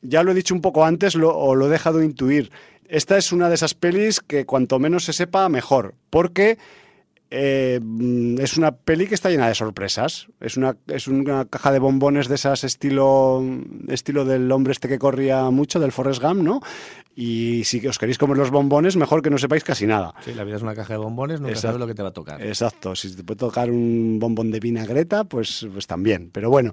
ya 0.01 0.23
lo 0.23 0.31
he 0.31 0.35
dicho 0.35 0.55
un 0.55 0.61
poco 0.61 0.85
antes 0.85 1.17
o 1.17 1.55
lo 1.55 1.67
he 1.67 1.71
dejado 1.71 2.03
intuir. 2.03 2.51
Esta 2.89 3.17
es 3.17 3.33
una 3.33 3.49
de 3.49 3.55
esas 3.57 3.75
pelis 3.75 4.21
que 4.21 4.47
cuanto 4.47 4.79
menos 4.79 5.05
se 5.05 5.13
sepa, 5.13 5.49
mejor, 5.49 5.95
porque 6.11 6.59
eh, 7.31 7.81
es 8.39 8.57
una 8.57 8.73
peli 8.73 9.07
que 9.07 9.15
está 9.15 9.31
llena 9.31 9.47
de 9.47 9.55
sorpresas. 9.55 10.27
Es 10.41 10.57
una, 10.57 10.77
es 10.89 11.07
una 11.07 11.45
caja 11.45 11.71
de 11.71 11.79
bombones 11.79 12.29
de 12.29 12.35
esas 12.35 12.65
estilo, 12.65 13.43
estilo 13.89 14.25
del 14.25 14.51
hombre 14.51 14.73
este 14.73 14.89
que 14.89 14.99
corría 14.99 15.49
mucho, 15.51 15.79
del 15.79 15.93
Forrest 15.93 16.21
Gump, 16.21 16.43
¿no? 16.43 16.61
Y 17.15 17.63
si 17.65 17.87
os 17.87 17.99
queréis 17.99 18.19
comer 18.19 18.37
los 18.37 18.51
bombones, 18.51 18.97
mejor 18.97 19.23
que 19.23 19.31
no 19.31 19.39
sepáis 19.39 19.63
casi 19.63 19.87
nada. 19.87 20.13
Sí, 20.25 20.35
la 20.35 20.43
vida 20.43 20.57
es 20.57 20.63
una 20.63 20.75
caja 20.75 20.95
de 20.95 20.99
bombones, 20.99 21.41
nunca 21.41 21.55
sabes 21.55 21.79
lo 21.79 21.87
que 21.87 21.95
te 21.95 22.03
va 22.03 22.09
a 22.09 22.13
tocar. 22.13 22.43
Exacto, 22.43 22.97
si 22.97 23.15
te 23.15 23.23
puede 23.23 23.39
tocar 23.39 23.71
un 23.71 24.19
bombón 24.19 24.51
de 24.51 24.59
vinagreta, 24.59 25.25
pues, 25.25 25.67
pues 25.73 25.87
también. 25.87 26.31
Pero 26.33 26.51
bueno, 26.51 26.73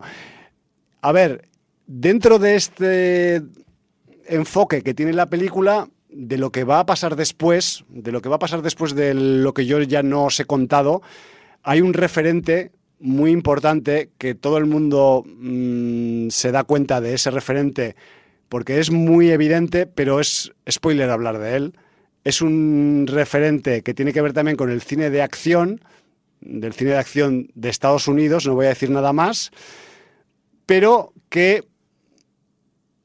a 1.01 1.11
ver, 1.11 1.47
dentro 1.85 2.39
de 2.39 2.55
este 2.55 3.43
enfoque 4.27 4.81
que 4.81 4.93
tiene 4.93 5.13
la 5.13 5.27
película, 5.27 5.87
de 6.17 6.37
lo 6.37 6.51
que 6.51 6.63
va 6.63 6.79
a 6.79 6.85
pasar 6.85 7.15
después, 7.15 7.85
de 7.89 8.11
lo 8.11 8.21
que 8.21 8.29
va 8.29 8.37
a 8.37 8.39
pasar 8.39 8.63
después 8.63 8.95
de 8.95 9.13
lo 9.13 9.53
que 9.53 9.67
yo 9.67 9.79
ya 9.83 10.01
no 10.01 10.25
os 10.25 10.39
he 10.39 10.45
contado, 10.45 11.03
hay 11.61 11.81
un 11.81 11.93
referente 11.93 12.71
muy 12.99 13.29
importante 13.29 14.09
que 14.17 14.33
todo 14.33 14.57
el 14.57 14.65
mundo 14.65 15.23
mm, 15.25 16.29
se 16.29 16.51
da 16.51 16.63
cuenta 16.63 17.01
de 17.01 17.13
ese 17.13 17.29
referente 17.29 17.95
porque 18.49 18.79
es 18.79 18.89
muy 18.89 19.29
evidente, 19.29 19.85
pero 19.85 20.19
es 20.19 20.53
spoiler 20.69 21.09
hablar 21.09 21.37
de 21.37 21.55
él. 21.55 21.73
Es 22.23 22.41
un 22.41 23.05
referente 23.07 23.83
que 23.83 23.93
tiene 23.93 24.13
que 24.13 24.21
ver 24.21 24.33
también 24.33 24.57
con 24.57 24.71
el 24.71 24.81
cine 24.81 25.09
de 25.09 25.21
acción, 25.21 25.81
del 26.41 26.73
cine 26.73 26.91
de 26.91 26.97
acción 26.97 27.51
de 27.53 27.69
Estados 27.69 28.07
Unidos, 28.07 28.47
no 28.47 28.55
voy 28.55 28.65
a 28.65 28.69
decir 28.69 28.89
nada 28.89 29.13
más, 29.13 29.51
pero 30.65 31.13
que 31.29 31.65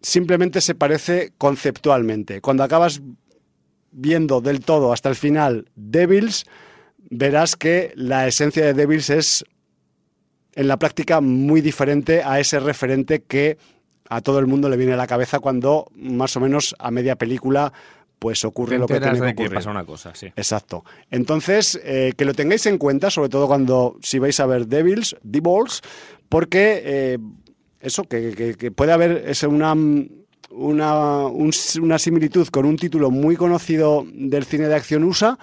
simplemente 0.02 0.60
se 0.60 0.74
parece 0.74 1.32
conceptualmente. 1.38 2.40
Cuando 2.40 2.64
acabas 2.64 3.00
viendo 3.92 4.40
del 4.40 4.60
todo 4.60 4.92
hasta 4.92 5.08
el 5.08 5.16
final 5.16 5.68
Devils, 5.76 6.44
verás 7.10 7.56
que 7.56 7.92
la 7.94 8.26
esencia 8.26 8.64
de 8.64 8.74
Devils 8.74 9.10
es 9.10 9.44
en 10.54 10.68
la 10.68 10.78
práctica 10.78 11.20
muy 11.20 11.60
diferente 11.60 12.22
a 12.22 12.40
ese 12.40 12.60
referente 12.60 13.22
que 13.22 13.58
a 14.08 14.20
todo 14.20 14.38
el 14.38 14.46
mundo 14.46 14.68
le 14.68 14.76
viene 14.76 14.92
a 14.92 14.96
la 14.96 15.06
cabeza 15.06 15.38
cuando 15.40 15.86
más 15.94 16.36
o 16.36 16.40
menos 16.40 16.74
a 16.78 16.90
media 16.90 17.16
película 17.16 17.72
pues 18.18 18.44
ocurre 18.44 18.78
lo 18.78 18.86
que 18.86 19.00
tiene 19.00 19.18
que 19.18 19.30
ocurrir. 19.32 19.54
pasa 19.54 19.70
una 19.70 19.84
cosa, 19.84 20.14
sí. 20.14 20.26
Exacto. 20.36 20.84
Entonces, 21.10 21.80
eh, 21.82 22.12
que 22.16 22.24
lo 22.24 22.34
tengáis 22.34 22.66
en 22.66 22.78
cuenta, 22.78 23.10
sobre 23.10 23.28
todo 23.28 23.48
cuando 23.48 23.96
si 24.00 24.20
vais 24.20 24.38
a 24.38 24.46
ver 24.46 24.68
Devils, 24.68 25.16
Devils, 25.24 25.80
porque 26.28 26.82
eh, 26.84 27.18
eso, 27.82 28.04
que, 28.04 28.72
puede 28.74 28.92
haber 28.92 29.24
es 29.26 29.42
una, 29.42 29.74
una, 30.50 31.26
una, 31.26 31.98
similitud 31.98 32.48
con 32.48 32.64
un 32.64 32.76
título 32.76 33.10
muy 33.10 33.36
conocido 33.36 34.06
del 34.12 34.44
cine 34.44 34.68
de 34.68 34.76
acción 34.76 35.04
USA, 35.04 35.38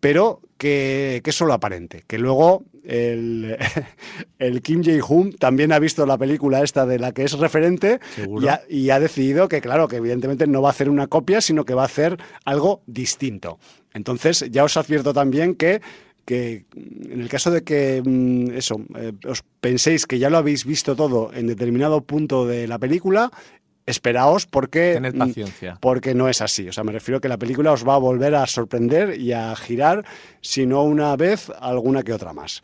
pero 0.00 0.40
que, 0.58 1.20
que 1.22 1.30
es 1.30 1.36
solo 1.36 1.52
aparente, 1.52 2.04
que 2.06 2.18
luego 2.18 2.64
el, 2.84 3.56
el 4.38 4.62
Kim 4.62 4.82
Jae-hoon 4.82 5.32
también 5.34 5.72
ha 5.72 5.78
visto 5.78 6.06
la 6.06 6.18
película 6.18 6.62
esta 6.62 6.86
de 6.86 6.98
la 6.98 7.12
que 7.12 7.24
es 7.24 7.32
referente 7.38 8.00
y 8.68 8.82
y 8.82 8.90
ha, 8.90 9.00
decidido 9.00 9.48
que, 9.48 9.60
claro, 9.60 9.88
que 9.88 9.96
evidentemente 9.96 10.46
no 10.46 10.62
va 10.62 10.70
a 10.70 10.72
hacer 10.72 10.88
una 10.88 11.06
copia, 11.06 11.40
sino 11.40 11.64
que 11.64 11.74
va 11.74 11.82
a 11.82 11.86
hacer 11.86 12.16
algo 12.44 12.82
distinto. 12.86 13.58
Entonces, 13.94 14.46
ya 14.50 14.64
os 14.64 14.76
advierto 14.76 15.12
también 15.12 15.54
que 15.54 15.80
que 16.24 16.64
en 16.74 17.20
el 17.20 17.28
caso 17.28 17.50
de 17.50 17.62
que 17.62 18.02
mm, 18.04 18.52
eso 18.52 18.80
eh, 18.96 19.12
os 19.26 19.44
penséis 19.60 20.06
que 20.06 20.18
ya 20.18 20.30
lo 20.30 20.38
habéis 20.38 20.64
visto 20.64 20.96
todo 20.96 21.32
en 21.34 21.46
determinado 21.46 22.02
punto 22.02 22.46
de 22.46 22.66
la 22.66 22.78
película, 22.78 23.30
esperaos 23.86 24.46
porque 24.46 24.94
Tened 24.94 25.14
mm, 25.14 25.18
paciencia. 25.18 25.78
porque 25.80 26.14
no 26.14 26.28
es 26.28 26.40
así. 26.40 26.68
O 26.68 26.72
sea, 26.72 26.84
me 26.84 26.92
refiero 26.92 27.18
a 27.18 27.20
que 27.20 27.28
la 27.28 27.38
película 27.38 27.72
os 27.72 27.86
va 27.86 27.94
a 27.94 27.98
volver 27.98 28.34
a 28.34 28.46
sorprender 28.46 29.20
y 29.20 29.32
a 29.32 29.54
girar, 29.56 30.04
si 30.40 30.66
no 30.66 30.82
una 30.84 31.16
vez, 31.16 31.50
alguna 31.60 32.02
que 32.02 32.12
otra 32.12 32.32
más. 32.32 32.62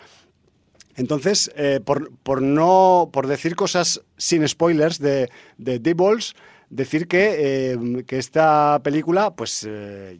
Entonces, 0.96 1.50
eh, 1.56 1.80
por, 1.84 2.42
no 2.42 3.10
por 3.12 3.28
decir 3.28 3.54
cosas 3.54 4.02
sin 4.16 4.46
spoilers 4.46 4.98
de, 4.98 5.30
de 5.56 5.94
Balls, 5.94 6.34
decir 6.70 7.06
que, 7.06 7.36
eh, 7.72 8.04
que, 8.04 8.18
esta 8.18 8.80
película 8.82 9.30
pues 9.30 9.66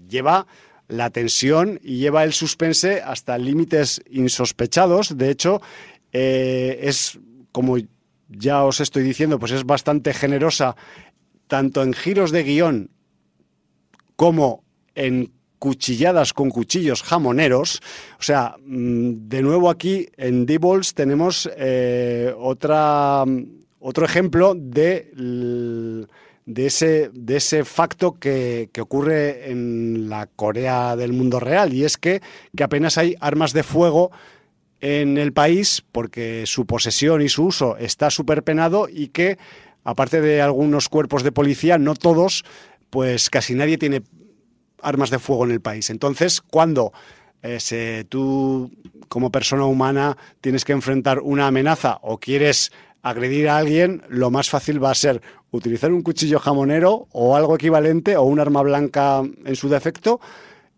lleva 0.09 0.47
la 0.89 1.11
tensión 1.11 1.79
y 1.83 1.99
lleva 1.99 2.25
el 2.25 2.33
suspense 2.33 3.03
hasta 3.03 3.39
límites 3.39 4.03
insospechados. 4.11 5.17
De 5.17 5.31
hecho, 5.31 5.61
eh, 6.13 6.81
es 6.83 7.19
como 7.53 7.77
ya 8.29 8.65
os 8.65 8.81
estoy 8.81 9.03
diciendo, 9.03 9.39
pues 9.39 9.53
es 9.53 9.65
bastante 9.65 10.13
generosa 10.13 10.77
tanto 11.47 11.83
en 11.83 11.95
giros 11.95 12.31
de 12.31 12.43
guion 12.43 12.91
como 14.17 14.65
en 14.95 15.33
cuchilladas 15.59 16.33
con 16.33 16.51
cuchillos 16.51 17.03
jamoneros. 17.03 17.81
O 18.19 18.23
sea, 18.23 18.57
mm, 18.65 19.29
de 19.29 19.43
nuevo 19.43 19.71
aquí 19.71 20.09
en 20.17 20.47
D-Balls 20.47 20.95
tenemos 20.95 21.49
eh, 21.57 22.35
otra, 22.37 23.25
otro 23.81 24.05
ejemplo 24.05 24.55
de, 24.57 25.11
de, 26.49 26.67
ese, 26.67 27.11
de 27.13 27.37
ese 27.37 27.65
facto 27.65 28.19
que, 28.19 28.71
ocurre 28.81 29.51
en 29.51 30.09
la 30.09 30.27
Corea 30.27 30.97
del 30.97 31.13
mundo 31.13 31.41
real 31.41 31.75
y 31.75 31.85
es 31.85 31.99
que, 31.99 32.23
que 32.57 32.65
apenas 32.65 32.97
hay 32.97 33.17
armas 33.21 33.53
de 33.53 33.63
fuego 33.63 34.11
en 34.81 35.19
el 35.19 35.35
país 35.35 35.85
porque 35.93 36.45
su 36.47 36.65
posesión 36.65 37.21
y 37.21 37.29
su 37.29 37.45
uso 37.45 37.77
está 37.77 38.11
súper 38.11 38.45
penado 38.45 38.89
y 38.91 39.09
que, 39.09 39.37
aparte 39.85 40.23
de 40.23 40.41
algunos 40.41 40.89
cuerpos 40.89 41.23
de 41.23 41.33
policía, 41.33 41.77
no 41.77 41.95
todos, 41.95 42.45
pues 42.89 43.29
casi 43.29 43.55
nadie 43.55 43.77
tiene 43.77 44.03
armas 44.81 45.11
de 45.11 45.19
fuego 45.19 45.45
en 45.45 45.51
el 45.51 45.61
país. 45.61 45.91
Entonces, 45.91 46.41
cuando 46.41 46.93
eh, 47.43 48.05
tú 48.09 48.71
como 49.09 49.31
persona 49.31 49.67
humana 49.67 50.17
tienes 50.41 50.65
que 50.65 50.73
enfrentar 50.73 51.21
una 51.21 51.47
amenaza 51.47 51.99
o 52.01 52.19
quieres 52.19 52.73
agredir 53.11 53.49
a 53.49 53.59
alguien, 53.59 54.03
lo 54.09 54.31
más 54.31 54.51
fácil 54.51 54.83
va 54.83 54.91
a 54.91 54.95
ser 54.95 55.21
utilizar 55.51 55.93
un 55.93 56.03
cuchillo 56.03 56.39
jamonero 56.39 57.09
o 57.13 57.37
algo 57.37 57.55
equivalente 57.55 58.17
o 58.17 58.23
un 58.23 58.41
arma 58.41 58.63
blanca 58.63 59.23
en 59.45 59.57
su 59.57 59.69
defecto 59.69 60.21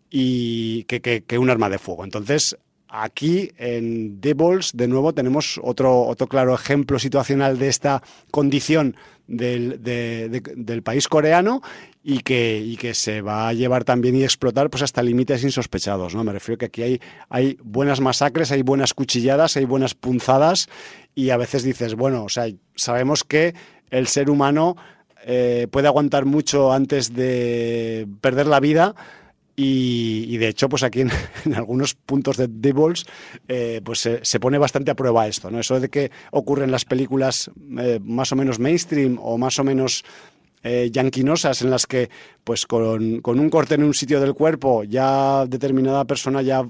y 0.09 0.83
que, 0.85 1.01
que 1.01 1.37
un 1.37 1.49
arma 1.49 1.69
de 1.69 1.79
fuego. 1.79 2.03
Entonces, 2.03 2.57
Aquí 2.93 3.51
en 3.57 4.19
Devils, 4.19 4.71
de 4.73 4.85
nuevo, 4.85 5.13
tenemos 5.13 5.57
otro, 5.63 6.01
otro 6.01 6.27
claro 6.27 6.53
ejemplo 6.53 6.99
situacional 6.99 7.57
de 7.57 7.69
esta 7.69 8.03
condición 8.31 8.97
del, 9.27 9.81
del 9.81 10.83
país 10.83 11.07
coreano 11.07 11.61
y 12.03 12.19
que, 12.19 12.59
y 12.59 12.75
que 12.75 12.93
se 12.93 13.21
va 13.21 13.47
a 13.47 13.53
llevar 13.53 13.85
también 13.85 14.17
y 14.17 14.23
explotar 14.23 14.69
pues 14.69 14.83
hasta 14.83 15.01
límites 15.03 15.41
insospechados. 15.43 16.15
¿no? 16.15 16.25
Me 16.25 16.33
refiero 16.33 16.57
que 16.57 16.65
aquí 16.65 16.83
hay, 16.83 17.01
hay 17.29 17.57
buenas 17.63 18.01
masacres, 18.01 18.51
hay 18.51 18.61
buenas 18.61 18.93
cuchilladas, 18.93 19.55
hay 19.55 19.63
buenas 19.63 19.95
punzadas 19.95 20.67
y 21.15 21.29
a 21.29 21.37
veces 21.37 21.63
dices, 21.63 21.95
bueno, 21.95 22.25
o 22.25 22.29
sea, 22.29 22.47
sabemos 22.75 23.23
que 23.23 23.55
el 23.89 24.07
ser 24.07 24.29
humano 24.29 24.75
eh, 25.23 25.67
puede 25.71 25.87
aguantar 25.87 26.25
mucho 26.25 26.73
antes 26.73 27.13
de 27.13 28.07
perder 28.21 28.47
la 28.47 28.59
vida, 28.59 28.95
y, 29.63 30.37
de 30.37 30.47
hecho, 30.47 30.69
pues 30.69 30.83
aquí 30.83 31.01
en, 31.01 31.11
algunos 31.55 31.93
puntos 31.93 32.37
de 32.37 32.47
Devils, 32.49 33.05
eh, 33.47 33.81
pues 33.83 34.09
se, 34.21 34.39
pone 34.39 34.57
bastante 34.57 34.91
a 34.91 34.95
prueba 34.95 35.27
esto, 35.27 35.51
¿no? 35.51 35.59
Eso 35.59 35.79
de 35.79 35.89
que 35.89 36.11
ocurre 36.31 36.63
en 36.63 36.71
las 36.71 36.85
películas 36.85 37.51
eh, 37.79 37.99
más 38.03 38.31
o 38.31 38.35
menos 38.35 38.59
mainstream 38.59 39.19
o 39.21 39.37
más 39.37 39.59
o 39.59 39.63
menos 39.63 40.03
eh, 40.63 40.89
yanquinosas 40.91 41.61
en 41.61 41.69
las 41.69 41.85
que, 41.85 42.09
pues 42.43 42.65
con, 42.65 43.21
con, 43.21 43.39
un 43.39 43.49
corte 43.49 43.75
en 43.75 43.83
un 43.83 43.93
sitio 43.93 44.19
del 44.19 44.33
cuerpo, 44.33 44.83
ya 44.83 45.45
determinada 45.45 46.05
persona 46.05 46.41
ya 46.41 46.63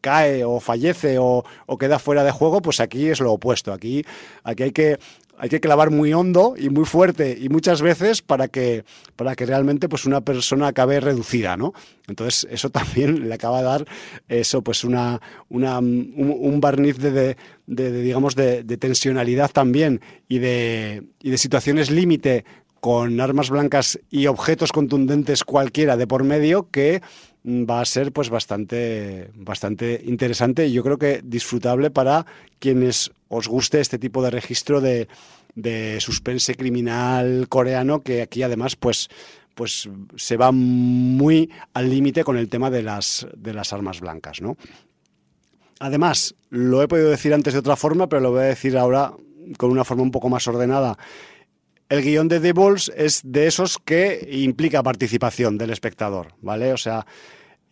cae 0.00 0.44
o 0.44 0.60
fallece 0.60 1.18
o, 1.18 1.44
o, 1.66 1.78
queda 1.78 1.98
fuera 1.98 2.22
de 2.22 2.30
juego, 2.30 2.62
pues 2.62 2.80
aquí 2.80 3.08
es 3.08 3.20
lo 3.20 3.32
opuesto. 3.32 3.72
Aquí, 3.72 4.04
aquí 4.44 4.62
hay 4.62 4.72
que 4.72 4.98
hay 5.38 5.48
que 5.48 5.60
clavar 5.60 5.90
muy 5.90 6.12
hondo 6.12 6.54
y 6.56 6.70
muy 6.70 6.84
fuerte 6.84 7.36
y 7.40 7.48
muchas 7.48 7.82
veces 7.82 8.22
para 8.22 8.48
que, 8.48 8.84
para 9.16 9.34
que 9.34 9.46
realmente 9.46 9.88
pues 9.88 10.06
una 10.06 10.20
persona 10.20 10.68
acabe 10.68 11.00
reducida, 11.00 11.56
¿no? 11.56 11.74
Entonces 12.08 12.46
eso 12.50 12.70
también 12.70 13.28
le 13.28 13.34
acaba 13.34 13.58
de 13.58 13.64
dar 13.64 13.86
eso 14.28 14.62
pues 14.62 14.84
una, 14.84 15.20
una 15.48 15.78
un, 15.78 16.60
barniz 16.60 16.98
de, 16.98 17.36
de, 17.66 18.02
digamos 18.02 18.34
de, 18.34 18.64
tensionalidad 18.64 19.50
también 19.50 20.00
y 20.28 20.38
de, 20.38 21.04
y 21.20 21.30
de 21.30 21.38
situaciones 21.38 21.90
límite 21.90 22.44
con 22.80 23.20
armas 23.20 23.50
blancas 23.50 23.98
y 24.10 24.26
objetos 24.26 24.72
contundentes 24.72 25.44
cualquiera 25.44 25.96
de 25.96 26.06
por 26.06 26.24
medio 26.24 26.70
que 26.70 27.02
va 27.46 27.80
a 27.80 27.84
ser 27.84 28.12
pues 28.12 28.28
bastante, 28.28 29.30
bastante 29.34 30.02
interesante 30.04 30.66
y 30.66 30.72
yo 30.72 30.82
creo 30.82 30.98
que 30.98 31.20
disfrutable 31.22 31.90
para 31.90 32.26
quienes 32.58 33.12
os 33.28 33.46
guste 33.46 33.80
este 33.80 33.98
tipo 33.98 34.22
de 34.22 34.30
registro 34.30 34.80
de, 34.80 35.06
de 35.54 36.00
suspense 36.00 36.56
criminal 36.56 37.46
coreano 37.48 38.00
que 38.00 38.22
aquí 38.22 38.42
además 38.42 38.74
pues 38.76 39.08
pues 39.54 39.88
se 40.16 40.36
va 40.36 40.52
muy 40.52 41.50
al 41.72 41.88
límite 41.88 42.24
con 42.24 42.36
el 42.36 42.50
tema 42.50 42.70
de 42.70 42.82
las, 42.82 43.26
de 43.34 43.54
las 43.54 43.72
armas 43.72 44.00
blancas, 44.00 44.42
¿no? 44.42 44.58
Además, 45.80 46.34
lo 46.50 46.82
he 46.82 46.88
podido 46.88 47.08
decir 47.08 47.32
antes 47.32 47.54
de 47.54 47.60
otra 47.60 47.74
forma, 47.74 48.06
pero 48.06 48.20
lo 48.20 48.32
voy 48.32 48.40
a 48.40 48.48
decir 48.48 48.76
ahora 48.76 49.14
con 49.56 49.70
una 49.70 49.84
forma 49.84 50.02
un 50.02 50.10
poco 50.10 50.28
más 50.28 50.46
ordenada. 50.46 50.98
El 51.88 52.02
guion 52.02 52.28
de 52.28 52.40
Devils 52.40 52.92
es 52.94 53.22
de 53.24 53.46
esos 53.46 53.78
que 53.78 54.28
implica 54.30 54.82
participación 54.82 55.56
del 55.56 55.70
espectador, 55.70 56.34
¿vale? 56.42 56.74
O 56.74 56.76
sea, 56.76 57.06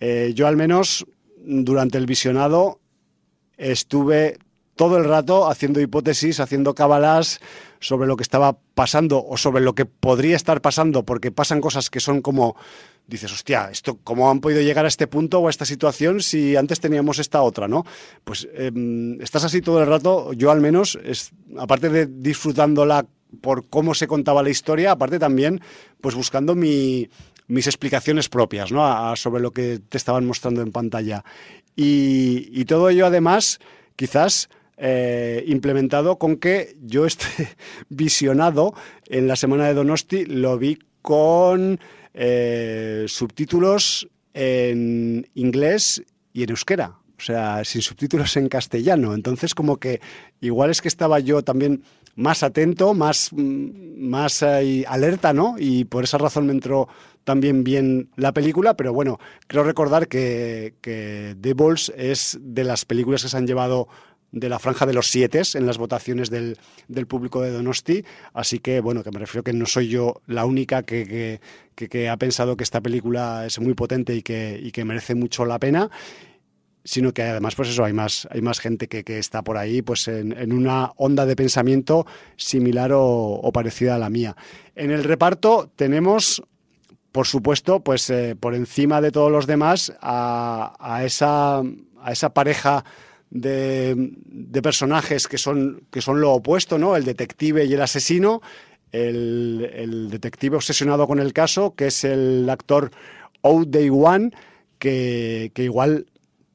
eh, 0.07 0.35
yo 0.35 0.47
al 0.47 0.55
menos 0.59 1.07
durante 1.39 1.97
el 1.97 2.05
visionado 2.05 2.79
estuve 3.57 4.37
todo 4.77 4.99
el 4.99 5.05
rato 5.05 5.49
haciendo 5.49 5.81
hipótesis, 5.81 6.41
haciendo 6.41 6.75
cábalas 6.75 7.41
sobre 7.81 8.07
lo 8.07 8.15
que 8.17 8.23
estaba 8.23 8.59
pasando 8.75 9.25
o 9.25 9.39
sobre 9.39 9.63
lo 9.63 9.75
que 9.75 9.87
podría 9.87 10.37
estar 10.37 10.61
pasando, 10.61 11.05
porque 11.05 11.33
pasan 11.33 11.63
cosas 11.63 11.89
que 11.89 12.01
son 12.01 12.21
como, 12.21 12.55
dices, 13.07 13.33
hostia, 13.33 13.71
esto, 13.73 13.99
¿cómo 14.05 14.31
han 14.31 14.41
podido 14.41 14.61
llegar 14.61 14.85
a 14.85 14.89
este 14.89 15.07
punto 15.07 15.39
o 15.39 15.47
a 15.47 15.51
esta 15.51 15.65
situación 15.65 16.21
si 16.21 16.55
antes 16.55 16.81
teníamos 16.81 17.19
esta 17.19 17.41
otra, 17.41 17.67
no? 17.67 17.87
Pues 18.25 18.47
em, 18.53 19.19
estás 19.23 19.45
así 19.45 19.63
todo 19.63 19.81
el 19.81 19.87
rato, 19.87 20.35
yo 20.35 20.51
al 20.51 20.61
menos, 20.61 20.99
aparte 21.57 21.89
de 21.89 22.07
disfrutándola 22.07 23.07
por 23.41 23.69
cómo 23.69 23.95
se 23.95 24.07
contaba 24.07 24.43
la 24.43 24.51
historia, 24.51 24.91
aparte 24.91 25.19
también, 25.19 25.63
pues 26.03 26.15
buscando 26.15 26.55
mi, 26.55 27.09
mis 27.47 27.67
explicaciones 27.67 28.29
propias, 28.29 28.73
¿no? 28.73 29.17
sobre 29.17 29.43
lo 29.43 29.53
que 29.53 29.79
te 29.79 29.97
estaban 29.97 30.27
mostrando 30.27 30.63
en 30.63 30.73
pantalla. 30.73 31.25
Y, 31.77 32.65
todo 32.67 32.89
ello, 32.89 33.07
además, 33.07 33.59
quizás 33.97 34.49
eh, 34.77 35.45
implementado 35.47 36.19
con 36.19 36.37
que 36.37 36.77
yo 36.83 37.07
este 37.07 37.27
visionado 37.89 38.75
en 39.07 39.27
la 39.27 39.37
semana 39.37 39.67
de 39.67 39.75
Donosti 39.75 40.25
lo 40.25 40.59
vi 40.59 40.79
con 41.03 41.79
eh, 42.15 43.05
subtítulos 43.09 44.09
en 44.33 45.29
inglés 45.35 46.03
y 46.33 46.45
en 46.45 46.51
euskera. 46.51 46.99
O 47.17 47.23
sea, 47.23 47.65
sin 47.65 47.81
subtítulos 47.83 48.37
en 48.37 48.49
castellano. 48.49 49.15
Entonces, 49.15 49.55
como 49.55 49.79
que 49.79 50.01
igual 50.41 50.71
es 50.71 50.83
que 50.83 50.89
estaba 50.89 51.21
yo 51.21 51.43
también 51.43 51.85
más 52.17 52.43
atento, 52.43 52.95
más, 52.95 53.31
más 53.33 54.43
alerta, 54.43 55.33
¿no? 55.33 55.57
Y 55.59 55.85
por 55.85 56.05
esa 56.05 56.19
razón 56.19 56.47
me 56.47 56.53
entró 56.53 56.89
también 57.25 57.65
bien 57.65 58.11
la 58.17 58.33
película, 58.33 58.77
pero 58.77 58.93
bueno, 58.93 59.19
creo 59.47 59.65
recordar 59.65 60.09
que, 60.09 60.75
que 60.81 61.37
The 61.41 61.55
Balls 61.55 61.93
es 61.97 62.39
de 62.41 62.65
las 62.65 62.85
películas 62.85 63.23
que 63.23 63.29
se 63.29 63.37
han 63.37 63.47
llevado 63.47 63.89
de 64.35 64.49
la 64.49 64.59
franja 64.59 64.85
de 64.85 64.93
los 64.93 65.07
siete 65.07 65.43
en 65.55 65.65
las 65.65 65.79
votaciones 65.79 66.29
del, 66.29 66.57
público 67.07 67.41
de 67.41 67.53
Donosti. 67.53 68.05
Así 68.33 68.59
que, 68.59 68.81
bueno, 68.81 69.05
que 69.05 69.13
me 69.13 69.21
refiero 69.21 69.45
que 69.45 69.53
no 69.53 69.65
soy 69.65 69.89
yo 69.89 70.21
la 70.27 70.45
única 70.45 70.83
que, 70.83 71.41
ha 72.11 72.17
pensado 72.17 72.57
que 72.57 72.65
esta 72.65 72.81
película 72.81 73.47
es 73.47 73.61
muy 73.61 73.75
potente 73.75 74.15
y 74.15 74.23
que, 74.23 74.71
que 74.73 74.85
merece 74.85 75.15
mucho 75.15 75.45
la 75.45 75.59
pena 75.59 75.91
sino 76.87 77.15
que 77.15 77.23
además, 77.23 77.55
pues 77.55 77.71
eso, 77.71 77.83
hay 77.83 77.95
más, 77.95 78.29
hay 78.31 78.43
más 78.43 78.61
gente 78.61 78.89
que, 78.89 79.19
está 79.19 79.41
por 79.41 79.57
ahí, 79.57 79.81
pues 79.81 80.07
en, 80.07 80.53
una 80.53 80.93
onda 80.97 81.25
de 81.25 81.35
pensamiento 81.35 82.05
similar 82.37 82.91
o, 82.93 83.51
parecida 83.55 83.95
a 83.95 83.99
la 83.99 84.11
mía. 84.11 84.37
En 84.75 84.91
el 84.91 85.03
reparto 85.03 85.71
tenemos, 85.77 86.43
por 87.15 87.29
supuesto, 87.29 87.79
pues 87.79 88.11
eh, 88.11 88.35
por 88.35 88.57
encima 88.57 89.01
de 89.01 89.13
todos 89.13 89.31
los 89.31 89.47
demás, 89.47 89.93
a, 90.01 90.75
a, 90.81 91.05
esa, 91.05 91.59
a 91.59 92.11
esa 92.11 92.35
pareja 92.35 92.85
de, 93.31 94.11
personajes 94.61 95.29
que 95.29 95.39
son, 95.39 95.85
que 95.93 96.03
son 96.03 96.21
lo 96.21 96.33
opuesto, 96.33 96.77
¿no? 96.77 96.97
El 96.97 97.05
detective 97.05 97.67
y 97.67 97.73
el 97.73 97.83
asesino. 97.83 98.43
El, 98.91 100.09
detective 100.11 100.57
obsesionado 100.57 101.07
con 101.07 101.21
el 101.21 101.33
caso, 101.33 101.77
que 101.77 101.87
es 101.87 102.03
el 102.03 102.51
actor 102.51 102.91
O 103.43 103.65
Day 103.65 103.91
One, 103.93 104.33
que, 104.81 105.53
que 105.55 105.63
igual 105.63 106.07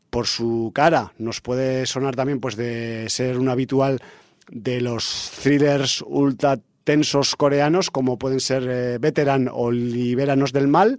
por 0.09 0.27
su 0.27 0.73
cara 0.75 1.13
nos 1.17 1.39
puede 1.39 1.85
sonar 1.85 2.17
también 2.17 2.41
pues 2.41 2.57
de 2.57 3.05
ser 3.07 3.37
un 3.37 3.47
habitual 3.47 4.01
de 4.49 4.81
los 4.81 5.31
thrillers 5.41 6.03
ultra 6.05 6.59
tensos 6.89 7.35
coreanos 7.35 7.91
como 7.91 8.17
pueden 8.17 8.39
ser 8.39 8.63
eh, 8.67 8.97
Veteran 8.97 9.47
o 9.53 9.69
Libéranos 9.69 10.53
del 10.53 10.67
Mal 10.67 10.97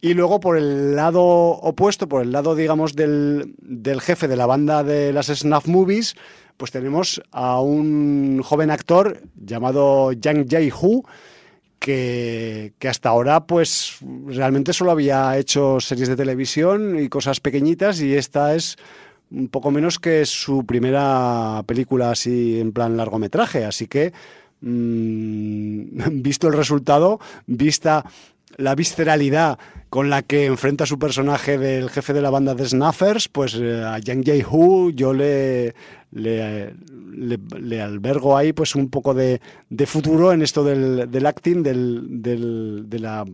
y 0.00 0.14
luego 0.14 0.38
por 0.38 0.56
el 0.56 0.94
lado 0.94 1.24
opuesto, 1.24 2.08
por 2.08 2.22
el 2.22 2.30
lado, 2.30 2.54
digamos, 2.54 2.94
del, 2.94 3.56
jefe 4.00 4.28
de 4.28 4.36
la 4.36 4.46
banda 4.46 4.84
de 4.84 5.12
las 5.12 5.26
Snuff 5.26 5.66
Movies, 5.66 6.14
pues 6.56 6.70
tenemos 6.70 7.20
a 7.32 7.60
un 7.60 8.40
joven 8.44 8.70
actor 8.70 9.20
llamado 9.34 10.12
Yang 10.12 10.46
Jae-hoo, 10.48 11.02
que, 11.80 12.74
que, 12.78 12.88
hasta 12.88 13.08
ahora 13.08 13.48
pues 13.48 13.96
realmente 14.26 14.72
solo 14.72 14.92
había 14.92 15.36
hecho 15.38 15.80
series 15.80 16.08
de 16.08 16.14
televisión 16.14 17.00
y 17.00 17.08
cosas 17.08 17.40
pequeñitas 17.40 18.00
y 18.00 18.14
esta 18.14 18.54
es 18.54 18.76
un 19.32 19.48
poco 19.48 19.72
menos 19.72 19.98
que 19.98 20.24
su 20.24 20.64
primera 20.64 21.64
película 21.66 22.12
así 22.12 22.60
en 22.60 22.70
plan 22.70 22.96
largometraje. 22.96 23.64
Así 23.64 23.88
que, 23.88 24.12
mm, 24.60 26.22
visto 26.22 26.48
el 26.48 26.54
resultado, 26.54 27.20
vista 27.46 28.04
la 28.56 28.74
visceralidad 28.74 29.58
con 29.88 30.08
la 30.08 30.22
que 30.22 30.46
enfrenta 30.46 30.86
su 30.86 30.98
personaje 30.98 31.58
del 31.58 31.90
jefe 31.90 32.12
de 32.12 32.22
la 32.22 32.30
banda 32.30 32.54
de 32.54 32.66
Snuffers, 32.66 33.28
pues 33.28 33.54
eh, 33.54 33.82
a 33.84 33.98
Yang 33.98 34.24
Jae-hoo 34.24 34.90
yo 34.90 35.12
le, 35.12 35.74
albergo 37.82 38.36
ahí 38.36 38.52
pues 38.52 38.76
un 38.76 38.88
poco 38.88 39.14
de, 39.14 39.40
futuro 39.86 40.32
en 40.32 40.42
esto 40.42 40.62
del, 40.62 41.26
acting, 41.26 41.62
de 41.62 42.98
la 43.00 43.24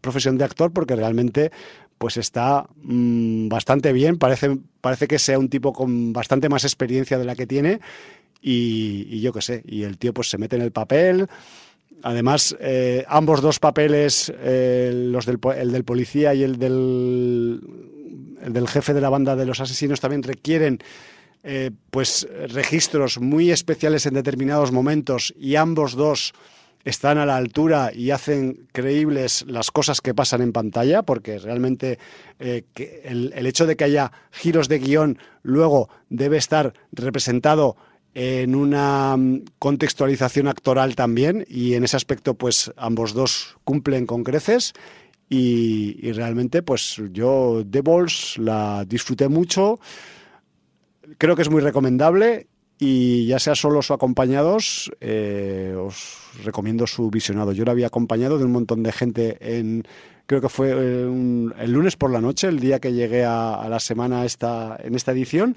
profesión 0.00 0.38
de 0.38 0.44
actor, 0.44 0.72
porque 0.72 0.96
realmente 0.96 1.50
pues 1.98 2.16
está 2.16 2.66
mm, 2.82 3.48
bastante 3.48 3.92
bien, 3.92 4.16
parece, 4.16 4.56
parece 4.80 5.06
que 5.06 5.18
sea 5.18 5.38
un 5.38 5.50
tipo 5.50 5.74
con 5.74 6.14
bastante 6.14 6.48
más 6.48 6.64
experiencia 6.64 7.18
de 7.18 7.26
la 7.26 7.36
que 7.36 7.46
tiene 7.46 7.80
y, 8.42 9.20
yo 9.20 9.32
qué 9.32 9.42
sé, 9.42 9.62
y 9.66 9.82
el 9.82 9.98
tío 9.98 10.14
pues 10.14 10.30
se 10.30 10.38
mete 10.38 10.56
en 10.56 10.62
el 10.62 10.72
papel. 10.72 11.28
Además, 12.02 12.56
eh, 12.60 13.04
ambos 13.08 13.42
dos 13.42 13.58
papeles, 13.58 14.32
eh, 14.38 14.90
los 14.94 15.26
del, 15.26 15.38
el 15.56 15.72
del 15.72 15.84
policía 15.84 16.32
y 16.32 16.42
el 16.42 16.58
del, 16.58 17.60
el 18.42 18.68
jefe 18.68 18.94
de 18.94 19.00
la 19.02 19.10
banda 19.10 19.36
de 19.36 19.44
los 19.44 19.60
asesinos, 19.60 20.00
también 20.00 20.22
requieren 20.22 20.78
eh, 21.42 21.70
pues 21.90 22.26
registros 22.48 23.18
muy 23.20 23.50
especiales 23.50 24.06
en 24.06 24.14
determinados 24.14 24.72
momentos 24.72 25.34
y 25.38 25.56
ambos 25.56 25.94
dos 25.94 26.32
están 26.82 27.18
a 27.18 27.26
la 27.26 27.36
altura 27.36 27.90
y 27.94 28.10
hacen 28.10 28.66
creíbles 28.72 29.44
las 29.46 29.70
cosas 29.70 30.00
que 30.00 30.14
pasan 30.14 30.40
en 30.40 30.52
pantalla, 30.52 31.02
porque 31.02 31.38
realmente 31.38 31.98
el, 32.38 33.34
el, 33.36 33.46
hecho 33.46 33.66
de 33.66 33.76
que 33.76 33.84
haya 33.84 34.12
giros 34.30 34.68
de 34.68 34.78
guion 34.78 35.18
luego 35.42 35.90
debe 36.08 36.38
estar 36.38 36.72
representado 36.92 37.76
en 38.14 38.54
una 38.54 39.16
mm, 39.16 39.44
contextualización 39.58 40.48
actoral 40.48 40.96
también 40.96 41.44
y 41.48 41.74
en 41.74 41.84
ese 41.84 41.96
aspecto 41.96 42.34
pues 42.34 42.72
ambos 42.76 43.12
dos 43.12 43.56
cumplen 43.64 44.06
con 44.06 44.24
creces 44.24 44.72
y, 45.28 46.10
realmente 46.12 46.62
pues 46.62 47.00
yo 47.12 47.62
The 47.68 47.82
Balls 47.82 48.36
la 48.38 48.84
disfruté 48.84 49.28
mucho, 49.28 49.78
creo 51.18 51.36
que 51.36 51.42
es 51.42 51.50
muy 51.50 51.60
recomendable 51.60 52.48
y 52.78 53.26
ya 53.26 53.38
sea 53.38 53.54
solos 53.54 53.90
o 53.90 53.94
acompañados, 53.94 54.90
eh, 55.00 55.76
os 55.78 56.18
recomiendo 56.42 56.86
su 56.86 57.10
visionado. 57.10 57.52
Yo 57.52 57.64
lo 57.66 57.70
había 57.70 57.88
acompañado 57.88 58.38
de 58.38 58.44
un 58.46 58.52
montón 58.52 58.82
de 58.82 58.90
gente 58.90 59.36
en, 59.40 59.84
creo 60.24 60.40
que 60.40 60.48
fue 60.48 60.70
eh, 60.70 61.02
el 61.58 61.72
lunes 61.72 61.96
por 61.96 62.10
la 62.10 62.22
noche, 62.22 62.48
el 62.48 62.58
día 62.58 62.80
que 62.80 62.94
llegué 62.94 63.24
a, 63.24 63.66
la 63.68 63.80
semana 63.80 64.24
esta, 64.24 64.78
en 64.82 64.94
esta 64.94 65.12
edición. 65.12 65.56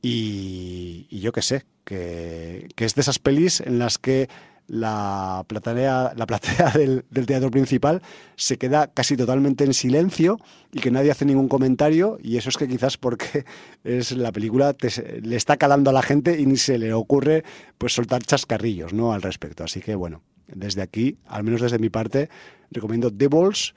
Y, 0.00 1.08
yo 1.10 1.30
qué 1.32 1.42
sé, 1.42 1.64
que, 1.86 2.66
es 2.76 2.94
de 2.94 3.00
esas 3.00 3.18
pelis 3.18 3.60
en 3.60 3.78
las 3.78 3.96
que 3.96 4.28
la 4.66 5.44
platea, 5.46 6.12
la 6.16 6.26
platea 6.26 6.70
del, 6.74 7.04
teatro 7.26 7.50
principal 7.50 8.02
se 8.34 8.58
queda 8.58 8.88
casi 8.88 9.16
totalmente 9.16 9.62
en 9.64 9.72
silencio 9.72 10.38
y 10.72 10.80
que 10.80 10.90
nadie 10.90 11.12
hace 11.12 11.24
ningún 11.24 11.48
comentario 11.48 12.18
y 12.20 12.36
eso 12.36 12.48
es 12.48 12.56
que 12.56 12.66
quizás 12.66 12.96
porque 12.96 13.44
es 13.84 14.10
la 14.12 14.32
película 14.32 14.74
le 15.22 15.36
está 15.36 15.56
calando 15.56 15.90
a 15.90 15.92
la 15.92 16.02
gente 16.02 16.38
y 16.38 16.46
ni 16.46 16.56
se 16.56 16.78
le 16.78 16.92
ocurre 16.92 17.44
pues 17.78 17.94
soltar 17.94 18.24
chascarrillos 18.24 18.92
¿no? 18.92 19.12
al 19.12 19.22
respecto. 19.22 19.62
Así 19.62 19.80
que 19.80 19.94
bueno, 19.94 20.22
desde 20.48 20.82
aquí, 20.82 21.16
al 21.26 21.44
menos 21.44 21.60
desde 21.60 21.78
mi 21.78 21.88
parte, 21.88 22.28
recomiendo 22.72 23.12
The 23.12 23.28
Balls 23.28 23.74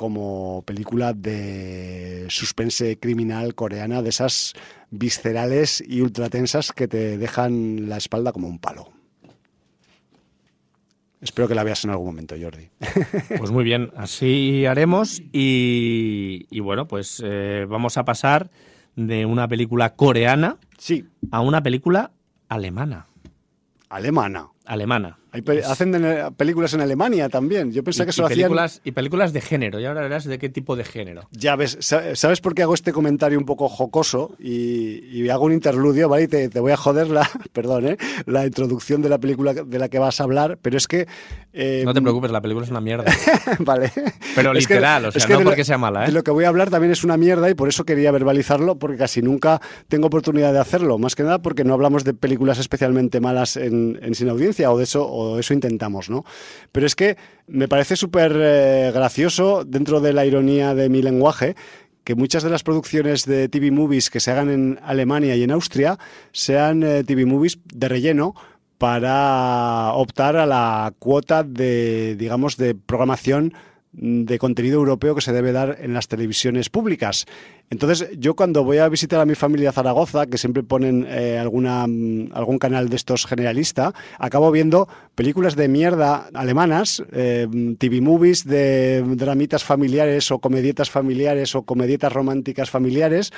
como 0.00 0.62
película 0.64 1.12
de 1.12 2.24
suspense 2.30 2.98
criminal 2.98 3.54
coreana, 3.54 4.00
de 4.00 4.08
esas 4.08 4.54
viscerales 4.90 5.84
y 5.86 6.00
ultratensas 6.00 6.72
que 6.72 6.88
te 6.88 7.18
dejan 7.18 7.90
la 7.90 7.98
espalda 7.98 8.32
como 8.32 8.48
un 8.48 8.58
palo. 8.58 8.88
Espero 11.20 11.48
que 11.48 11.54
la 11.54 11.64
veas 11.64 11.84
en 11.84 11.90
algún 11.90 12.06
momento, 12.06 12.34
Jordi. 12.40 12.70
Pues 13.36 13.50
muy 13.50 13.62
bien, 13.62 13.90
así 13.94 14.64
haremos 14.64 15.20
y, 15.34 16.46
bueno, 16.60 16.88
pues 16.88 17.20
eh, 17.22 17.66
vamos 17.68 17.98
a 17.98 18.06
pasar 18.06 18.50
de 18.96 19.26
una 19.26 19.48
película 19.48 19.96
coreana 19.96 20.56
sí. 20.78 21.04
a 21.30 21.42
una 21.42 21.62
película 21.62 22.10
alemana. 22.48 23.04
Alemana. 23.90 24.48
Alemana 24.64 25.19
hacen 25.66 25.94
películas 26.36 26.74
en 26.74 26.80
Alemania 26.80 27.28
también. 27.28 27.72
Yo 27.72 27.84
pensaba 27.84 28.06
que 28.06 28.10
eso 28.10 28.26
películas, 28.26 28.80
Y 28.84 28.92
películas 28.92 29.32
de 29.32 29.40
género. 29.40 29.80
Y 29.80 29.86
ahora 29.86 30.02
verás 30.02 30.24
de 30.24 30.38
qué 30.38 30.48
tipo 30.48 30.76
de 30.76 30.84
género. 30.84 31.28
Ya 31.30 31.56
ves, 31.56 31.78
¿sabes 31.80 32.40
por 32.40 32.54
qué 32.54 32.62
hago 32.62 32.74
este 32.74 32.92
comentario 32.92 33.38
un 33.38 33.44
poco 33.44 33.68
jocoso? 33.68 34.36
Y, 34.38 35.28
hago 35.30 35.44
un 35.44 35.52
interludio, 35.52 36.08
¿vale? 36.08 36.24
Y 36.24 36.28
te, 36.28 36.60
voy 36.60 36.72
a 36.72 36.76
joder 36.76 37.08
la, 37.08 37.28
perdón, 37.52 37.86
¿eh? 37.86 37.96
la 38.26 38.44
introducción 38.44 39.00
de 39.00 39.08
la 39.08 39.18
película 39.18 39.54
de 39.54 39.78
la 39.78 39.88
que 39.88 39.98
vas 39.98 40.20
a 40.20 40.24
hablar, 40.24 40.58
pero 40.60 40.76
es 40.76 40.88
que... 40.88 41.06
Eh, 41.52 41.82
no 41.84 41.94
te 41.94 42.02
preocupes, 42.02 42.30
la 42.32 42.40
película 42.40 42.64
es 42.64 42.70
una 42.70 42.80
mierda. 42.80 43.04
vale. 43.60 43.92
Pero 44.34 44.52
literal, 44.52 45.06
o 45.06 45.12
sea, 45.12 45.26
no 45.28 45.44
porque 45.44 45.64
sea 45.64 45.78
mala, 45.78 46.06
¿eh? 46.06 46.12
lo 46.12 46.24
que 46.24 46.30
voy 46.30 46.44
a 46.44 46.48
hablar 46.48 46.70
también 46.70 46.92
es 46.92 47.04
una 47.04 47.16
mierda 47.16 47.48
y 47.48 47.54
por 47.54 47.68
eso 47.68 47.84
quería 47.84 48.10
verbalizarlo, 48.10 48.76
porque 48.76 48.96
casi 48.96 49.22
nunca 49.22 49.60
tengo 49.88 50.08
oportunidad 50.08 50.52
de 50.52 50.58
hacerlo. 50.58 50.98
Más 50.98 51.14
que 51.14 51.22
nada 51.22 51.40
porque 51.40 51.62
no 51.62 51.74
hablamos 51.74 52.02
de 52.04 52.14
películas 52.14 52.58
especialmente 52.58 53.20
malas 53.20 53.56
en, 53.56 53.98
en 54.02 54.14
Sin 54.14 54.28
Audiencia 54.28 54.70
o 54.72 54.78
de 54.78 54.84
eso, 54.84 55.06
o 55.20 55.38
eso 55.38 55.54
intentamos. 55.54 56.10
¿no? 56.10 56.24
Pero 56.72 56.86
es 56.86 56.94
que 56.94 57.16
me 57.46 57.68
parece 57.68 57.96
súper 57.96 58.32
eh, 58.36 58.90
gracioso, 58.92 59.64
dentro 59.64 60.00
de 60.00 60.12
la 60.12 60.24
ironía 60.24 60.74
de 60.74 60.88
mi 60.88 61.02
lenguaje, 61.02 61.56
que 62.04 62.14
muchas 62.14 62.42
de 62.42 62.50
las 62.50 62.62
producciones 62.62 63.26
de 63.26 63.48
TV 63.48 63.70
movies 63.70 64.10
que 64.10 64.20
se 64.20 64.30
hagan 64.30 64.50
en 64.50 64.80
Alemania 64.82 65.36
y 65.36 65.42
en 65.42 65.50
Austria 65.50 65.98
sean 66.32 66.82
eh, 66.82 67.04
TV 67.04 67.26
movies 67.26 67.58
de 67.72 67.88
relleno 67.88 68.34
para 68.78 69.92
optar 69.92 70.36
a 70.36 70.46
la 70.46 70.94
cuota 70.98 71.42
de, 71.42 72.16
digamos, 72.16 72.56
de 72.56 72.74
programación 72.74 73.52
de 73.92 74.38
contenido 74.38 74.78
europeo 74.78 75.14
que 75.14 75.20
se 75.20 75.32
debe 75.32 75.50
dar 75.50 75.78
en 75.80 75.94
las 75.94 76.06
televisiones 76.06 76.70
públicas. 76.70 77.26
Entonces, 77.70 78.08
yo 78.16 78.36
cuando 78.36 78.62
voy 78.62 78.78
a 78.78 78.88
visitar 78.88 79.20
a 79.20 79.26
mi 79.26 79.34
familia 79.34 79.72
Zaragoza, 79.72 80.26
que 80.26 80.38
siempre 80.38 80.62
ponen 80.62 81.06
eh, 81.08 81.38
alguna, 81.38 81.86
mm, 81.86 82.30
algún 82.32 82.58
canal 82.58 82.88
de 82.88 82.96
estos 82.96 83.26
generalista, 83.26 83.92
acabo 84.18 84.50
viendo 84.52 84.88
películas 85.14 85.56
de 85.56 85.68
mierda 85.68 86.28
alemanas, 86.34 87.02
eh, 87.12 87.48
TV 87.78 88.00
movies 88.00 88.44
de 88.44 89.02
dramitas 89.16 89.64
familiares 89.64 90.30
o 90.30 90.38
comedietas 90.38 90.88
familiares 90.88 91.54
o 91.54 91.62
comedietas 91.62 92.12
románticas 92.12 92.70
familiares 92.70 93.32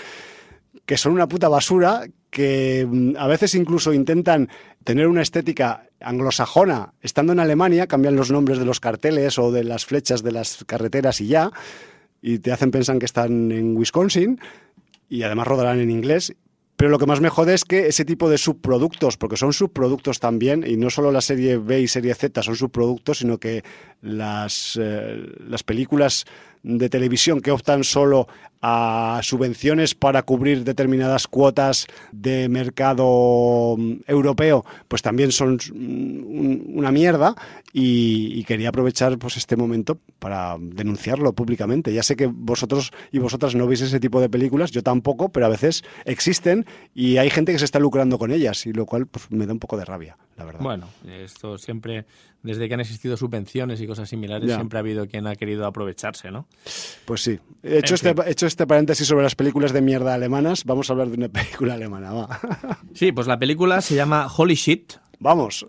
que 0.87 0.97
son 0.97 1.13
una 1.13 1.29
puta 1.29 1.49
basura, 1.49 2.05
que 2.31 2.87
mm, 2.89 3.17
a 3.17 3.27
veces 3.27 3.55
incluso 3.55 3.93
intentan 3.93 4.49
tener 4.85 5.07
una 5.07 5.23
estética 5.23 5.87
anglosajona. 6.05 6.95
Estando 7.01 7.33
en 7.33 7.41
Alemania, 7.41 7.87
cambian 7.87 8.17
los 8.17 8.31
nombres 8.31 8.59
de 8.59 8.65
los 8.65 8.81
carteles 8.81 9.39
o 9.39 9.53
de 9.53 9.65
las 9.65 9.87
flechas 9.87 10.23
de 10.23 10.33
las 10.33 10.65
carreteras 10.65 11.21
y 11.21 11.29
ya, 11.29 11.51
y 12.21 12.39
te 12.39 12.53
hacen 12.53 12.71
pensar 12.71 12.99
que 12.99 13.07
están 13.07 13.51
en 13.53 13.77
Wisconsin, 13.77 14.41
y 15.09 15.23
además 15.23 15.47
rodarán 15.47 15.81
en 15.81 15.91
inglés, 15.91 16.35
pero 16.77 16.91
lo 16.91 16.99
que 16.99 17.07
más 17.07 17.21
me 17.21 17.29
jode 17.29 17.55
es 17.55 17.65
que 17.65 17.87
ese 17.87 18.05
tipo 18.05 18.29
de 18.29 18.39
subproductos, 18.39 19.17
porque 19.17 19.37
son 19.37 19.53
subproductos 19.53 20.19
también, 20.19 20.65
y 20.67 20.77
no 20.77 20.91
solo 20.91 21.13
la 21.13 21.21
serie 21.21 21.59
B 21.59 21.81
y 21.81 21.89
serie 21.89 22.15
Z 22.15 22.43
son 22.43 22.57
subproductos, 22.57 23.19
sino 23.19 23.39
que 23.39 23.63
las, 24.03 24.79
eh, 24.81 25.25
las 25.49 25.63
películas 25.63 26.27
de 26.63 26.89
televisión 26.89 27.41
que 27.41 27.51
optan 27.51 27.83
solo 27.85 28.29
a 28.65 29.19
subvenciones 29.25 29.97
para 29.97 30.23
cubrir 30.23 30.63
determinadas 30.63 31.27
cuotas 31.27 31.89
de 32.13 32.49
mercado 32.49 33.75
mm, 33.77 34.03
europeo, 34.07 34.65
pues 34.87 35.03
también 35.03 35.33
son 35.33 35.59
mm, 35.75 36.79
una 36.79 36.93
mierda 36.93 37.35
y, 37.73 38.45
quería 38.45 38.69
aprovechar 38.69 39.19
pues 39.19 39.37
este 39.37 39.57
momento 39.57 39.99
para 40.19 40.57
denunciarlo 40.61 41.33
públicamente. 41.33 41.93
Ya 41.93 42.03
sé 42.03 42.17
que 42.17 42.27
vosotros 42.27 42.93
y 43.11 43.19
vosotras 43.19 43.55
no 43.55 43.67
veis 43.67 43.81
ese 43.81 43.99
tipo 43.99 44.21
de 44.21 44.29
películas, 44.29 44.71
yo 44.71 44.83
tampoco, 44.83 45.31
pero 45.31 45.47
a 45.47 45.49
veces 45.49 45.83
existen 46.05 46.67
y 46.95 47.17
hay 47.17 47.31
gente 47.31 47.53
que 47.53 47.59
se 47.59 47.65
está 47.65 47.79
lucrando 47.79 48.19
con 48.19 48.31
ellas 48.31 48.67
y 48.67 48.73
lo 48.73 48.85
cual 48.85 49.07
pues 49.07 49.31
me 49.31 49.47
da 49.47 49.53
un 49.53 49.59
poco 49.59 49.77
de 49.77 49.85
rabia, 49.85 50.19
la 50.37 50.45
verdad. 50.45 50.61
Bueno, 50.61 50.89
esto 51.07 51.59
siempre 51.59 52.07
desde 52.43 52.69
que 52.69 52.75
han 52.75 52.81
existido 52.81 53.17
subvenciones 53.17 53.81
y 53.81 53.87
cosas 53.87 54.09
similares, 54.09 54.53
siempre 54.53 54.79
ha 54.79 54.81
habido 54.81 55.07
quien 55.07 55.27
ha 55.27 55.37
querido 55.37 55.67
aprovecharse, 55.67 56.31
¿no? 56.31 56.47
Pues 57.05 57.21
sí. 57.23 57.39
He 57.63 57.79
hecho, 57.79 57.95
este, 57.95 58.15
hecho 58.27 58.47
este 58.47 58.67
paréntesis 58.67 59.07
sobre 59.07 59.23
las 59.23 59.37
películas 59.37 59.73
de 59.73 59.81
mierda 59.81 60.15
alemanas. 60.15 60.65
Vamos 60.65 60.91
a 60.91 60.93
hablar 60.93 61.09
de 61.09 61.17
una 61.17 61.29
película 61.33 61.75
alemana, 61.75 62.13
va. 62.13 62.41
Sí, 62.95 63.13
pues 63.13 63.27
la 63.27 63.39
película 63.39 63.81
se 63.81 63.95
llama 63.95 64.27
Holy 64.37 64.55
Shit. 64.55 64.95
Vamos. 65.21 65.67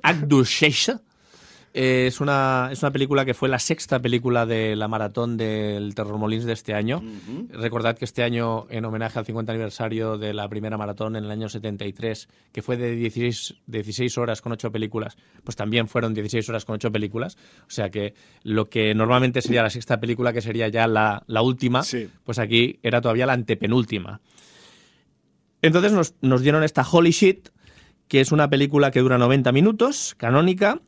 Scheiße. 1.73 2.07
Es 2.07 2.21
una, 2.21 2.69
es 2.71 2.83
una 2.83 2.91
película 2.91 3.25
que 3.25 3.33
fue 3.33 3.49
la 3.49 3.57
sexta 3.57 3.99
película 3.99 4.45
de 4.45 4.75
la 4.75 4.87
maratón 4.87 5.37
del 5.37 5.95
Terror 5.95 6.19
Molins 6.19 6.45
de 6.45 6.53
este 6.53 6.75
año. 6.75 7.01
Recordad 7.49 7.97
que 7.97 8.05
este 8.05 8.21
año, 8.21 8.67
en 8.69 8.85
homenaje 8.85 9.17
al 9.17 9.25
50 9.25 9.51
aniversario 9.51 10.19
de 10.19 10.35
la 10.35 10.47
primera 10.47 10.77
maratón 10.77 11.15
en 11.15 11.23
el 11.23 11.31
año 11.31 11.49
73, 11.49 12.29
que 12.51 12.61
fue 12.61 12.77
de 12.77 12.95
16, 12.95 13.55
16 13.65 14.17
horas 14.19 14.41
con 14.41 14.51
8 14.51 14.71
películas, 14.71 15.17
pues 15.43 15.55
también 15.55 15.87
fueron 15.87 16.13
16 16.13 16.47
horas 16.49 16.63
con 16.63 16.75
8 16.75 16.91
películas. 16.91 17.37
O 17.67 17.71
sea 17.71 17.89
que 17.89 18.13
lo 18.43 18.69
que 18.69 18.93
normalmente 18.93 19.41
sería 19.41 19.63
la 19.63 19.71
sexta 19.71 19.99
película, 19.99 20.31
que 20.31 20.41
sería 20.41 20.67
ya 20.67 20.85
la, 20.85 21.23
la 21.25 21.41
última, 21.41 21.81
pues 22.23 22.37
aquí 22.37 22.79
era 22.83 23.01
todavía 23.01 23.25
la 23.25 23.33
antepenúltima. 23.33 24.21
Entonces 25.63 25.91
nos, 25.91 26.13
nos 26.21 26.41
dieron 26.43 26.63
esta 26.63 26.83
Holy 26.87 27.11
Shit, 27.11 27.49
que 28.07 28.21
es 28.21 28.31
una 28.31 28.47
película 28.47 28.91
que 28.91 28.99
dura 28.99 29.17
90 29.17 29.51
minutos, 29.51 30.13
canónica, 30.17 30.79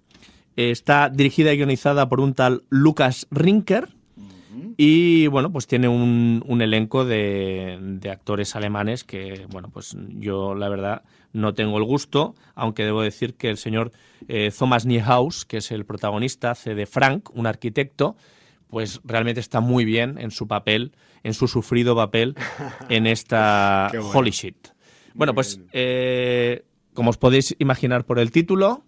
Está 0.56 1.10
dirigida 1.10 1.54
y 1.54 1.58
guionizada 1.58 2.08
por 2.08 2.20
un 2.20 2.34
tal 2.34 2.64
Lucas 2.70 3.28
Rinker, 3.32 3.90
Y 4.78 5.28
bueno, 5.28 5.52
pues 5.52 5.68
tiene 5.68 5.88
un, 5.88 6.44
un 6.46 6.62
elenco 6.62 7.06
de, 7.06 7.78
de, 7.82 8.10
actores 8.10 8.56
alemanes 8.56 9.04
que, 9.04 9.46
bueno, 9.50 9.70
pues 9.70 9.96
yo 10.18 10.54
la 10.56 10.68
verdad 10.70 11.02
no 11.36 11.54
tengo 11.54 11.78
el 11.78 11.84
gusto, 11.84 12.36
aunque 12.56 12.84
debo 12.84 13.02
decir 13.02 13.36
que 13.36 13.50
el 13.50 13.58
señor 13.58 13.92
eh, 14.28 14.52
Thomas 14.58 14.86
Niehaus, 14.86 15.46
que 15.46 15.58
es 15.58 15.72
el 15.72 15.86
protagonista, 15.86 16.52
hace 16.52 16.76
de 16.76 16.86
Frank, 16.86 17.30
un 17.34 17.46
arquitecto, 17.46 18.16
pues 18.70 19.02
realmente 19.04 19.42
está 19.42 19.60
muy 19.60 19.86
bien 19.86 20.18
en 20.18 20.32
su 20.32 20.48
papel, 20.48 20.94
en 21.24 21.34
su 21.34 21.48
sufrido 21.48 21.96
papel 21.96 22.36
en 22.90 23.06
esta 23.06 23.90
bueno. 23.92 24.10
Holy 24.14 24.32
Shit. 24.32 24.70
Bueno, 25.14 25.34
pues 25.34 25.60
eh, 25.72 26.64
como 26.94 27.10
os 27.10 27.18
podéis 27.18 27.56
imaginar 27.60 28.06
por 28.06 28.20
el 28.20 28.32
título, 28.32 28.84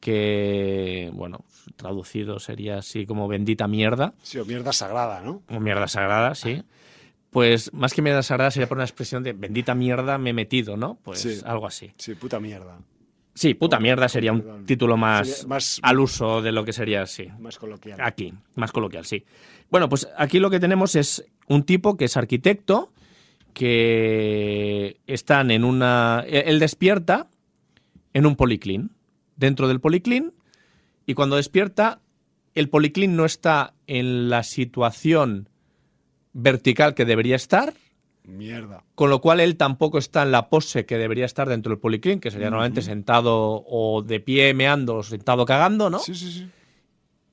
que, 0.00 1.10
bueno, 1.12 1.44
traducido 1.76 2.38
sería 2.38 2.78
así 2.78 3.06
como 3.06 3.28
bendita 3.28 3.68
mierda. 3.68 4.14
Sí, 4.22 4.38
o 4.38 4.44
mierda 4.44 4.72
sagrada, 4.72 5.20
¿no? 5.20 5.42
O 5.48 5.60
mierda 5.60 5.86
sagrada, 5.86 6.34
sí. 6.34 6.62
Pues 7.30 7.72
más 7.72 7.94
que 7.94 8.02
mierda 8.02 8.22
sagrada 8.22 8.50
sería 8.50 8.68
por 8.68 8.78
una 8.78 8.84
expresión 8.84 9.22
de 9.22 9.34
bendita 9.34 9.74
mierda 9.74 10.18
me 10.18 10.30
he 10.30 10.32
metido, 10.32 10.76
¿no? 10.76 10.98
Pues 11.04 11.20
sí. 11.20 11.40
algo 11.44 11.66
así. 11.66 11.92
Sí, 11.96 12.14
puta 12.14 12.40
mierda. 12.40 12.78
Sí, 13.34 13.54
puta 13.54 13.78
mierda 13.78 14.08
sería 14.08 14.32
un 14.32 14.66
título 14.66 14.96
más, 14.96 15.46
más, 15.46 15.78
al 15.82 16.00
uso 16.00 16.42
de 16.42 16.50
lo 16.50 16.64
que 16.64 16.72
sería 16.72 17.02
así. 17.02 17.28
Más 17.38 17.58
coloquial. 17.58 18.00
Aquí, 18.02 18.34
más 18.56 18.72
coloquial, 18.72 19.04
sí. 19.04 19.24
Bueno, 19.70 19.88
pues 19.88 20.08
aquí 20.16 20.40
lo 20.40 20.50
que 20.50 20.58
tenemos 20.58 20.96
es 20.96 21.24
un 21.46 21.62
tipo 21.62 21.96
que 21.96 22.06
es 22.06 22.16
arquitecto, 22.16 22.92
que 23.54 25.00
están 25.06 25.52
en 25.52 25.64
una... 25.64 26.24
Él 26.26 26.58
despierta 26.58 27.28
en 28.12 28.26
un 28.26 28.34
policlín, 28.34 28.90
dentro 29.40 29.66
del 29.66 29.80
policlín, 29.80 30.32
y 31.06 31.14
cuando 31.14 31.36
despierta, 31.36 32.00
el 32.54 32.68
policlín 32.68 33.16
no 33.16 33.24
está 33.24 33.74
en 33.86 34.28
la 34.28 34.42
situación 34.42 35.48
vertical 36.32 36.94
que 36.94 37.04
debería 37.04 37.36
estar. 37.36 37.74
Mierda. 38.22 38.84
Con 38.94 39.10
lo 39.10 39.20
cual 39.20 39.40
él 39.40 39.56
tampoco 39.56 39.98
está 39.98 40.22
en 40.22 40.30
la 40.30 40.50
pose 40.50 40.84
que 40.84 40.98
debería 40.98 41.24
estar 41.24 41.48
dentro 41.48 41.70
del 41.70 41.80
policlín, 41.80 42.20
que 42.20 42.30
sería 42.30 42.46
uh 42.46 42.50
-huh. 42.50 42.52
normalmente 42.52 42.82
sentado 42.82 43.64
o 43.66 44.02
de 44.02 44.20
pie 44.20 44.54
meando 44.54 44.96
o 44.96 45.02
sentado 45.02 45.44
cagando, 45.46 45.90
¿no? 45.90 45.98
Sí, 45.98 46.14
sí, 46.14 46.30
sí. 46.30 46.48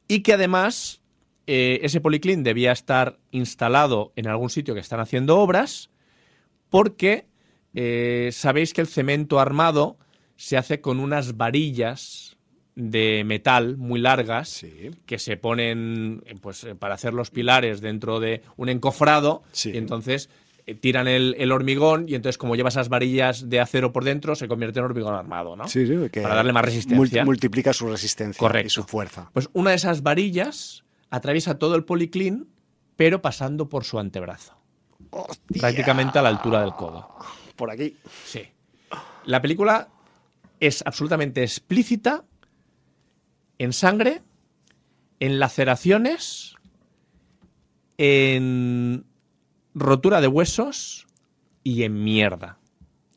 Y 0.08 0.22
que 0.22 0.34
además 0.34 1.02
eh, 1.46 1.82
ese 1.84 2.00
policlín 2.00 2.44
debía 2.44 2.72
estar 2.72 3.20
instalado 3.32 4.14
en 4.16 4.28
algún 4.28 4.50
sitio 4.50 4.74
que 4.74 4.80
están 4.80 5.02
haciendo 5.02 5.38
obras, 5.40 5.90
porque 6.70 7.28
eh, 7.76 8.30
sabéis 8.32 8.74
que 8.74 8.82
el 8.82 8.88
cemento 8.88 9.40
armado 9.40 9.98
se 10.38 10.56
hace 10.56 10.80
con 10.80 11.00
unas 11.00 11.36
varillas 11.36 12.38
de 12.76 13.24
metal 13.26 13.76
muy 13.76 14.00
largas 14.00 14.50
sí. 14.50 14.92
que 15.08 15.18
se 15.18 15.36
ponen 15.36 16.24
pues, 16.42 16.68
para 16.78 16.94
hacer 16.94 17.14
los 17.14 17.32
pilares 17.32 17.82
dentro 17.82 18.20
de 18.20 18.44
un 18.56 18.70
encofrado 18.70 19.42
sí. 19.52 19.72
y 19.74 19.78
entonces 19.78 20.30
eh, 20.68 20.76
tiran 20.76 21.08
el, 21.08 21.36
el, 21.40 21.52
hormigón 21.52 22.06
y 22.08 22.14
entonces 22.14 22.38
como 22.38 22.56
lleva 22.56 22.70
esas 22.70 22.88
varillas 22.88 23.50
de 23.50 23.60
acero 23.60 23.92
por 23.92 24.04
dentro 24.04 24.36
se 24.36 24.48
convierte 24.48 24.78
en 24.78 24.86
hormigón 24.86 25.16
armado, 25.16 25.56
¿no? 25.56 25.68
Sí, 25.68 25.88
sí, 25.88 25.96
para 26.22 26.36
darle 26.36 26.54
más 26.54 26.66
resistencia. 26.66 27.26
Multiplica 27.26 27.74
su 27.74 27.90
resistencia 27.90 28.38
Correcto. 28.38 28.68
y 28.68 28.70
su 28.70 28.84
fuerza. 28.84 29.32
Pues 29.34 29.50
una 29.54 29.72
de 29.72 29.78
esas 29.78 30.04
varillas 30.04 30.84
atraviesa 31.10 31.58
todo 31.58 31.76
el 31.76 31.84
policlín 31.84 32.48
pero 32.96 33.22
pasando 33.22 33.70
por 33.70 33.86
su 33.86 33.98
antebrazo. 33.98 34.56
Hostia. 35.12 35.62
Prácticamente 35.62 36.20
a 36.20 36.22
la 36.22 36.30
altura 36.30 36.62
del 36.62 36.74
codo. 36.74 37.16
Por 37.56 37.72
aquí. 37.72 37.96
Sí. 38.26 38.42
La 39.26 39.42
película 39.42 39.88
es 40.60 40.84
absolutamente 40.86 41.44
explícita 41.44 42.26
en 43.58 43.74
sangre, 43.74 44.22
en 45.20 45.40
laceraciones, 45.40 46.56
en 47.98 49.06
rotura 49.74 50.22
de 50.22 50.28
huesos 50.28 51.08
y 51.64 51.84
en 51.84 52.04
mierda. 52.04 52.60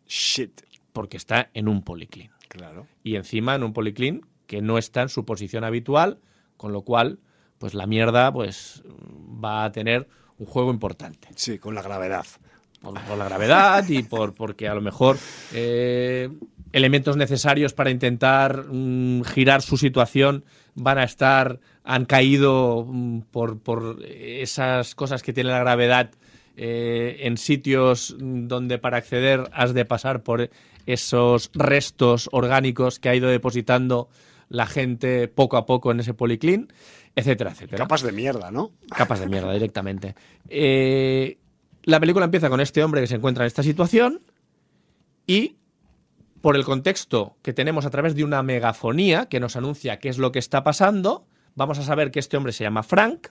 Shit. 0.06 0.62
Porque 0.92 1.16
está 1.16 1.50
en 1.54 1.68
un 1.68 1.82
policlín. 1.82 2.30
Claro. 2.48 2.86
Y 3.04 3.16
encima 3.16 3.54
en 3.54 3.62
un 3.62 3.72
policlín 3.72 4.26
que 4.46 4.60
no 4.60 4.78
está 4.78 5.02
en 5.02 5.08
su 5.08 5.24
posición 5.24 5.62
habitual, 5.62 6.20
con 6.56 6.72
lo 6.72 6.82
cual, 6.82 7.20
pues 7.58 7.74
la 7.74 7.86
mierda 7.86 8.32
pues 8.32 8.82
va 8.86 9.64
a 9.64 9.72
tener 9.72 10.08
un 10.38 10.46
juego 10.46 10.72
importante. 10.72 11.28
Sí, 11.36 11.58
con 11.58 11.74
la 11.74 11.82
gravedad. 11.82 12.26
Por, 12.80 12.98
por 13.02 13.18
la 13.18 13.26
gravedad 13.26 13.86
y 13.88 14.02
por 14.02 14.32
porque 14.32 14.66
a 14.66 14.74
lo 14.74 14.80
mejor 14.80 15.18
eh, 15.52 16.30
elementos 16.72 17.16
necesarios 17.16 17.72
para 17.72 17.90
intentar 17.90 18.64
mm, 18.70 19.22
girar 19.22 19.62
su 19.62 19.76
situación 19.76 20.44
van 20.74 20.98
a 20.98 21.04
estar, 21.04 21.60
han 21.84 22.04
caído 22.04 22.86
mm, 22.88 23.20
por, 23.30 23.58
por, 23.58 23.98
esas 24.04 24.94
cosas 24.94 25.22
que 25.22 25.32
tiene 25.32 25.50
la 25.50 25.58
gravedad 25.58 26.10
eh, 26.56 27.18
en 27.20 27.36
sitios 27.36 28.16
donde 28.18 28.78
para 28.78 28.98
acceder 28.98 29.48
has 29.52 29.74
de 29.74 29.84
pasar 29.84 30.22
por 30.22 30.50
esos 30.86 31.50
restos 31.54 32.28
orgánicos 32.32 32.98
que 32.98 33.08
ha 33.08 33.14
ido 33.14 33.28
depositando 33.28 34.08
la 34.48 34.66
gente 34.66 35.28
poco 35.28 35.56
a 35.56 35.64
poco 35.64 35.92
en 35.92 36.00
ese 36.00 36.12
policlín, 36.12 36.72
etcétera, 37.14 37.52
etcétera. 37.52 37.78
Capas 37.78 38.02
de 38.02 38.12
mierda, 38.12 38.50
¿no? 38.50 38.72
Capas 38.96 39.20
de 39.20 39.26
mierda, 39.28 39.52
directamente. 39.52 40.14
Eh, 40.52 41.38
la 41.82 42.00
película 42.00 42.24
empieza 42.24 42.50
con 42.50 42.60
este 42.60 42.84
hombre 42.84 43.00
que 43.00 43.06
se 43.06 43.16
encuentra 43.16 43.44
en 43.44 43.48
esta 43.48 43.62
situación 43.62 44.22
y 45.26 45.56
por 46.40 46.56
el 46.56 46.64
contexto 46.64 47.36
que 47.42 47.52
tenemos 47.52 47.84
a 47.86 47.90
través 47.90 48.14
de 48.14 48.24
una 48.24 48.42
megafonía 48.42 49.26
que 49.26 49.40
nos 49.40 49.56
anuncia 49.56 49.98
qué 49.98 50.08
es 50.08 50.18
lo 50.18 50.32
que 50.32 50.38
está 50.38 50.64
pasando, 50.64 51.26
vamos 51.54 51.78
a 51.78 51.82
saber 51.82 52.10
que 52.10 52.18
este 52.18 52.36
hombre 52.36 52.52
se 52.52 52.64
llama 52.64 52.82
Frank, 52.82 53.28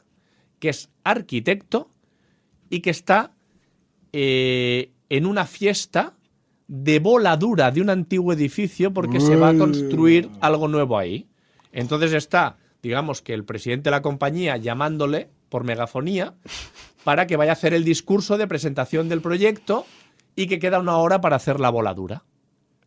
que 0.60 0.70
es 0.70 0.90
arquitecto 1.04 1.90
y 2.70 2.82
que 2.82 2.92
está 2.92 3.32
eh, 4.14 4.92
en 5.10 5.26
una 5.26 5.46
fiesta 5.46 6.14
de 6.68 7.00
voladura 7.00 7.72
de 7.72 7.82
un 7.82 7.90
antiguo 7.90 8.32
edificio 8.32 8.94
porque 8.94 9.20
se 9.20 9.36
va 9.36 9.50
a 9.50 9.58
construir 9.58 10.30
algo 10.40 10.68
nuevo 10.68 11.00
ahí. 11.00 11.28
Entonces 11.72 12.14
está, 12.14 12.58
digamos 12.84 13.24
que 13.24 13.34
el 13.34 13.44
presidente 13.44 13.86
de 13.86 13.92
la 13.92 14.04
compañía 14.04 14.56
llamándole 14.58 15.30
por 15.50 15.64
megafonía 15.64 16.36
para 17.04 17.28
que 17.28 17.38
vaya 17.38 17.52
a 17.52 17.54
hacer 17.54 17.74
el 17.74 17.84
discurso 17.84 18.38
de 18.38 18.48
presentación 18.48 19.10
del 19.10 19.22
proyecto 19.22 19.86
y 20.36 20.48
que 20.48 20.60
queda 20.60 20.80
una 20.80 20.98
hora 20.98 21.22
para 21.22 21.36
hacer 21.36 21.60
la 21.60 21.70
voladura. 21.70 22.24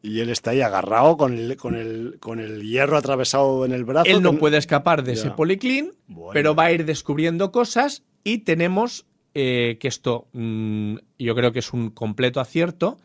Y 0.03 0.21
él 0.21 0.31
está 0.31 0.51
ahí 0.51 0.61
agarrado 0.61 1.17
con 1.17 1.39
el, 1.39 1.57
con 1.57 1.77
el, 1.77 2.17
con 2.19 2.41
el 2.41 2.63
hierro 2.63 2.97
atravesado 2.97 3.65
en 3.65 3.73
el 3.73 3.85
brazo. 3.85 4.11
Él 4.11 4.21
no 4.21 4.37
puede 4.37 4.59
escapar 4.59 5.05
de 5.05 5.15
ya. 5.15 5.21
ese 5.21 5.31
policlín, 5.31 5.93
bueno. 6.09 6.33
pero 6.33 6.55
va 6.55 6.65
a 6.65 6.73
ir 6.73 6.85
descubriendo 6.85 7.53
cosas 7.53 8.03
y 8.25 8.39
tenemos 8.39 9.07
eh, 9.35 9.79
que 9.81 9.89
esto 9.89 10.29
mmm, 10.33 10.97
yo 11.19 11.35
creo 11.35 11.53
que 11.53 11.61
es 11.61 11.73
un 11.73 11.91
completo 11.91 12.41
acierto, 12.41 12.99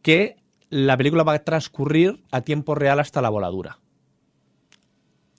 que 0.00 0.36
la 0.70 0.96
película 0.96 1.24
va 1.24 1.34
a 1.34 1.38
transcurrir 1.40 2.22
a 2.30 2.40
tiempo 2.42 2.74
real 2.74 3.00
hasta 3.00 3.20
la 3.20 3.28
voladura. 3.28 3.78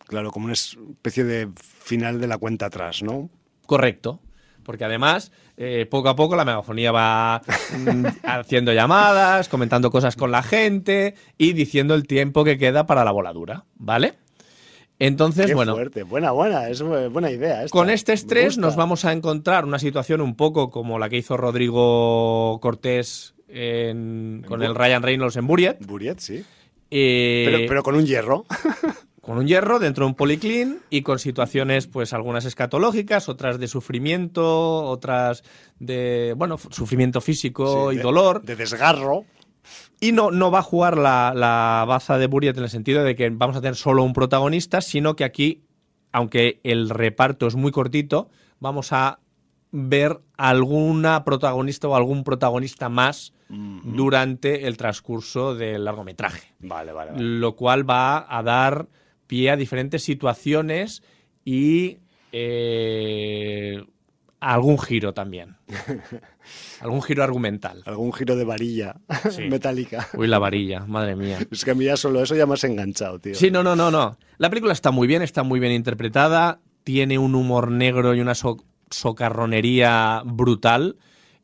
Claro, 0.06 0.32
como 0.32 0.46
una 0.46 0.54
especie 0.54 1.24
de 1.24 1.50
final 1.56 2.20
de 2.20 2.28
la 2.28 2.38
cuenta 2.38 2.68
atrás, 2.68 3.02
¿no? 3.02 3.30
Correcto. 3.66 4.20
Porque 4.64 4.86
además, 4.86 5.32
eh, 5.58 5.86
poco 5.90 6.10
a 6.10 6.16
poco 6.16 6.36
la 6.36 6.46
megafonía 6.46 6.92
va 6.92 7.42
mm, 7.78 8.06
haciendo 8.24 8.74
llamadas, 8.74 9.50
comentando 9.50 9.92
cosas 9.92 10.16
con 10.16 10.32
la 10.32 10.44
gente 10.44 11.16
y 11.38 11.54
diciendo 11.54 11.94
el 11.96 12.08
tiempo 12.08 12.44
que 12.44 12.58
queda 12.58 12.86
para 12.86 13.04
la 13.04 13.12
voladura, 13.12 13.66
¿vale? 13.76 14.16
Entonces, 15.00 15.48
Qué 15.48 15.56
bueno. 15.56 15.74
Fuerte. 15.74 16.04
Buena, 16.04 16.32
buena, 16.32 16.70
es 16.70 16.82
buena 16.82 17.30
idea. 17.30 17.64
Esta. 17.64 17.78
Con 17.78 17.90
este 17.90 18.14
estrés 18.14 18.58
nos 18.58 18.76
vamos 18.76 19.06
a 19.06 19.12
encontrar 19.12 19.66
una 19.66 19.80
situación 19.80 20.22
un 20.22 20.36
poco 20.36 20.70
como 20.70 21.00
la 21.00 21.10
que 21.10 21.18
hizo 21.18 21.36
Rodrigo 21.36 22.60
Cortés 22.62 23.34
en, 23.50 24.46
con 24.48 24.64
el 24.64 24.76
Ryan 24.76 25.04
Reynolds 25.04 25.36
en 25.36 25.48
Buriet. 25.48 25.86
Buriet, 25.86 26.20
sí. 26.20 26.44
Eh, 26.90 27.44
pero, 27.46 27.68
pero 27.68 27.84
con 27.84 27.96
un 27.96 28.06
hierro. 28.06 28.46
con 29.24 29.38
un 29.38 29.48
hierro 29.48 29.80
dentro 29.80 30.04
de 30.04 30.10
un 30.10 30.16
policlín 30.16 30.80
y 30.90 31.02
con 31.02 31.18
situaciones, 31.18 31.88
pues 31.88 32.12
algunas 32.12 32.44
escatológicas, 32.44 33.30
otras 33.30 33.58
de 33.58 33.70
sufrimiento, 33.70 34.84
otras 34.84 35.46
de, 35.80 36.34
bueno, 36.36 36.58
sufrimiento 36.58 37.22
físico 37.22 37.90
sí, 37.90 37.96
y 37.96 37.98
de, 38.00 38.04
dolor. 38.04 38.42
De 38.44 38.58
desgarro. 38.58 39.24
Y 40.02 40.12
no, 40.12 40.30
no 40.30 40.52
va 40.52 40.60
a 40.60 40.62
jugar 40.62 40.98
la, 40.98 41.32
la 41.34 41.86
baza 41.88 42.18
de 42.18 42.28
Buriet 42.28 42.58
en 42.58 42.64
el 42.64 42.70
sentido 42.70 43.02
de 43.06 43.16
que 43.16 43.30
vamos 43.30 43.56
a 43.56 43.62
tener 43.62 43.78
solo 43.78 44.04
un 44.04 44.12
protagonista, 44.12 44.82
sino 44.82 45.16
que 45.16 45.24
aquí, 45.24 45.64
aunque 46.12 46.60
el 46.66 46.90
reparto 46.90 47.48
es 47.48 47.56
muy 47.56 47.72
cortito, 47.72 48.30
vamos 48.60 48.92
a 48.92 49.20
ver 49.72 50.20
alguna 50.36 51.24
protagonista 51.24 51.88
o 51.88 51.96
algún 51.96 52.26
protagonista 52.26 52.90
más 52.90 53.32
uh 53.50 53.54
-huh. 53.54 53.82
durante 53.84 54.68
el 54.68 54.76
transcurso 54.76 55.56
del 55.56 55.86
largometraje. 55.86 56.54
Vale, 56.60 56.92
vale, 56.92 57.12
vale. 57.12 57.24
Lo 57.24 57.56
cual 57.56 57.90
va 57.90 58.26
a 58.28 58.44
dar 58.44 58.90
pie 59.34 59.50
a 59.50 59.58
diferentes 59.58 60.04
situaciones 60.04 61.02
y 61.44 61.98
eh, 62.32 63.84
algún 64.40 64.78
giro 64.78 65.16
también. 65.16 65.56
algún 66.82 67.02
giro 67.02 67.24
argumental. 67.24 67.82
Algún 67.88 68.14
giro 68.14 68.36
de 68.36 68.44
varilla 68.44 68.96
sí. 69.32 69.42
metálica. 69.50 70.08
Uy, 70.14 70.28
la 70.28 70.38
varilla, 70.38 70.86
madre 70.86 71.16
mía. 71.16 71.40
Es 71.50 71.66
que 71.66 71.72
a 71.72 71.74
mí 71.74 71.86
ya 71.86 71.98
solo 71.98 72.22
eso 72.22 72.36
ya 72.36 72.46
me 72.46 72.54
has 72.54 72.64
enganchado, 72.64 73.18
tío. 73.18 73.34
Sí, 73.34 73.50
no, 73.50 73.64
no, 73.64 73.76
no, 73.76 73.90
no. 73.90 74.20
La 74.38 74.52
película 74.52 74.72
está 74.72 74.92
muy 74.92 75.08
bien, 75.08 75.24
está 75.24 75.42
muy 75.42 75.60
bien 75.60 75.74
interpretada, 75.74 76.60
tiene 76.84 77.18
un 77.18 77.34
humor 77.34 77.72
negro 77.72 78.14
y 78.14 78.22
una 78.22 78.36
so 78.36 78.64
socarronería 78.92 80.22
brutal. 80.26 80.98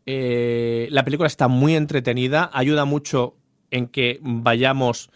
Eh, 0.05 0.89
la 0.91 1.03
película 1.03 1.25
está 1.25 1.47
muy 1.47 1.75
entretenida, 1.75 2.51
ayuda 2.53 2.85
mucho 2.85 3.35
en 3.71 3.87
que 3.87 4.19
vayamos 4.21 5.09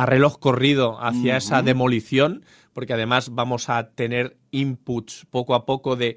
a 0.00 0.06
reloj 0.06 0.38
corrido 0.38 0.96
hacia 0.98 1.36
esa 1.36 1.60
demolición, 1.60 2.42
porque 2.72 2.94
además 2.94 3.34
vamos 3.34 3.68
a 3.68 3.90
tener 3.90 4.38
inputs 4.50 5.26
poco 5.28 5.54
a 5.54 5.66
poco 5.66 5.94
de 5.94 6.16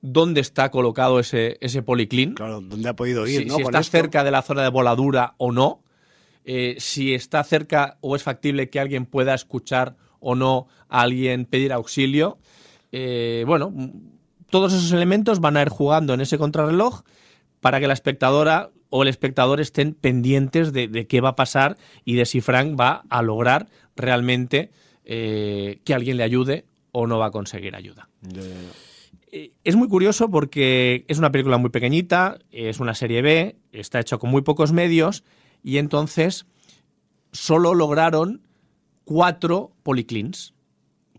dónde 0.00 0.40
está 0.40 0.70
colocado 0.70 1.18
ese, 1.18 1.58
ese 1.60 1.82
policlín. 1.82 2.34
Claro, 2.34 2.60
dónde 2.60 2.88
ha 2.88 2.94
podido 2.94 3.26
ir, 3.26 3.40
si, 3.40 3.46
¿no? 3.46 3.56
si 3.56 3.62
está 3.62 3.82
cerca 3.82 4.22
de 4.22 4.30
la 4.30 4.42
zona 4.42 4.62
de 4.62 4.68
voladura 4.68 5.34
o 5.38 5.50
no, 5.50 5.82
eh, 6.44 6.76
si 6.78 7.14
está 7.14 7.42
cerca 7.42 7.98
o 8.00 8.14
es 8.14 8.22
factible 8.22 8.70
que 8.70 8.78
alguien 8.78 9.06
pueda 9.06 9.34
escuchar 9.34 9.96
o 10.20 10.36
no 10.36 10.68
a 10.88 11.00
alguien 11.00 11.46
pedir 11.46 11.72
auxilio. 11.72 12.38
Eh, 12.92 13.42
bueno, 13.44 13.74
todos 14.50 14.72
esos 14.72 14.92
elementos 14.92 15.40
van 15.40 15.56
a 15.56 15.62
ir 15.62 15.68
jugando 15.68 16.14
en 16.14 16.20
ese 16.20 16.38
contrarreloj 16.38 17.02
para 17.60 17.80
que 17.80 17.88
la 17.88 17.94
espectadora 17.94 18.70
o 18.96 19.02
el 19.02 19.08
espectador 19.08 19.60
estén 19.60 19.92
pendientes 19.92 20.72
de, 20.72 20.88
de 20.88 21.06
qué 21.06 21.20
va 21.20 21.30
a 21.30 21.36
pasar 21.36 21.76
y 22.04 22.14
de 22.14 22.24
si 22.24 22.40
Frank 22.40 22.80
va 22.80 23.04
a 23.10 23.20
lograr 23.20 23.68
realmente 23.94 24.70
eh, 25.04 25.80
que 25.84 25.92
alguien 25.92 26.16
le 26.16 26.22
ayude 26.22 26.64
o 26.92 27.06
no 27.06 27.18
va 27.18 27.26
a 27.26 27.30
conseguir 27.30 27.76
ayuda. 27.76 28.08
Eh, 29.30 29.52
Es 29.64 29.76
muy 29.76 29.88
curioso 29.88 30.30
porque 30.30 31.04
es 31.08 31.18
una 31.18 31.30
película 31.30 31.58
muy 31.58 31.68
pequeñita, 31.68 32.38
es 32.50 32.80
una 32.80 32.94
serie 32.94 33.20
B, 33.20 33.56
está 33.72 34.00
hecho 34.00 34.18
con 34.18 34.30
muy 34.30 34.40
pocos 34.40 34.72
medios 34.72 35.24
y 35.62 35.76
entonces 35.76 36.46
solo 37.32 37.74
lograron 37.74 38.40
cuatro 39.04 39.72
policlins 39.82 40.54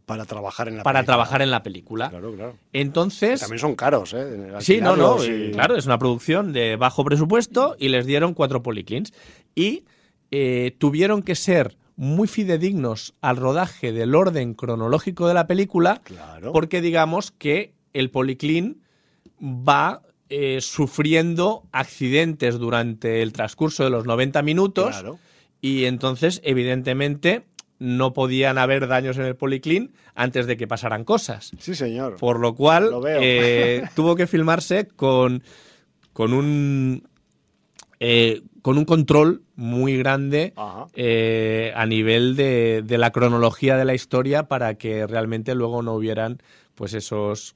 Para 0.07 0.23
trabajar 0.25 0.69
en 0.69 0.77
la 0.77 0.83
para 0.83 0.99
película. 0.99 1.13
trabajar 1.13 1.41
en 1.41 1.51
la 1.51 1.63
película. 1.63 2.09
Claro, 2.09 2.33
claro. 2.33 2.55
No 2.73 2.91
También 2.93 3.59
son 3.59 3.75
caros, 3.75 4.13
¿eh? 4.13 4.53
Sí, 4.61 4.79
no, 4.81 4.95
no, 4.95 5.23
y 5.23 5.49
y- 5.49 5.51
claro, 5.51 5.75
es 5.75 5.85
una 5.85 5.99
producción 5.99 6.53
de 6.53 6.77
bajo 6.77 7.03
presupuesto 7.03 7.75
y 7.77 7.89
les 7.89 8.05
dieron 8.05 8.33
cuatro 8.33 8.63
policlins. 8.63 9.11
Y 9.53 9.83
eh, 10.31 10.75
tuvieron 10.79 11.23
que 11.23 11.35
ser 11.35 11.75
muy 11.97 12.29
fidedignos 12.29 13.15
al 13.19 13.35
rodaje 13.35 13.91
del 13.91 14.15
orden 14.15 14.53
cronológico 14.53 15.27
de 15.27 15.33
la 15.33 15.45
película 15.45 15.99
Claro. 16.05 16.53
porque 16.53 16.79
digamos 16.79 17.31
que 17.31 17.73
el 17.91 18.09
policlín 18.09 18.81
va 19.43 20.03
eh, 20.29 20.59
sufriendo 20.61 21.63
accidentes 21.73 22.59
durante 22.59 23.21
el 23.21 23.33
transcurso 23.33 23.83
de 23.83 23.89
los 23.89 24.05
90 24.05 24.41
minutos 24.41 24.89
Claro. 24.89 25.19
y 25.59 25.83
entonces 25.85 26.39
evidentemente 26.45 27.43
no 27.79 28.13
podían 28.13 28.57
haber 28.57 28.87
daños 28.87 29.17
en 29.17 29.25
el 29.25 29.35
policlín 29.35 29.91
antes 30.15 30.47
de 30.47 30.57
que 30.57 30.67
pasaran 30.67 31.03
cosas. 31.03 31.51
Sí, 31.59 31.75
señor. 31.75 32.17
Por 32.17 32.39
lo 32.39 32.55
cual 32.55 32.89
Lo 32.89 33.03
eh, 33.07 33.83
tuvo 33.95 34.15
que 34.15 34.27
filmarse 34.27 34.87
con, 34.87 35.43
con 36.13 36.33
un 36.33 37.07
eh, 37.99 38.41
con 38.61 38.77
un 38.77 38.85
control 38.85 39.43
muy 39.55 39.97
grande 39.97 40.53
eh, 40.93 41.71
a 41.75 41.85
nivel 41.85 42.35
de, 42.35 42.83
de 42.85 42.97
la 42.97 43.11
cronología 43.11 43.77
de 43.77 43.85
la 43.85 43.93
historia 43.93 44.43
para 44.43 44.75
que 44.75 45.07
realmente 45.07 45.55
luego 45.55 45.81
no 45.81 45.93
hubieran 45.93 46.41
pues 46.75 46.93
esos 46.93 47.55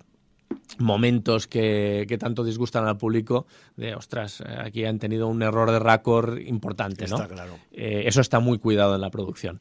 momentos 0.78 1.48
que, 1.48 2.06
que 2.08 2.18
tanto 2.18 2.44
disgustan 2.44 2.88
al 2.88 2.98
público 2.98 3.46
de 3.76 3.96
ostras, 3.96 4.42
eh, 4.42 4.56
aquí 4.60 4.86
han 4.86 5.00
tenido 5.00 5.28
un 5.28 5.42
error 5.42 5.72
de 5.72 5.80
récord 5.80 6.38
importante, 6.40 7.08
¿no? 7.08 7.16
Está 7.16 7.28
claro. 7.28 7.58
Eh, 7.72 8.04
eso 8.06 8.22
está 8.22 8.40
muy 8.40 8.60
cuidado 8.60 8.96
en 8.96 9.02
la 9.02 9.10
producción. 9.10 9.60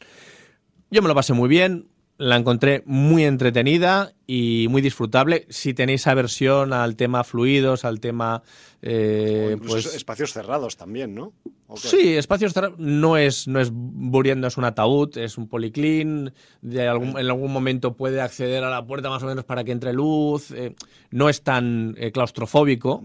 Yo 0.91 1.03
me 1.03 1.09
lo 1.09 1.15
pasé 1.15 1.33
muy 1.33 1.49
bien, 1.49 1.87
la 2.19 2.37
encontré 2.37 2.83
muy 2.85 3.25
entretenida 3.25 4.13
y 4.27 4.67
muy 4.69 4.83
disfrutable. 4.83 5.47
Si 5.49 5.73
tenéis 5.73 6.07
aversión 6.07 6.73
al 6.73 6.97
tema 6.97 7.25
fluidos, 7.25 7.85
al 7.85 8.01
tema... 8.01 8.43
eh, 8.83 9.53
incluso 9.55 9.75
pues, 9.75 9.95
espacios 9.95 10.33
cerrados 10.33 10.77
también, 10.77 11.15
¿no? 11.15 11.33
Sí, 11.77 12.17
espacios 12.17 12.53
cerrados. 12.53 12.79
No 12.79 13.17
es, 13.17 13.47
no 13.47 13.61
es 13.61 13.71
muriendo, 13.71 14.49
es 14.49 14.57
un 14.57 14.65
ataúd, 14.65 15.17
es 15.17 15.39
un 15.39 15.49
policlín. 15.49 16.33
De 16.61 16.89
algún, 16.89 17.11
en 17.11 17.27
algún 17.27 17.53
momento 17.53 17.95
puede 17.95 18.21
acceder 18.21 18.65
a 18.65 18.71
la 18.71 18.85
puerta 18.85 19.09
más 19.09 19.23
o 19.23 19.27
menos 19.27 19.45
para 19.45 19.63
que 19.65 19.73
entre 19.73 19.93
luz. 19.93 20.51
eh, 20.51 20.75
no 21.11 21.29
es 21.29 21.43
tan 21.43 21.95
eh, 21.97 22.11
claustrofóbico. 22.11 23.03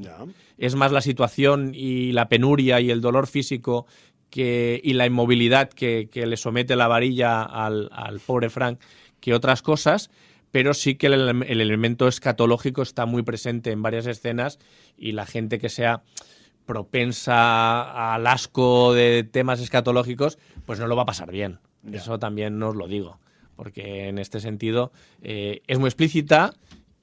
Es 0.58 0.76
más 0.76 0.92
la 0.92 1.02
situación 1.02 1.72
y 1.74 2.12
la 2.12 2.28
penuria 2.28 2.82
y 2.82 2.90
el 2.90 3.02
dolor 3.02 3.28
físico 3.28 3.86
que, 4.30 4.80
y 4.84 4.94
la 4.94 5.06
inmovilidad 5.06 5.70
que, 5.70 6.10
que 6.12 6.26
le 6.26 6.38
somete 6.38 6.76
la 6.76 6.88
varilla 6.88 7.44
al, 7.44 7.90
al 7.92 8.20
pobre 8.20 8.50
Frank 8.50 8.80
que 9.20 9.34
otras 9.34 9.62
cosas, 9.62 10.12
pero 10.52 10.74
sí 10.74 10.96
que 10.96 11.08
el, 11.08 11.44
el 11.44 11.62
elemento 11.62 12.08
escatológico 12.08 12.82
está 12.82 13.06
muy 13.06 13.24
presente 13.24 13.72
en 13.72 13.82
varias 13.82 14.06
escenas 14.08 14.60
y 14.98 15.14
la 15.14 15.26
gente 15.26 15.60
que 15.60 15.70
sea 15.70 16.04
propensa 16.66 18.14
al 18.14 18.28
asco 18.28 18.94
de 18.94 19.24
temas 19.24 19.60
escatológicos, 19.62 20.38
pues 20.66 20.80
no 20.80 20.88
lo 20.88 20.96
va 20.96 21.04
a 21.04 21.08
pasar 21.08 21.32
bien. 21.32 21.60
Eso 21.92 22.18
también 22.20 22.62
os 22.64 22.76
lo 22.76 22.88
digo, 22.88 23.20
porque 23.56 24.08
en 24.08 24.18
este 24.18 24.40
sentido 24.40 24.92
eh, 25.22 25.62
es 25.68 25.78
muy 25.80 25.88
explícita 25.88 26.54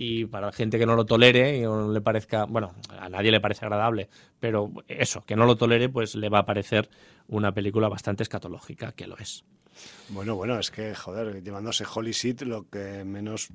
y 0.03 0.27
para 0.27 0.47
la 0.47 0.53
gente 0.53 0.79
que 0.79 0.87
no 0.87 0.97
lo 0.97 1.05
tolere 1.05 1.59
y 1.59 1.62
no 1.62 1.93
le 1.93 2.01
parezca, 2.01 2.45
bueno, 2.45 2.74
a 2.99 3.09
nadie 3.09 3.31
le 3.31 3.41
parece 3.41 3.65
agradable, 3.65 4.09
pero 4.41 4.73
eso, 4.89 5.23
que 5.24 5.37
no 5.37 5.47
lo 5.47 5.57
tolere, 5.57 5.89
pues 5.89 6.16
le 6.16 6.29
va 6.29 6.41
a 6.41 6.45
parecer 6.45 6.89
una 7.29 7.53
película 7.53 7.89
bastante 7.89 8.24
escatológica, 8.24 8.91
que 8.93 9.07
lo 9.07 9.16
es. 9.19 9.45
Bueno, 10.09 10.35
bueno, 10.35 10.59
es 10.59 10.73
que, 10.73 10.93
joder, 10.95 11.43
llamándose 11.43 11.85
Holy 11.95 12.11
Shit, 12.11 12.43
lo 12.43 12.69
que 12.69 13.05
menos 13.05 13.49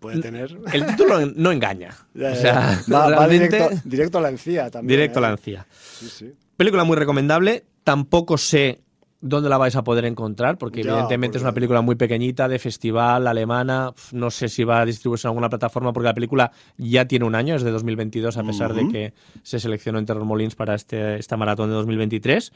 puede 0.00 0.20
tener. 0.20 0.58
El 0.72 0.86
título 0.86 1.24
no 1.36 1.52
engaña. 1.52 1.96
Ya, 2.14 2.28
O 2.28 2.34
ya, 2.34 2.36
sea, 2.36 2.80
ya. 2.86 3.08
va, 3.16 3.28
directo, 3.28 3.70
directo 3.84 4.18
a 4.18 4.22
la 4.22 4.28
encía 4.30 4.70
también. 4.70 4.98
Directo 4.98 5.20
a 5.20 5.22
¿eh? 5.22 5.26
la 5.26 5.30
encía. 5.30 5.66
Sí, 5.70 6.08
sí. 6.08 6.32
Película 6.56 6.84
muy 6.84 6.96
recomendable. 6.96 7.64
Tampoco 7.84 8.36
sé 8.36 8.82
dónde 9.22 9.48
la 9.48 9.56
vais 9.56 9.74
a 9.76 9.84
poder 9.84 10.04
encontrar, 10.04 10.58
porque 10.58 10.82
Ya, 10.82 10.90
evidentemente 10.90 11.38
es 11.38 11.42
una 11.42 11.52
película 11.52 11.80
muy 11.80 11.94
pequeñita, 11.94 12.48
de 12.48 12.58
festival, 12.58 13.26
alemana. 13.26 13.92
No 14.12 14.30
sé 14.30 14.48
si 14.48 14.64
va 14.64 14.80
a 14.80 14.84
distribuirse 14.84 15.26
en 15.26 15.30
alguna 15.30 15.48
plataforma, 15.48 15.92
porque 15.92 16.08
la 16.08 16.14
película 16.14 16.52
ya 16.76 17.06
tiene 17.06 17.24
un 17.24 17.34
año, 17.34 17.54
es 17.54 17.62
de 17.62 17.70
2022, 17.70 18.36
a 18.36 18.42
pesar 18.42 18.74
de 18.74 18.88
que 18.88 19.14
se 19.42 19.58
seleccionó 19.60 19.98
en 19.98 20.06
Terror 20.06 20.24
Molins 20.24 20.56
para 20.56 20.74
este, 20.74 21.16
esta 21.16 21.36
maratón 21.36 21.70
de 21.70 21.76
2023. 21.76 22.52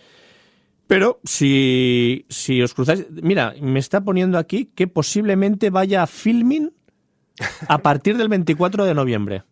Pero 0.87 1.21
si, 1.25 2.27
si 2.29 2.61
os 2.63 2.75
cruzáis. 2.75 3.07
Mira, 3.11 3.55
me 3.61 3.79
está 3.79 4.03
poniendo 4.03 4.37
aquí 4.37 4.71
que 4.75 4.87
posiblemente 4.87 5.71
vaya 5.71 6.03
a 6.03 6.07
filming 6.07 6.73
a 7.69 7.79
partir 7.79 8.17
del 8.17 8.29
24 8.29 8.85
de 8.85 8.95
noviembre. 8.95 9.45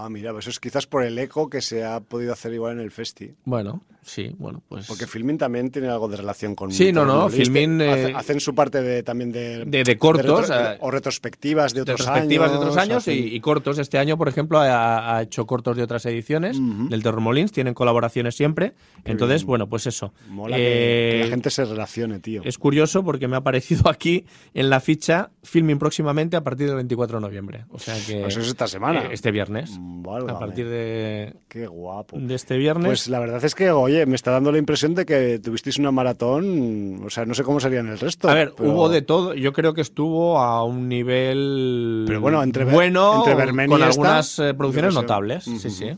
Ah, 0.00 0.08
mira, 0.08 0.30
pues 0.32 0.44
eso 0.44 0.50
es 0.50 0.60
quizás 0.60 0.86
por 0.86 1.02
el 1.02 1.18
eco 1.18 1.50
que 1.50 1.60
se 1.60 1.84
ha 1.84 1.98
podido 2.00 2.32
hacer 2.32 2.52
igual 2.52 2.74
en 2.74 2.80
el 2.80 2.90
festi. 2.92 3.32
Bueno, 3.44 3.82
sí, 4.02 4.32
bueno, 4.38 4.62
pues. 4.68 4.86
Porque 4.86 5.06
Filmin 5.08 5.36
también 5.38 5.70
tiene 5.70 5.88
algo 5.88 6.06
de 6.08 6.16
relación 6.16 6.54
con. 6.54 6.70
Sí, 6.70 6.92
no, 6.92 7.04
no. 7.04 7.28
Filmin, 7.28 7.80
eh, 7.80 8.12
hacen 8.14 8.38
su 8.38 8.54
parte 8.54 8.80
de, 8.82 9.02
también 9.02 9.32
de. 9.32 9.64
de- 9.64 9.82
de 9.82 9.98
cortos, 9.98 10.48
retro- 10.48 10.76
o 10.80 10.90
retrospectivas 10.90 11.74
de 11.74 11.80
otros 11.82 11.98
retrospectivas 12.00 12.48
años. 12.50 12.60
de 12.60 12.66
otros 12.68 12.76
años 12.82 13.08
y, 13.08 13.40
cortos. 13.40 13.78
Este 13.78 13.98
año, 13.98 14.16
por 14.16 14.28
ejemplo, 14.28 14.60
ha, 14.60 15.16
ha 15.16 15.22
hecho 15.22 15.46
cortos 15.46 15.76
de 15.76 15.82
otras 15.82 16.06
ediciones 16.06 16.56
Ujú. 16.58 16.88
del 16.88 17.02
Terror 17.02 17.20
Molins, 17.20 17.50
tienen 17.50 17.74
colaboraciones 17.74 18.36
siempre. 18.36 18.74
Qué 19.04 19.10
Entonces, 19.10 19.42
bien. 19.42 19.46
bueno, 19.48 19.68
pues 19.68 19.86
eso. 19.88 20.12
Mola 20.28 20.56
que, 20.56 20.62
que 20.62 21.20
Eh, 21.20 21.24
la 21.24 21.30
gente 21.30 21.50
se 21.50 21.64
relacione, 21.64 22.20
tío. 22.20 22.42
Es 22.44 22.56
curioso 22.58 23.02
porque 23.04 23.26
me 23.26 23.34
ha 23.34 23.40
aparecido 23.40 23.88
aquí 23.90 24.24
en 24.54 24.70
la 24.70 24.78
ficha 24.80 25.30
filming 25.42 25.78
próximamente 25.78 26.36
a 26.36 26.44
partir 26.44 26.66
del 26.68 26.76
24 26.76 27.18
de 27.18 27.22
noviembre. 27.26 27.64
O 27.70 27.78
sea 27.78 27.94
que. 28.06 28.24
Eso 28.26 28.40
es 28.40 28.46
esta 28.48 28.68
semana. 28.68 29.02
eh, 29.02 29.08
este 29.12 29.30
viernes. 29.32 29.78
A 30.28 30.38
partir 30.38 30.68
de, 30.68 31.34
Qué 31.48 31.66
guapo. 31.66 32.16
de 32.18 32.34
este 32.34 32.56
viernes. 32.56 32.86
Pues 32.86 33.08
la 33.08 33.18
verdad 33.18 33.44
es 33.44 33.54
que, 33.54 33.70
oye, 33.70 34.06
me 34.06 34.14
está 34.16 34.30
dando 34.30 34.52
la 34.52 34.58
impresión 34.58 34.94
de 34.94 35.04
que 35.06 35.38
tuvisteis 35.38 35.78
una 35.78 35.90
maratón, 35.90 37.02
o 37.04 37.10
sea, 37.10 37.24
no 37.26 37.34
sé 37.34 37.42
cómo 37.44 37.60
sería 37.60 37.80
en 37.80 37.88
el 37.88 37.98
resto. 37.98 38.28
a 38.28 38.34
ver, 38.34 38.52
pero- 38.56 38.70
hubo 38.72 38.88
de 38.88 39.02
todo. 39.02 39.34
Yo 39.34 39.52
creo 39.52 39.74
que 39.74 39.80
estuvo 39.80 40.38
a 40.38 40.64
un 40.64 40.88
nivel 40.88 42.04
Pero 42.06 42.20
bueno, 42.20 42.42
entre 42.42 42.64
bueno 42.64 43.24
entre 43.26 43.34
con 43.66 43.80
esta, 43.82 43.86
algunas 43.86 44.38
eh, 44.38 44.54
producciones 44.54 44.94
notables. 44.94 45.44
Sí, 45.44 45.58
sí. 45.70 45.90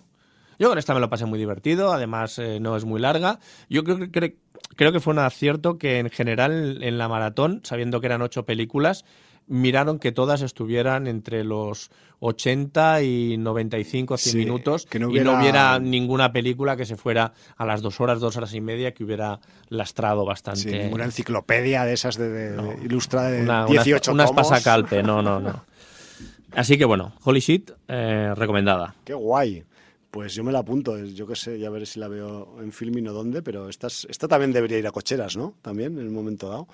Yo 0.59 0.69
con 0.69 0.77
esta 0.79 0.93
me 0.93 1.01
lo 1.01 1.09
pasé 1.09 1.25
muy 1.25 1.39
divertido, 1.39 1.93
además 1.93 2.39
eh, 2.39 2.59
no 2.61 2.77
es 2.77 2.85
muy 2.85 3.01
larga. 3.01 3.39
Yo 3.71 3.83
creo 3.83 3.99
que, 3.99 4.11
cre- 4.13 4.35
creo 4.77 4.93
que 4.93 5.01
fue 5.01 5.13
un 5.15 5.19
acierto 5.21 5.79
que 5.79 5.99
en 5.99 6.11
general 6.11 6.83
en 6.83 6.99
la 6.99 7.09
maratón, 7.09 7.61
sabiendo 7.65 8.01
que 8.01 8.07
eran 8.07 8.21
ocho 8.21 8.45
películas, 8.45 9.05
miraron 9.51 9.99
que 9.99 10.13
todas 10.13 10.41
estuvieran 10.43 11.07
entre 11.07 11.45
los 11.45 11.91
80 12.21 13.03
y 13.03 13.37
95 13.37 14.17
100 14.17 14.33
Sí, 14.33 14.39
minutos 14.39 14.87
que 14.87 14.99
no 14.99 15.07
y 15.11 15.21
no 15.21 15.33
hubiera- 15.33 15.41
hubiera 15.41 15.79
ninguna 15.79 16.33
película 16.33 16.77
que 16.77 16.87
se 16.87 16.97
fuera 16.97 17.33
a 17.57 17.67
las 17.67 17.83
dos 17.83 18.01
horas, 18.01 18.21
dos 18.21 18.37
horas 18.37 18.55
y 18.55 18.61
media, 18.61 18.95
que 18.95 19.05
hubiera 19.05 19.41
lastrado 19.69 20.25
bastante. 20.25 20.61
Sí, 20.61 20.71
ninguna 20.71 21.05
enciclopedia 21.05 21.85
de 21.85 21.93
esas 21.95 22.17
de, 22.17 22.29
de- 22.29 22.57
No. 22.57 22.73
ilustrada 22.83 23.31
de 23.31 23.43
una, 23.43 23.67
una- 23.67 23.83
18 23.83 24.13
una 24.13 24.25
tomos. 24.27 24.43
espasacalpe, 24.47 25.03
no, 25.03 25.21
no, 25.21 25.41
no. 25.41 25.65
Así 26.53 26.79
que 26.79 26.85
bueno, 26.85 27.13
Holy 27.25 27.41
Shit, 27.41 27.71
eh, 27.89 28.33
recomendada. 28.37 28.95
Qué 29.05 29.15
guay. 29.15 29.65
Pues 30.11 30.35
yo 30.35 30.43
me 30.43 30.51
la 30.53 30.59
apunto, 30.61 30.99
yo 30.99 31.27
qué 31.27 31.37
sé, 31.37 31.59
ya 31.59 31.71
veré 31.71 31.87
si 31.87 32.01
la 32.01 32.09
veo 32.09 32.57
en 32.61 32.73
filming 32.73 33.07
o 33.09 33.13
dónde, 33.13 33.43
pero 33.43 33.69
esta, 33.69 33.87
es- 33.87 34.07
esta 34.11 34.27
también 34.27 34.53
debería 34.53 34.79
ir 34.79 34.87
a 34.87 34.91
cocheras, 34.91 35.37
¿no? 35.37 35.55
También, 35.63 35.99
en 35.99 36.09
un 36.09 36.15
momento 36.15 36.49
dado. 36.49 36.67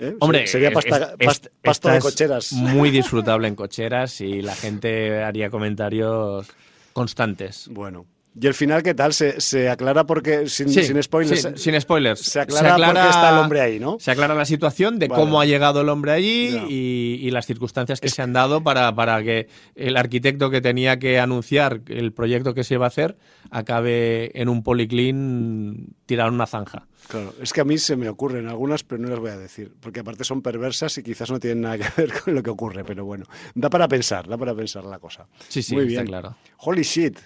¿Eh? 0.00 0.14
Hombre, 0.20 0.46
sería 0.46 0.70
pasta- 0.70 1.14
es- 1.18 1.26
past- 1.26 1.46
es- 1.46 1.50
pasto 1.62 1.88
esta 1.88 1.92
de 1.94 2.00
cocheras. 2.00 2.52
Muy 2.54 2.90
disfrutable 2.90 3.48
en 3.48 3.54
cocheras 3.56 4.20
y 4.20 4.42
la 4.42 4.54
gente 4.54 5.22
haría 5.22 5.50
comentarios 5.50 6.46
constantes. 6.92 7.68
Bueno. 7.70 8.06
¿Y 8.40 8.46
el 8.46 8.54
final 8.54 8.82
qué 8.82 8.94
tal? 8.94 9.12
¿Se, 9.12 9.40
se 9.40 9.68
aclara 9.68 10.04
porque, 10.06 10.48
sin, 10.48 10.68
Sí, 10.68 10.84
sin 10.84 11.02
spoilers, 11.02 11.42
sí, 11.42 11.48
sin 11.56 11.80
spoilers. 11.80 12.20
se 12.20 12.40
aclara 12.40 12.76
por 12.76 12.94
qué 12.94 13.08
está 13.08 13.30
el 13.30 13.38
hombre 13.38 13.60
ahí, 13.60 13.78
¿no? 13.80 13.98
Se 13.98 14.10
aclara 14.10 14.34
la 14.34 14.44
situación 14.44 14.98
de 14.98 15.08
Vale. 15.08 15.20
cómo 15.20 15.40
ha 15.40 15.44
llegado 15.46 15.80
el 15.80 15.88
hombre 15.88 16.12
allí 16.12 16.56
y, 16.68 17.18
y 17.20 17.30
las 17.30 17.46
circunstancias 17.46 18.00
que 18.00 18.08
se 18.08 18.22
han 18.22 18.32
dado 18.32 18.62
para, 18.62 18.94
para 18.94 19.22
que 19.22 19.48
el 19.74 19.96
arquitecto 19.96 20.50
que 20.50 20.60
tenía 20.60 20.98
que 20.98 21.18
anunciar 21.18 21.80
el 21.88 22.12
proyecto 22.12 22.54
que 22.54 22.64
se 22.64 22.74
iba 22.74 22.84
a 22.86 22.88
hacer 22.88 23.16
acabe 23.50 24.30
en 24.40 24.48
un 24.48 24.62
policlín 24.62 25.96
tirado 26.06 26.28
en 26.28 26.34
una 26.34 26.46
zanja. 26.46 26.86
Claro, 27.08 27.34
es 27.40 27.52
que 27.52 27.60
a 27.62 27.64
mí 27.64 27.78
se 27.78 27.96
me 27.96 28.08
ocurren 28.08 28.46
algunas, 28.48 28.84
pero 28.84 29.00
no 29.02 29.08
las 29.08 29.18
voy 29.18 29.30
a 29.30 29.36
decir, 29.38 29.72
porque 29.80 30.00
aparte 30.00 30.24
son 30.24 30.42
perversas 30.42 30.96
y 30.98 31.02
quizás 31.02 31.30
no 31.30 31.40
tienen 31.40 31.62
nada 31.62 31.78
que 31.78 31.86
ver 31.96 32.12
con 32.20 32.34
lo 32.34 32.42
que 32.42 32.50
ocurre, 32.50 32.84
pero 32.84 33.04
bueno, 33.04 33.24
da 33.54 33.70
para 33.70 33.88
pensar, 33.88 34.28
da 34.28 34.36
para 34.36 34.54
pensar 34.54 34.84
la 34.84 34.98
cosa. 34.98 35.26
Sí, 35.48 35.62
sí, 35.62 35.74
Muy 35.74 35.84
está 35.88 36.02
bien. 36.02 36.06
claro. 36.06 36.36
Holy 36.58 36.82
shit. 36.82 37.18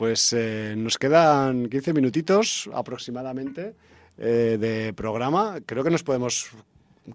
Pues 0.00 0.32
eh, 0.32 0.72
nos 0.78 0.96
quedan 0.96 1.68
15 1.68 1.92
minutitos 1.92 2.70
aproximadamente 2.72 3.74
eh, 4.16 4.56
de 4.58 4.94
programa. 4.94 5.56
Creo 5.66 5.84
que 5.84 5.90
nos 5.90 6.02
podemos 6.02 6.46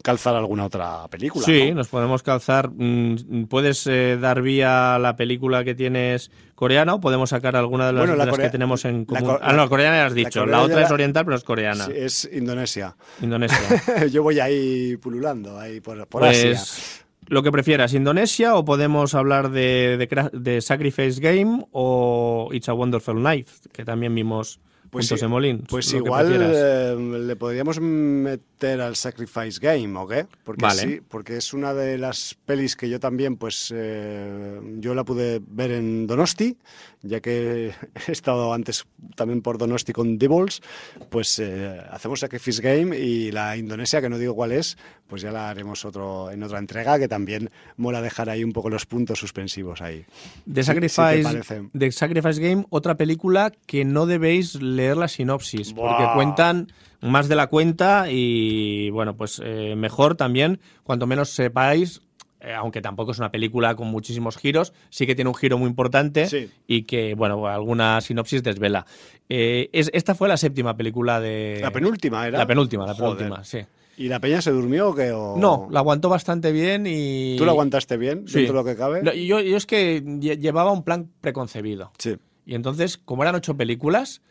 calzar 0.03 0.36
alguna 0.36 0.66
otra 0.66 1.07
película. 1.07 1.44
Sí, 1.44 1.70
¿no? 1.70 1.78
nos 1.78 1.88
podemos 1.88 2.22
calzar. 2.22 2.70
Mm, 2.70 3.45
¿Puedes 3.49 3.88
eh, 3.88 4.20
dar 4.22 4.44
vía 4.44 4.94
a 4.94 4.99
la 4.99 5.16
película 5.16 5.64
que 5.64 5.74
tienes 5.74 6.30
coreana 6.53 6.94
o 6.94 6.99
podemos 7.02 7.32
sacar 7.32 7.56
alguna 7.56 7.88
de 7.88 7.94
las, 7.94 8.02
Bueno, 8.02 8.14
la 8.18 8.26
de 8.26 8.28
las 8.28 8.34
corea- 8.36 8.48
que 8.49 8.52
tenemos 8.52 8.86
en 8.86 8.99
la 9.10 9.20
común? 9.20 9.36
co- 9.38 9.40
ah, 9.41 9.53
no, 9.53 9.68
coreana 9.68 9.95
ya 9.98 10.06
has 10.06 10.12
la 10.12 10.16
dicho. 10.16 10.45
La, 10.45 10.62
otra 10.62 10.84
es 10.84 10.90
la- 10.90 10.94
oriental, 10.94 11.26
pero 11.26 11.38
es 11.38 11.44
coreana. 11.44 11.86
Sí, 11.88 11.91
es 11.95 12.30
Indonesia. 12.34 12.95
Indonesia. 13.20 13.57
Yo 14.12 14.22
voy 14.22 14.40
ahí 14.40 14.95
pululando, 14.98 15.57
ahí 15.60 15.82
por, 15.82 16.06
por 16.07 16.22
pues 16.22 16.62
Asia. 16.62 17.05
Lo 17.27 17.43
que 17.43 17.52
prefieras, 17.52 17.93
Indonesia 17.93 18.56
o 18.56 18.65
podemos 18.65 19.15
hablar 19.15 19.52
de, 19.52 20.07
de, 20.34 20.61
Sacrifice 20.61 21.19
Game 21.19 21.65
o 21.72 22.49
It's 22.52 22.69
a 22.69 22.73
Wonderful 22.73 23.23
Life, 23.23 23.69
que 23.72 23.84
también 23.84 24.14
vimos 24.14 24.60
Pues 24.89 25.06
juntos 25.06 25.19
sí, 25.19 25.26
en 25.26 25.31
Molín. 25.31 25.64
Pues 25.68 25.93
igual 25.93 26.31
eh, 26.39 26.95
le 26.97 27.35
podríamos 27.35 27.80
meter 27.80 28.55
al 28.74 28.96
Sacrifice 28.96 29.60
Game, 29.60 29.98
¿o 29.98 30.08
qué? 30.08 30.28
Porque 30.44 30.64
Vale. 30.64 30.82
sí, 30.82 31.02
porque 31.08 31.38
es 31.38 31.54
una 31.54 31.74
de 31.74 31.98
las 31.98 32.36
pelis 32.46 32.76
que 32.76 32.90
yo 32.90 33.00
también, 33.00 33.38
pues 33.38 33.72
eh, 33.76 34.60
yo 34.80 34.94
la 34.94 35.04
pude 35.04 35.42
ver 35.46 35.72
en 35.72 36.08
Donosti, 36.08 36.58
ya 37.02 37.20
que 37.22 37.74
he 38.08 38.12
estado 38.12 38.54
antes 38.54 38.86
también 39.16 39.42
por 39.42 39.58
Donosti 39.58 39.94
con 39.94 40.18
Devils, 40.18 40.62
pues 41.10 41.40
eh, 41.40 41.82
hacemos 41.90 42.20
Sacrifice 42.20 42.62
Game 42.62 42.98
y 42.98 43.32
la 43.32 43.56
Indonesia, 43.58 44.02
que 44.02 44.10
no 44.10 44.18
digo 44.18 44.36
cuál 44.36 44.52
es, 44.52 44.78
pues 45.08 45.22
ya 45.22 45.32
la 45.32 45.50
haremos 45.50 45.86
otro, 45.86 46.32
en 46.32 46.44
otra 46.44 46.60
entrega, 46.60 47.00
que 47.00 47.08
también 47.08 47.52
mola 47.78 48.02
dejar 48.02 48.30
ahí 48.30 48.44
un 48.44 48.54
poco 48.54 48.70
los 48.70 48.86
puntos 48.86 49.20
suspensivos 49.20 49.82
ahí. 49.82 50.06
The 50.52 50.64
Sacrifice. 50.64 51.70
The 51.78 51.92
Sacrifice 51.92 52.42
Game, 52.42 52.66
otra 52.70 52.96
película 52.96 53.52
que 53.66 53.86
no 53.86 54.06
debéis 54.06 54.62
leer 54.62 54.98
la 54.98 55.08
sinopsis, 55.08 55.74
porque 55.74 56.06
cuentan 56.16 56.68
más 57.10 57.27
de 57.27 57.36
la 57.36 57.48
cuenta 57.48 58.06
y, 58.10 58.90
bueno, 58.90 59.15
pues 59.15 59.41
eh, 59.44 59.76
mejor 59.76 60.15
también, 60.15 60.60
cuanto 60.84 61.07
menos 61.07 61.30
sepáis, 61.30 62.02
eh, 62.41 62.53
aunque 62.53 62.82
tampoco 62.82 63.11
es 63.11 63.19
una 63.19 63.32
película 63.32 63.76
con 63.76 63.88
muchísimos 63.88 64.38
giros, 64.38 64.73
sí 64.90 65.06
que 65.07 65.15
tiene 65.15 65.30
un 65.30 65.36
giro 65.36 65.57
muy 65.57 65.68
importante 65.69 66.27
Sí. 66.27 66.49
y 66.68 66.84
que, 66.84 67.15
bueno, 67.15 67.48
alguna 67.48 68.02
sinopsis 68.02 68.44
desvela. 68.44 68.86
Eh, 69.30 69.69
es, 69.73 69.90
esta 69.94 70.14
fue 70.15 70.27
la 70.27 70.38
séptima 70.38 70.76
película 70.77 71.19
de... 71.19 71.60
La 71.61 71.72
penúltima 71.72 72.27
era. 72.27 72.38
La 72.38 72.45
penúltima, 72.45 72.86
la 72.86 72.94
Joder. 72.94 73.18
penúltima, 73.18 73.44
sí. 73.44 73.60
¿Y 73.98 74.10
la 74.10 74.19
peña 74.19 74.41
se 74.41 74.52
durmió 74.52 74.90
o 74.90 74.94
qué? 74.95 75.11
O- 75.14 75.38
No, 75.38 75.68
la 75.72 75.80
aguantó 75.80 76.10
bastante 76.10 76.52
bien 76.52 76.86
y... 76.86 77.36
¿Tú 77.38 77.45
la 77.45 77.52
aguantaste 77.53 77.95
bien 77.98 78.27
Sí. 78.27 78.40
dentro 78.40 78.53
de 78.57 78.60
lo 78.60 78.65
que 78.65 78.76
cabe? 78.77 79.02
Yo, 79.26 79.40
yo 79.40 79.56
es 79.57 79.65
que 79.65 80.03
lle- 80.03 80.38
llevaba 80.38 80.72
un 80.73 80.84
plan 80.84 81.10
preconcebido. 81.22 81.91
Sí. 81.98 82.15
Y 82.45 82.56
entonces, 82.56 82.98
como 82.98 83.23
eran 83.23 83.36
ocho 83.36 83.56
películas, 83.56 84.22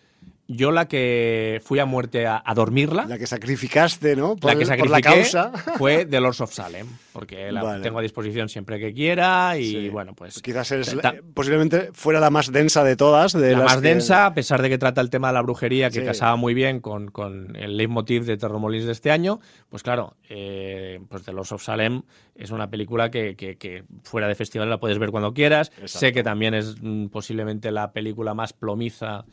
yo 0.46 0.70
la 0.72 0.86
que 0.88 1.60
fui 1.64 1.78
a 1.78 1.86
muerte 1.86 2.26
a, 2.26 2.42
a 2.44 2.54
dormirla, 2.54 3.06
La 3.06 3.16
que 3.18 3.26
sacrificaste, 3.26 4.14
¿no? 4.14 4.36
Por, 4.36 4.54
la 4.54 4.58
que 4.74 4.78
por 4.78 4.90
la 4.90 5.00
causa. 5.00 5.50
fue 5.78 6.04
The 6.04 6.20
Lords 6.20 6.40
of 6.42 6.52
Salem, 6.52 6.86
porque 7.14 7.50
la 7.50 7.62
Vale. 7.62 7.82
tengo 7.82 7.98
a 7.98 8.02
disposición 8.02 8.48
siempre 8.50 8.78
que 8.78 8.92
quiera 8.92 9.56
y 9.56 9.64
Sí. 9.70 9.88
bueno, 9.88 10.14
pues... 10.14 10.42
Quizás 10.42 10.70
es 10.72 10.94
la- 10.94 11.02
ta- 11.02 11.14
posiblemente 11.32 11.90
fuera 11.94 12.20
la 12.20 12.28
más 12.28 12.52
densa 12.52 12.84
de 12.84 12.94
todas. 12.96 13.32
De 13.32 13.52
la 13.52 13.58
las 13.60 13.64
más 13.64 13.76
que- 13.82 13.88
densa, 13.88 14.26
a 14.26 14.34
pesar 14.34 14.60
de 14.60 14.68
que 14.68 14.76
trata 14.76 15.00
el 15.00 15.08
tema 15.08 15.28
de 15.28 15.34
la 15.34 15.42
brujería, 15.42 15.88
que 15.88 16.00
Sí. 16.00 16.04
casaba 16.06 16.36
muy 16.36 16.52
bien 16.52 16.80
con, 16.80 17.10
con 17.10 17.56
el 17.56 17.76
leitmotiv 17.78 18.24
de 18.24 18.36
Terromolins 18.36 18.84
de 18.84 18.92
este 18.92 19.10
año, 19.10 19.40
pues 19.70 19.82
claro, 19.82 20.16
eh, 20.28 21.00
pues 21.08 21.22
The 21.24 21.32
Lords 21.32 21.52
of 21.52 21.62
Salem 21.62 22.02
es 22.34 22.50
una 22.50 22.68
película 22.68 23.10
que, 23.10 23.34
que- 23.34 23.56
que 23.56 23.84
fuera 24.02 24.28
de 24.28 24.34
festival 24.34 24.68
la 24.68 24.78
puedes 24.78 24.98
ver 24.98 25.10
cuando 25.10 25.32
quieras. 25.32 25.68
Exacto. 25.78 25.98
Sé 25.98 26.12
que 26.12 26.22
también 26.22 26.52
es 26.52 26.76
mm, 26.82 27.06
posiblemente 27.06 27.70
la 27.72 27.92
película 27.92 28.34
más 28.34 28.52
plomiza 28.52 29.24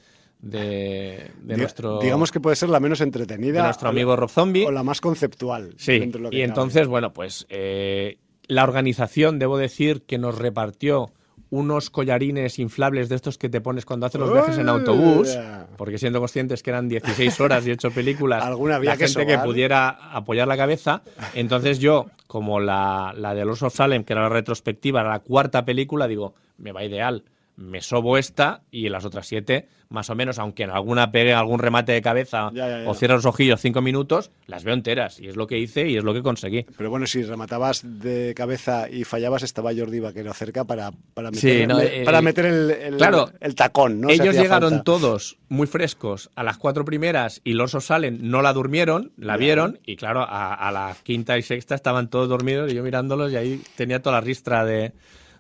de, 0.42 1.32
de 1.42 1.56
Diga- 1.56 1.58
nuestro... 1.58 2.00
Digamos 2.00 2.32
que 2.32 2.40
puede 2.40 2.56
ser 2.56 2.70
la 2.70 2.80
menos 2.80 3.02
entretenida. 3.02 3.60
de 3.60 3.64
nuestro 3.64 3.90
amigo 3.90 4.16
Rob 4.16 4.30
Zombie. 4.30 4.66
O 4.66 4.72
la 4.72 4.84
más 4.84 5.02
conceptual. 5.02 5.74
Sí, 5.78 6.00
lo 6.00 6.30
que 6.30 6.38
y 6.38 6.40
cabe. 6.40 6.44
entonces, 6.44 6.88
bueno, 6.88 7.14
pues 7.14 7.46
eh, 7.50 8.18
la 8.48 8.64
organización, 8.64 9.40
debo 9.40 9.58
decir, 9.58 10.02
que 10.04 10.18
nos 10.18 10.38
repartió 10.38 11.12
unos 11.52 11.90
collarines 11.90 12.60
inflables 12.60 13.10
de 13.10 13.16
estos 13.16 13.38
que 13.38 13.50
te 13.50 13.60
pones 13.60 13.86
cuando 13.86 14.06
haces 14.06 14.22
los 14.22 14.32
viajes 14.32 14.58
en 14.58 14.70
autobús, 14.70 15.38
porque 15.78 15.98
siendo 15.98 16.20
conscientes 16.20 16.64
que 16.64 16.70
eran 16.70 16.88
16 16.88 17.42
horas 17.42 17.68
y 17.68 17.72
8 17.72 17.92
películas, 17.92 18.42
Alguna 18.46 18.78
había 18.78 18.92
la 18.92 18.98
que 18.98 19.08
gente 19.10 19.26
que 19.28 19.38
pudiera 19.40 19.90
apoyar 19.90 20.48
la 20.48 20.56
cabeza, 20.56 21.02
entonces 21.34 21.80
yo, 21.80 22.06
como 22.26 22.62
la, 22.62 23.14
la 23.18 23.34
de 23.36 23.44
Los 23.44 23.62
of 23.64 23.76
Salem, 23.76 24.06
que 24.06 24.14
era 24.14 24.22
la 24.24 24.30
retrospectiva, 24.30 25.02
era 25.02 25.10
la 25.10 25.20
cuarta 25.20 25.66
película, 25.66 26.08
digo, 26.08 26.36
me 26.58 26.72
va 26.72 26.86
ideal. 26.86 27.26
Me 27.62 27.82
sobo 27.82 28.18
esta 28.18 28.62
y 28.72 28.90
las 28.90 29.06
otras 29.06 29.28
siete, 29.28 29.68
más 29.90 30.10
o 30.10 30.16
menos, 30.16 30.40
aunque 30.40 30.64
en 30.64 30.70
alguna 30.72 31.12
pegue 31.12 31.34
algún 31.34 31.60
remate 31.60 31.92
de 31.92 32.02
cabeza 32.02 32.50
Ya, 32.54 32.68
ya, 32.68 32.84
ya. 32.84 32.90
o 32.90 32.94
cierre 32.96 33.14
los 33.16 33.26
ojillos 33.26 33.60
cinco 33.62 33.82
minutos, 33.82 34.32
las 34.48 34.64
veo 34.64 34.74
enteras. 34.74 35.20
Y 35.20 35.28
es 35.28 35.36
lo 35.36 35.48
que 35.48 35.58
hice 35.60 35.88
y 35.90 35.98
es 35.98 36.04
lo 36.04 36.14
que 36.14 36.24
conseguí. 36.24 36.66
Pero 36.78 36.90
bueno, 36.90 37.06
si 37.08 37.24
rematabas 37.24 37.82
de 37.84 38.34
cabeza 38.36 38.90
y 38.90 39.04
fallabas, 39.04 39.44
estaba 39.44 39.72
Jordi 39.76 40.00
Vaquero 40.00 40.34
cerca 40.34 40.64
para, 40.64 40.92
para 41.14 41.30
Sí, 41.34 41.48
meter, 41.48 41.68
no, 41.68 41.78
me- 41.78 42.02
eh, 42.02 42.06
para 42.06 42.22
meter 42.22 42.46
el, 42.46 42.72
el- 42.72 42.98
claro, 42.98 43.30
el 43.40 43.54
tacón, 43.56 44.10
Ellos 44.10 44.34
llegaron 44.36 44.70
falta. 44.72 44.84
todos 44.84 45.38
muy 45.50 45.68
frescos 45.68 46.30
a 46.36 46.44
las 46.44 46.58
cuatro 46.58 46.86
primeras 46.86 47.42
y 47.44 47.54
los 47.54 47.72
Salen 47.72 48.30
no 48.32 48.42
la 48.42 48.54
durmieron, 48.54 49.12
la 49.18 49.36
vieron 49.38 49.80
y 49.86 49.98
claro, 49.98 50.22
a, 50.22 50.54
a 50.54 50.72
la 50.72 50.96
quinta 51.04 51.38
y 51.38 51.42
sexta 51.42 51.76
estaban 51.76 52.10
todos 52.10 52.30
dormidos 52.30 52.72
y 52.72 52.76
yo 52.76 52.84
mirándolos 52.84 53.32
y 53.34 53.36
ahí 53.36 53.62
tenía 53.76 54.02
toda 54.02 54.16
la 54.18 54.22
ristra 54.22 54.64
de, 54.66 54.94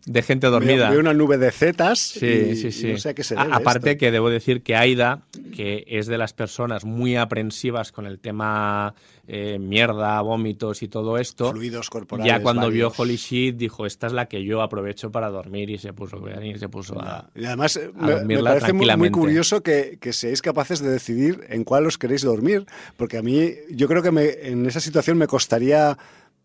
de 0.05 0.21
gente 0.21 0.47
dormida. 0.47 0.85
Veo, 0.85 0.91
veo 0.91 0.99
una 0.99 1.13
nube 1.13 1.37
de 1.37 1.51
zetas. 1.51 1.99
Sí, 1.99 2.25
y- 2.25 2.55
sí, 2.55 2.67
y 2.67 2.71
sí. 2.71 2.91
no 2.91 2.97
sé 2.97 3.09
a 3.09 3.13
qué 3.13 3.23
se 3.23 3.35
A- 3.37 3.43
debe 3.43 3.55
aparte 3.55 3.91
esto. 3.91 3.99
que 3.99 4.11
debo 4.11 4.29
decir 4.29 4.61
que 4.63 4.75
Aida, 4.75 5.21
que 5.55 5.83
es 5.87 6.07
de 6.07 6.17
las 6.17 6.33
personas 6.33 6.85
muy 6.85 7.15
aprensivas 7.15 7.91
con 7.91 8.05
el 8.05 8.19
tema 8.19 8.93
eh, 9.27 9.59
mierda, 9.59 10.19
vómitos 10.21 10.81
y 10.83 10.87
todo 10.89 11.17
esto, 11.17 11.51
Fluidos 11.51 11.89
corporales. 11.89 12.29
ya 12.31 12.41
cuando 12.41 12.69
vio. 12.69 12.91
Holy 12.97 13.15
Shit 13.15 13.55
dijo, 13.55 13.85
esta 13.85 14.07
es 14.07 14.13
la 14.13 14.25
que 14.25 14.43
yo 14.43 14.61
aprovecho 14.61 15.09
para 15.11 15.29
dormir 15.29 15.69
y 15.69 15.77
se 15.77 15.93
puso, 15.93 16.21
y 16.43 16.57
se 16.57 16.67
puso 16.67 16.99
a... 16.99 17.29
Y 17.35 17.45
además 17.45 17.77
eh, 17.77 17.91
me, 18.25 18.41
parece 18.43 18.73
muy, 18.73 19.09
curioso 19.11 19.61
que, 19.63 19.97
que 20.01 20.11
seáis 20.11 20.41
capaces 20.41 20.81
de 20.81 20.89
decidir 20.89 21.45
en 21.49 21.63
cuál 21.63 21.85
os 21.85 21.97
queréis 21.97 22.23
dormir, 22.23 22.65
porque 22.97 23.17
a 23.17 23.21
mí 23.21 23.51
yo 23.69 23.87
creo 23.87 24.01
que 24.01 24.11
me, 24.11 24.25
en 24.41 24.65
esa 24.65 24.79
situación 24.81 25.17
me 25.17 25.27
costaría 25.27 25.97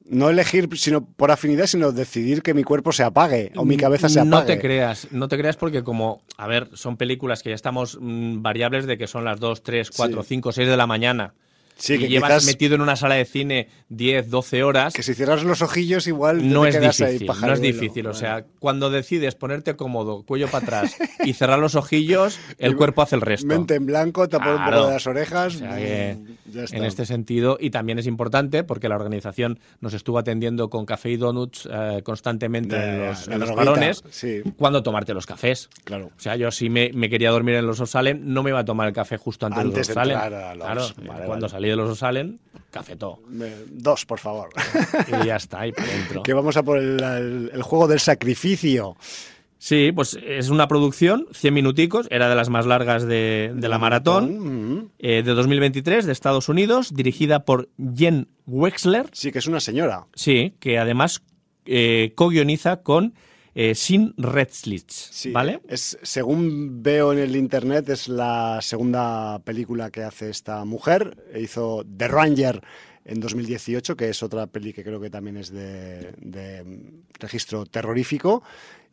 no 0.09 0.31
elegir 0.31 0.69
sino 0.77 1.05
por 1.05 1.31
afinidad, 1.31 1.66
sino 1.66 1.93
decidir 1.93 2.43
que 2.43 2.55
mi 2.55 2.65
cuerpo 2.65 2.93
se 2.93 3.03
apague 3.03 3.53
o 3.57 3.65
mi 3.65 3.77
cabeza 3.77 4.09
se 4.09 4.20
apague. 4.20 4.31
No 4.31 4.45
te 4.45 4.59
creas, 4.59 5.09
no 5.11 5.28
te 5.28 5.37
creas 5.39 5.57
porque 5.57 5.83
como, 5.83 6.23
a 6.37 6.47
ver, 6.47 6.69
son 6.74 6.97
películas 6.97 7.43
que 7.43 7.51
ya 7.51 7.55
estamos 7.55 7.99
mm, 8.01 8.43
variables 8.43 8.87
de 8.87 8.99
que 8.99 9.07
son 9.07 9.24
las 9.24 9.41
2, 9.41 9.62
3, 9.62 9.91
4, 9.91 10.23
Sí. 10.23 10.28
5, 10.28 10.53
6 10.53 10.69
de 10.69 10.77
la 10.77 10.87
mañana. 10.87 11.35
Sí, 11.78 11.94
y 11.94 11.98
que 11.98 12.09
llevas 12.09 12.44
metido 12.47 12.74
en 12.74 12.81
una 12.81 12.97
sala 12.97 13.16
de 13.16 13.24
cine 13.27 13.69
10, 13.90 14.31
12 14.31 14.62
horas. 14.62 14.94
Que 14.94 15.03
si 15.03 15.15
cierras 15.15 15.44
los 15.44 15.61
ojillos 15.62 16.07
igual 16.07 16.51
no 16.51 16.62
te 16.62 16.70
es 16.70 16.77
quedas 16.77 17.01
ahí 17.03 17.19
difícil, 17.19 17.40
no 17.47 17.53
es 17.53 17.61
difícil. 17.61 18.07
O 18.07 18.15
sea, 18.15 18.44
cuando 18.59 18.89
decides 18.90 19.35
ponerte 19.35 19.77
cómodo, 19.77 20.23
cuello 20.24 20.48
para 20.48 20.65
atrás 20.65 20.97
y 21.24 21.32
cerrar 21.35 21.59
los 21.59 21.74
ojillos, 21.74 22.39
el 22.59 22.77
cuerpo 22.77 23.03
hace 23.03 23.16
el 23.16 23.20
resto. 23.20 23.47
Mente 23.47 23.74
en 23.74 23.85
blanco, 23.86 24.27
tapar 24.28 24.53
un 24.53 24.57
Claro. 24.57 24.77
poco 24.77 24.86
de 24.89 24.93
las 24.94 25.07
orejas. 25.07 25.57
O 25.57 25.59
sea 25.59 25.77
que, 25.77 26.16
mm, 26.19 26.53
ya 26.53 26.62
está. 26.65 26.77
en 26.77 26.85
este 26.85 27.05
sentido, 27.07 27.59
y 27.61 27.70
también 27.70 27.98
es 27.98 28.07
importante 28.07 28.65
porque 28.65 28.89
la 28.89 28.97
organización 28.97 29.59
nos 29.81 29.93
estuvo 29.93 30.19
atendiendo 30.19 30.70
con 30.70 30.86
café 30.86 31.11
y 31.11 31.16
donuts 31.16 31.69
eh, 31.70 32.01
constantemente 32.03 32.74
en 32.77 33.07
los, 33.07 33.28
en 33.28 33.40
balones, 33.55 34.03
sí. 34.11 34.40
cuando 34.57 34.82
tomarte 34.82 35.12
los 35.12 35.27
cafés. 35.27 35.69
Claro. 35.85 36.07
O 36.16 36.20
sea, 36.20 36.36
yo 36.36 36.51
si 36.51 36.70
me, 36.70 36.90
me 36.94 37.11
quería 37.11 37.31
dormir 37.31 37.57
en 37.57 37.66
los 37.66 37.81
Osalen, 37.81 38.32
no 38.32 38.43
me 38.43 38.51
iba 38.51 38.61
a 38.61 38.65
tomar 38.65 38.89
el 38.89 38.94
café 38.94 39.19
justo 39.19 39.44
antes, 39.47 39.61
Antes 39.61 39.89
de 39.89 39.94
los 39.94 40.07
los- 40.07 40.16
Claro, 40.16 40.82
vale, 41.07 41.27
cuando 41.27 41.47
vale. 41.47 41.48
salí 41.48 41.66
de 41.71 41.77
los 41.77 41.91
Osalen, 41.91 42.41
cafetó. 42.71 43.21
Dos, 43.69 44.05
por 44.07 44.19
favor. 44.19 44.51
Y 45.23 45.27
ya 45.27 45.37
está, 45.37 45.67
y 45.67 45.73
para 45.73 45.89
adentro. 45.89 46.23
que 46.25 46.33
vamos 46.35 46.57
a 46.57 46.63
por 46.63 46.79
el, 46.79 47.03
el- 47.03 47.51
el 47.53 47.63
juego 47.63 47.87
del 47.89 48.01
sacrificio. 48.01 48.97
Sí, 49.59 49.91
pues 49.91 50.19
es 50.23 50.51
una 50.51 50.69
producción, 50.69 51.27
100 51.33 51.55
minuticos, 51.55 52.07
era 52.11 52.29
de 52.29 52.35
las 52.37 52.51
más 52.51 52.67
largas 52.67 53.07
de, 53.07 53.53
la 53.59 53.79
maratón, 53.79 54.93
eh, 54.99 55.23
de 55.25 55.33
2023, 55.33 56.05
de 56.05 56.13
Estados 56.13 56.49
Unidos, 56.51 56.95
dirigida 56.95 57.45
por 57.45 57.71
Jen 57.97 58.29
Wexler. 58.47 59.07
Sí, 59.13 59.33
que 59.33 59.39
es 59.39 59.47
una 59.47 59.59
señora. 59.61 60.07
Sí, 60.15 60.55
que 60.61 60.79
además 60.79 61.23
eh, 61.65 62.13
co-guioniza 62.15 62.83
con 62.83 63.15
eh, 63.59 63.74
Sin 63.74 64.12
Redslitz, 64.19 65.33
¿vale? 65.33 65.62
Es, 65.66 65.97
según 66.03 66.83
veo 66.83 67.15
en 67.15 67.19
el 67.19 67.35
internet, 67.37 67.89
es 67.89 68.07
la 68.07 68.59
segunda 68.61 69.39
película 69.39 69.91
que 69.91 70.03
hace 70.03 70.28
esta 70.28 70.62
mujer. 70.66 71.16
Hizo 71.35 71.83
The 71.97 72.07
Ranger 72.07 72.62
en 73.07 73.19
2018, 73.19 73.97
que 73.97 74.11
es 74.11 74.23
otra 74.23 74.47
peli 74.47 74.74
que 74.74 74.85
creo 74.85 75.01
que 75.01 75.09
también 75.09 75.39
es 75.39 75.51
de, 75.51 76.12
registro 77.19 77.65
terrorífico. 77.65 78.43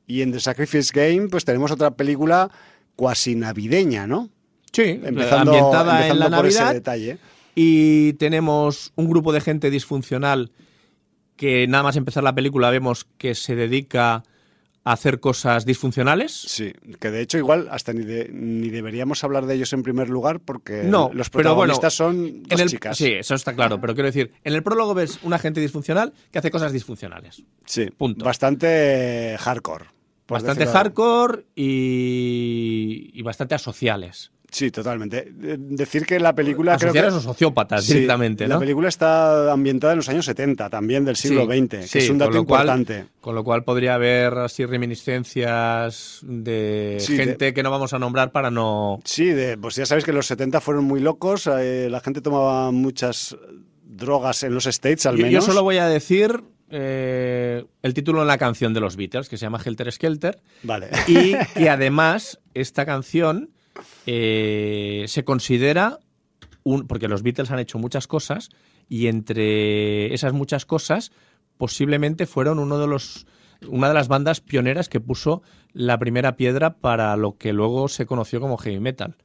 Y 0.07 0.21
en 0.21 0.31
The 0.31 0.39
Sacrifice 0.39 0.93
Game, 0.93 1.27
pues 1.27 1.43
tenemos 1.43 1.69
otra 1.69 1.91
película 1.91 2.49
cuasi 2.95 3.35
navideña, 3.35 4.07
¿no? 4.07 4.29
Sí, 4.71 5.01
empezando, 5.03 5.51
ambientada 5.51 6.07
en 6.07 6.19
la 6.19 6.29
Navidad. 6.29 6.73
detalle. 6.73 7.17
Y 7.53 8.13
tenemos 8.13 8.93
un 8.95 9.09
grupo 9.09 9.33
de 9.33 9.41
gente 9.41 9.69
disfuncional 9.69 10.53
que 11.35 11.67
nada 11.67 11.83
más 11.83 11.97
empezar 11.97 12.23
la 12.23 12.33
película 12.33 12.69
vemos 12.69 13.05
que 13.17 13.35
se 13.35 13.57
dedica 13.57 14.23
hacer 14.83 15.19
cosas 15.19 15.65
disfuncionales. 15.65 16.31
Sí, 16.33 16.73
que 16.99 17.09
de 17.11 17.21
hecho 17.21 17.37
igual 17.37 17.67
hasta 17.71 17.93
ni, 17.93 18.03
ni 18.03 18.69
deberíamos 18.69 19.23
hablar 19.23 19.45
de 19.45 19.55
ellos 19.55 19.71
en 19.73 19.83
primer 19.83 20.09
lugar 20.09 20.39
porque 20.39 20.83
no, 20.83 21.09
los 21.13 21.29
protagonistas 21.29 21.93
son 21.93 22.43
dos 22.43 22.65
chicas. 22.65 22.97
Sí, 22.97 23.11
eso 23.11 23.35
está 23.35 23.53
claro, 23.53 23.79
pero 23.79 23.93
quiero 23.93 24.07
decir, 24.07 24.33
en 24.43 24.53
el 24.53 24.63
prólogo 24.63 24.93
ves 24.93 25.19
una 25.23 25.39
gente 25.39 25.61
disfuncional 25.61 26.13
que 26.31 26.39
hace 26.39 26.51
cosas 26.51 26.71
disfuncionales. 26.73 27.43
Sí, 27.65 27.89
Punto. 27.97 28.25
bastante 28.25 29.35
hardcore. 29.39 29.85
Bastante 30.27 30.65
hardcore 30.65 31.45
y, 31.55 33.11
y 33.13 33.21
bastante 33.21 33.55
asociales. 33.55 34.31
Sí, 34.53 34.69
totalmente. 34.69 35.31
Decir 35.33 36.05
que 36.05 36.19
la 36.19 36.35
película... 36.35 36.77
Creo 36.77 36.93
que, 36.93 37.01
o 37.01 37.19
sociópatas 37.19 37.87
directamente, 37.87 38.47
La 38.47 38.59
película 38.59 38.87
está 38.87 39.51
ambientada 39.51 39.93
en 39.93 39.97
los 39.97 40.09
años 40.09 40.25
70, 40.25 40.69
también 40.69 41.03
del 41.03 41.15
siglo 41.15 41.45
XX, 41.45 41.91
que 41.91 41.99
es 41.99 42.09
un 42.11 42.19
dato 42.19 42.37
importante. 42.37 43.07
con 43.19 43.33
lo 43.33 43.43
cual 43.43 43.63
podría 43.63 43.95
haber 43.95 44.35
así 44.35 44.63
reminiscencias 44.63 46.19
de 46.21 47.03
gente 47.03 47.55
que 47.55 47.63
no 47.63 47.71
vamos 47.71 47.93
a 47.93 47.99
nombrar 47.99 48.31
para 48.31 48.51
no... 48.51 48.99
Sí, 49.05 49.25
de, 49.25 49.57
pues 49.57 49.75
ya 49.75 49.87
sabéis 49.87 50.05
que 50.05 50.13
los 50.13 50.27
70 50.27 50.61
fueron 50.61 50.83
muy 50.83 50.99
locos, 50.99 51.47
eh, 51.47 51.87
la 51.89 51.99
gente 52.01 52.21
tomaba 52.21 52.69
muchas 52.69 53.35
drogas 53.83 54.43
en 54.43 54.53
los 54.53 54.67
States 54.67 55.07
al 55.07 55.17
menos. 55.17 55.31
Yo 55.31 55.41
solo 55.41 55.63
voy 55.63 55.77
a 55.77 55.87
decir 55.87 56.43
eh, 56.69 57.65
el 57.81 57.93
título 57.95 58.19
de 58.19 58.27
la 58.27 58.37
canción 58.37 58.71
de 58.75 58.81
los 58.81 58.97
Beatles, 58.97 59.29
que 59.29 59.37
se 59.37 59.47
llama 59.47 59.59
Helter 59.65 59.91
Skelter. 59.91 60.39
Vale. 60.61 60.89
Y 61.07 61.33
que 61.55 61.71
además 61.71 62.39
esta 62.53 62.85
canción 62.85 63.49
eh, 64.05 65.05
se 65.07 65.23
considera 65.23 65.99
un, 66.63 66.87
porque 66.87 67.07
los 67.07 67.23
Beatles 67.23 67.51
han 67.51 67.59
hecho 67.59 67.79
muchas 67.79 68.07
cosas 68.07 68.49
y 68.89 69.07
entre 69.07 70.13
esas 70.13 70.33
muchas 70.33 70.65
cosas 70.65 71.11
posiblemente 71.57 72.25
fueron 72.25 72.59
uno 72.59 72.79
de 72.79 72.87
los 72.87 73.25
una 73.67 73.87
de 73.87 73.93
las 73.93 74.09
bandas 74.09 74.41
pioneras 74.41 74.89
que 74.89 74.99
puso 74.99 75.41
la 75.71 75.97
primera 75.97 76.35
piedra 76.35 76.75
para 76.77 77.15
lo 77.15 77.37
que 77.37 77.53
luego 77.53 77.87
se 77.87 78.05
conoció 78.05 78.41
como 78.41 78.57
heavy 78.57 78.81
metal. 78.81 79.15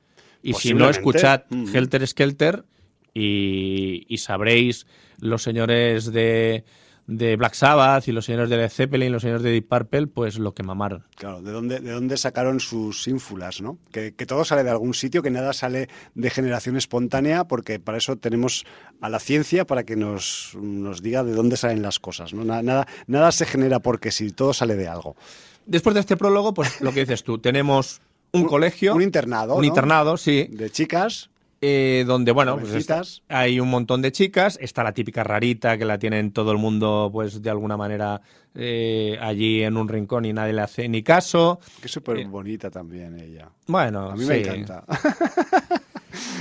Y 0.42 0.54
si 0.54 0.74
no, 0.74 0.88
escuchad 0.88 1.42
mm. 1.50 1.74
Helter 1.74 2.06
Skelter 2.06 2.64
y 3.12 4.16
sabréis 4.18 4.86
los 5.18 5.42
señores 5.42 6.12
de, 6.12 6.64
de 7.08 7.36
Black 7.36 7.54
Sabbath 7.54 8.06
y 8.06 8.12
los 8.12 8.26
señores 8.26 8.50
de 8.50 8.58
Led 8.58 8.68
Zeppelin, 8.68 9.10
los 9.10 9.22
señores 9.22 9.42
de 9.42 9.50
Deep 9.50 9.66
Purple, 9.66 10.06
pues 10.08 10.38
lo 10.38 10.52
que 10.52 10.62
mamaron. 10.62 11.04
Claro, 11.16 11.40
¿de 11.40 11.50
dónde, 11.50 11.80
de 11.80 11.90
dónde 11.90 12.18
sacaron 12.18 12.60
sus 12.60 13.08
ínfulas, 13.08 13.62
no? 13.62 13.78
Que, 13.90 14.12
todo 14.12 14.44
sale 14.44 14.62
de 14.62 14.70
algún 14.70 14.92
sitio, 14.92 15.22
que 15.22 15.30
nada 15.30 15.54
sale 15.54 15.88
de 16.14 16.30
generación 16.30 16.76
espontánea, 16.76 17.44
porque 17.48 17.80
para 17.80 17.96
eso 17.96 18.16
tenemos 18.16 18.66
a 19.00 19.08
la 19.08 19.20
ciencia 19.20 19.66
para 19.66 19.84
que 19.84 19.96
nos, 19.96 20.52
nos 20.60 21.02
diga 21.02 21.24
de 21.24 21.32
dónde 21.32 21.56
salen 21.56 21.80
las 21.80 21.98
cosas, 21.98 22.34
¿no? 22.34 22.44
Nada, 22.44 22.86
nada, 23.06 23.32
se 23.32 23.46
genera 23.46 23.80
porque 23.80 24.10
si 24.12 24.30
todo 24.30 24.52
sale 24.52 24.76
de 24.76 24.86
algo. 24.86 25.16
Después 25.64 25.94
de 25.94 26.00
este 26.00 26.18
prólogo, 26.18 26.52
pues 26.52 26.78
lo 26.82 26.92
que 26.92 27.00
dices 27.00 27.24
tú, 27.24 27.38
tenemos 27.38 28.02
un, 28.32 28.44
colegio. 28.44 28.94
Un 28.94 29.02
internado. 29.02 29.56
Un 29.56 29.64
internado, 29.64 30.18
sí. 30.18 30.46
De 30.50 30.68
chicas. 30.68 31.30
Eh, 31.60 32.04
donde, 32.06 32.30
bueno, 32.30 32.56
pues 32.56 33.22
hay 33.28 33.58
un 33.58 33.68
montón 33.68 34.00
de 34.00 34.12
chicas, 34.12 34.58
está 34.60 34.84
la 34.84 34.92
típica 34.92 35.24
rarita 35.24 35.76
que 35.76 35.84
la 35.84 35.98
tienen 35.98 36.30
todo 36.32 36.52
el 36.52 36.58
mundo, 36.58 37.10
pues 37.12 37.42
de 37.42 37.50
alguna 37.50 37.76
manera 37.76 38.20
eh, 38.54 39.18
allí 39.20 39.62
en 39.64 39.76
un 39.76 39.88
rincón 39.88 40.24
y 40.24 40.32
nadie 40.32 40.52
le 40.52 40.62
hace 40.62 40.88
ni 40.88 41.02
caso. 41.02 41.58
Que 41.82 41.88
súper 41.88 42.18
eh, 42.18 42.26
bonita 42.26 42.70
también 42.70 43.18
ella. 43.18 43.48
Bueno, 43.66 44.10
a 44.10 44.16
mí 44.16 44.24
me 44.24 44.38
encanta. 44.38 44.84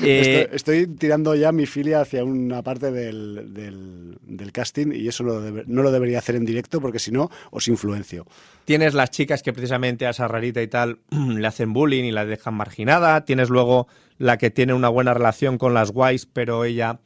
estoy, 0.03 0.87
tirando 0.87 1.35
ya 1.35 1.51
mi 1.51 1.65
filia 1.65 2.01
hacia 2.01 2.23
una 2.23 2.61
parte 2.61 2.91
del, 2.91 3.53
del, 3.53 4.51
casting 4.51 4.91
y 4.93 5.07
eso 5.07 5.23
no 5.23 5.83
lo 5.83 5.91
debería 5.91 6.19
hacer 6.19 6.35
en 6.35 6.45
directo 6.45 6.81
porque 6.81 6.99
si 6.99 7.11
no 7.11 7.29
os 7.51 7.67
influencio. 7.67 8.25
Tienes 8.65 8.93
las 8.93 9.11
chicas 9.11 9.43
que 9.43 9.53
precisamente 9.53 10.05
a 10.05 10.11
esa 10.11 10.27
rarita 10.27 10.61
y 10.61 10.67
tal 10.67 10.99
le 11.11 11.47
hacen 11.47 11.73
bullying 11.73 12.05
y 12.05 12.11
la 12.11 12.25
dejan 12.25 12.53
marginada. 12.53 13.23
Tienes 13.25 13.49
luego 13.49 13.87
la 14.17 14.37
que 14.37 14.49
tiene 14.49 14.73
una 14.73 14.89
buena 14.89 15.13
relación 15.13 15.57
con 15.57 15.73
las 15.73 15.91
guays, 15.91 16.25
pero 16.25 16.65
ella 16.65 16.99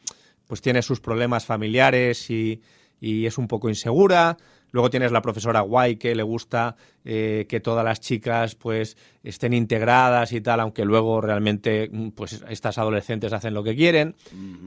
pues 0.47 0.61
tiene 0.61 0.81
sus 0.81 0.99
problemas 0.99 1.45
familiares 1.45 2.29
y, 2.29 2.61
es 2.99 3.37
un 3.37 3.47
poco 3.47 3.69
insegura. 3.69 4.37
Luego 4.71 4.89
tienes 4.89 5.11
la 5.11 5.21
profesora 5.21 5.61
guay 5.61 5.97
que 5.97 6.15
le 6.15 6.23
gusta 6.23 6.75
eh, 7.03 7.45
que 7.49 7.59
todas 7.59 7.83
las 7.83 7.99
chicas 7.99 8.55
pues 8.55 8.97
estén 9.23 9.53
integradas 9.53 10.31
y 10.31 10.41
tal, 10.41 10.59
aunque 10.61 10.85
luego 10.85 11.21
realmente 11.21 11.91
pues 12.15 12.43
estas 12.49 12.77
adolescentes 12.77 13.33
hacen 13.33 13.53
lo 13.53 13.63
que 13.63 13.75
quieren. 13.75 14.15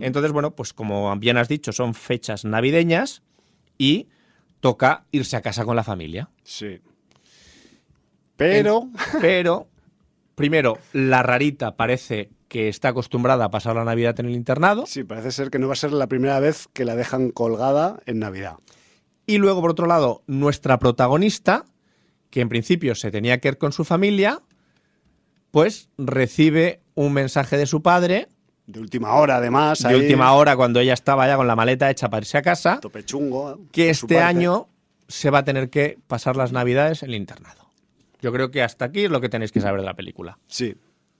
Entonces, 0.00 0.32
bueno, 0.32 0.54
pues 0.54 0.72
como 0.72 1.14
bien 1.16 1.36
has 1.36 1.48
dicho, 1.48 1.72
son 1.72 1.94
fechas 1.94 2.44
navideñas 2.44 3.22
y 3.78 4.08
toca 4.60 5.04
irse 5.10 5.36
a 5.36 5.42
casa 5.42 5.64
con 5.64 5.76
la 5.76 5.84
familia. 5.84 6.28
Sí. 6.42 6.80
Pero... 8.36 8.88
pero 9.20 9.68
primero, 10.34 10.78
la 10.92 11.22
rarita 11.22 11.76
parece 11.76 12.30
que 12.48 12.68
está 12.68 12.88
acostumbrada 12.88 13.46
a 13.46 13.50
pasar 13.50 13.74
la 13.74 13.84
Navidad 13.84 14.18
en 14.20 14.26
el 14.26 14.32
internado. 14.32 14.86
Sí, 14.86 15.02
parece 15.02 15.32
ser 15.32 15.50
que 15.50 15.58
no 15.58 15.66
va 15.66 15.72
a 15.72 15.76
ser 15.76 15.92
la 15.92 16.06
primera 16.06 16.38
vez 16.38 16.68
que 16.72 16.84
la 16.84 16.94
dejan 16.94 17.30
colgada 17.30 18.00
en 18.06 18.20
Navidad. 18.20 18.56
Y 19.26 19.38
luego, 19.38 19.60
por 19.60 19.70
otro 19.70 19.86
lado, 19.86 20.22
nuestra 20.26 20.78
protagonista, 20.78 21.64
que 22.30 22.40
en 22.40 22.48
principio 22.48 22.94
se 22.94 23.10
tenía 23.10 23.38
que 23.38 23.48
ir 23.48 23.58
con 23.58 23.72
su 23.72 23.84
familia, 23.84 24.42
pues 25.50 25.88
recibe 25.96 26.80
un 26.94 27.12
mensaje 27.12 27.56
de 27.56 27.66
su 27.66 27.82
padre. 27.82 28.28
De 28.66 28.80
última 28.80 29.14
hora, 29.14 29.36
además. 29.36 29.82
De 29.82 29.96
última 29.96 30.32
hora, 30.32 30.56
cuando 30.56 30.80
ella 30.80 30.94
estaba 30.94 31.26
ya 31.26 31.36
con 31.36 31.46
la 31.46 31.56
maleta 31.56 31.90
hecha 31.90 32.08
para 32.10 32.22
irse 32.22 32.38
a 32.38 32.42
casa. 32.42 32.80
Tope 32.80 33.04
chungo. 33.04 33.60
Que 33.72 33.90
este 33.90 34.20
año 34.20 34.68
se 35.08 35.30
va 35.30 35.38
a 35.38 35.44
tener 35.44 35.70
que 35.70 35.98
pasar 36.06 36.36
las 36.36 36.52
Navidades 36.52 37.02
en 37.02 37.10
el 37.10 37.16
internado. 37.16 37.70
Yo 38.20 38.32
creo 38.32 38.50
que 38.50 38.62
hasta 38.62 38.86
aquí 38.86 39.04
es 39.04 39.10
lo 39.10 39.20
que 39.20 39.28
tenéis 39.28 39.52
que 39.52 39.60
saber 39.60 39.80
de 39.80 39.86
la 39.86 39.94
película. 39.94 40.38
Sí, 40.46 40.74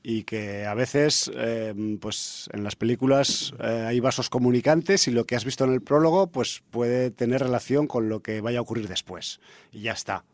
y 0.06 0.24
que 0.24 0.66
a 0.66 0.74
veces 0.74 1.32
eh, 1.34 1.74
pues 1.98 2.50
en 2.52 2.62
las 2.62 2.76
películas 2.76 3.54
eh, 3.58 3.84
hay 3.88 4.00
vasos 4.00 4.28
comunicantes 4.28 5.08
y 5.08 5.10
lo 5.10 5.24
que 5.24 5.34
has 5.34 5.46
visto 5.46 5.64
en 5.64 5.72
el 5.72 5.80
prólogo 5.80 6.26
pues 6.26 6.62
puede 6.70 7.10
tener 7.10 7.40
relación 7.40 7.86
con 7.86 8.10
lo 8.10 8.20
que 8.20 8.42
vaya 8.42 8.58
a 8.58 8.62
ocurrir 8.62 8.86
después. 8.86 9.40
Y 9.72 9.80
ya 9.80 9.92
está. 9.92 10.24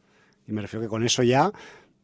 Y 0.48 0.52
me 0.52 0.60
refiero 0.60 0.82
que 0.82 0.88
con 0.88 1.04
eso 1.04 1.22
ya 1.22 1.52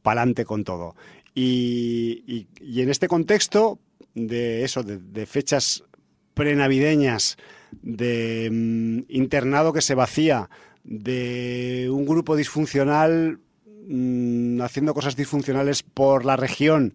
pa'lante 0.03 0.45
con 0.45 0.63
todo. 0.63 0.95
Y, 1.35 2.47
y, 2.61 2.81
en 2.81 2.89
este 2.89 3.09
contexto 3.09 3.81
de 4.15 4.65
eso 4.65 4.83
de, 4.83 5.27
fechas 5.27 5.83
prenavideñas 6.33 7.37
de 7.83 8.49
mm, 8.51 9.13
internado 9.13 9.73
que 9.73 9.83
se 9.83 9.95
vacía 9.95 10.49
de 10.85 11.89
un 11.91 12.07
grupo 12.07 12.37
disfuncional 12.37 13.41
Mm, 13.89 14.61
haciendo 14.63 14.95
cosas 14.95 15.15
disfuncionales 15.15 15.85
por 15.85 16.25
la 16.25 16.35
región 16.35 16.95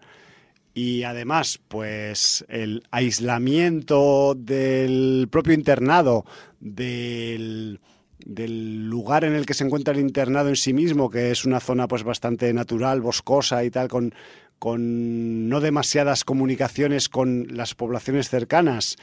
y 0.73 1.03
además, 1.03 1.59
pues 1.67 2.45
el 2.47 2.83
aislamiento 2.91 4.35
del 4.35 5.27
propio 5.29 5.53
internado, 5.53 6.25
del, 6.59 7.79
lugar 8.25 9.25
en 9.25 9.33
el 9.33 9.45
que 9.45 9.53
se 9.53 9.65
encuentra 9.65 9.93
el 9.93 9.99
internado 9.99 10.49
en 10.49 10.55
sí 10.55 10.73
mismo, 10.73 11.09
que 11.09 11.31
es 11.31 11.43
una 11.43 11.59
zona 11.59 11.87
pues 11.87 12.03
bastante 12.03 12.53
natural, 12.53 13.01
boscosa 13.01 13.63
y 13.63 13.71
tal, 13.71 13.89
con, 13.89 14.13
con 14.59 15.49
no 15.49 15.59
demasiadas 15.59 16.23
comunicaciones 16.23 17.09
con 17.09 17.47
las 17.49 17.75
poblaciones 17.75 18.29
cercanas, 18.29 18.95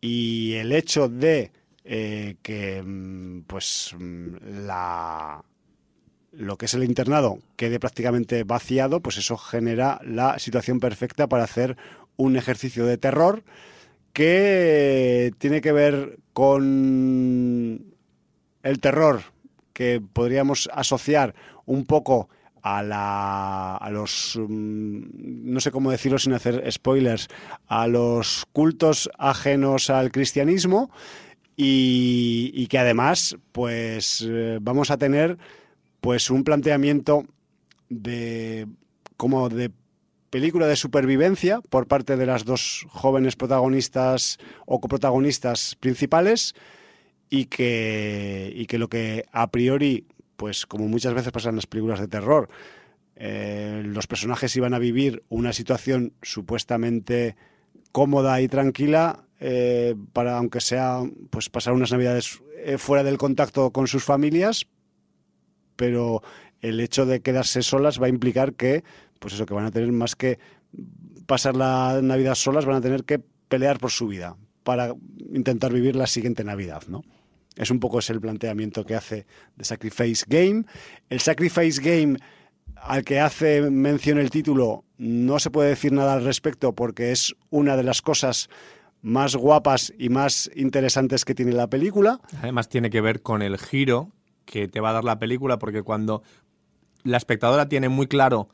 y 0.00 0.54
el 0.54 0.72
hecho 0.72 1.08
de 1.08 1.52
eh, 1.84 2.36
que 2.42 2.82
mm, 2.82 3.42
pues 3.42 3.94
mm, 3.96 4.66
la 4.66 5.44
lo 6.32 6.56
que 6.56 6.66
es 6.66 6.74
el 6.74 6.84
internado 6.84 7.38
quede 7.56 7.78
prácticamente 7.78 8.44
vaciado, 8.44 9.00
pues 9.00 9.18
eso 9.18 9.36
genera 9.36 10.00
la 10.04 10.38
situación 10.38 10.80
perfecta 10.80 11.28
para 11.28 11.44
hacer 11.44 11.76
un 12.16 12.36
ejercicio 12.36 12.86
de 12.86 12.98
terror 12.98 13.44
que 14.12 15.32
tiene 15.38 15.60
que 15.60 15.72
ver 15.72 16.18
con 16.32 17.94
el 18.62 18.80
terror 18.80 19.22
que 19.72 20.02
podríamos 20.12 20.68
asociar 20.72 21.34
un 21.64 21.84
poco 21.84 22.28
a, 22.62 22.82
la, 22.82 23.76
a 23.76 23.90
los, 23.90 24.38
mm, 24.38 25.52
no 25.52 25.60
sé 25.60 25.70
cómo 25.70 25.90
decirlo 25.90 26.18
sin 26.18 26.32
hacer 26.32 26.70
spoilers, 26.70 27.28
a 27.66 27.86
los 27.86 28.46
cultos 28.52 29.10
ajenos 29.18 29.90
al 29.90 30.12
cristianismo 30.12 30.90
y, 31.56 32.66
que 32.68 32.78
además 32.78 33.36
pues 33.52 34.24
eh, 34.26 34.58
vamos 34.60 34.90
a 34.90 34.96
tener 34.96 35.38
pues 36.02 36.30
un 36.30 36.42
planteamiento 36.42 37.24
de 37.88 38.66
como 39.16 39.48
de 39.48 39.70
película 40.30 40.66
de 40.66 40.74
supervivencia 40.74 41.60
por 41.70 41.86
parte 41.86 42.16
de 42.16 42.26
las 42.26 42.44
dos 42.44 42.86
jóvenes 42.90 43.36
protagonistas 43.36 44.38
o 44.66 44.80
coprotagonistas 44.80 45.76
principales 45.78 46.54
y 47.30 47.44
que, 47.44 48.52
y 48.54 48.66
que 48.66 48.78
lo 48.78 48.88
que 48.88 49.26
a 49.30 49.50
priori 49.52 50.06
pues 50.36 50.66
como 50.66 50.88
muchas 50.88 51.14
veces 51.14 51.30
pasa 51.30 51.50
en 51.50 51.56
las 51.56 51.68
películas 51.68 52.00
de 52.00 52.08
terror, 52.08 52.48
eh, 53.14 53.82
los 53.84 54.08
personajes 54.08 54.56
iban 54.56 54.74
a 54.74 54.80
vivir 54.80 55.22
una 55.28 55.52
situación 55.52 56.14
supuestamente 56.20 57.36
cómoda 57.92 58.40
y 58.40 58.48
tranquila 58.48 59.24
eh, 59.38 59.94
para, 60.12 60.36
aunque 60.38 60.60
sea, 60.60 61.02
pues 61.30 61.48
pasar 61.48 61.74
unas 61.74 61.92
navidades 61.92 62.42
eh, 62.64 62.76
fuera 62.76 63.04
del 63.04 63.18
contacto 63.18 63.70
con 63.70 63.86
sus 63.86 64.02
familias, 64.02 64.66
pero 65.76 66.22
el 66.60 66.80
hecho 66.80 67.06
de 67.06 67.20
quedarse 67.20 67.62
solas 67.62 68.00
va 68.00 68.06
a 68.06 68.10
implicar 68.10 68.54
que, 68.54 68.84
pues 69.18 69.34
eso, 69.34 69.46
que 69.46 69.54
van 69.54 69.66
a 69.66 69.70
tener 69.70 69.92
más 69.92 70.16
que 70.16 70.38
pasar 71.26 71.56
la 71.56 72.00
Navidad 72.02 72.34
solas, 72.34 72.64
van 72.64 72.76
a 72.76 72.80
tener 72.80 73.04
que 73.04 73.20
pelear 73.48 73.78
por 73.78 73.90
su 73.90 74.06
vida 74.06 74.36
para 74.62 74.94
intentar 75.32 75.72
vivir 75.72 75.96
la 75.96 76.06
siguiente 76.06 76.44
Navidad, 76.44 76.82
¿no? 76.88 77.02
Es 77.56 77.70
un 77.70 77.80
poco 77.80 77.98
ese 77.98 78.12
el 78.12 78.20
planteamiento 78.20 78.84
que 78.84 78.94
hace 78.94 79.26
The 79.56 79.64
Sacrifice 79.64 80.24
Game. 80.26 80.64
El 81.10 81.20
Sacrifice 81.20 81.82
Game 81.82 82.16
al 82.76 83.04
que 83.04 83.20
hace 83.20 83.60
mención 83.70 84.18
el 84.18 84.30
título 84.30 84.84
no 84.98 85.38
se 85.38 85.50
puede 85.50 85.70
decir 85.70 85.92
nada 85.92 86.14
al 86.14 86.24
respecto 86.24 86.74
porque 86.74 87.12
es 87.12 87.34
una 87.50 87.76
de 87.76 87.82
las 87.82 88.02
cosas 88.02 88.48
más 89.02 89.36
guapas 89.36 89.92
y 89.98 90.08
más 90.08 90.50
interesantes 90.54 91.24
que 91.24 91.34
tiene 91.34 91.52
la 91.52 91.66
película. 91.66 92.20
Además 92.40 92.68
tiene 92.68 92.90
que 92.90 93.00
ver 93.00 93.20
con 93.20 93.42
el 93.42 93.58
giro 93.58 94.10
que 94.44 94.68
te 94.68 94.80
va 94.80 94.90
a 94.90 94.94
dar 94.94 95.04
la 95.04 95.18
película 95.18 95.58
porque 95.58 95.82
cuando 95.82 96.22
la 97.04 97.16
espectadora 97.16 97.68
tiene 97.68 97.88
muy 97.88 98.06
claro 98.06 98.48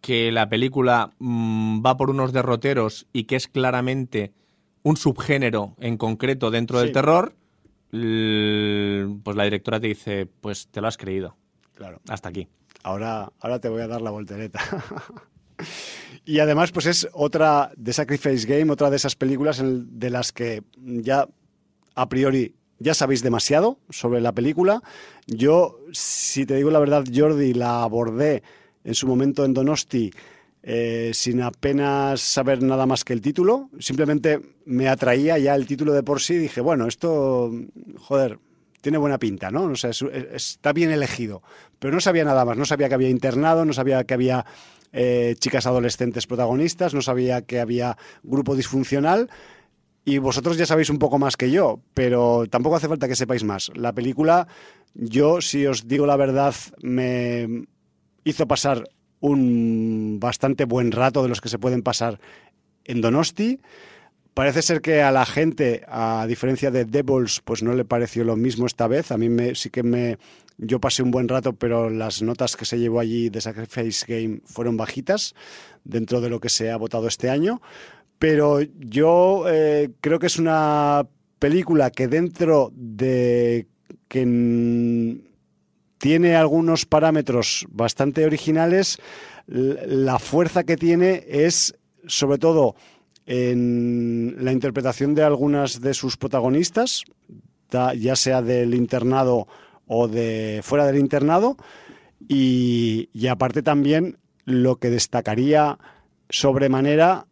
que 0.00 0.32
la 0.32 0.48
película 0.48 1.12
mm, 1.18 1.84
va 1.84 1.96
por 1.96 2.10
unos 2.10 2.32
derroteros 2.32 3.06
y 3.12 3.24
que 3.24 3.36
es 3.36 3.48
claramente 3.48 4.32
un 4.82 4.96
subgénero 4.96 5.76
en 5.78 5.96
concreto 5.98 6.50
dentro 6.50 6.80
del 6.80 6.92
terror, 6.92 7.34
pues 7.90 9.36
la 9.36 9.44
directora 9.44 9.80
te 9.80 9.88
dice, 9.88 10.26
pues 10.40 10.68
te 10.68 10.80
lo 10.80 10.88
has 10.88 10.96
creído. 10.96 11.36
Claro. 11.74 12.00
Hasta 12.08 12.28
aquí. 12.28 12.48
Ahora, 12.82 13.30
ahora 13.40 13.58
te 13.58 13.68
voy 13.68 13.82
a 13.82 13.88
dar 13.88 14.00
la 14.00 14.10
voltereta. 14.10 14.60
y 16.24 16.38
además, 16.38 16.72
pues 16.72 16.86
es 16.86 17.08
otra 17.12 17.72
de 17.76 17.92
Sacrifice 17.92 18.46
Game, 18.46 18.72
otra 18.72 18.88
de 18.88 18.96
esas 18.96 19.16
películas 19.16 19.62
de 19.62 20.10
las 20.10 20.32
que 20.32 20.62
ya 20.82 21.28
a 21.94 22.08
priori 22.08 22.54
ya 22.80 22.94
sabéis 22.94 23.22
demasiado 23.22 23.78
sobre 23.88 24.20
la 24.20 24.32
película. 24.32 24.82
Yo, 25.26 25.78
si 25.92 26.44
te 26.44 26.56
digo 26.56 26.70
la 26.70 26.80
verdad, 26.80 27.04
Jordi, 27.14 27.54
la 27.54 27.82
abordé 27.84 28.42
en 28.82 28.94
su 28.94 29.06
momento 29.06 29.44
en 29.44 29.54
Donosti 29.54 30.10
eh, 30.62 31.12
sin 31.14 31.40
apenas 31.40 32.20
saber 32.20 32.62
nada 32.62 32.86
más 32.86 33.04
que 33.04 33.12
el 33.12 33.20
título. 33.20 33.70
Simplemente 33.78 34.40
me 34.64 34.88
atraía 34.88 35.38
ya 35.38 35.54
el 35.54 35.66
título 35.66 35.92
de 35.92 36.02
por 36.02 36.20
sí 36.20 36.36
dije, 36.36 36.60
bueno, 36.60 36.86
esto, 36.86 37.50
joder, 37.98 38.38
tiene 38.80 38.98
buena 38.98 39.18
pinta, 39.18 39.50
¿no? 39.50 39.64
O 39.64 39.76
sea, 39.76 39.90
está 39.90 40.72
bien 40.72 40.90
elegido. 40.90 41.42
Pero 41.78 41.94
no 41.94 42.00
sabía 42.00 42.24
nada 42.24 42.44
más, 42.44 42.56
no 42.56 42.64
sabía 42.64 42.88
que 42.88 42.94
había 42.94 43.08
internado, 43.08 43.64
no 43.64 43.72
sabía 43.72 44.04
que 44.04 44.14
había 44.14 44.44
eh, 44.92 45.34
chicas 45.38 45.66
adolescentes 45.66 46.26
protagonistas, 46.26 46.94
no 46.94 47.02
sabía 47.02 47.42
que 47.42 47.60
había 47.60 47.96
grupo 48.22 48.54
disfuncional. 48.54 49.30
Y 50.04 50.18
vosotros 50.18 50.56
ya 50.56 50.66
sabéis 50.66 50.90
un 50.90 50.98
poco 50.98 51.18
más 51.18 51.36
que 51.36 51.50
yo, 51.50 51.80
pero 51.94 52.44
tampoco 52.48 52.76
hace 52.76 52.88
falta 52.88 53.06
que 53.06 53.16
sepáis 53.16 53.44
más. 53.44 53.70
La 53.74 53.92
película, 53.92 54.48
yo, 54.94 55.40
si 55.40 55.66
os 55.66 55.86
digo 55.86 56.06
la 56.06 56.16
verdad, 56.16 56.54
me 56.82 57.66
hizo 58.24 58.46
pasar 58.46 58.88
un 59.20 60.18
bastante 60.18 60.64
buen 60.64 60.92
rato 60.92 61.22
de 61.22 61.28
los 61.28 61.40
que 61.40 61.50
se 61.50 61.58
pueden 61.58 61.82
pasar 61.82 62.18
en 62.84 63.00
Donosti. 63.00 63.60
Parece 64.32 64.62
ser 64.62 64.80
que 64.80 65.02
a 65.02 65.12
la 65.12 65.26
gente, 65.26 65.82
a 65.88 66.24
diferencia 66.26 66.70
de 66.70 66.84
Devils, 66.84 67.42
pues 67.44 67.62
no 67.62 67.74
le 67.74 67.84
pareció 67.84 68.24
lo 68.24 68.36
mismo 68.36 68.66
esta 68.66 68.86
vez. 68.86 69.12
A 69.12 69.18
mí 69.18 69.28
sí 69.54 69.70
que 69.70 69.82
me, 69.82 70.18
yo 70.56 70.80
pasé 70.80 71.02
un 71.02 71.10
buen 71.10 71.28
rato, 71.28 71.52
pero 71.52 71.90
las 71.90 72.22
notas 72.22 72.56
que 72.56 72.64
se 72.64 72.78
llevó 72.78 73.00
allí 73.00 73.28
de 73.28 73.40
Sacrifice 73.40 74.06
Game 74.06 74.40
fueron 74.44 74.76
bajitas 74.76 75.34
dentro 75.84 76.20
de 76.20 76.30
lo 76.30 76.40
que 76.40 76.48
se 76.48 76.70
ha 76.70 76.76
votado 76.76 77.08
este 77.08 77.28
año. 77.28 77.60
Pero 78.20 78.60
yo 78.60 79.46
eh, 79.48 79.90
creo 80.00 80.20
que 80.20 80.26
es 80.26 80.38
una 80.38 81.08
película 81.40 81.90
que 81.90 82.06
dentro 82.06 82.70
de 82.76 83.66
que 84.08 84.24
tiene 85.96 86.36
algunos 86.36 86.84
parámetros 86.84 87.66
bastante 87.70 88.26
originales. 88.26 88.98
La 89.46 90.18
fuerza 90.18 90.64
que 90.64 90.76
tiene 90.76 91.24
es, 91.26 91.74
sobre 92.06 92.38
todo, 92.38 92.74
en 93.24 94.36
la 94.40 94.52
interpretación 94.52 95.14
de 95.14 95.22
algunas 95.22 95.80
de 95.80 95.94
sus 95.94 96.18
protagonistas, 96.18 97.04
ya 97.70 98.16
sea 98.16 98.42
del 98.42 98.74
internado 98.74 99.48
o 99.86 100.08
de 100.08 100.60
fuera 100.62 100.86
del 100.86 100.98
internado, 100.98 101.56
y, 102.28 103.08
y 103.14 103.28
aparte 103.28 103.62
también 103.62 104.18
lo 104.44 104.76
que 104.76 104.90
destacaría 104.90 105.78
sobremanera 106.28 107.26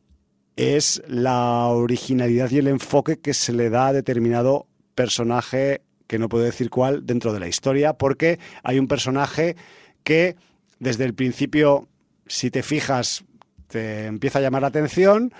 es 0.59 1.01
la 1.07 1.67
originalidad 1.69 2.51
y 2.51 2.59
el 2.59 2.67
enfoque 2.67 3.21
que 3.21 3.33
se 3.33 3.53
le 3.53 3.71
da 3.71 3.87
a 3.87 3.93
determinado 3.93 4.67
personaje 4.97 5.83
que 6.09 6.19
no 6.19 6.29
puedo 6.29 6.43
decir 6.43 6.69
cuál, 6.69 7.07
dentro 7.07 7.33
de 7.33 7.39
la 7.39 7.47
historia, 7.47 7.93
porque 7.93 8.41
hay 8.65 8.81
un 8.81 8.89
personaje 8.89 9.55
que 10.03 10.35
desde 10.81 11.05
el 11.05 11.15
principio, 11.15 11.87
si 12.27 12.51
te 12.51 12.65
fijas, 12.65 13.25
te 13.69 14.07
empieza 14.07 14.41
a 14.41 14.43
llamar 14.43 14.63
la 14.63 14.69
atención 14.69 15.33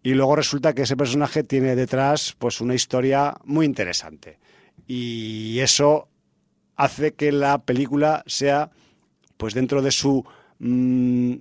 y 0.00 0.14
luego 0.14 0.36
resulta 0.36 0.74
que 0.74 0.82
ese 0.82 0.96
personaje 0.96 1.42
tiene 1.42 1.74
detrás 1.74 2.36
pues 2.38 2.60
una 2.60 2.76
historia 2.76 3.34
muy 3.44 3.66
interesante. 3.66 4.38
Y 4.86 5.58
eso 5.58 6.08
hace 6.76 7.14
que 7.14 7.32
la 7.32 7.64
película 7.64 8.22
sea 8.26 8.70
pues 9.36 9.54
dentro 9.54 9.82
de 9.82 9.90
su 9.90 10.24
mm, 10.60 11.34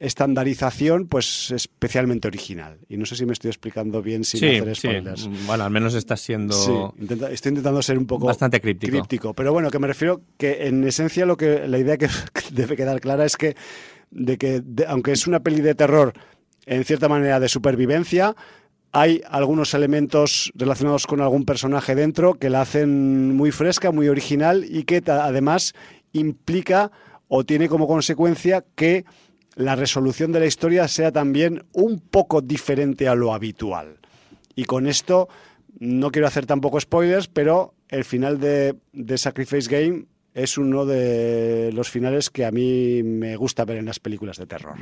estandarización 0.00 1.08
pues 1.08 1.50
especialmente 1.50 2.28
original. 2.28 2.78
Y 2.88 2.96
no 2.96 3.06
sé 3.06 3.16
si 3.16 3.26
me 3.26 3.32
estoy 3.32 3.48
explicando 3.48 4.00
bien 4.02 4.24
sin 4.24 4.44
hacer 4.44 4.76
spoilers. 4.76 5.22
Sí. 5.22 5.30
Bueno, 5.46 5.64
al 5.64 5.70
menos 5.70 5.94
está 5.94 6.16
siendo... 6.16 6.94
estoy 7.30 7.50
intentando 7.50 7.82
ser 7.82 7.98
un 7.98 8.06
poco... 8.06 8.26
Bastante 8.26 8.60
críptico. 8.60 8.92
críptico. 8.92 9.34
Pero 9.34 9.52
bueno, 9.52 9.70
que 9.70 9.78
me 9.78 9.88
refiero 9.88 10.22
que 10.36 10.68
en 10.68 10.84
esencia 10.84 11.26
lo 11.26 11.36
que 11.36 11.66
la 11.66 11.78
idea 11.78 11.96
que 11.96 12.08
debe 12.52 12.76
quedar 12.76 13.00
clara 13.00 13.24
es 13.24 13.36
que, 13.36 13.56
de 14.10 14.38
que 14.38 14.62
aunque 14.86 15.12
es 15.12 15.26
una 15.26 15.40
peli 15.40 15.60
de 15.60 15.74
terror 15.74 16.12
en 16.66 16.84
cierta 16.84 17.08
manera 17.08 17.40
de 17.40 17.48
supervivencia, 17.48 18.36
hay 18.92 19.22
algunos 19.28 19.74
elementos 19.74 20.52
relacionados 20.54 21.06
con 21.06 21.20
algún 21.20 21.44
personaje 21.44 21.94
dentro 21.94 22.34
que 22.34 22.50
la 22.50 22.62
hacen 22.62 23.36
muy 23.36 23.50
fresca, 23.50 23.90
muy 23.90 24.08
original 24.08 24.64
y 24.68 24.84
que 24.84 25.02
además 25.06 25.74
implica 26.12 26.90
o 27.26 27.44
tiene 27.44 27.68
como 27.68 27.86
consecuencia 27.86 28.64
que 28.74 29.04
la 29.58 29.74
resolución 29.74 30.30
de 30.30 30.38
la 30.38 30.46
historia 30.46 30.86
sea 30.86 31.10
también 31.10 31.64
un 31.72 31.98
poco 31.98 32.40
diferente 32.40 33.08
a 33.08 33.16
lo 33.16 33.34
habitual. 33.34 33.98
Y 34.54 34.64
con 34.64 34.86
esto 34.86 35.28
no 35.80 36.12
quiero 36.12 36.28
hacer 36.28 36.46
tampoco 36.46 36.80
spoilers, 36.80 37.26
pero 37.26 37.74
el 37.88 38.04
final 38.04 38.38
de, 38.38 38.76
Sacrifice 39.16 39.68
Game 39.68 40.04
es 40.32 40.58
uno 40.58 40.86
de 40.86 41.72
los 41.72 41.90
finales 41.90 42.30
que 42.30 42.44
a 42.44 42.52
mí 42.52 43.02
me 43.02 43.34
gusta 43.34 43.64
ver 43.64 43.78
en 43.78 43.86
las 43.86 43.98
películas 43.98 44.36
de 44.36 44.46
terror. 44.46 44.76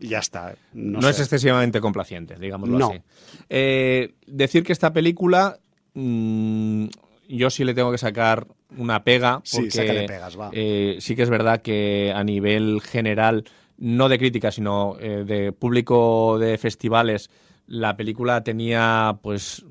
Ya 0.00 0.20
está. 0.20 0.54
No, 0.72 1.08
es 1.08 1.18
excesivamente 1.18 1.80
complaciente, 1.80 2.36
digámoslo 2.36 2.86
así. 2.86 3.00
Eh, 3.48 4.14
decir 4.24 4.62
que 4.62 4.72
esta 4.72 4.92
película, 4.92 5.58
mm, 5.94 6.86
yo 7.28 7.50
sí 7.50 7.64
le 7.64 7.74
tengo 7.74 7.90
que 7.90 7.98
sacar 7.98 8.46
una 8.76 9.02
pega, 9.02 9.42
porque 9.52 9.70
sí, 9.70 9.80
pegas, 9.80 10.38
va. 10.38 10.50
Eh, 10.52 10.98
sí 11.00 11.16
que 11.16 11.22
es 11.22 11.30
verdad 11.30 11.60
que 11.60 12.12
a 12.14 12.22
nivel 12.22 12.80
general 12.80 13.44
no 13.78 14.08
de 14.08 14.18
crítica, 14.18 14.50
sino 14.50 14.96
eh, 15.00 15.24
de 15.26 15.52
público 15.52 16.38
de 16.38 16.58
festivales, 16.58 17.30
la 17.66 17.96
película 17.96 18.42
tenía, 18.44 19.18
pues, 19.22 19.64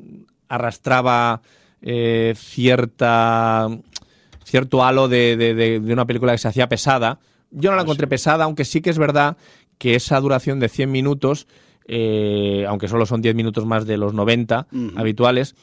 arrastraba 0.47 1.41
eh, 1.81 2.33
cierta 2.35 3.69
cierto 4.43 4.83
halo 4.83 5.07
de, 5.07 5.81
una 5.91 6.05
película 6.05 6.33
que 6.33 6.37
se 6.37 6.47
hacía 6.47 6.69
pesada. 6.69 7.19
Yo 7.51 7.69
no 7.69 7.75
la 7.75 7.81
ah, 7.81 7.85
encontré 7.85 8.07
pesada, 8.07 8.43
aunque 8.43 8.65
sí 8.65 8.81
que 8.81 8.89
es 8.89 8.97
verdad 8.97 9.37
que 9.77 9.95
esa 9.95 10.19
duración 10.19 10.59
de 10.59 10.69
100 10.69 10.91
minutos, 10.91 11.47
eh, 11.87 12.65
aunque 12.67 12.87
solo 12.87 13.05
son 13.05 13.21
10 13.21 13.35
minutos 13.35 13.65
más 13.65 13.85
de 13.85 13.97
los 13.97 14.13
90 14.13 14.67
habituales, 14.95 15.55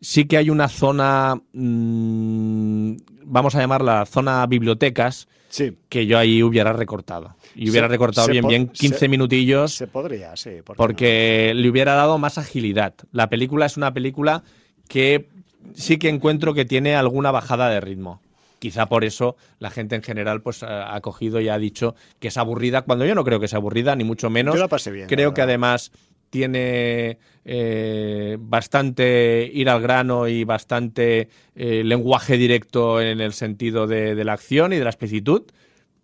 sí 0.00 0.26
que 0.26 0.36
hay 0.36 0.50
una 0.50 0.68
zona, 0.68 1.40
mm, 1.52 2.96
vamos 3.24 3.54
a 3.54 3.60
llamarla 3.60 4.06
zona 4.06 4.46
bibliotecas, 4.46 5.28
Sí. 5.48 5.76
que 5.88 6.06
yo 6.06 6.18
ahí 6.18 6.42
hubiera 6.42 6.72
recortado. 6.72 7.35
Y 7.56 7.70
hubiera 7.70 7.86
Se- 7.86 7.92
recortado 7.92 8.26
se 8.26 8.32
bien, 8.32 8.46
bien 8.46 8.68
15 8.68 8.98
se- 8.98 9.08
minutillos 9.08 9.72
Se 9.72 9.86
podría, 9.86 10.36
sí. 10.36 10.50
¿por 10.64 10.76
qué 10.76 10.78
porque 10.78 11.52
le 11.54 11.68
hubiera 11.70 11.94
dado 11.94 12.18
más 12.18 12.36
agilidad. 12.38 12.94
La 13.12 13.28
película 13.28 13.64
es 13.66 13.76
una 13.76 13.92
película 13.94 14.42
que 14.88 15.28
sí 15.74 15.96
que 15.98 16.08
encuentro 16.10 16.52
que 16.54 16.64
tiene 16.64 16.94
alguna 16.94 17.30
bajada 17.30 17.70
de 17.70 17.80
ritmo. 17.80 18.20
Quizá 18.58 18.86
por 18.86 19.04
eso 19.04 19.36
la 19.58 19.70
gente 19.70 19.94
en 19.96 20.02
general 20.02 20.40
pues 20.42 20.62
ha 20.62 20.98
cogido 21.00 21.40
y 21.40 21.48
ha 21.48 21.58
dicho 21.58 21.94
que 22.20 22.28
es 22.28 22.36
aburrida, 22.36 22.82
cuando 22.82 23.04
yo 23.06 23.14
no 23.14 23.24
creo 23.24 23.38
que 23.40 23.48
sea 23.48 23.58
aburrida, 23.58 23.94
ni 23.96 24.04
mucho 24.04 24.30
menos. 24.30 24.54
Yo 24.54 24.60
la 24.60 24.68
pasé 24.68 24.90
bien, 24.90 25.08
Creo 25.08 25.34
que 25.34 25.42
además 25.42 25.92
tiene 26.30 27.18
eh, 27.44 28.36
bastante 28.40 29.48
ir 29.52 29.68
al 29.68 29.80
grano 29.80 30.26
y 30.28 30.44
bastante 30.44 31.28
eh, 31.54 31.82
lenguaje 31.84 32.36
directo 32.36 33.00
en 33.00 33.20
el 33.20 33.32
sentido 33.32 33.86
de, 33.86 34.14
de 34.14 34.24
la 34.24 34.32
acción 34.34 34.72
y 34.72 34.76
de 34.76 34.84
la 34.84 34.90
explicitud. 34.90 35.42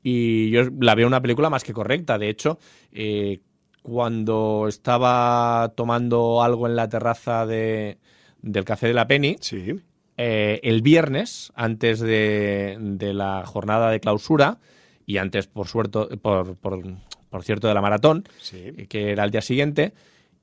Y 0.03 0.51
yo 0.51 0.63
la 0.81 0.95
veo 0.95 1.07
una 1.07 1.21
película 1.23 1.49
más 1.51 1.65
que 1.65 1.73
correcta. 1.73 2.19
De 2.19 2.29
hecho, 2.29 2.59
eh, 2.93 3.41
cuando 3.83 4.67
estaba 4.69 5.73
tomando 5.77 6.43
algo 6.43 6.67
en 6.67 6.77
la 6.77 6.89
terraza 6.89 7.47
de- 7.47 7.99
del 8.41 8.65
Café 8.65 8.89
de 8.89 8.95
la 8.95 9.07
Penny, 9.07 9.37
Sí. 9.41 9.75
eh, 10.17 10.61
el 10.63 10.83
viernes, 10.83 11.53
antes 11.55 12.01
de, 12.01 12.77
de 12.81 13.15
la 13.15 13.45
jornada 13.47 13.91
de 13.91 14.01
clausura, 14.01 14.59
y 15.07 15.17
antes, 15.19 15.47
por, 15.47 15.67
suerte, 15.69 16.17
por, 16.17 16.57
por- 16.57 16.83
por 17.31 17.43
cierto, 17.45 17.67
de 17.69 17.75
la 17.75 17.81
maratón, 17.81 18.25
Sí. 18.41 18.59
eh, 18.77 18.87
que 18.89 19.11
era 19.11 19.25
el 19.25 19.31
día 19.31 19.41
siguiente, 19.41 19.95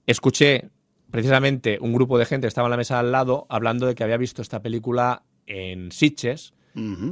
escuché 0.05 0.69
precisamente 1.11 1.77
un 1.81 1.93
grupo 1.93 2.17
de 2.17 2.25
gente 2.25 2.45
que 2.45 2.49
estaba 2.49 2.67
en 2.67 2.71
la 2.71 2.77
mesa 2.77 2.99
al 2.99 3.11
lado 3.11 3.45
hablando 3.49 3.85
de 3.87 3.95
que 3.95 4.03
había 4.03 4.17
visto 4.17 4.41
esta 4.41 4.61
película 4.61 5.23
en 5.47 5.91
Sitges 5.91 6.53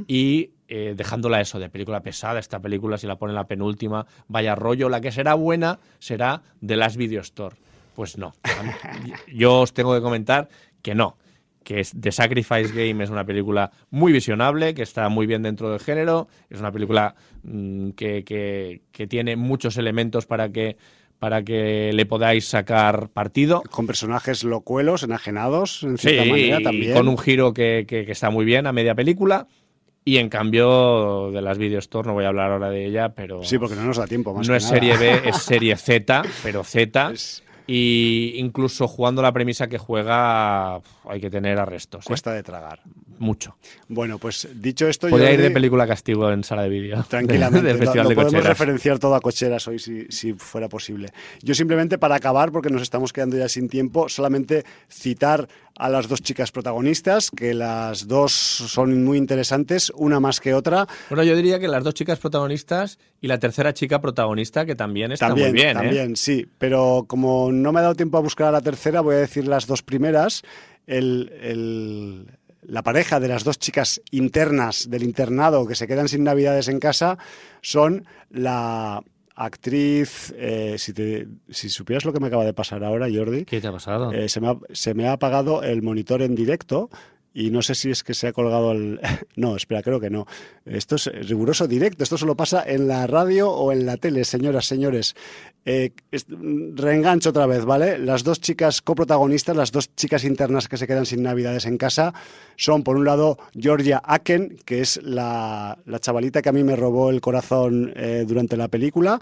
y 0.06 0.50
eh, 0.68 0.94
dejándola 0.96 1.40
eso 1.40 1.58
de 1.58 1.68
película 1.70 2.00
pesada, 2.00 2.38
esta 2.38 2.60
película 2.60 2.98
si 2.98 3.06
la 3.06 3.16
ponen 3.16 3.34
la 3.34 3.46
penúltima, 3.46 4.06
vaya 4.28 4.54
rollo, 4.54 4.88
la 4.88 5.00
que 5.00 5.10
será 5.10 5.34
buena 5.34 5.78
será 5.98 6.42
The 6.64 6.76
Last 6.76 6.96
Video 6.96 7.20
Store. 7.22 7.56
Pues 7.94 8.16
no. 8.18 8.32
Mí- 9.02 9.12
Yo 9.34 9.60
os 9.60 9.72
tengo 9.72 9.94
que 9.94 10.00
comentar 10.00 10.48
que 10.82 10.94
no. 10.94 11.16
Que 11.64 11.80
es 11.80 11.92
The 12.00 12.12
Sacrifice 12.12 12.68
Game 12.72 13.02
es 13.04 13.10
una 13.10 13.24
película 13.24 13.70
muy 13.90 14.12
visionable, 14.12 14.72
que 14.74 14.82
está 14.82 15.08
muy 15.08 15.26
bien 15.26 15.42
dentro 15.42 15.70
del 15.70 15.80
género. 15.80 16.28
Es 16.48 16.60
una 16.60 16.70
película 16.72 17.14
mm, 17.42 17.90
que, 17.90 18.24
que- 18.24 18.82
que 18.92 19.06
tiene 19.06 19.36
muchos 19.36 19.76
elementos 19.76 20.24
para 20.26 20.50
que, 20.50 20.76
para 21.18 21.42
que 21.42 21.90
le 21.92 22.06
podáis 22.06 22.46
sacar 22.48 23.08
partido. 23.10 23.62
Con 23.70 23.86
personajes 23.86 24.44
locuelos, 24.44 25.02
enajenados, 25.02 25.82
en 25.82 25.98
Sí, 25.98 26.08
cierta 26.10 26.24
manera 26.30 26.60
y 26.60 26.62
también. 26.62 26.94
con 26.94 27.08
un 27.08 27.18
giro 27.18 27.52
que, 27.52 27.84
que- 27.86 28.06
que 28.06 28.12
está 28.12 28.30
muy 28.30 28.44
bien 28.46 28.66
a 28.66 28.72
media 28.72 28.94
película. 28.94 29.46
Y 30.08 30.16
en 30.16 30.28
cambio, 30.30 31.30
de 31.32 31.42
las 31.42 31.58
Video 31.58 31.80
Store, 31.80 32.06
no 32.08 32.14
voy 32.14 32.24
a 32.24 32.28
hablar 32.28 32.50
ahora 32.52 32.70
de 32.70 32.86
ella, 32.86 33.10
pero 33.10 33.42
Sí, 33.44 33.58
porque 33.58 33.74
no 33.76 33.84
nos 33.84 33.98
da 33.98 34.06
tiempo 34.06 34.32
más 34.32 34.48
no 34.48 34.54
es 34.54 34.62
nada. 34.64 34.74
serie 34.74 34.96
B, 34.96 35.28
es 35.28 35.36
serie 35.36 35.76
Z, 35.76 36.22
pero 36.42 36.64
Z. 36.64 37.10
Es- 37.12 37.42
Y 37.70 38.32
incluso 38.36 38.88
jugando 38.88 39.20
la 39.20 39.30
premisa 39.30 39.66
que 39.68 39.76
juega, 39.76 40.76
hay 41.06 41.20
que 41.20 41.28
tener 41.28 41.58
arrestos. 41.58 42.06
¿eh? 42.06 42.08
Cuesta 42.08 42.32
de 42.32 42.42
tragar. 42.42 42.80
Mucho. 43.18 43.56
Bueno, 43.88 44.16
pues 44.18 44.48
dicho 44.54 44.88
esto, 44.88 45.08
Podría 45.10 45.30
ir 45.32 45.36
Jordi, 45.36 45.48
de 45.48 45.54
película 45.54 45.86
castigo 45.86 46.30
en 46.30 46.44
sala 46.44 46.62
de 46.62 46.68
vídeo. 46.70 47.04
Tranquilamente, 47.10 47.66
Del 47.66 47.76
lo- 47.76 47.82
Festival 47.82 48.04
lo, 48.04 48.08
de 48.08 48.14
podemos 48.14 48.32
Cocheras. 48.36 48.58
referenciar 48.58 48.98
todo 48.98 49.14
a 49.16 49.20
cocheras 49.20 49.68
hoy 49.68 49.78
si, 49.78 50.06
si 50.08 50.32
fuera 50.32 50.70
posible. 50.70 51.10
Yo 51.42 51.54
simplemente 51.54 51.98
para 51.98 52.14
acabar, 52.14 52.52
porque 52.52 52.70
nos 52.70 52.80
estamos 52.80 53.12
quedando 53.12 53.36
ya 53.36 53.50
sin 53.50 53.68
tiempo, 53.68 54.08
solamente 54.08 54.64
citar 54.88 55.46
a 55.78 55.88
las 55.88 56.08
dos 56.08 56.20
chicas 56.22 56.50
protagonistas, 56.52 57.30
que 57.30 57.54
las 57.54 58.08
dos 58.08 58.32
son 58.32 59.04
muy 59.04 59.16
interesantes, 59.16 59.92
una 59.94 60.18
más 60.20 60.40
que 60.40 60.52
otra. 60.52 60.86
Bueno, 61.08 61.22
yo 61.22 61.36
diría 61.36 61.58
que 61.60 61.68
las 61.68 61.84
dos 61.84 61.94
chicas 61.94 62.18
protagonistas 62.18 62.98
y 63.20 63.28
la 63.28 63.38
tercera 63.38 63.72
chica 63.72 64.00
protagonista, 64.00 64.66
que 64.66 64.74
también 64.74 65.12
está 65.12 65.28
también, 65.28 65.48
muy 65.50 65.54
bien. 65.54 65.70
¿eh? 65.70 65.74
también, 65.80 66.16
sí. 66.16 66.46
Pero 66.58 67.04
como 67.06 67.52
no 67.52 67.72
me 67.72 67.78
ha 67.78 67.82
dado 67.82 67.94
tiempo 67.94 68.18
a 68.18 68.20
buscar 68.20 68.48
a 68.48 68.52
la 68.52 68.60
tercera, 68.60 69.00
voy 69.00 69.14
a 69.14 69.18
decir 69.18 69.46
las 69.46 69.66
dos 69.66 69.82
primeras. 69.82 70.42
El, 70.86 71.32
el- 71.40 72.26
la 72.62 72.82
pareja 72.82 73.20
de 73.20 73.28
las 73.28 73.44
dos 73.44 73.58
chicas 73.58 74.00
internas 74.10 74.90
del 74.90 75.02
internado 75.04 75.66
que 75.66 75.74
se 75.74 75.86
quedan 75.86 76.08
sin 76.08 76.24
navidades 76.24 76.68
en 76.68 76.80
casa 76.80 77.16
son 77.62 78.04
la 78.30 79.00
actriz, 79.44 80.34
eh, 80.36 80.74
si, 80.78 80.92
te- 80.92 81.28
si 81.50 81.68
supieras 81.68 82.04
lo 82.04 82.12
que 82.12 82.20
me 82.20 82.26
acaba 82.26 82.44
de 82.44 82.52
pasar 82.54 82.82
ahora, 82.84 83.06
Jordi, 83.12 83.44
¿Qué 83.44 83.60
te 83.60 83.66
ha 83.68 83.72
pasado? 83.72 84.12
eh, 84.12 84.28
se, 84.28 84.40
me 84.40 84.48
ha, 84.48 84.56
se 84.72 84.94
me 84.94 85.06
ha 85.08 85.12
apagado 85.12 85.62
el 85.62 85.82
monitor 85.82 86.22
en 86.22 86.34
directo 86.34 86.90
y 87.40 87.50
no 87.52 87.62
sé 87.62 87.76
si 87.76 87.90
es 87.92 88.02
que 88.02 88.14
se 88.14 88.26
ha 88.26 88.32
colgado 88.32 88.72
el... 88.72 88.98
No, 89.36 89.54
espera, 89.54 89.82
creo 89.82 90.00
que 90.00 90.10
no. 90.10 90.26
Esto 90.66 90.96
es 90.96 91.06
riguroso 91.28 91.68
directo, 91.68 92.02
esto 92.02 92.18
solo 92.18 92.36
pasa 92.36 92.64
en 92.66 92.88
la 92.88 93.06
radio 93.06 93.48
o 93.50 93.70
en 93.70 93.86
la 93.86 93.96
tele, 93.96 94.24
señoras, 94.24 94.66
señores. 94.66 95.14
Eh, 95.64 95.92
es- 96.10 96.26
reengancho 96.28 97.30
otra 97.30 97.46
vez, 97.46 97.64
¿vale? 97.64 97.98
Las 97.98 98.24
dos 98.24 98.40
chicas 98.40 98.82
coprotagonistas, 98.82 99.54
las 99.56 99.70
dos 99.70 99.94
chicas 99.94 100.24
internas 100.24 100.66
que 100.66 100.76
se 100.76 100.88
quedan 100.88 101.06
sin 101.06 101.22
navidades 101.22 101.66
en 101.66 101.78
casa, 101.78 102.12
son 102.56 102.82
por 102.82 102.96
un 102.96 103.04
lado 103.04 103.38
Georgia 103.56 104.02
Aken, 104.04 104.58
que 104.64 104.80
es 104.80 105.00
la, 105.04 105.78
la 105.86 106.00
chavalita 106.00 106.42
que 106.42 106.48
a 106.48 106.52
mí 106.52 106.64
me 106.64 106.74
robó 106.74 107.10
el 107.10 107.20
corazón 107.20 107.92
eh, 107.94 108.24
durante 108.26 108.56
la 108.56 108.66
película 108.66 109.20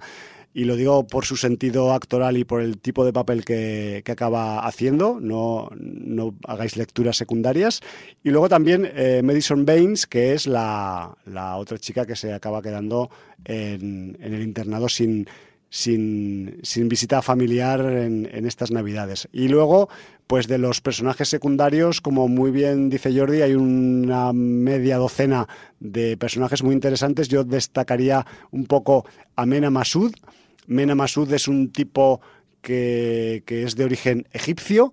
y 0.56 0.64
lo 0.64 0.74
digo 0.74 1.06
por 1.06 1.26
su 1.26 1.36
sentido 1.36 1.92
actoral 1.92 2.38
y 2.38 2.44
por 2.44 2.62
el 2.62 2.78
tipo 2.78 3.04
de 3.04 3.12
papel 3.12 3.44
que, 3.44 4.00
que 4.02 4.12
acaba 4.12 4.66
haciendo, 4.66 5.20
no, 5.20 5.68
no 5.76 6.34
hagáis 6.46 6.78
lecturas 6.78 7.18
secundarias. 7.18 7.82
Y 8.24 8.30
luego 8.30 8.48
también 8.48 8.90
eh, 8.94 9.20
Madison 9.22 9.66
Baines, 9.66 10.06
que 10.06 10.32
es 10.32 10.46
la, 10.46 11.14
la 11.26 11.58
otra 11.58 11.76
chica 11.76 12.06
que 12.06 12.16
se 12.16 12.32
acaba 12.32 12.62
quedando 12.62 13.10
en, 13.44 14.16
en 14.18 14.32
el 14.32 14.40
internado 14.40 14.88
sin, 14.88 15.28
sin, 15.68 16.58
sin 16.62 16.88
visita 16.88 17.20
familiar 17.20 17.80
en, 17.80 18.26
en 18.32 18.46
estas 18.46 18.70
navidades. 18.70 19.28
Y 19.34 19.48
luego, 19.48 19.90
pues 20.26 20.46
de 20.48 20.56
los 20.56 20.80
personajes 20.80 21.28
secundarios, 21.28 22.00
como 22.00 22.28
muy 22.28 22.50
bien 22.50 22.88
dice 22.88 23.14
Jordi, 23.14 23.42
hay 23.42 23.56
una 23.56 24.32
media 24.32 24.96
docena 24.96 25.48
de 25.80 26.16
personajes 26.16 26.62
muy 26.62 26.72
interesantes. 26.72 27.28
Yo 27.28 27.44
destacaría 27.44 28.24
un 28.52 28.64
poco 28.64 29.04
a 29.34 29.44
Mena 29.44 29.68
Masud. 29.68 30.14
Mena 30.66 30.94
Masud 30.94 31.32
es 31.32 31.48
un 31.48 31.70
tipo 31.72 32.20
que, 32.60 33.42
que 33.46 33.62
es 33.62 33.76
de 33.76 33.84
origen 33.84 34.26
egipcio 34.32 34.92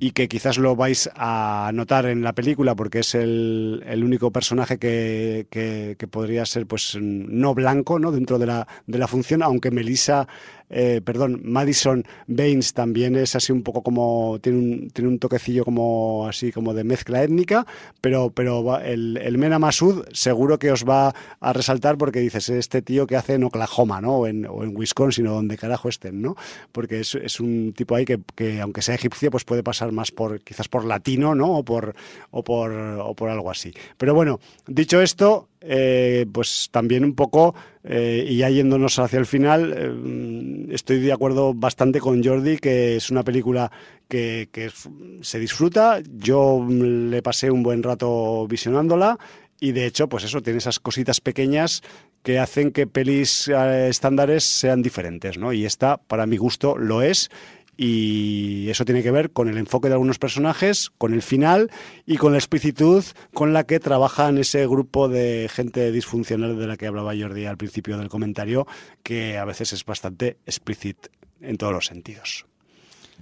y 0.00 0.12
que 0.12 0.28
quizás 0.28 0.58
lo 0.58 0.76
vais 0.76 1.10
a 1.16 1.72
notar 1.74 2.06
en 2.06 2.22
la 2.22 2.32
película 2.32 2.76
porque 2.76 3.00
es 3.00 3.16
el, 3.16 3.82
el 3.84 4.04
único 4.04 4.30
personaje 4.30 4.78
que, 4.78 5.48
que- 5.50 5.96
podría 6.08 6.46
ser 6.46 6.66
pues 6.68 6.96
no 7.00 7.52
blanco 7.52 7.98
¿no? 7.98 8.12
dentro 8.12 8.38
de 8.38 8.46
la, 8.46 8.68
de 8.86 8.98
la 8.98 9.08
función, 9.08 9.42
aunque 9.42 9.72
Melissa, 9.72 10.28
eh, 10.70 11.00
perdón, 11.04 11.40
Madison 11.44 12.04
Baines 12.26 12.74
también 12.74 13.16
es 13.16 13.34
así 13.34 13.52
un 13.52 13.62
poco 13.62 13.82
como, 13.82 14.38
tiene 14.40 14.58
un, 14.58 14.90
tiene 14.90 15.08
un 15.08 15.18
toquecillo 15.18 15.64
como 15.64 16.26
así 16.28 16.52
como 16.52 16.74
de 16.74 16.84
mezcla 16.84 17.22
étnica, 17.22 17.66
pero, 18.00 18.30
pero 18.30 18.78
el, 18.80 19.16
el 19.16 19.38
Mena 19.38 19.58
Masud 19.58 20.04
seguro 20.12 20.58
que 20.58 20.70
os 20.70 20.84
va 20.84 21.14
a 21.40 21.52
resaltar 21.52 21.96
porque 21.96 22.20
dices, 22.20 22.48
este 22.48 22.82
tío 22.82 23.06
que 23.06 23.16
hace 23.16 23.34
en 23.34 23.44
Oklahoma, 23.44 24.00
¿no? 24.00 24.18
O 24.18 24.26
en, 24.26 24.46
o 24.46 24.64
en 24.64 24.76
Wisconsin 24.76 25.26
o 25.26 25.34
donde 25.34 25.56
carajo 25.56 25.88
estén, 25.88 26.20
¿no? 26.20 26.36
Porque 26.72 27.00
es, 27.00 27.14
es 27.14 27.40
un 27.40 27.72
tipo 27.74 27.94
ahí 27.94 28.04
que, 28.04 28.20
que, 28.34 28.60
aunque 28.60 28.82
sea 28.82 28.94
egipcio, 28.94 29.30
pues 29.30 29.44
puede 29.44 29.62
pasar 29.62 29.92
más 29.92 30.10
por, 30.10 30.40
quizás 30.40 30.68
por 30.68 30.84
latino, 30.84 31.34
¿no? 31.34 31.58
O 31.58 31.64
por, 31.64 31.94
o 32.30 32.44
por, 32.44 32.72
o 32.72 33.14
por 33.14 33.30
algo 33.30 33.50
así. 33.50 33.72
Pero 33.96 34.14
bueno, 34.14 34.40
dicho 34.66 35.00
esto, 35.00 35.48
eh, 35.60 36.26
pues 36.32 36.68
también 36.70 37.04
un 37.04 37.14
poco, 37.14 37.54
eh, 37.82 38.24
y 38.28 38.36
ya 38.38 38.50
yéndonos 38.50 38.98
hacia 38.98 39.18
el 39.18 39.26
final, 39.26 39.74
eh, 39.76 40.74
estoy 40.74 41.00
de 41.00 41.12
acuerdo 41.12 41.52
bastante 41.54 42.00
con 42.00 42.22
Jordi, 42.22 42.58
que 42.58 42.96
es 42.96 43.10
una 43.10 43.24
película 43.24 43.70
que, 44.08 44.48
se 45.20 45.38
disfruta. 45.38 46.00
Yo 46.16 46.64
le 46.68 47.22
pasé 47.22 47.50
un 47.50 47.62
buen 47.62 47.82
rato 47.82 48.46
visionándola. 48.48 49.18
Y 49.60 49.72
de 49.72 49.86
hecho, 49.86 50.08
pues 50.08 50.22
eso, 50.22 50.40
tiene 50.40 50.58
esas 50.58 50.78
cositas 50.78 51.20
pequeñas 51.20 51.82
que 52.22 52.38
hacen 52.38 52.70
que 52.70 52.86
pelis 52.86 53.48
estándares 53.48 54.44
sean 54.44 54.82
diferentes, 54.82 55.36
¿no? 55.36 55.52
Y 55.52 55.64
esta, 55.64 55.96
para 55.96 56.26
mi 56.26 56.36
gusto, 56.36 56.78
lo 56.78 57.02
es. 57.02 57.28
Y 57.80 58.68
eso 58.70 58.84
tiene 58.84 59.04
que 59.04 59.12
ver 59.12 59.30
con 59.30 59.48
el 59.48 59.56
enfoque 59.56 59.86
de 59.86 59.94
algunos 59.94 60.18
personajes, 60.18 60.90
con 60.98 61.14
el 61.14 61.22
final 61.22 61.70
y 62.06 62.16
con 62.16 62.32
la 62.32 62.38
explicitud 62.38 63.04
con 63.32 63.52
la 63.52 63.64
que 63.64 63.78
trabajan 63.78 64.36
ese 64.36 64.66
grupo 64.66 65.08
de 65.08 65.48
gente 65.48 65.92
disfuncional 65.92 66.58
de 66.58 66.66
la 66.66 66.76
que 66.76 66.88
hablaba 66.88 67.14
Jordi 67.16 67.46
al 67.46 67.56
principio 67.56 67.96
del 67.96 68.08
comentario, 68.08 68.66
que 69.04 69.38
a 69.38 69.44
veces 69.44 69.72
es 69.72 69.84
bastante 69.84 70.38
explícit 70.44 71.06
en 71.40 71.56
todos 71.56 71.72
los 71.72 71.86
sentidos. 71.86 72.46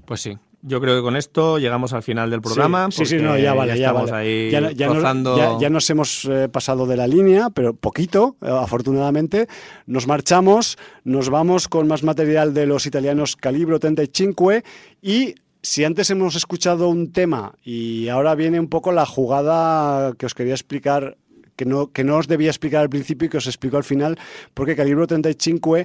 Pues 0.06 0.22
sí. 0.22 0.38
Yo 0.68 0.80
creo 0.80 0.96
que 0.96 1.02
con 1.02 1.14
esto 1.16 1.58
llegamos 1.58 1.92
al 1.92 2.02
final 2.02 2.28
del 2.28 2.40
programa. 2.42 2.88
Sí, 2.90 3.06
sí, 3.06 3.16
no, 3.18 3.38
ya 3.38 3.54
vale, 3.54 3.78
ya, 3.78 3.86
estamos 3.86 4.10
vale. 4.10 4.22
ahí 4.28 4.50
ya, 4.50 4.70
ya 4.72 4.88
rozando- 4.88 5.36
ya- 5.36 5.58
ya 5.60 5.70
nos 5.70 5.88
hemos 5.90 6.24
eh, 6.24 6.48
pasado 6.48 6.86
de 6.86 6.96
la 6.96 7.06
línea, 7.06 7.50
pero 7.50 7.72
poquito, 7.74 8.36
eh, 8.42 8.48
afortunadamente. 8.50 9.46
Nos 9.86 10.06
marchamos, 10.08 10.76
nos 11.04 11.30
vamos 11.30 11.68
con 11.68 11.86
más 11.86 12.02
material 12.02 12.52
de 12.52 12.66
los 12.66 12.84
italianos 12.86 13.36
Calibro 13.36 13.78
35 13.78 14.52
y 15.00 15.34
si 15.62 15.84
antes 15.84 16.10
hemos 16.10 16.34
escuchado 16.36 16.88
un 16.88 17.12
tema 17.12 17.54
y 17.64 18.08
ahora 18.08 18.34
viene 18.34 18.58
un 18.60 18.68
poco 18.68 18.92
la 18.92 19.06
jugada 19.06 20.12
que 20.14 20.26
os 20.26 20.34
quería 20.34 20.54
explicar, 20.54 21.16
que 21.56 21.64
no, 21.64 21.90
que 21.92 22.04
no 22.04 22.16
os 22.16 22.28
debía 22.28 22.50
explicar 22.50 22.82
al 22.82 22.90
principio 22.90 23.26
y 23.26 23.28
que 23.30 23.38
os 23.38 23.46
explico 23.46 23.76
al 23.76 23.84
final, 23.84 24.18
porque 24.54 24.76
Calibro 24.76 25.06
35 25.06 25.76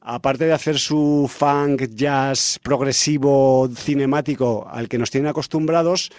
aparte 0.00 0.46
de 0.46 0.52
hacer 0.52 0.78
su 0.78 1.30
funk, 1.32 1.82
jazz, 1.94 2.58
progresivo, 2.62 3.68
cinemático 3.74 4.66
al 4.70 4.88
que 4.88 4.98
nos 4.98 5.10
tienen 5.10 5.28
acostumbrados, 5.28 6.10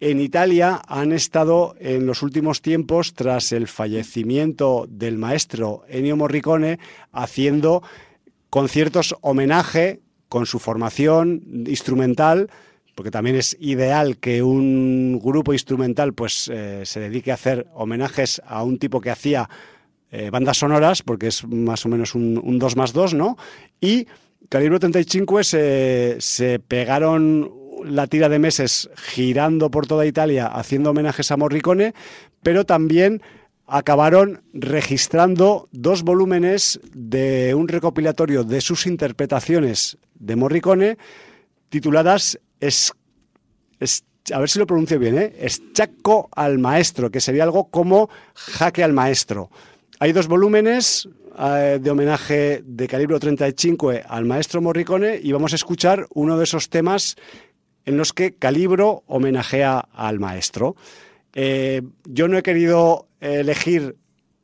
en 0.00 0.20
Italia 0.20 0.80
han 0.88 1.12
estado 1.12 1.74
en 1.78 2.06
los 2.06 2.22
últimos 2.22 2.62
tiempos, 2.62 3.12
tras 3.12 3.52
el 3.52 3.68
fallecimiento 3.68 4.86
del 4.88 5.18
maestro 5.18 5.84
Ennio 5.88 6.16
Morricone, 6.16 6.78
haciendo 7.12 7.82
conciertos 8.48 9.14
homenaje 9.20 10.00
con 10.30 10.46
su 10.46 10.58
formación 10.58 11.42
instrumental, 11.66 12.48
porque 13.00 13.10
también 13.10 13.36
es 13.36 13.56
ideal 13.60 14.18
que 14.18 14.42
un 14.42 15.18
grupo 15.24 15.54
instrumental 15.54 16.12
pues 16.12 16.50
eh, 16.52 16.82
se 16.84 17.00
dedique 17.00 17.30
a 17.30 17.34
hacer 17.36 17.66
homenajes 17.72 18.42
a 18.44 18.62
un 18.62 18.78
tipo 18.78 19.00
que 19.00 19.08
hacía 19.08 19.48
eh, 20.10 20.28
bandas 20.28 20.58
sonoras, 20.58 21.00
porque 21.00 21.28
es 21.28 21.46
más 21.46 21.86
o 21.86 21.88
menos 21.88 22.14
un, 22.14 22.58
2 22.58 22.76
más 22.76 22.92
2, 22.92 23.14
¿no? 23.14 23.38
Y 23.80 24.06
Calibre 24.50 24.78
35 24.80 25.44
se, 25.44 26.16
se 26.18 26.58
pegaron 26.58 27.50
la 27.86 28.06
tira 28.06 28.28
de 28.28 28.38
meses 28.38 28.90
girando 28.96 29.70
por 29.70 29.86
toda 29.86 30.04
Italia 30.04 30.48
haciendo 30.48 30.90
homenajes 30.90 31.30
a 31.30 31.38
Morricone, 31.38 31.94
pero 32.42 32.66
también 32.66 33.22
acabaron 33.66 34.42
registrando 34.52 35.70
dos 35.72 36.02
volúmenes 36.02 36.80
de 36.92 37.54
un 37.54 37.66
recopilatorio 37.66 38.44
de 38.44 38.60
sus 38.60 38.86
interpretaciones 38.86 39.96
de 40.16 40.36
Morricone 40.36 40.98
tituladas 41.70 42.38
es, 42.60 42.92
a 44.32 44.38
ver 44.38 44.48
si 44.48 44.58
lo 44.58 44.66
pronuncio 44.66 44.98
bien, 44.98 45.18
¿eh? 45.18 45.32
Eschaco 45.40 46.28
al 46.34 46.58
maestro, 46.58 47.10
que 47.10 47.20
sería 47.20 47.44
algo 47.44 47.70
como 47.70 48.10
Jaque 48.34 48.84
al 48.84 48.92
maestro. 48.92 49.50
Hay 49.98 50.12
dos 50.12 50.28
volúmenes 50.28 51.08
eh, 51.38 51.78
de 51.80 51.90
homenaje 51.90 52.62
de 52.64 52.88
calibre 52.88 53.18
35 53.18 53.92
al 54.06 54.24
maestro 54.24 54.60
Morricone 54.60 55.18
y 55.22 55.32
vamos 55.32 55.52
a 55.52 55.56
escuchar 55.56 56.06
uno 56.14 56.36
de 56.36 56.44
esos 56.44 56.68
temas 56.68 57.16
en 57.84 57.96
los 57.96 58.12
que 58.12 58.34
Calibro 58.34 59.02
homenajea 59.06 59.78
al 59.92 60.20
maestro. 60.20 60.76
Eh, 61.32 61.82
yo 62.04 62.28
no 62.28 62.36
he 62.36 62.42
querido 62.42 63.06
elegir 63.20 63.96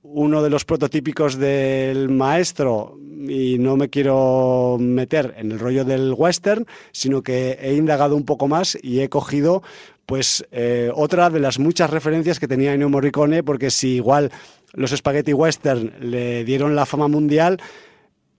uno 0.08 0.42
de 0.42 0.50
los 0.50 0.64
prototípicos 0.64 1.36
del 1.36 2.08
maestro 2.08 2.98
y 3.28 3.58
no 3.58 3.76
me 3.76 3.88
quiero 3.88 4.76
meter 4.78 5.34
en 5.36 5.52
el 5.52 5.58
rollo 5.58 5.84
del 5.84 6.14
western, 6.16 6.66
sino 6.92 7.22
que 7.22 7.58
he 7.60 7.74
indagado 7.74 8.16
un 8.16 8.24
poco 8.24 8.48
más 8.48 8.78
y 8.80 9.00
he 9.00 9.08
cogido 9.08 9.62
pues 10.06 10.46
eh, 10.52 10.90
otra 10.94 11.30
de 11.30 11.40
las 11.40 11.58
muchas 11.58 11.90
referencias 11.90 12.38
que 12.38 12.46
tenía 12.46 12.72
Ennio 12.72 12.88
Morricone, 12.88 13.42
porque 13.42 13.70
si 13.70 13.96
igual 13.96 14.30
los 14.72 14.92
spaghetti 14.92 15.32
western 15.32 15.92
le 16.00 16.44
dieron 16.44 16.76
la 16.76 16.86
fama 16.86 17.08
mundial, 17.08 17.60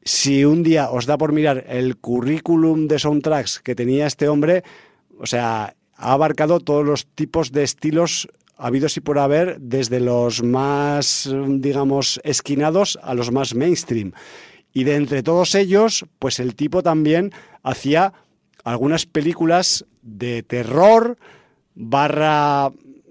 si 0.03 0.45
un 0.45 0.63
día 0.63 0.89
os 0.89 1.05
da 1.05 1.17
por 1.17 1.33
mirar 1.33 1.65
el 1.67 1.97
currículum 1.97 2.87
de 2.87 2.99
soundtracks 2.99 3.59
que 3.59 3.75
tenía 3.75 4.07
este 4.07 4.29
hombre, 4.29 4.63
o 5.19 5.25
sea, 5.25 5.75
ha 5.97 6.13
abarcado 6.13 6.61
todos 6.61 6.85
los 6.85 7.07
tipos 7.07 7.51
de 7.51 7.63
estilos 7.63 8.29
habidos 8.57 8.97
y 8.97 9.01
por 9.01 9.19
haber, 9.19 9.59
desde 9.59 9.99
los 9.99 10.43
más, 10.43 11.29
digamos, 11.47 12.19
esquinados 12.23 12.97
a 13.01 13.13
los 13.13 13.31
más 13.31 13.55
mainstream. 13.55 14.13
Y 14.73 14.83
de 14.83 14.95
entre 14.95 15.23
todos 15.23 15.55
ellos, 15.55 16.05
pues 16.19 16.39
el 16.39 16.55
tipo 16.55 16.83
también 16.83 17.31
hacía 17.63 18.13
algunas 18.63 19.05
películas 19.05 19.85
de 20.01 20.43
terror, 20.43 21.17
barra 21.73 22.69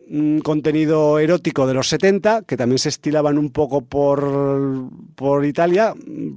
mm, 0.08 0.38
contenido 0.38 1.18
erótico 1.18 1.66
de 1.66 1.74
los 1.74 1.88
70, 1.88 2.42
que 2.42 2.56
también 2.56 2.78
se 2.78 2.88
estilaban 2.88 3.38
un 3.38 3.50
poco 3.50 3.80
por, 3.80 4.90
por 5.14 5.44
Italia, 5.44 5.94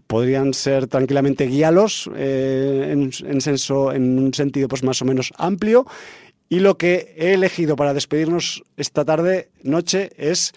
podrían 0.07 0.53
ser 0.53 0.88
tranquilamente 0.88 1.48
guialos 1.48 2.10
eh, 2.15 2.90
en, 2.91 3.11
en, 3.26 3.40
en 3.40 4.19
un 4.19 4.34
sentido 4.34 4.68
pues 4.68 4.84
más 4.84 5.02
o 5.02 5.06
menos 5.06 5.34
amplio, 5.38 5.86
y 6.49 6.59
lo 6.59 6.77
que 6.77 7.13
he 7.15 7.34
elegido 7.34 7.76
para 7.76 7.93
despedirnos 7.93 8.63
esta 8.76 9.05
tarde, 9.05 9.51
noche, 9.61 10.09
es 10.17 10.53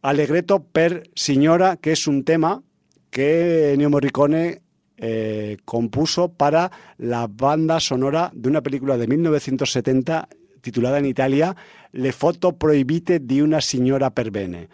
Alegreto 0.00 0.64
per 0.64 1.10
Signora, 1.14 1.76
que 1.76 1.92
es 1.92 2.06
un 2.06 2.24
tema 2.24 2.62
que 3.10 3.74
Ennio 3.74 3.90
Morricone 3.90 4.62
eh, 4.96 5.58
compuso 5.66 6.32
para 6.32 6.72
la 6.96 7.28
banda 7.30 7.80
sonora 7.80 8.30
de 8.34 8.48
una 8.48 8.62
película 8.62 8.96
de 8.96 9.06
1970 9.06 10.28
titulada 10.62 10.98
en 10.98 11.06
Italia 11.06 11.54
Le 11.92 12.12
foto 12.12 12.56
proibite 12.56 13.20
di 13.20 13.40
una 13.40 13.60
signora 13.60 14.10
per 14.10 14.30
bene. 14.30 14.68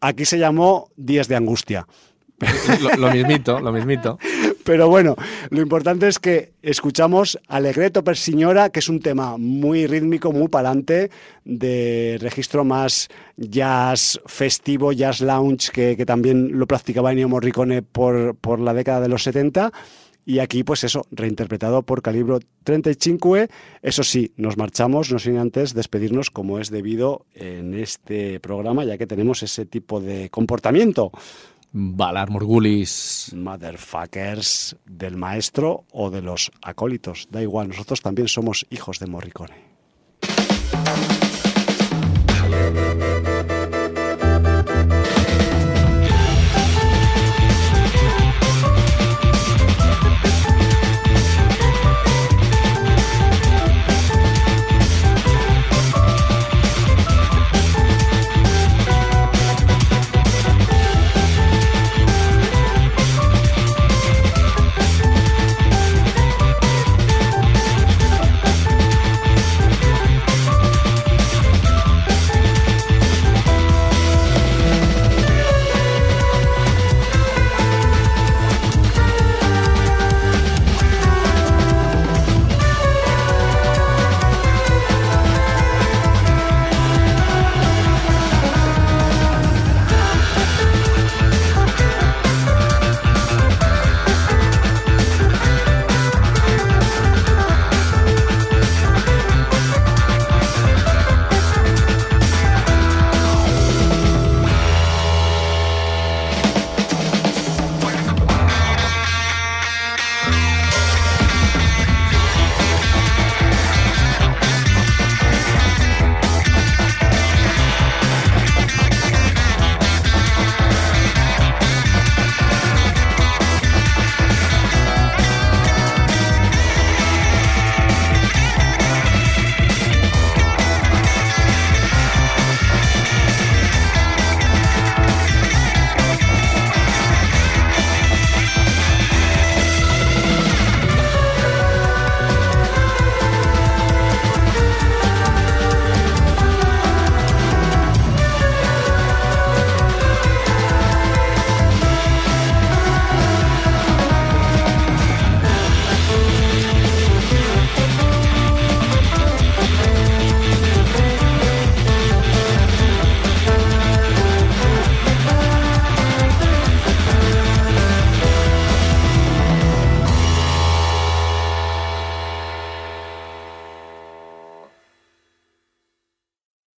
Aquí 0.00 0.24
se 0.24 0.38
llamó 0.38 0.90
Días 0.96 1.28
de 1.28 1.36
Angustia. 1.36 1.86
Lo, 2.80 2.96
lo 2.96 3.10
mismito, 3.12 3.60
lo 3.60 3.72
mismito. 3.72 4.18
Pero 4.64 4.88
bueno, 4.88 5.16
lo 5.50 5.60
importante 5.60 6.08
es 6.08 6.18
que 6.18 6.52
escuchamos 6.62 7.38
Alegreto 7.48 8.04
per 8.04 8.16
Signora, 8.16 8.70
que 8.70 8.78
es 8.78 8.88
un 8.88 9.00
tema 9.00 9.36
muy 9.36 9.86
rítmico, 9.86 10.32
muy 10.32 10.48
palante, 10.48 11.10
de 11.44 12.18
registro 12.20 12.64
más 12.64 13.08
jazz 13.36 14.20
festivo, 14.26 14.92
jazz 14.92 15.20
lounge, 15.20 15.70
que, 15.72 16.06
también 16.06 16.58
lo 16.58 16.66
practicaba 16.66 17.12
Ennio 17.12 17.28
Morricone 17.28 17.82
por, 17.82 18.36
por 18.36 18.60
la 18.60 18.74
década 18.74 19.00
de 19.00 19.08
los 19.08 19.22
70. 19.24 19.72
Y 20.24 20.38
aquí, 20.38 20.62
pues 20.62 20.84
eso, 20.84 21.04
reinterpretado 21.10 21.82
por 21.82 22.00
Calibro 22.00 22.38
35. 22.62 23.38
Eso 23.82 24.04
sí, 24.04 24.32
nos 24.36 24.56
marchamos, 24.56 25.10
no 25.10 25.18
sin 25.18 25.36
antes 25.36 25.74
despedirnos 25.74 26.30
como 26.30 26.60
es 26.60 26.70
debido 26.70 27.26
en 27.34 27.74
este 27.74 28.38
programa, 28.38 28.84
ya 28.84 28.98
que 28.98 29.08
tenemos 29.08 29.42
ese 29.42 29.66
tipo 29.66 30.00
de 30.00 30.30
comportamiento. 30.30 31.10
Valar 31.72 32.30
Morgulis. 32.30 33.32
Motherfuckers 33.34 34.76
del 34.84 35.16
maestro 35.16 35.84
o 35.90 36.10
de 36.10 36.20
los 36.20 36.50
acólitos. 36.60 37.28
Da 37.30 37.40
igual, 37.40 37.68
nosotros 37.68 38.02
también 38.02 38.28
somos 38.28 38.66
hijos 38.70 38.98
de 38.98 39.06
Morricone. 39.06 39.71